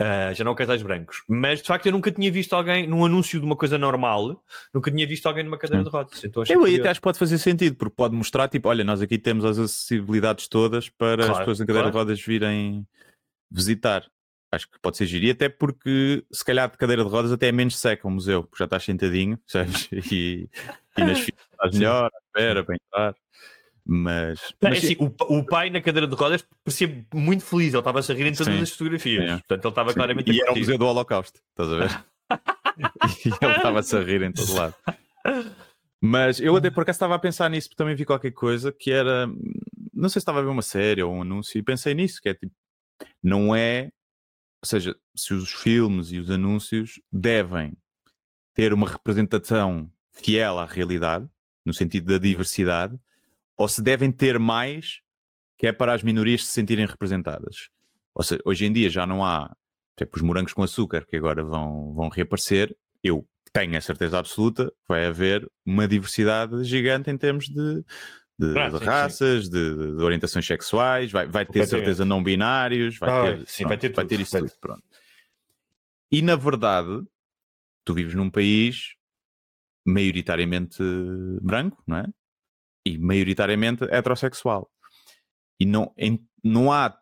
Uh, 0.00 0.34
já 0.34 0.42
não 0.42 0.54
casais 0.54 0.82
brancos. 0.82 1.22
Mas 1.28 1.60
de 1.60 1.66
facto 1.66 1.84
eu 1.84 1.92
nunca 1.92 2.10
tinha 2.10 2.32
visto 2.32 2.54
alguém 2.54 2.86
num 2.86 3.04
anúncio 3.04 3.38
de 3.38 3.44
uma 3.44 3.54
coisa 3.54 3.76
normal, 3.76 4.42
nunca 4.72 4.90
tinha 4.90 5.06
visto 5.06 5.26
alguém 5.26 5.44
numa 5.44 5.58
cadeira 5.58 5.84
de 5.84 5.90
rodas. 5.90 6.24
Então 6.24 6.42
Eu 6.48 6.64
aí 6.64 6.80
até 6.80 6.88
acho 6.88 7.00
que 7.00 7.04
pode 7.04 7.18
fazer 7.18 7.36
sentido, 7.36 7.76
porque 7.76 7.94
pode 7.94 8.14
mostrar, 8.14 8.48
tipo, 8.48 8.66
olha, 8.70 8.82
nós 8.82 9.02
aqui 9.02 9.18
temos 9.18 9.44
as 9.44 9.58
acessibilidades 9.58 10.48
todas 10.48 10.88
para 10.88 11.22
as 11.22 11.28
Claro, 11.28 11.38
pessoas 11.40 11.60
em 11.60 11.66
cadeira 11.66 11.88
de 11.88 11.92
claro. 11.92 12.06
rodas 12.06 12.24
virem 12.24 12.86
visitar. 13.50 14.06
Acho 14.50 14.70
que 14.70 14.80
pode 14.80 14.96
ser 14.96 15.04
giro. 15.04 15.26
E 15.26 15.30
até 15.30 15.50
porque, 15.50 16.24
se 16.32 16.44
calhar, 16.44 16.70
de 16.70 16.78
cadeira 16.78 17.04
de 17.04 17.10
rodas 17.10 17.30
até 17.30 17.48
é 17.48 17.52
menos 17.52 17.78
seca 17.78 18.08
o 18.08 18.10
museu, 18.10 18.44
porque 18.44 18.58
já 18.58 18.64
estás 18.64 18.82
sentadinho, 18.82 19.38
sabes? 19.46 19.86
E, 19.92 20.48
e 20.96 21.04
nas 21.04 21.20
filas 21.20 21.44
estás 21.52 21.74
melhor, 21.74 22.06
à 22.06 22.18
espera 22.26 22.64
para 22.64 22.74
entrar. 22.74 23.14
Mas, 23.92 24.54
Não, 24.62 24.68
é 24.68 24.70
mas 24.70 24.84
assim, 24.84 24.96
o, 25.00 25.38
o 25.38 25.44
pai 25.44 25.68
na 25.68 25.80
cadeira 25.80 26.06
de 26.06 26.14
rodas 26.14 26.46
parecia 26.62 27.04
muito 27.12 27.44
feliz, 27.44 27.74
ele 27.74 27.78
estava-se 27.80 28.12
a 28.12 28.14
rir 28.14 28.26
em 28.26 28.32
todas 28.32 28.54
Sim. 28.54 28.62
as 28.62 28.70
fotografias. 28.70 29.30
Portanto, 29.40 29.64
ele 29.64 29.68
estava 29.68 29.88
Sim, 29.90 29.94
claramente 29.96 30.30
E 30.30 30.40
era 30.40 30.52
o. 30.52 30.56
Museu 30.56 30.78
do 30.78 30.86
Holocausto, 30.86 31.40
estás 31.50 31.72
a 31.72 31.76
ver? 31.76 32.04
e 33.26 33.44
ele 33.44 33.56
estava-se 33.56 33.96
a 33.96 34.00
rir 34.00 34.22
em 34.22 34.30
todo 34.30 34.54
lado. 34.54 34.76
Mas 36.00 36.38
eu 36.38 36.54
até 36.54 36.70
por 36.70 36.82
acaso 36.82 36.98
estava 36.98 37.16
a 37.16 37.18
pensar 37.18 37.50
nisso, 37.50 37.68
porque 37.68 37.78
também 37.78 37.96
vi 37.96 38.04
qualquer 38.04 38.30
coisa 38.30 38.70
que 38.70 38.92
era. 38.92 39.26
Não 39.92 40.08
sei 40.08 40.12
se 40.12 40.18
estava 40.18 40.38
a 40.38 40.42
ver 40.42 40.50
uma 40.50 40.62
série 40.62 41.02
ou 41.02 41.12
um 41.12 41.22
anúncio, 41.22 41.58
e 41.58 41.62
pensei 41.62 41.92
nisso, 41.92 42.22
que 42.22 42.28
é 42.28 42.34
tipo. 42.34 42.54
Não 43.20 43.56
é. 43.56 43.90
Ou 44.62 44.68
seja, 44.68 44.94
se 45.16 45.34
os 45.34 45.50
filmes 45.50 46.12
e 46.12 46.18
os 46.20 46.30
anúncios 46.30 47.00
devem 47.10 47.76
ter 48.54 48.72
uma 48.72 48.88
representação 48.88 49.90
fiel 50.12 50.60
à 50.60 50.64
realidade, 50.64 51.28
no 51.66 51.74
sentido 51.74 52.12
da 52.12 52.18
diversidade, 52.18 52.96
ou 53.60 53.68
se 53.68 53.82
devem 53.82 54.10
ter 54.10 54.38
mais 54.38 55.02
que 55.58 55.66
é 55.66 55.72
para 55.72 55.92
as 55.92 56.02
minorias 56.02 56.46
se 56.46 56.50
sentirem 56.50 56.86
representadas. 56.86 57.68
Ou 58.14 58.24
seja, 58.24 58.40
hoje 58.46 58.64
em 58.64 58.72
dia 58.72 58.88
já 58.88 59.06
não 59.06 59.22
há 59.22 59.54
tipo, 59.98 60.16
os 60.16 60.22
morangos 60.22 60.54
com 60.54 60.62
açúcar 60.62 61.04
que 61.04 61.14
agora 61.14 61.44
vão, 61.44 61.92
vão 61.92 62.08
reaparecer. 62.08 62.74
Eu 63.04 63.28
tenho 63.52 63.76
a 63.76 63.80
certeza 63.82 64.18
absoluta 64.18 64.70
que 64.70 64.88
vai 64.88 65.04
haver 65.04 65.46
uma 65.66 65.86
diversidade 65.86 66.64
gigante 66.64 67.10
em 67.10 67.18
termos 67.18 67.50
de, 67.50 67.84
de, 68.38 68.58
Ah, 68.58 68.70
de 68.70 68.78
sim, 68.78 68.84
raças, 68.86 69.50
de, 69.50 69.74
de 69.74 70.02
orientações 70.02 70.46
sexuais, 70.46 71.12
vai, 71.12 71.28
vai 71.28 71.44
ter 71.44 71.66
certeza 71.66 72.02
não 72.02 72.22
binários, 72.22 72.96
vai 72.96 73.10
Ah, 73.10 73.36
ter, 73.36 73.46
sim, 73.46 73.64
vai 73.64 73.76
ter 73.76 73.92
vai 73.92 74.06
tudo, 74.06 74.08
ter 74.08 74.20
isso 74.22 74.32
vai 74.32 74.40
tudo. 74.40 74.58
Pronto. 74.58 74.82
E 76.10 76.22
na 76.22 76.34
verdade, 76.34 77.04
tu 77.84 77.92
vives 77.92 78.14
num 78.14 78.30
país 78.30 78.94
maioritariamente 79.84 80.82
branco, 81.42 81.82
não 81.86 81.98
é? 81.98 82.06
E 82.86 82.96
maioritariamente 82.98 83.84
heterossexual. 83.84 84.70
E 85.58 85.66
não, 85.66 85.92
em- 85.98 86.24
não 86.42 86.72
há. 86.72 86.96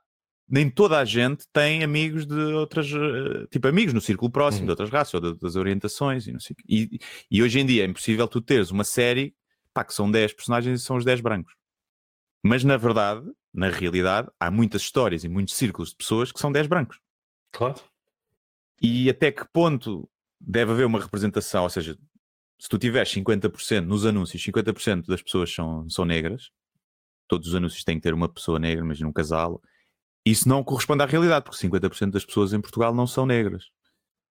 Nem 0.51 0.71
toda 0.71 0.99
a 0.99 1.05
gente 1.05 1.45
tem 1.53 1.85
amigos 1.85 2.27
de 2.27 2.35
outras. 2.35 2.87
eh, 2.91 3.47
Tipo, 3.51 3.69
amigos 3.69 3.93
no 3.95 4.01
círculo 4.01 4.31
próximo, 4.31 4.63
Uhum. 4.63 4.67
de 4.67 4.71
outras 4.73 4.91
raças 4.91 5.15
ou 5.15 5.21
de 5.21 5.27
outras 5.29 5.57
orientações 5.57 6.27
e 6.27 6.33
não 6.33 6.41
sei. 6.41 6.57
E, 6.69 6.99
e 7.31 7.43
hoje 7.43 7.61
em 7.61 7.67
dia 7.67 7.85
é 7.85 7.87
impossível 7.87 8.27
tu 8.27 8.41
teres 8.41 8.71
uma 8.71 8.85
série 8.85 9.35
pá, 9.75 9.85
que 9.85 9.93
são 9.95 10.11
10 10.11 10.33
personagens 10.33 10.81
e 10.81 10.85
são 10.85 10.97
os 10.97 11.05
10 11.05 11.21
brancos. 11.21 11.55
Mas 12.43 12.65
na 12.65 12.77
verdade, 12.77 13.25
na 13.53 13.69
realidade, 13.69 14.29
há 14.41 14.51
muitas 14.51 14.83
histórias 14.83 15.23
e 15.23 15.29
muitos 15.29 15.55
círculos 15.55 15.91
de 15.91 15.97
pessoas 15.97 16.33
que 16.33 16.41
são 16.41 16.51
10 16.51 16.67
brancos. 16.67 16.99
Claro. 17.53 17.77
E 18.81 19.11
até 19.11 19.31
que 19.31 19.45
ponto 19.53 20.09
deve 20.41 20.73
haver 20.73 20.87
uma 20.87 21.01
representação? 21.01 21.65
Ou 21.65 21.71
seja, 21.71 21.97
se 22.59 22.69
tu 22.69 22.79
tiveres 22.79 23.09
50% 23.13 23.85
nos 23.85 24.05
anúncios, 24.05 24.43
50% 24.43 25.07
das 25.07 25.23
pessoas 25.23 25.53
são, 25.53 25.89
são 25.89 26.05
negras, 26.05 26.51
todos 27.29 27.49
os 27.49 27.55
anúncios 27.55 27.85
têm 27.85 27.97
que 27.97 28.03
ter 28.03 28.15
uma 28.15 28.29
pessoa 28.29 28.59
negra, 28.59 28.85
imagina 28.85 29.09
um 29.09 29.13
casal, 29.13 29.63
isso 30.27 30.49
não 30.49 30.65
corresponde 30.65 31.03
à 31.03 31.07
realidade, 31.07 31.45
porque 31.45 31.59
50% 31.67 32.11
das 32.11 32.25
pessoas 32.25 32.53
em 32.53 32.61
Portugal 32.61 32.95
não 32.95 33.07
são 33.07 33.25
negras. 33.25 33.65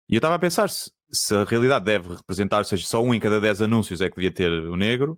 E 0.10 0.16
eu 0.16 0.20
estava 0.20 0.36
a 0.36 0.40
pensar 0.40 0.70
se, 0.70 0.92
se 1.12 1.34
a 1.36 1.44
realidade 1.44 1.86
deve 1.86 2.16
representar, 2.16 2.60
ou 2.60 2.64
seja, 2.64 2.86
só 2.86 3.02
um 3.02 3.14
em 3.14 3.20
cada 3.20 3.40
10 3.40 3.62
anúncios 3.62 4.02
é 4.02 4.10
que 4.10 4.16
devia 4.16 4.32
ter 4.32 4.52
o 4.52 4.76
negro, 4.76 5.18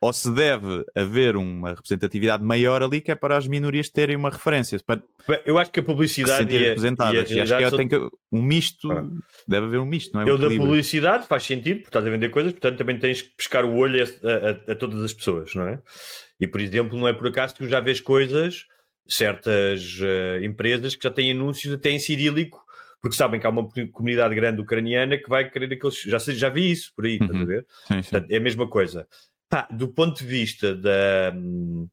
ou 0.00 0.12
se 0.12 0.30
deve 0.30 0.84
haver 0.94 1.36
uma 1.36 1.70
representatividade 1.70 2.44
maior 2.44 2.82
ali 2.82 3.00
que 3.00 3.10
é 3.10 3.14
para 3.14 3.36
as 3.36 3.46
minorias 3.46 3.88
terem 3.88 4.16
uma 4.16 4.30
referência, 4.30 4.78
para 4.84 5.02
Eu 5.44 5.58
acho 5.58 5.70
que 5.70 5.80
a 5.80 5.82
se 5.82 5.86
publicidade 5.86 6.38
sentirem 6.38 6.66
e 6.66 6.70
a, 6.70 6.74
e 7.14 7.18
a. 7.18 7.22
E, 7.22 7.40
acho 7.40 7.56
que 7.56 7.64
é, 7.64 7.70
são- 7.70 7.88
que, 7.88 8.10
um 8.32 8.42
misto, 8.42 8.90
Ah. 8.92 9.04
deve 9.48 9.66
haver 9.66 9.80
um 9.80 9.84
misto, 9.86 10.12
não 10.14 10.20
é? 10.20 10.24
Um 10.24 10.28
Eu 10.28 10.38
da 10.38 10.48
publicidade 10.48 11.26
faz 11.26 11.42
sentido, 11.44 11.76
porque 11.78 11.88
estás 11.88 12.06
a 12.06 12.10
vender 12.10 12.28
coisas, 12.30 12.52
portanto 12.52 12.78
também 12.78 12.98
tens 12.98 13.22
que 13.22 13.30
pescar 13.36 13.64
o 13.64 13.74
olho 13.76 14.02
a, 14.04 14.06
a- 14.70 14.72
a 14.72 14.74
todas 14.76 15.02
as 15.02 15.12
pessoas, 15.12 15.54
não 15.54 15.66
é? 15.66 15.80
E 16.40 16.46
por 16.46 16.60
exemplo, 16.60 16.98
não 16.98 17.08
é 17.08 17.12
por 17.12 17.26
acaso 17.26 17.54
que 17.54 17.64
tu 17.64 17.68
já 17.68 17.80
vês 17.80 18.00
coisas, 18.00 18.66
certas 19.06 19.98
eh, 20.00 20.40
empresas 20.44 20.94
que 20.94 21.02
já 21.04 21.10
têm 21.10 21.32
anúncios 21.32 21.74
até 21.74 21.90
em 21.90 21.98
cirílico, 21.98 22.64
porque 23.02 23.16
sabem 23.16 23.40
que 23.40 23.46
há 23.46 23.50
uma 23.50 23.68
comunidade 23.92 24.34
grande 24.34 24.60
ucraniana 24.60 25.16
que 25.18 25.28
vai 25.28 25.50
querer 25.50 25.72
aqueles. 25.72 26.00
Já, 26.02 26.18
já 26.18 26.48
vi 26.50 26.70
isso 26.70 26.92
por 26.94 27.06
aí, 27.06 27.14
estás 27.14 27.30
a 27.30 27.34
Uhum. 27.34 27.46
ver? 27.46 27.66
Sim, 27.88 28.02
sim. 28.02 28.10
Portanto, 28.10 28.30
é 28.30 28.36
a 28.36 28.40
mesma 28.40 28.68
coisa. 28.68 29.08
Pá, 29.48 29.66
do 29.72 29.88
ponto 29.88 30.18
de 30.18 30.26
vista 30.26 30.74
da. 30.76 31.32
Sim, 31.34 31.88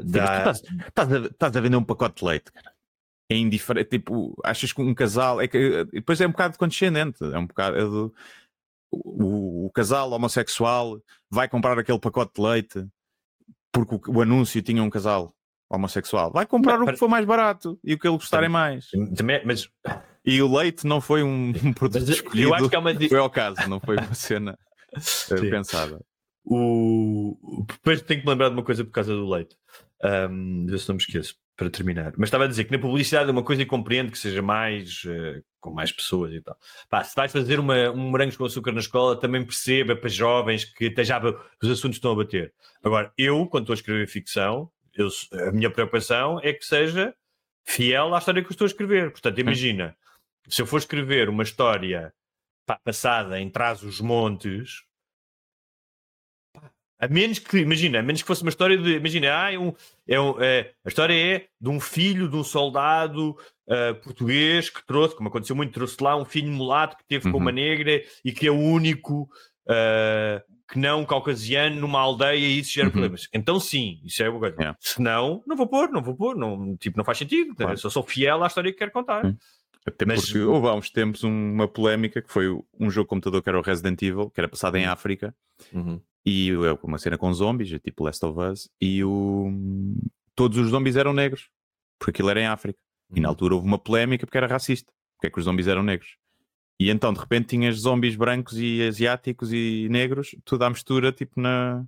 tu 0.00 0.06
da 0.12 0.24
estás, 0.24 0.62
estás 0.88 1.12
a, 1.12 1.18
estás 1.26 1.56
a 1.56 1.60
vender 1.60 1.76
um 1.76 1.84
pacote 1.84 2.20
de 2.22 2.28
leite, 2.28 2.50
cara. 2.52 2.71
É 3.32 3.36
indiferente, 3.36 3.88
tipo, 3.90 4.34
achas 4.44 4.72
que 4.72 4.82
um 4.82 4.94
casal 4.94 5.40
é 5.40 5.48
que 5.48 5.56
e 5.58 5.84
depois 6.00 6.20
é 6.20 6.26
um 6.26 6.30
bocado 6.32 6.58
condescendente, 6.58 7.18
é 7.24 7.38
um 7.38 7.46
bocado 7.46 7.76
é 7.78 7.84
do- 7.84 8.12
o, 8.90 9.66
o 9.66 9.70
casal 9.70 10.10
homossexual 10.12 11.00
vai 11.30 11.48
comprar 11.48 11.78
aquele 11.78 11.98
pacote 11.98 12.32
de 12.36 12.42
leite 12.46 12.86
porque 13.72 13.94
o, 13.94 14.16
o 14.18 14.20
anúncio 14.22 14.60
tinha 14.60 14.82
um 14.82 14.90
casal 14.90 15.34
homossexual, 15.70 16.30
vai 16.30 16.44
comprar 16.44 16.78
Mas- 16.78 16.88
o 16.88 16.92
que 16.92 16.98
for 16.98 17.08
mais 17.08 17.24
barato 17.24 17.78
e 17.82 17.94
o 17.94 17.98
que 17.98 18.06
ele 18.06 18.16
gostarem 18.18 18.50
mais. 18.50 18.88
também, 19.16 19.40
mas 19.46 19.66
E 20.24 20.42
o 20.42 20.54
leite 20.54 20.86
não 20.86 21.00
foi 21.00 21.22
um, 21.22 21.52
produto 21.74 22.00
Mas 22.00 22.08
eu- 22.10 22.14
escolhido, 22.16 22.48
eu 22.50 22.54
acho 22.54 22.68
que 22.68 22.76
há 22.76 22.78
uma 22.80 22.94
foi 22.94 23.18
ao 23.18 23.30
caso, 23.30 23.66
não 23.68 23.80
foi 23.80 23.96
uma 23.96 24.12
cena 24.14 24.58
eh, 24.94 25.40
pensada. 25.50 25.98
O... 26.44 27.64
Depois 27.68 28.02
tenho 28.02 28.20
que 28.20 28.28
lembrar 28.28 28.48
de 28.50 28.54
uma 28.54 28.62
coisa 28.64 28.84
por 28.84 28.90
causa 28.90 29.14
do 29.14 29.28
leite. 29.28 29.56
Um, 30.30 30.66
ver 30.66 30.78
se 30.80 30.88
não 30.88 30.96
me 30.96 31.00
esqueço, 31.00 31.36
para 31.56 31.70
terminar. 31.70 32.12
Mas 32.16 32.28
estava 32.28 32.44
a 32.44 32.48
dizer 32.48 32.64
que 32.64 32.72
na 32.72 32.78
publicidade 32.78 33.28
é 33.28 33.32
uma 33.32 33.42
coisa 33.42 33.62
e 33.62 33.66
compreendo 33.66 34.10
que 34.10 34.18
seja 34.18 34.42
mais 34.42 35.02
eh, 35.06 35.42
com 35.60 35.70
mais 35.70 35.92
pessoas 35.92 36.32
e 36.32 36.40
tal. 36.40 36.56
Pá, 36.90 37.04
se 37.04 37.14
vais 37.14 37.30
fazer 37.30 37.60
uma, 37.60 37.90
um 37.90 38.10
morangos 38.10 38.36
com 38.36 38.44
açúcar 38.44 38.72
na 38.72 38.80
escola, 38.80 39.18
também 39.18 39.44
perceba 39.44 39.94
para 39.94 40.08
jovens 40.08 40.64
que 40.64 40.92
já 41.04 41.20
os 41.62 41.70
assuntos 41.70 41.96
estão 41.96 42.12
a 42.12 42.16
bater. 42.16 42.52
Agora, 42.82 43.12
eu, 43.16 43.46
quando 43.46 43.64
estou 43.64 43.74
a 43.74 43.76
escrever 43.76 44.08
ficção, 44.08 44.70
eu, 44.94 45.08
a 45.48 45.52
minha 45.52 45.70
preocupação 45.70 46.40
é 46.42 46.52
que 46.52 46.64
seja 46.64 47.14
fiel 47.64 48.14
à 48.14 48.18
história 48.18 48.42
que 48.42 48.48
eu 48.48 48.52
estou 48.52 48.64
a 48.64 48.68
escrever. 48.68 49.12
Portanto, 49.12 49.38
imagina, 49.38 49.96
se 50.48 50.60
eu 50.60 50.66
for 50.66 50.78
escrever 50.78 51.28
uma 51.28 51.44
história 51.44 52.12
pá, 52.66 52.78
passada 52.82 53.40
em 53.40 53.48
trás 53.48 53.82
os 53.82 54.00
montes, 54.00 54.82
a 57.04 57.08
menos 57.08 57.38
que, 57.40 57.58
imagina, 57.58 57.98
a 57.98 58.02
menos 58.02 58.22
que 58.22 58.26
fosse 58.28 58.42
uma 58.42 58.48
história 58.50 58.78
de, 58.78 58.92
imagina, 58.96 59.28
ah, 59.36 59.52
é 59.52 59.58
um, 59.58 59.72
é 60.06 60.20
um, 60.20 60.40
é, 60.40 60.70
a 60.84 60.88
história 60.88 61.12
é 61.14 61.46
de 61.60 61.68
um 61.68 61.80
filho 61.80 62.28
de 62.28 62.36
um 62.36 62.44
soldado 62.44 63.36
ah, 63.68 63.94
português 64.02 64.70
que 64.70 64.86
trouxe, 64.86 65.16
como 65.16 65.28
aconteceu 65.28 65.56
muito, 65.56 65.72
trouxe 65.72 65.96
lá 66.00 66.16
um 66.16 66.24
filho 66.24 66.50
mulato 66.52 66.96
que 66.96 67.04
teve 67.08 67.24
com 67.24 67.36
Uhum. 67.36 67.42
uma 67.42 67.52
negra 67.52 68.00
e 68.24 68.30
que 68.32 68.46
é 68.46 68.50
o 68.50 68.58
único 68.58 69.28
ah, 69.68 70.42
que 70.70 70.78
não 70.78 71.04
caucasiano 71.04 71.80
numa 71.80 71.98
aldeia 72.00 72.36
e 72.38 72.60
isso 72.60 72.72
gera 72.72 72.86
Uhum. 72.86 72.92
problemas. 72.92 73.28
Então 73.34 73.58
sim, 73.60 74.00
isso 74.04 74.22
é 74.22 74.28
uma 74.30 74.38
coisa. 74.38 74.56
Yeah. 74.56 74.78
Se 74.80 75.02
não, 75.02 75.42
não 75.46 75.56
vou 75.56 75.66
pôr, 75.66 75.90
não 75.90 76.02
vou 76.02 76.14
pôr, 76.14 76.36
não, 76.36 76.76
tipo, 76.76 76.96
não 76.96 77.04
faz 77.04 77.18
sentido. 77.18 77.54
Claro. 77.54 77.72
Eu 77.72 77.76
só 77.78 77.90
sou 77.90 78.02
fiel 78.02 78.42
à 78.42 78.46
história 78.46 78.72
que 78.72 78.78
quero 78.78 78.90
contar. 78.92 79.24
Sim. 79.26 79.36
Até 79.84 80.06
Mas- 80.06 80.24
porque 80.26 80.38
houve 80.38 80.68
há 80.68 80.74
uns 80.74 80.88
tempos 80.88 81.24
um- 81.24 81.52
uma 81.54 81.66
polémica 81.66 82.22
que 82.22 82.32
foi 82.32 82.46
um 82.78 82.88
jogo 82.88 83.08
computador 83.08 83.42
que 83.42 83.48
era 83.48 83.58
o 83.58 83.62
Resident 83.62 84.00
Evil, 84.00 84.30
que 84.30 84.40
era 84.40 84.48
passado 84.48 84.76
em 84.76 84.86
África, 84.86 85.34
Uhum. 85.72 86.00
E 86.24 86.50
é 86.50 86.78
uma 86.82 86.98
cena 86.98 87.18
com 87.18 87.32
zombies, 87.32 87.72
é 87.72 87.78
tipo 87.78 88.04
Last 88.04 88.24
of 88.24 88.38
Us, 88.38 88.70
e 88.80 89.02
o... 89.04 89.50
todos 90.34 90.56
os 90.58 90.68
zombies 90.70 90.96
eram 90.96 91.12
negros, 91.12 91.48
porque 91.98 92.10
aquilo 92.10 92.30
era 92.30 92.40
em 92.40 92.46
África. 92.46 92.78
E 93.10 93.16
Uhum. 93.16 93.22
na 93.22 93.28
altura 93.28 93.54
houve 93.54 93.66
uma 93.66 93.78
polémica 93.78 94.24
porque 94.26 94.38
era 94.38 94.46
racista, 94.46 94.90
porque 95.16 95.26
é 95.26 95.30
que 95.30 95.38
os 95.38 95.44
zombies 95.44 95.66
eram 95.66 95.82
negros. 95.82 96.16
E 96.80 96.88
então 96.90 97.12
de 97.12 97.20
repente 97.20 97.48
tinhas 97.48 97.76
zombies 97.76 98.16
brancos 98.16 98.56
e 98.58 98.82
asiáticos 98.82 99.52
e 99.52 99.86
negros, 99.90 100.34
tudo 100.44 100.62
à 100.64 100.70
mistura, 100.70 101.12
tipo 101.12 101.40
na, 101.40 101.84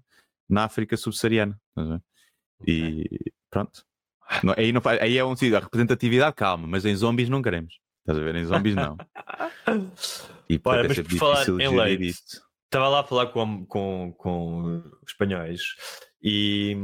na 0.48 0.64
África 0.64 0.96
subsaariana. 0.96 1.58
a 1.76 1.82
ver? 1.82 2.02
E 2.66 3.32
pronto. 3.50 3.84
Não- 4.42 4.54
aí, 4.56 4.72
não, 4.72 4.80
aí 5.00 5.16
é 5.18 5.24
um 5.24 5.34
sítio, 5.34 5.56
a 5.56 5.60
representatividade, 5.60 6.34
calma, 6.36 6.66
mas 6.66 6.84
em 6.84 6.94
zombies 6.94 7.28
não 7.28 7.40
queremos. 7.42 7.78
Estás 8.00 8.18
a 8.18 8.22
ver? 8.22 8.34
Em 8.36 8.44
zombies 8.44 8.74
não. 8.74 8.96
E 10.48 10.60
Olha, 10.62 10.80
é 10.80 10.88
mas 10.88 10.96
sempre 10.96 11.12
por 11.14 11.18
falar 11.20 11.34
difícil 11.44 11.60
em 11.60 11.76
leite, 11.76 12.06
isto. 12.08 12.42
Estava 12.74 12.88
lá 12.88 13.00
a 13.00 13.04
falar 13.04 13.26
com, 13.26 13.64
com, 13.66 14.12
com 14.18 14.82
espanhóis 15.06 15.60
e, 16.22 16.76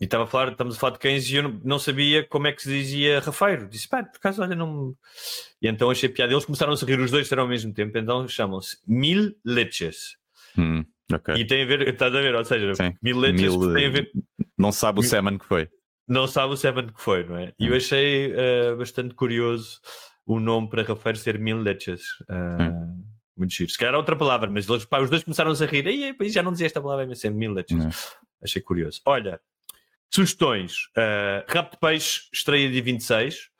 e 0.00 0.04
estava 0.04 0.24
a 0.24 0.26
falar, 0.26 0.52
estamos 0.52 0.76
a 0.76 0.78
falar 0.78 0.92
de 0.92 0.98
cães 0.98 1.28
e 1.30 1.36
eu 1.36 1.42
não, 1.44 1.60
não 1.64 1.78
sabia 1.78 2.22
como 2.26 2.46
é 2.46 2.52
que 2.52 2.62
se 2.62 2.68
dizia 2.68 3.20
rafeiro. 3.20 3.68
Disse, 3.68 3.88
pá, 3.88 4.02
por 4.02 4.16
acaso, 4.18 4.42
olha, 4.42 4.54
não. 4.54 4.94
E 5.62 5.68
então 5.68 5.90
achei 5.90 6.08
piada. 6.08 6.32
Eles 6.32 6.44
começaram 6.44 6.72
a 6.72 6.76
rir 6.84 7.00
os 7.00 7.10
dois 7.10 7.24
disseram 7.24 7.44
ao 7.44 7.48
mesmo 7.48 7.72
tempo, 7.72 7.96
então 7.96 8.26
chamam-se 8.28 8.76
mil 8.86 9.34
leches. 9.44 10.16
Hum, 10.58 10.84
ok. 11.12 11.34
E 11.36 11.46
tem 11.46 11.62
a 11.62 11.66
ver, 11.66 11.88
estás 11.88 12.14
a 12.14 12.20
ver, 12.20 12.34
ou 12.34 12.44
seja, 12.44 12.74
Sim. 12.74 12.94
mil 13.02 13.18
leches 13.18 13.56
Mil, 13.56 13.72
tem 13.74 13.86
a 13.86 13.90
ver, 13.90 14.10
Não 14.58 14.72
sabe 14.72 15.00
o 15.00 15.02
Mil- 15.02 15.38
que 15.38 15.46
foi. 15.46 15.68
não 16.06 16.26
sabe 16.26 16.52
o 16.52 16.56
Seven 16.56 16.88
que 16.88 17.00
foi, 17.00 17.24
não 17.24 17.36
é? 17.36 17.52
E 17.58 17.64
Hum. 17.66 17.70
eu 17.70 17.76
achei 17.76 18.32
eh, 18.34 18.74
bastante 18.74 19.14
curioso 19.14 19.80
o 20.26 20.38
nome 20.40 20.68
para 20.68 20.82
rafeiro 20.82 21.16
ser 21.18 21.38
mil 21.38 21.58
leches. 21.58 22.02
Ah, 22.28 22.72
Muito 23.38 23.54
giro. 23.54 23.70
Se 23.70 23.78
calhar 23.78 23.92
era 23.92 23.98
outra 23.98 24.16
palavra, 24.16 24.50
mas 24.50 24.68
eles, 24.68 24.84
pá, 24.84 25.00
os 25.00 25.08
dois 25.08 25.22
começaram 25.22 25.52
a 25.52 25.66
rir. 25.66 25.86
Ei, 25.86 26.14
ei, 26.18 26.28
já 26.28 26.42
não 26.42 26.52
dizia 26.52 26.66
esta 26.66 26.80
palavra, 26.80 27.06
mas 27.06 27.24
é 27.24 27.30
mil 27.30 27.52
leches. 27.52 27.76
Não. 27.76 27.90
Achei 28.42 28.60
curioso. 28.60 29.00
Olha, 29.06 29.40
sugestões. 30.10 30.86
Uh, 30.96 31.44
Rap 31.46 31.72
de 31.72 31.78
Peixe 31.78 32.22
estreia 32.32 32.68
dia 32.70 32.82
26. 32.82 33.50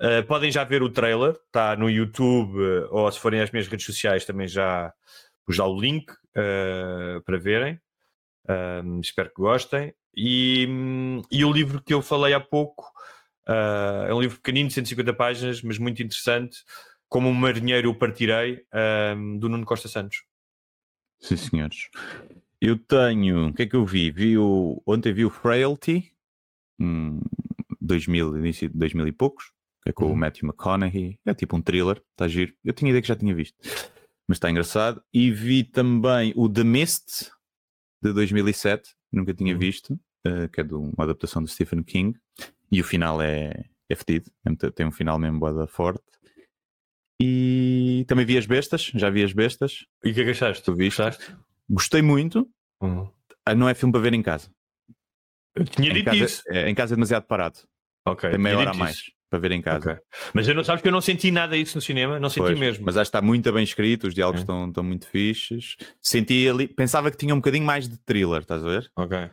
Uh, 0.00 0.26
podem 0.26 0.50
já 0.50 0.64
ver 0.64 0.82
o 0.82 0.88
trailer, 0.88 1.36
está 1.46 1.76
no 1.76 1.90
YouTube 1.90 2.58
uh, 2.58 2.88
ou 2.90 3.12
se 3.12 3.20
forem 3.20 3.42
às 3.42 3.50
minhas 3.50 3.68
redes 3.68 3.84
sociais 3.84 4.24
também 4.24 4.48
já 4.48 4.90
pus 5.44 5.58
lá 5.58 5.66
o 5.66 5.78
link 5.78 6.10
uh, 6.10 7.20
para 7.24 7.38
verem. 7.38 7.78
Um, 8.48 9.00
espero 9.00 9.28
que 9.28 9.42
gostem. 9.42 9.92
E, 10.16 10.66
e 11.30 11.44
o 11.44 11.52
livro 11.52 11.82
que 11.82 11.92
eu 11.92 12.00
falei 12.00 12.32
há 12.32 12.40
pouco 12.40 12.90
uh, 13.48 14.06
é 14.08 14.14
um 14.14 14.20
livro 14.20 14.38
pequenino, 14.38 14.68
de 14.68 14.74
150 14.74 15.12
páginas, 15.12 15.62
mas 15.62 15.78
muito 15.78 16.02
interessante. 16.02 16.58
Como 17.10 17.28
um 17.28 17.34
marinheiro 17.34 17.88
eu 17.88 17.94
partirei, 17.94 18.64
um, 19.14 19.36
do 19.38 19.48
Nuno 19.50 19.66
Costa 19.66 19.88
Santos. 19.88 20.22
Sim, 21.18 21.36
senhores. 21.36 21.90
Eu 22.60 22.78
tenho. 22.78 23.48
O 23.48 23.52
que 23.52 23.62
é 23.62 23.66
que 23.66 23.76
eu 23.76 23.84
vi? 23.84 24.10
vi 24.10 24.38
o... 24.38 24.80
Ontem 24.86 25.12
vi 25.12 25.24
o 25.26 25.30
Frailty, 25.30 26.12
hum, 26.80 27.20
2000, 27.80 28.38
início 28.38 28.68
de 28.70 28.78
2000 28.78 29.08
e 29.08 29.12
poucos, 29.12 29.52
que 29.82 29.90
é 29.90 29.92
com 29.92 30.04
o 30.06 30.10
Uhum. 30.10 30.16
Matthew 30.16 30.48
McConaughey. 30.48 31.18
É 31.26 31.34
tipo 31.34 31.56
um 31.56 31.60
thriller, 31.60 32.00
está 32.12 32.28
giro. 32.28 32.54
Eu 32.64 32.72
tinha 32.72 32.88
ideia 32.90 33.02
que 33.02 33.08
já 33.08 33.16
tinha 33.16 33.34
visto, 33.34 33.58
mas 34.28 34.36
está 34.36 34.48
engraçado. 34.50 35.02
E 35.12 35.30
vi 35.32 35.64
também 35.64 36.32
o 36.36 36.48
The 36.48 36.62
Mist, 36.64 37.30
de 38.02 38.12
2007, 38.12 38.94
nunca 39.12 39.34
tinha 39.34 39.52
Uhum. 39.52 39.58
visto, 39.58 39.98
eh, 40.24 40.46
que 40.48 40.60
é 40.60 40.64
de 40.64 40.74
uma 40.74 41.02
adaptação 41.04 41.42
de 41.42 41.50
Stephen 41.50 41.82
King. 41.82 42.16
E 42.70 42.80
o 42.80 42.84
final 42.84 43.20
é, 43.20 43.64
é 43.88 43.94
fedido, 43.96 44.30
tem 44.76 44.86
um 44.86 44.92
final 44.92 45.18
mesmo 45.18 45.40
boa 45.40 45.66
forte. 45.66 46.04
E 47.22 48.04
também 48.08 48.24
vi 48.24 48.38
as 48.38 48.46
bestas, 48.46 48.90
já 48.94 49.10
vi 49.10 49.22
as 49.22 49.32
bestas. 49.32 49.84
E 50.04 50.10
o 50.10 50.14
que 50.14 50.20
é 50.22 50.24
que 50.24 50.30
achaste? 50.30 50.62
Tu 50.64 50.74
viste? 50.74 50.96
Gostaste? 51.02 51.36
Gostei 51.68 52.02
muito. 52.02 52.48
Uhum. 52.80 53.10
Ah, 53.44 53.54
Não 53.54 53.68
é 53.68 53.74
filme 53.74 53.92
para 53.92 54.00
ver 54.00 54.14
em 54.14 54.22
casa. 54.22 54.50
Eu 55.54 55.64
tinha 55.64 55.90
Em 55.90 55.94
dito 55.94 56.04
casa, 56.06 56.16
isso. 56.16 56.42
é, 56.48 56.70
em 56.70 56.74
casa 56.74 56.94
é 56.94 56.96
demasiado 56.96 57.24
parado. 57.24 57.58
Ok, 58.06 58.30
Tem 58.30 58.38
meia 58.38 58.54
tinha 58.54 58.60
hora 58.60 58.70
a 58.70 58.72
dito 58.72 58.80
mais 58.80 58.96
isso. 58.96 59.10
para 59.28 59.38
ver 59.38 59.52
em 59.52 59.60
casa. 59.60 59.92
Ok. 59.92 60.02
Mas 60.32 60.48
eu 60.48 60.54
não 60.54 60.64
sabes 60.64 60.80
que 60.80 60.88
eu 60.88 60.92
não 60.92 61.00
senti 61.02 61.30
nada 61.30 61.56
disso 61.56 61.76
no 61.76 61.82
cinema, 61.82 62.18
não 62.18 62.30
senti 62.30 62.46
Pois, 62.46 62.58
mesmo. 62.58 62.84
Mas 62.86 62.96
acho 62.96 63.10
que 63.10 63.16
está 63.16 63.20
muito 63.20 63.52
bem 63.52 63.64
escrito, 63.64 64.06
os 64.06 64.14
diálogos 64.14 64.40
É. 64.40 64.42
estão, 64.44 64.68
estão 64.68 64.82
muito 64.84 65.06
fixes. 65.08 65.76
Senti 66.00 66.48
ali, 66.48 66.66
pensava 66.68 67.10
que 67.10 67.16
tinha 67.18 67.34
um 67.34 67.38
bocadinho 67.38 67.66
mais 67.66 67.86
de 67.88 67.98
thriller, 67.98 68.40
estás 68.40 68.64
a 68.64 68.68
ver? 68.68 68.90
Ok. 68.96 69.30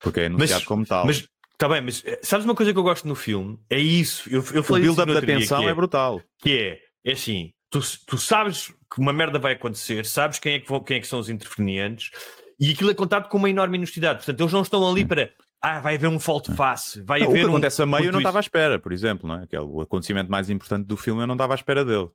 Porque 0.00 0.20
é 0.20 0.26
anunciado 0.26 0.54
Mas- 0.60 0.64
como 0.64 0.84
tal. 0.84 1.06
Mas 1.06 1.28
está 1.52 1.68
bem, 1.68 1.80
mas 1.82 2.02
eh, 2.04 2.18
sabes 2.22 2.44
uma 2.44 2.54
coisa 2.54 2.72
que 2.72 2.78
eu 2.78 2.82
gosto 2.82 3.06
no 3.06 3.14
filme? 3.14 3.58
É 3.68 3.78
isso. 3.78 4.28
Eu, 4.28 4.42
eu 4.52 4.60
o 4.60 4.64
falei 4.64 4.82
disso 4.82 4.94
build-up 4.96 5.06
no 5.08 5.12
da 5.14 5.20
outro 5.20 5.26
dia, 5.26 5.38
tensão 5.38 5.60
que 5.62 5.68
é 5.68 5.74
brutal. 5.74 6.22
que 6.38 6.58
é, 6.58 6.80
é 7.04 7.12
assim, 7.12 7.52
tu, 7.70 7.80
tu 8.06 8.18
sabes 8.18 8.68
que 8.92 9.00
uma 9.00 9.12
merda 9.12 9.38
vai 9.38 9.52
acontecer, 9.52 10.04
sabes 10.06 10.38
quem 10.38 10.54
é 10.54 10.60
que, 10.60 10.68
vão- 10.68 10.82
quem 10.82 10.96
é 10.96 11.00
que 11.00 11.06
são 11.06 11.18
os 11.18 11.28
intervenientes 11.28 12.10
e 12.58 12.72
aquilo 12.72 12.90
é 12.90 12.94
contado 12.94 13.28
com 13.28 13.38
uma 13.38 13.48
enorme 13.50 13.78
honestidade. 13.78 14.18
Portanto, 14.18 14.40
eles 14.40 14.52
não 14.52 14.62
estão 14.62 14.88
ali 14.88 15.04
para 15.04 15.30
ah, 15.62 15.78
vai 15.80 15.96
haver 15.96 16.08
um 16.08 16.18
fault 16.18 16.52
face, 16.54 17.02
vai 17.02 17.20
Não, 17.20 17.26
o 17.26 17.30
haver 17.30 17.40
que 17.40 17.46
um. 17.46 17.50
acontece 17.50 17.82
a 17.82 17.86
meio 17.86 18.06
eu 18.06 18.12
não 18.12 18.20
estava 18.20 18.38
à 18.38 18.40
espera, 18.40 18.78
por 18.78 18.92
exemplo, 18.92 19.28
não 19.28 19.42
é? 19.42 19.46
Que 19.46 19.54
é 19.56 19.60
o 19.60 19.80
acontecimento 19.82 20.30
mais 20.30 20.48
importante 20.48 20.86
do 20.86 20.96
filme 20.96 21.22
eu 21.22 21.26
não 21.26 21.34
estava 21.34 21.52
à 21.52 21.56
espera 21.56 21.84
dele. 21.84 22.08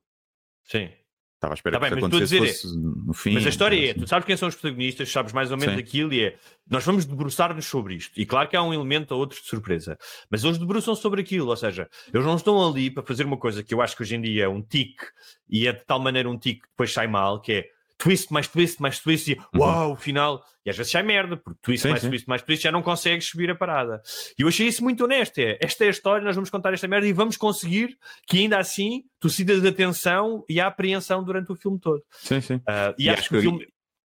Sim. 0.64 0.90
Estava 1.36 1.52
à 1.52 1.56
espera 1.56 1.78
Tá 1.78 1.80
bem, 1.80 1.90
que 1.90 1.98
isso 1.98 2.06
estou 2.06 2.18
a 2.18 2.42
acontecesse 2.42 2.78
no 2.78 3.12
fim. 3.12 3.34
Mas 3.34 3.46
a 3.46 3.48
história 3.50 3.76
é, 3.76 3.90
assim. 3.90 4.00
tu 4.00 4.08
sabes 4.08 4.26
quem 4.26 4.36
são 4.38 4.48
os 4.48 4.54
protagonistas, 4.54 5.12
sabes 5.12 5.32
mais 5.34 5.50
ou 5.50 5.58
menos 5.58 5.74
Sim. 5.74 5.80
aquilo 5.80 6.14
e 6.14 6.24
é, 6.24 6.36
nós 6.68 6.82
vamos 6.84 7.04
debruçar-nos 7.04 7.66
sobre 7.66 7.94
isto. 7.94 8.18
E 8.18 8.24
claro 8.24 8.48
que 8.48 8.56
há 8.56 8.62
um 8.62 8.72
elemento 8.72 9.12
ou 9.12 9.20
outro 9.20 9.38
de 9.38 9.46
surpresa, 9.46 9.98
mas 10.30 10.42
eles 10.42 10.56
debruçam 10.56 10.94
sobre 10.94 11.20
aquilo, 11.20 11.48
ou 11.48 11.56
seja, 11.56 11.88
eles 12.12 12.26
não 12.26 12.36
estão 12.36 12.66
ali 12.66 12.90
para 12.90 13.02
fazer 13.02 13.26
uma 13.26 13.36
coisa 13.36 13.62
que 13.62 13.74
eu 13.74 13.82
acho 13.82 13.94
que 13.94 14.02
hoje 14.02 14.16
em 14.16 14.22
dia 14.22 14.44
é 14.44 14.48
um 14.48 14.62
tique, 14.62 15.04
e 15.48 15.68
é 15.68 15.72
de 15.72 15.84
tal 15.84 16.00
maneira 16.00 16.28
um 16.28 16.38
tique 16.38 16.62
que 16.62 16.68
depois 16.68 16.90
sai 16.90 17.06
mal, 17.06 17.40
que 17.40 17.52
é, 17.52 17.68
twist, 17.98 18.32
mais 18.32 18.46
twist, 18.48 18.80
mais 18.80 18.98
twist, 18.98 19.30
e 19.32 19.38
uau, 19.58 19.92
o 19.92 19.96
final. 19.96 20.44
E 20.64 20.70
às 20.70 20.76
vezes 20.76 20.92
sai 20.92 21.02
merda, 21.02 21.36
porque 21.36 21.58
twist, 21.62 21.82
Sim, 21.82 21.90
mais 21.90 22.02
sim. 22.02 22.08
twist, 22.08 22.28
mais 22.28 22.42
twist, 22.42 22.62
já 22.62 22.72
não 22.72 22.82
consegues 22.82 23.26
subir 23.26 23.50
a 23.50 23.54
parada. 23.54 24.02
E 24.38 24.42
eu 24.42 24.48
achei 24.48 24.66
isso 24.66 24.82
muito 24.82 25.04
honesto. 25.04 25.38
É, 25.38 25.56
esta 25.60 25.84
é 25.84 25.88
a 25.88 25.90
história, 25.90 26.24
nós 26.24 26.34
vamos 26.34 26.50
contar 26.50 26.72
esta 26.74 26.86
merda 26.88 27.06
e 27.06 27.12
vamos 27.12 27.36
conseguir 27.36 27.96
que 28.26 28.38
ainda 28.38 28.58
assim 28.58 29.04
tu 29.20 29.28
sidas 29.30 29.64
a 29.64 29.68
atenção 29.68 30.44
e 30.48 30.60
a 30.60 30.66
apreensão 30.66 31.22
durante 31.24 31.50
o 31.52 31.56
filme 31.56 31.78
todo. 31.78 32.02
Sim, 32.10 32.40
sim. 32.40 32.60
Ah, 32.66 32.94
e, 32.98 33.04
E 33.04 33.08
acho 33.08 33.20
acho 33.20 33.28
que 33.30 33.34
o 33.36 33.38
que- 33.38 33.42
filme. 33.48 33.66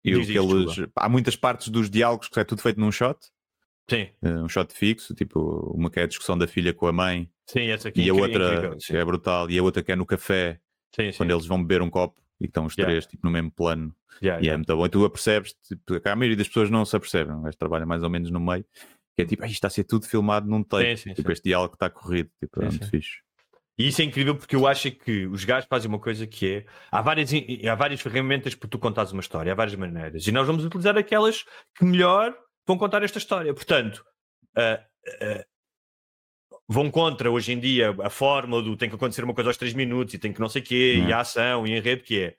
E 0.04 0.12
Diz 0.12 0.26
desculpa. 0.28 0.92
há 0.96 1.08
muitas 1.08 1.36
partes 1.36 1.68
dos 1.68 1.90
diálogos 1.90 2.28
que 2.28 2.38
é 2.40 2.44
tudo 2.44 2.62
feito 2.62 2.80
num 2.80 2.90
shot, 2.92 3.18
Sim, 3.90 4.08
eh, 4.22 4.28
um 4.38 4.48
shot 4.48 4.72
fixo, 4.72 5.14
tipo 5.14 5.40
uma 5.74 5.90
que 5.90 5.98
é 5.98 6.04
a 6.04 6.06
discussão 6.06 6.38
da 6.38 6.46
filha 6.46 6.72
com 6.72 6.86
a 6.86 6.92
mãe 6.92 7.28
sim, 7.46 7.68
essa 7.70 7.88
aqui. 7.88 8.00
e 8.00 8.04
a 8.10 8.12
incri- 8.14 8.22
outra 8.22 8.54
incrível, 8.76 9.00
é 9.00 9.04
brutal, 9.04 9.50
e 9.50 9.58
a 9.58 9.62
outra 9.62 9.82
que 9.82 9.90
é 9.92 9.96
no 9.96 10.06
café, 10.06 10.60
Sim, 10.94 11.10
sim. 11.10 11.16
quando 11.18 11.30
eles 11.32 11.46
vão 11.46 11.60
beber 11.62 11.82
um 11.82 11.90
copo 11.90 12.20
e 12.40 12.46
estão 12.46 12.64
os 12.66 12.74
Yeah. 12.76 12.90
três 12.92 13.06
tipo, 13.06 13.26
no 13.26 13.30
mesmo 13.32 13.50
plano. 13.50 13.94
Yeah, 14.22 14.44
E 14.44 14.48
é 14.48 14.56
muito 14.56 14.74
bom. 14.76 14.84
E 14.86 14.88
tu 14.88 15.04
apercebes, 15.04 15.54
tipo, 15.66 16.00
que 16.00 16.08
a 16.08 16.16
maioria 16.16 16.36
das 16.36 16.48
pessoas 16.48 16.70
não 16.70 16.84
se 16.84 16.96
apercebem, 16.96 17.34
o 17.34 17.42
gajo 17.42 17.56
trabalha 17.56 17.86
mais 17.86 18.02
ou 18.02 18.10
menos 18.10 18.30
no 18.30 18.40
meio, 18.40 18.64
que 19.16 19.22
é 19.22 19.24
tipo, 19.24 19.42
"Ah, 19.42 19.46
isto 19.46 19.54
está 19.54 19.66
a 19.68 19.70
ser 19.70 19.84
tudo 19.84 20.06
filmado 20.06 20.48
num 20.48 20.62
take, 20.62 20.96
Sim, 20.96 21.08
sim, 21.10 21.14
tipo 21.14 21.28
sim. 21.28 21.32
este 21.32 21.44
diálogo 21.44 21.70
que 21.70 21.76
está 21.76 21.90
corrido, 21.90 22.30
tipo, 22.40 22.62
é 22.62 22.66
muito 22.66 22.88
fixe. 22.88 23.18
E 23.78 23.86
isso 23.88 24.02
é 24.02 24.04
incrível 24.04 24.34
porque 24.34 24.56
eu 24.56 24.66
acho 24.66 24.90
que 24.90 25.26
os 25.28 25.44
gajos 25.44 25.68
fazem 25.70 25.88
uma 25.88 26.00
coisa 26.00 26.26
que 26.26 26.52
é 26.52 26.66
há 26.90 27.00
várias, 27.00 27.30
há 27.70 27.74
várias 27.76 28.00
ferramentas 28.00 28.54
para 28.56 28.68
tu 28.68 28.76
contares 28.76 29.12
uma 29.12 29.20
história, 29.20 29.52
há 29.52 29.54
várias 29.54 29.76
maneiras, 29.76 30.26
e 30.26 30.32
nós 30.32 30.46
vamos 30.48 30.64
utilizar 30.64 30.98
aquelas 30.98 31.44
que 31.76 31.84
melhor 31.84 32.36
vão 32.66 32.76
contar 32.76 33.04
esta 33.04 33.18
história. 33.18 33.54
Portanto, 33.54 34.04
ah, 34.56 34.80
ah, 35.22 35.44
vão 36.68 36.90
contra 36.90 37.30
hoje 37.30 37.52
em 37.52 37.58
dia 37.58 37.96
a 38.02 38.10
fórmula 38.10 38.62
do 38.62 38.76
tem 38.76 38.88
que 38.88 38.94
acontecer 38.94 39.24
uma 39.24 39.32
coisa 39.34 39.48
aos 39.50 39.56
3 39.56 39.72
minutos 39.74 40.12
e 40.14 40.18
tem 40.18 40.32
que 40.32 40.40
não 40.40 40.48
sei 40.48 40.60
o 40.62 40.64
quê, 40.64 40.94
e 40.98 41.00
Uhum. 41.00 41.14
a 41.14 41.20
ação 41.20 41.66
e 41.66 41.76
enredo, 41.76 42.02
que 42.02 42.20
é 42.20 42.34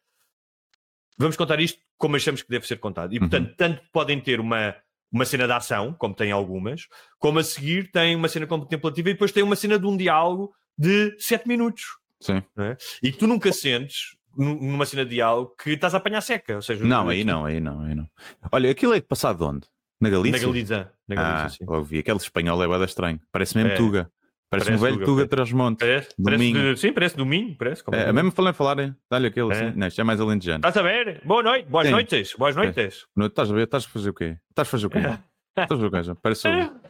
vamos 1.18 1.36
contar 1.36 1.60
isto 1.60 1.80
como 1.98 2.16
achamos 2.16 2.42
que 2.42 2.50
deve 2.50 2.66
ser 2.66 2.78
contado. 2.78 3.12
E 3.14 3.16
Uhum. 3.18 3.28
portanto, 3.28 3.54
tanto 3.58 3.82
podem 3.92 4.20
ter 4.22 4.40
uma, 4.40 4.74
uma 5.12 5.26
cena 5.26 5.46
de 5.48 5.52
ação, 5.54 5.94
como 5.94 6.14
tem 6.14 6.32
algumas, 6.32 6.88
como 7.18 7.40
a 7.40 7.44
seguir 7.44 7.92
tem 7.92 8.16
uma 8.16 8.28
cena 8.30 8.48
contemplativa 8.48 9.10
e 9.10 9.14
depois 9.14 9.32
tem 9.32 9.44
uma 9.44 9.56
cena 9.56 9.78
de 9.78 9.86
um 9.86 9.98
diálogo 9.98 10.54
de 10.78 11.16
7 11.20 11.48
minutos. 11.48 11.84
Sim. 12.22 12.44
é? 12.58 12.76
E 13.02 13.12
que 13.14 13.18
tu 13.18 13.28
nunca 13.28 13.52
sentes 13.54 14.18
nu- 14.38 14.56
numa 14.62 14.86
cena 14.86 15.04
de 15.06 15.12
diálogo 15.16 15.56
que 15.62 15.72
estás 15.72 15.94
a 15.94 15.98
apanhar 15.98 16.20
seca. 16.22 16.56
Ou 16.58 16.62
seja, 16.62 16.84
Não, 16.86 17.06
tu- 17.06 17.10
aí 17.12 17.24
não, 17.24 17.46
aí 17.46 17.60
não, 17.62 17.82
aí 17.82 17.96
não. 17.96 18.10
Olha, 18.52 18.70
aquilo 18.70 18.94
é 18.94 19.00
passado 19.02 19.38
de 19.38 19.44
onde? 19.46 19.68
Na 20.02 20.10
Galícia? 20.10 20.40
Na 20.40 20.46
Galiza. 20.48 20.92
Na 21.08 21.16
Galiza, 21.16 21.46
Ah, 21.46 21.50
sim. 21.50 21.66
logo 21.66 21.84
vi. 21.84 22.00
Aquele 22.00 22.18
espanhol 22.18 22.62
é 22.64 22.68
bada 22.68 22.86
estranho. 22.86 23.20
Parece 23.32 23.56
mesmo 23.58 23.72
É. 23.72 23.76
Tuga. 23.76 24.12
Parece, 24.52 24.68
Parece 24.70 24.72
um 24.72 24.78
velho 24.84 24.94
Tuga, 24.96 25.06
Tuga, 25.06 25.16
parece. 25.28 25.30
Transmonte. 25.30 25.80
Parece, 26.24 26.78
sim, 26.78 26.92
parece 26.92 27.16
domingo. 27.16 27.56
Parece, 27.56 27.84
como 27.84 27.96
É, 27.96 28.12
mesmo 28.12 28.32
falando 28.32 28.56
falar, 28.56 28.80
hein? 28.80 28.96
dá-lhe 29.10 29.28
aquele 29.28 29.52
É. 29.52 29.54
assim. 29.54 29.78
Não, 29.78 29.86
isto 29.88 30.02
é 30.02 30.04
mais 30.04 30.20
alentejano. 30.20 30.58
Estás 30.58 30.78
a 30.78 30.82
ver? 30.82 31.22
Boa 31.24 31.44
noite, 31.44 31.70
boas 31.70 31.86
Sim. 31.86 31.92
noites, 31.92 32.34
boas 32.36 32.56
noites. 32.56 33.06
Não, 33.16 33.28
Estás 33.28 33.52
a 33.52 33.54
ver? 33.54 33.64
Estás 33.66 33.86
a 33.86 33.90
fazer 33.90 34.10
o 34.10 34.14
quê? 34.14 34.38
Estás 34.50 34.68
a 34.68 34.72
fazer 34.72 34.88
o 34.88 34.90
quê? 34.90 34.98
Estás 35.00 35.22
a 35.60 35.68
fazer 35.68 35.86
o 35.86 35.92
quê? 35.92 36.20
Parece 36.22 36.48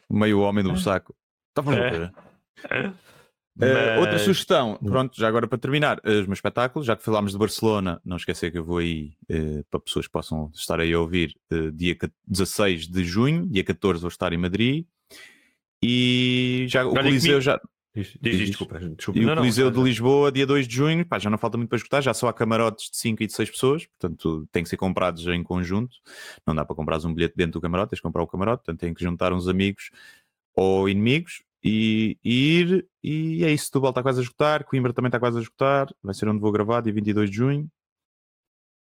o 0.09 0.15
meio 0.15 0.39
homem 0.39 0.63
do 0.63 0.77
saco. 0.77 1.13
Estás 1.49 1.67
a 1.67 1.71
fazer 1.71 1.87
o 2.05 2.09
quê? 2.11 2.91
Eh, 3.61 3.97
outra 3.97 4.13
Mas- 4.13 4.21
sugestão, 4.21 4.77
pronto, 4.81 5.19
já 5.19 5.27
agora 5.27 5.45
para 5.45 5.57
terminar, 5.57 5.99
eh, 6.05 6.11
os 6.21 6.27
meus 6.27 6.37
espetáculos, 6.37 6.85
já 6.87 6.95
que 6.95 7.03
falámos 7.03 7.33
de 7.33 7.37
Barcelona, 7.37 7.99
não 8.05 8.15
esquecer 8.15 8.51
que 8.51 8.57
eu 8.57 8.63
vou 8.63 8.77
aí 8.77 9.11
eh, 9.27 9.63
para 9.69 9.81
pessoas 9.81 10.05
que 10.07 10.13
possam 10.13 10.49
estar 10.55 10.79
aí 10.79 10.93
a 10.93 10.99
ouvir, 10.99 11.35
eh, 11.51 11.69
dia 11.73 11.93
ca- 11.93 12.09
16 12.25 12.87
de 12.87 13.03
junho, 13.03 13.45
dia 13.47 13.63
14 13.65 13.99
vou 13.99 14.07
estar 14.07 14.31
em 14.31 14.37
Madrid 14.37 14.85
e 15.83 16.65
já 16.67 16.85
o 16.85 16.93
Coliseu 16.93 17.39
já 17.41 17.59
Diz, 17.95 18.17
diz, 18.21 18.47
desculpa. 18.49 18.79
desculpa. 18.79 19.19
e 19.19 19.23
Não, 19.23 19.31
o 19.33 19.35
não, 19.35 19.41
Coliseu 19.41 19.71
de 19.71 19.77
não. 19.77 19.83
Lisboa, 19.83 20.31
dia 20.31 20.45
2 20.45 20.67
de 20.67 20.75
junho, 20.75 21.05
pá, 21.05 21.17
já 21.17 21.29
não 21.29 21.37
falta 21.37 21.57
muito 21.57 21.69
para 21.69 21.77
escutar, 21.77 22.01
já 22.01 22.13
só 22.13 22.27
há 22.27 22.33
camarotes 22.33 22.91
de 22.91 22.97
5 22.97 23.23
e 23.23 23.27
de 23.27 23.33
6 23.33 23.49
pessoas, 23.49 23.85
portanto 23.87 24.47
tem 24.51 24.63
que 24.63 24.69
ser 24.69 24.77
comprados 24.77 25.25
em 25.27 25.43
conjunto, 25.43 25.97
não 26.45 26.53
dá 26.53 26.63
para 26.63 26.75
comprar 26.75 27.03
um 27.03 27.13
bilhete 27.13 27.33
dentro 27.35 27.53
do 27.53 27.61
camarote, 27.61 27.89
tens 27.91 27.99
que 27.99 28.03
comprar 28.03 28.21
o 28.21 28.27
camarote, 28.27 28.63
portanto 28.63 28.79
tem 28.79 28.93
que 28.93 29.03
juntar 29.03 29.33
uns 29.33 29.47
amigos 29.47 29.89
ou 30.55 30.87
inimigos 30.87 31.41
e, 31.63 32.17
e 32.23 32.59
ir, 32.59 32.87
e 33.03 33.43
é 33.43 33.51
isso, 33.51 33.65
Setúbal 33.65 33.89
está 33.89 34.03
quase 34.03 34.19
a 34.19 34.23
escutar, 34.23 34.63
Coimbra 34.65 34.93
também 34.93 35.09
está 35.09 35.19
quase 35.19 35.39
a 35.39 35.41
escutar, 35.41 35.87
vai 36.01 36.13
ser 36.13 36.29
onde 36.29 36.39
vou 36.39 36.51
gravar, 36.51 36.81
dia 36.81 36.93
22 36.93 37.29
de 37.29 37.35
junho, 37.35 37.71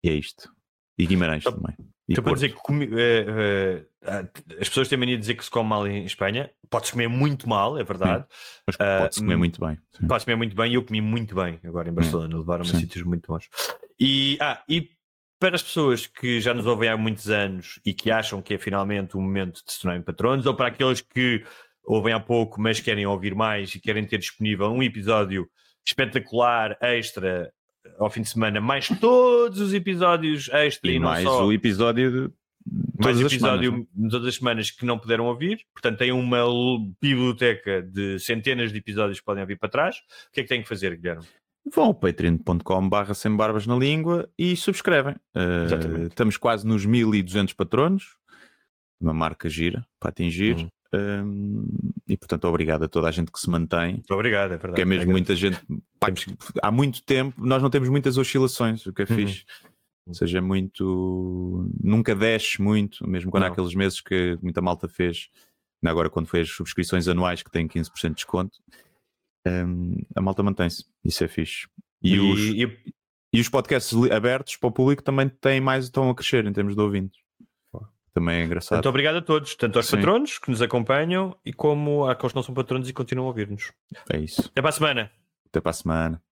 e 0.02 0.10
é 0.10 0.14
isto. 0.14 0.55
E 0.98 1.06
Guimarães 1.06 1.42
Então, 1.46 1.52
também. 1.58 1.74
E 2.08 2.12
Então, 2.12 2.22
para 2.24 2.34
dizer 2.34 2.50
que 2.50 2.60
comi- 2.62 2.88
eh, 2.92 3.84
eh, 4.02 4.28
as 4.60 4.68
pessoas 4.68 4.88
têm 4.88 4.96
mania 4.98 5.16
de 5.16 5.20
dizer 5.20 5.34
que 5.34 5.44
se 5.44 5.50
come 5.50 5.68
mal 5.68 5.86
em 5.86 6.04
Espanha. 6.04 6.50
Podes 6.70 6.90
comer 6.90 7.08
muito 7.08 7.48
mal, 7.48 7.78
é 7.78 7.84
verdade. 7.84 8.24
Mas 8.66 8.76
ah, 8.78 8.98
pode-se 9.00 9.20
comer 9.20 9.34
hum, 9.34 9.38
muito 9.38 9.60
bem. 9.60 9.76
sim. 9.98 10.06
Podes 10.06 10.24
comer 10.24 10.36
muito 10.36 10.54
bem 10.56 10.70
e 10.70 10.74
eu 10.76 10.84
comi 10.84 11.00
muito 11.00 11.34
bem 11.34 11.58
agora 11.64 11.88
em 11.88 11.92
Barcelona. 11.92 12.38
Levaram-me 12.38 12.70
a 12.70 12.74
Sim. 12.74 12.80
sítios 12.80 13.04
muito 13.04 13.26
bons. 13.26 13.48
E, 14.00 14.38
ah, 14.40 14.62
e 14.68 14.88
para 15.38 15.56
as 15.56 15.62
pessoas 15.62 16.06
que 16.06 16.40
já 16.40 16.54
nos 16.54 16.64
ouvem 16.64 16.88
há 16.88 16.96
muitos 16.96 17.28
anos 17.28 17.78
e 17.84 17.92
que 17.92 18.10
acham 18.10 18.40
que 18.40 18.54
é 18.54 18.58
finalmente 18.58 19.16
o 19.16 19.20
momento 19.20 19.62
de 19.64 19.72
se 19.72 19.80
tornarem 19.80 20.02
patronos, 20.02 20.46
ou 20.46 20.54
para 20.54 20.68
aqueles 20.68 21.00
que 21.02 21.44
ouvem 21.84 22.14
há 22.14 22.20
pouco, 22.20 22.60
mas 22.60 22.80
querem 22.80 23.04
ouvir 23.04 23.34
mais 23.34 23.74
e 23.74 23.80
querem 23.80 24.06
ter 24.06 24.18
disponível 24.18 24.68
um 24.72 24.82
episódio 24.82 25.46
espetacular, 25.86 26.76
extra, 26.80 27.52
ao 27.98 28.10
fim 28.10 28.22
de 28.22 28.28
semana, 28.28 28.60
mais 28.60 28.88
todos 29.00 29.60
os 29.60 29.74
episódios 29.74 30.48
extra 30.50 30.90
e, 30.90 30.96
E 30.96 30.98
não 30.98 31.08
mais 31.08 31.24
só 31.24 31.46
o 31.46 31.52
episódio 31.52 32.10
de 32.10 32.32
mais 32.98 33.20
episódio 33.20 33.70
semanas, 33.70 33.86
de 33.94 34.08
todas 34.08 34.28
as 34.28 34.34
semanas 34.34 34.70
que 34.70 34.84
não 34.84 34.98
puderam 34.98 35.26
ouvir. 35.26 35.60
Portanto, 35.72 35.98
tem 35.98 36.12
uma 36.12 36.44
biblioteca 37.00 37.82
de 37.82 38.18
centenas 38.18 38.72
de 38.72 38.78
episódios 38.78 39.20
que 39.20 39.24
podem 39.24 39.42
ouvir 39.42 39.56
para 39.56 39.68
trás. 39.68 39.96
O 39.96 40.32
que 40.32 40.40
é 40.40 40.42
que 40.42 40.48
têm 40.48 40.62
que 40.62 40.68
fazer, 40.68 40.96
Guilherme? 40.96 41.24
Vão 41.72 41.86
ao 41.86 41.94
patreon.com 41.94 42.88
barra 42.88 43.12
sem 43.12 43.34
barbas 43.34 43.66
na 43.66 43.76
língua 43.76 44.28
e 44.38 44.56
subscrevem. 44.56 45.16
Uh, 45.34 46.06
estamos 46.06 46.36
quase 46.36 46.66
nos 46.66 46.86
1200 46.86 47.54
patronos, 47.54 48.16
uma 49.00 49.12
marca 49.12 49.48
gira 49.48 49.84
para 49.98 50.10
atingir. 50.10 50.56
Uhum. 50.56 50.68
Um, 50.94 51.66
e 52.06 52.16
portanto, 52.16 52.44
obrigado 52.46 52.84
a 52.84 52.88
toda 52.88 53.08
a 53.08 53.10
gente 53.10 53.30
que 53.32 53.38
se 53.40 53.50
mantém, 53.50 53.94
Muito 53.94 54.14
obrigado, 54.14 54.46
é 54.52 54.56
verdade. 54.56 54.68
porque 54.68 54.82
é 54.82 54.84
mesmo 54.84 55.10
muita 55.10 55.34
gente. 55.34 55.60
pá, 55.98 56.08
há 56.62 56.70
muito 56.70 57.02
tempo 57.02 57.34
nós 57.44 57.62
não 57.62 57.68
temos 57.70 57.88
muitas 57.88 58.16
oscilações, 58.16 58.86
o 58.86 58.92
que 58.92 59.02
é 59.02 59.06
Uhum. 59.10 59.16
fixe. 59.16 59.44
Ou 60.06 60.14
seja, 60.14 60.38
é 60.38 60.40
muito. 60.40 61.68
Nunca 61.82 62.14
desce 62.14 62.62
muito, 62.62 63.08
mesmo 63.08 63.30
quando 63.30 63.42
há 63.42 63.46
Não. 63.46 63.52
aqueles 63.52 63.74
meses 63.74 64.00
que 64.00 64.38
muita 64.40 64.62
malta 64.62 64.88
fez, 64.88 65.28
agora 65.84 66.08
quando 66.08 66.28
fez 66.28 66.48
subscrições 66.50 67.08
anuais 67.08 67.42
que 67.42 67.50
têm 67.50 67.66
15% 67.66 68.10
de 68.10 68.14
desconto, 68.16 68.56
um, 69.46 69.96
a 70.14 70.20
malta 70.20 70.42
mantém-se. 70.42 70.84
Isso 71.04 71.24
é 71.24 71.28
fixe. 71.28 71.66
E, 72.02 72.14
E, 72.14 72.20
os, 72.20 72.40
e- 72.40 72.92
e 73.32 73.40
os 73.40 73.48
podcasts 73.48 73.92
abertos 74.12 74.56
para 74.56 74.68
o 74.68 74.72
público 74.72 75.02
também 75.02 75.28
têm 75.28 75.60
mais, 75.60 75.84
estão 75.86 76.08
a 76.08 76.14
crescer 76.14 76.46
em 76.46 76.52
termos 76.52 76.74
de 76.76 76.80
ouvintes. 76.80 77.18
Também 78.16 78.40
é 78.40 78.44
engraçado. 78.46 78.78
Portanto, 78.78 78.88
obrigado 78.88 79.16
a 79.16 79.20
todos, 79.20 79.54
tanto 79.56 79.78
aos 79.78 79.88
Sim. 79.88 79.96
patronos 79.96 80.38
que 80.38 80.50
nos 80.50 80.62
acompanham 80.62 81.36
e 81.44 81.52
como 81.52 82.06
àqueles 82.06 82.32
que 82.32 82.36
não 82.36 82.42
são 82.42 82.54
patronos 82.54 82.88
e 82.88 82.92
continuam 82.94 83.26
a 83.26 83.28
ouvir-nos. 83.28 83.72
É 84.10 84.16
isso. 84.16 84.40
Até 84.50 84.62
para 84.62 84.70
a 84.70 84.72
semana. 84.72 85.10
Até 85.46 85.60
para 85.60 85.68
a 85.68 85.74
semana. 85.74 86.22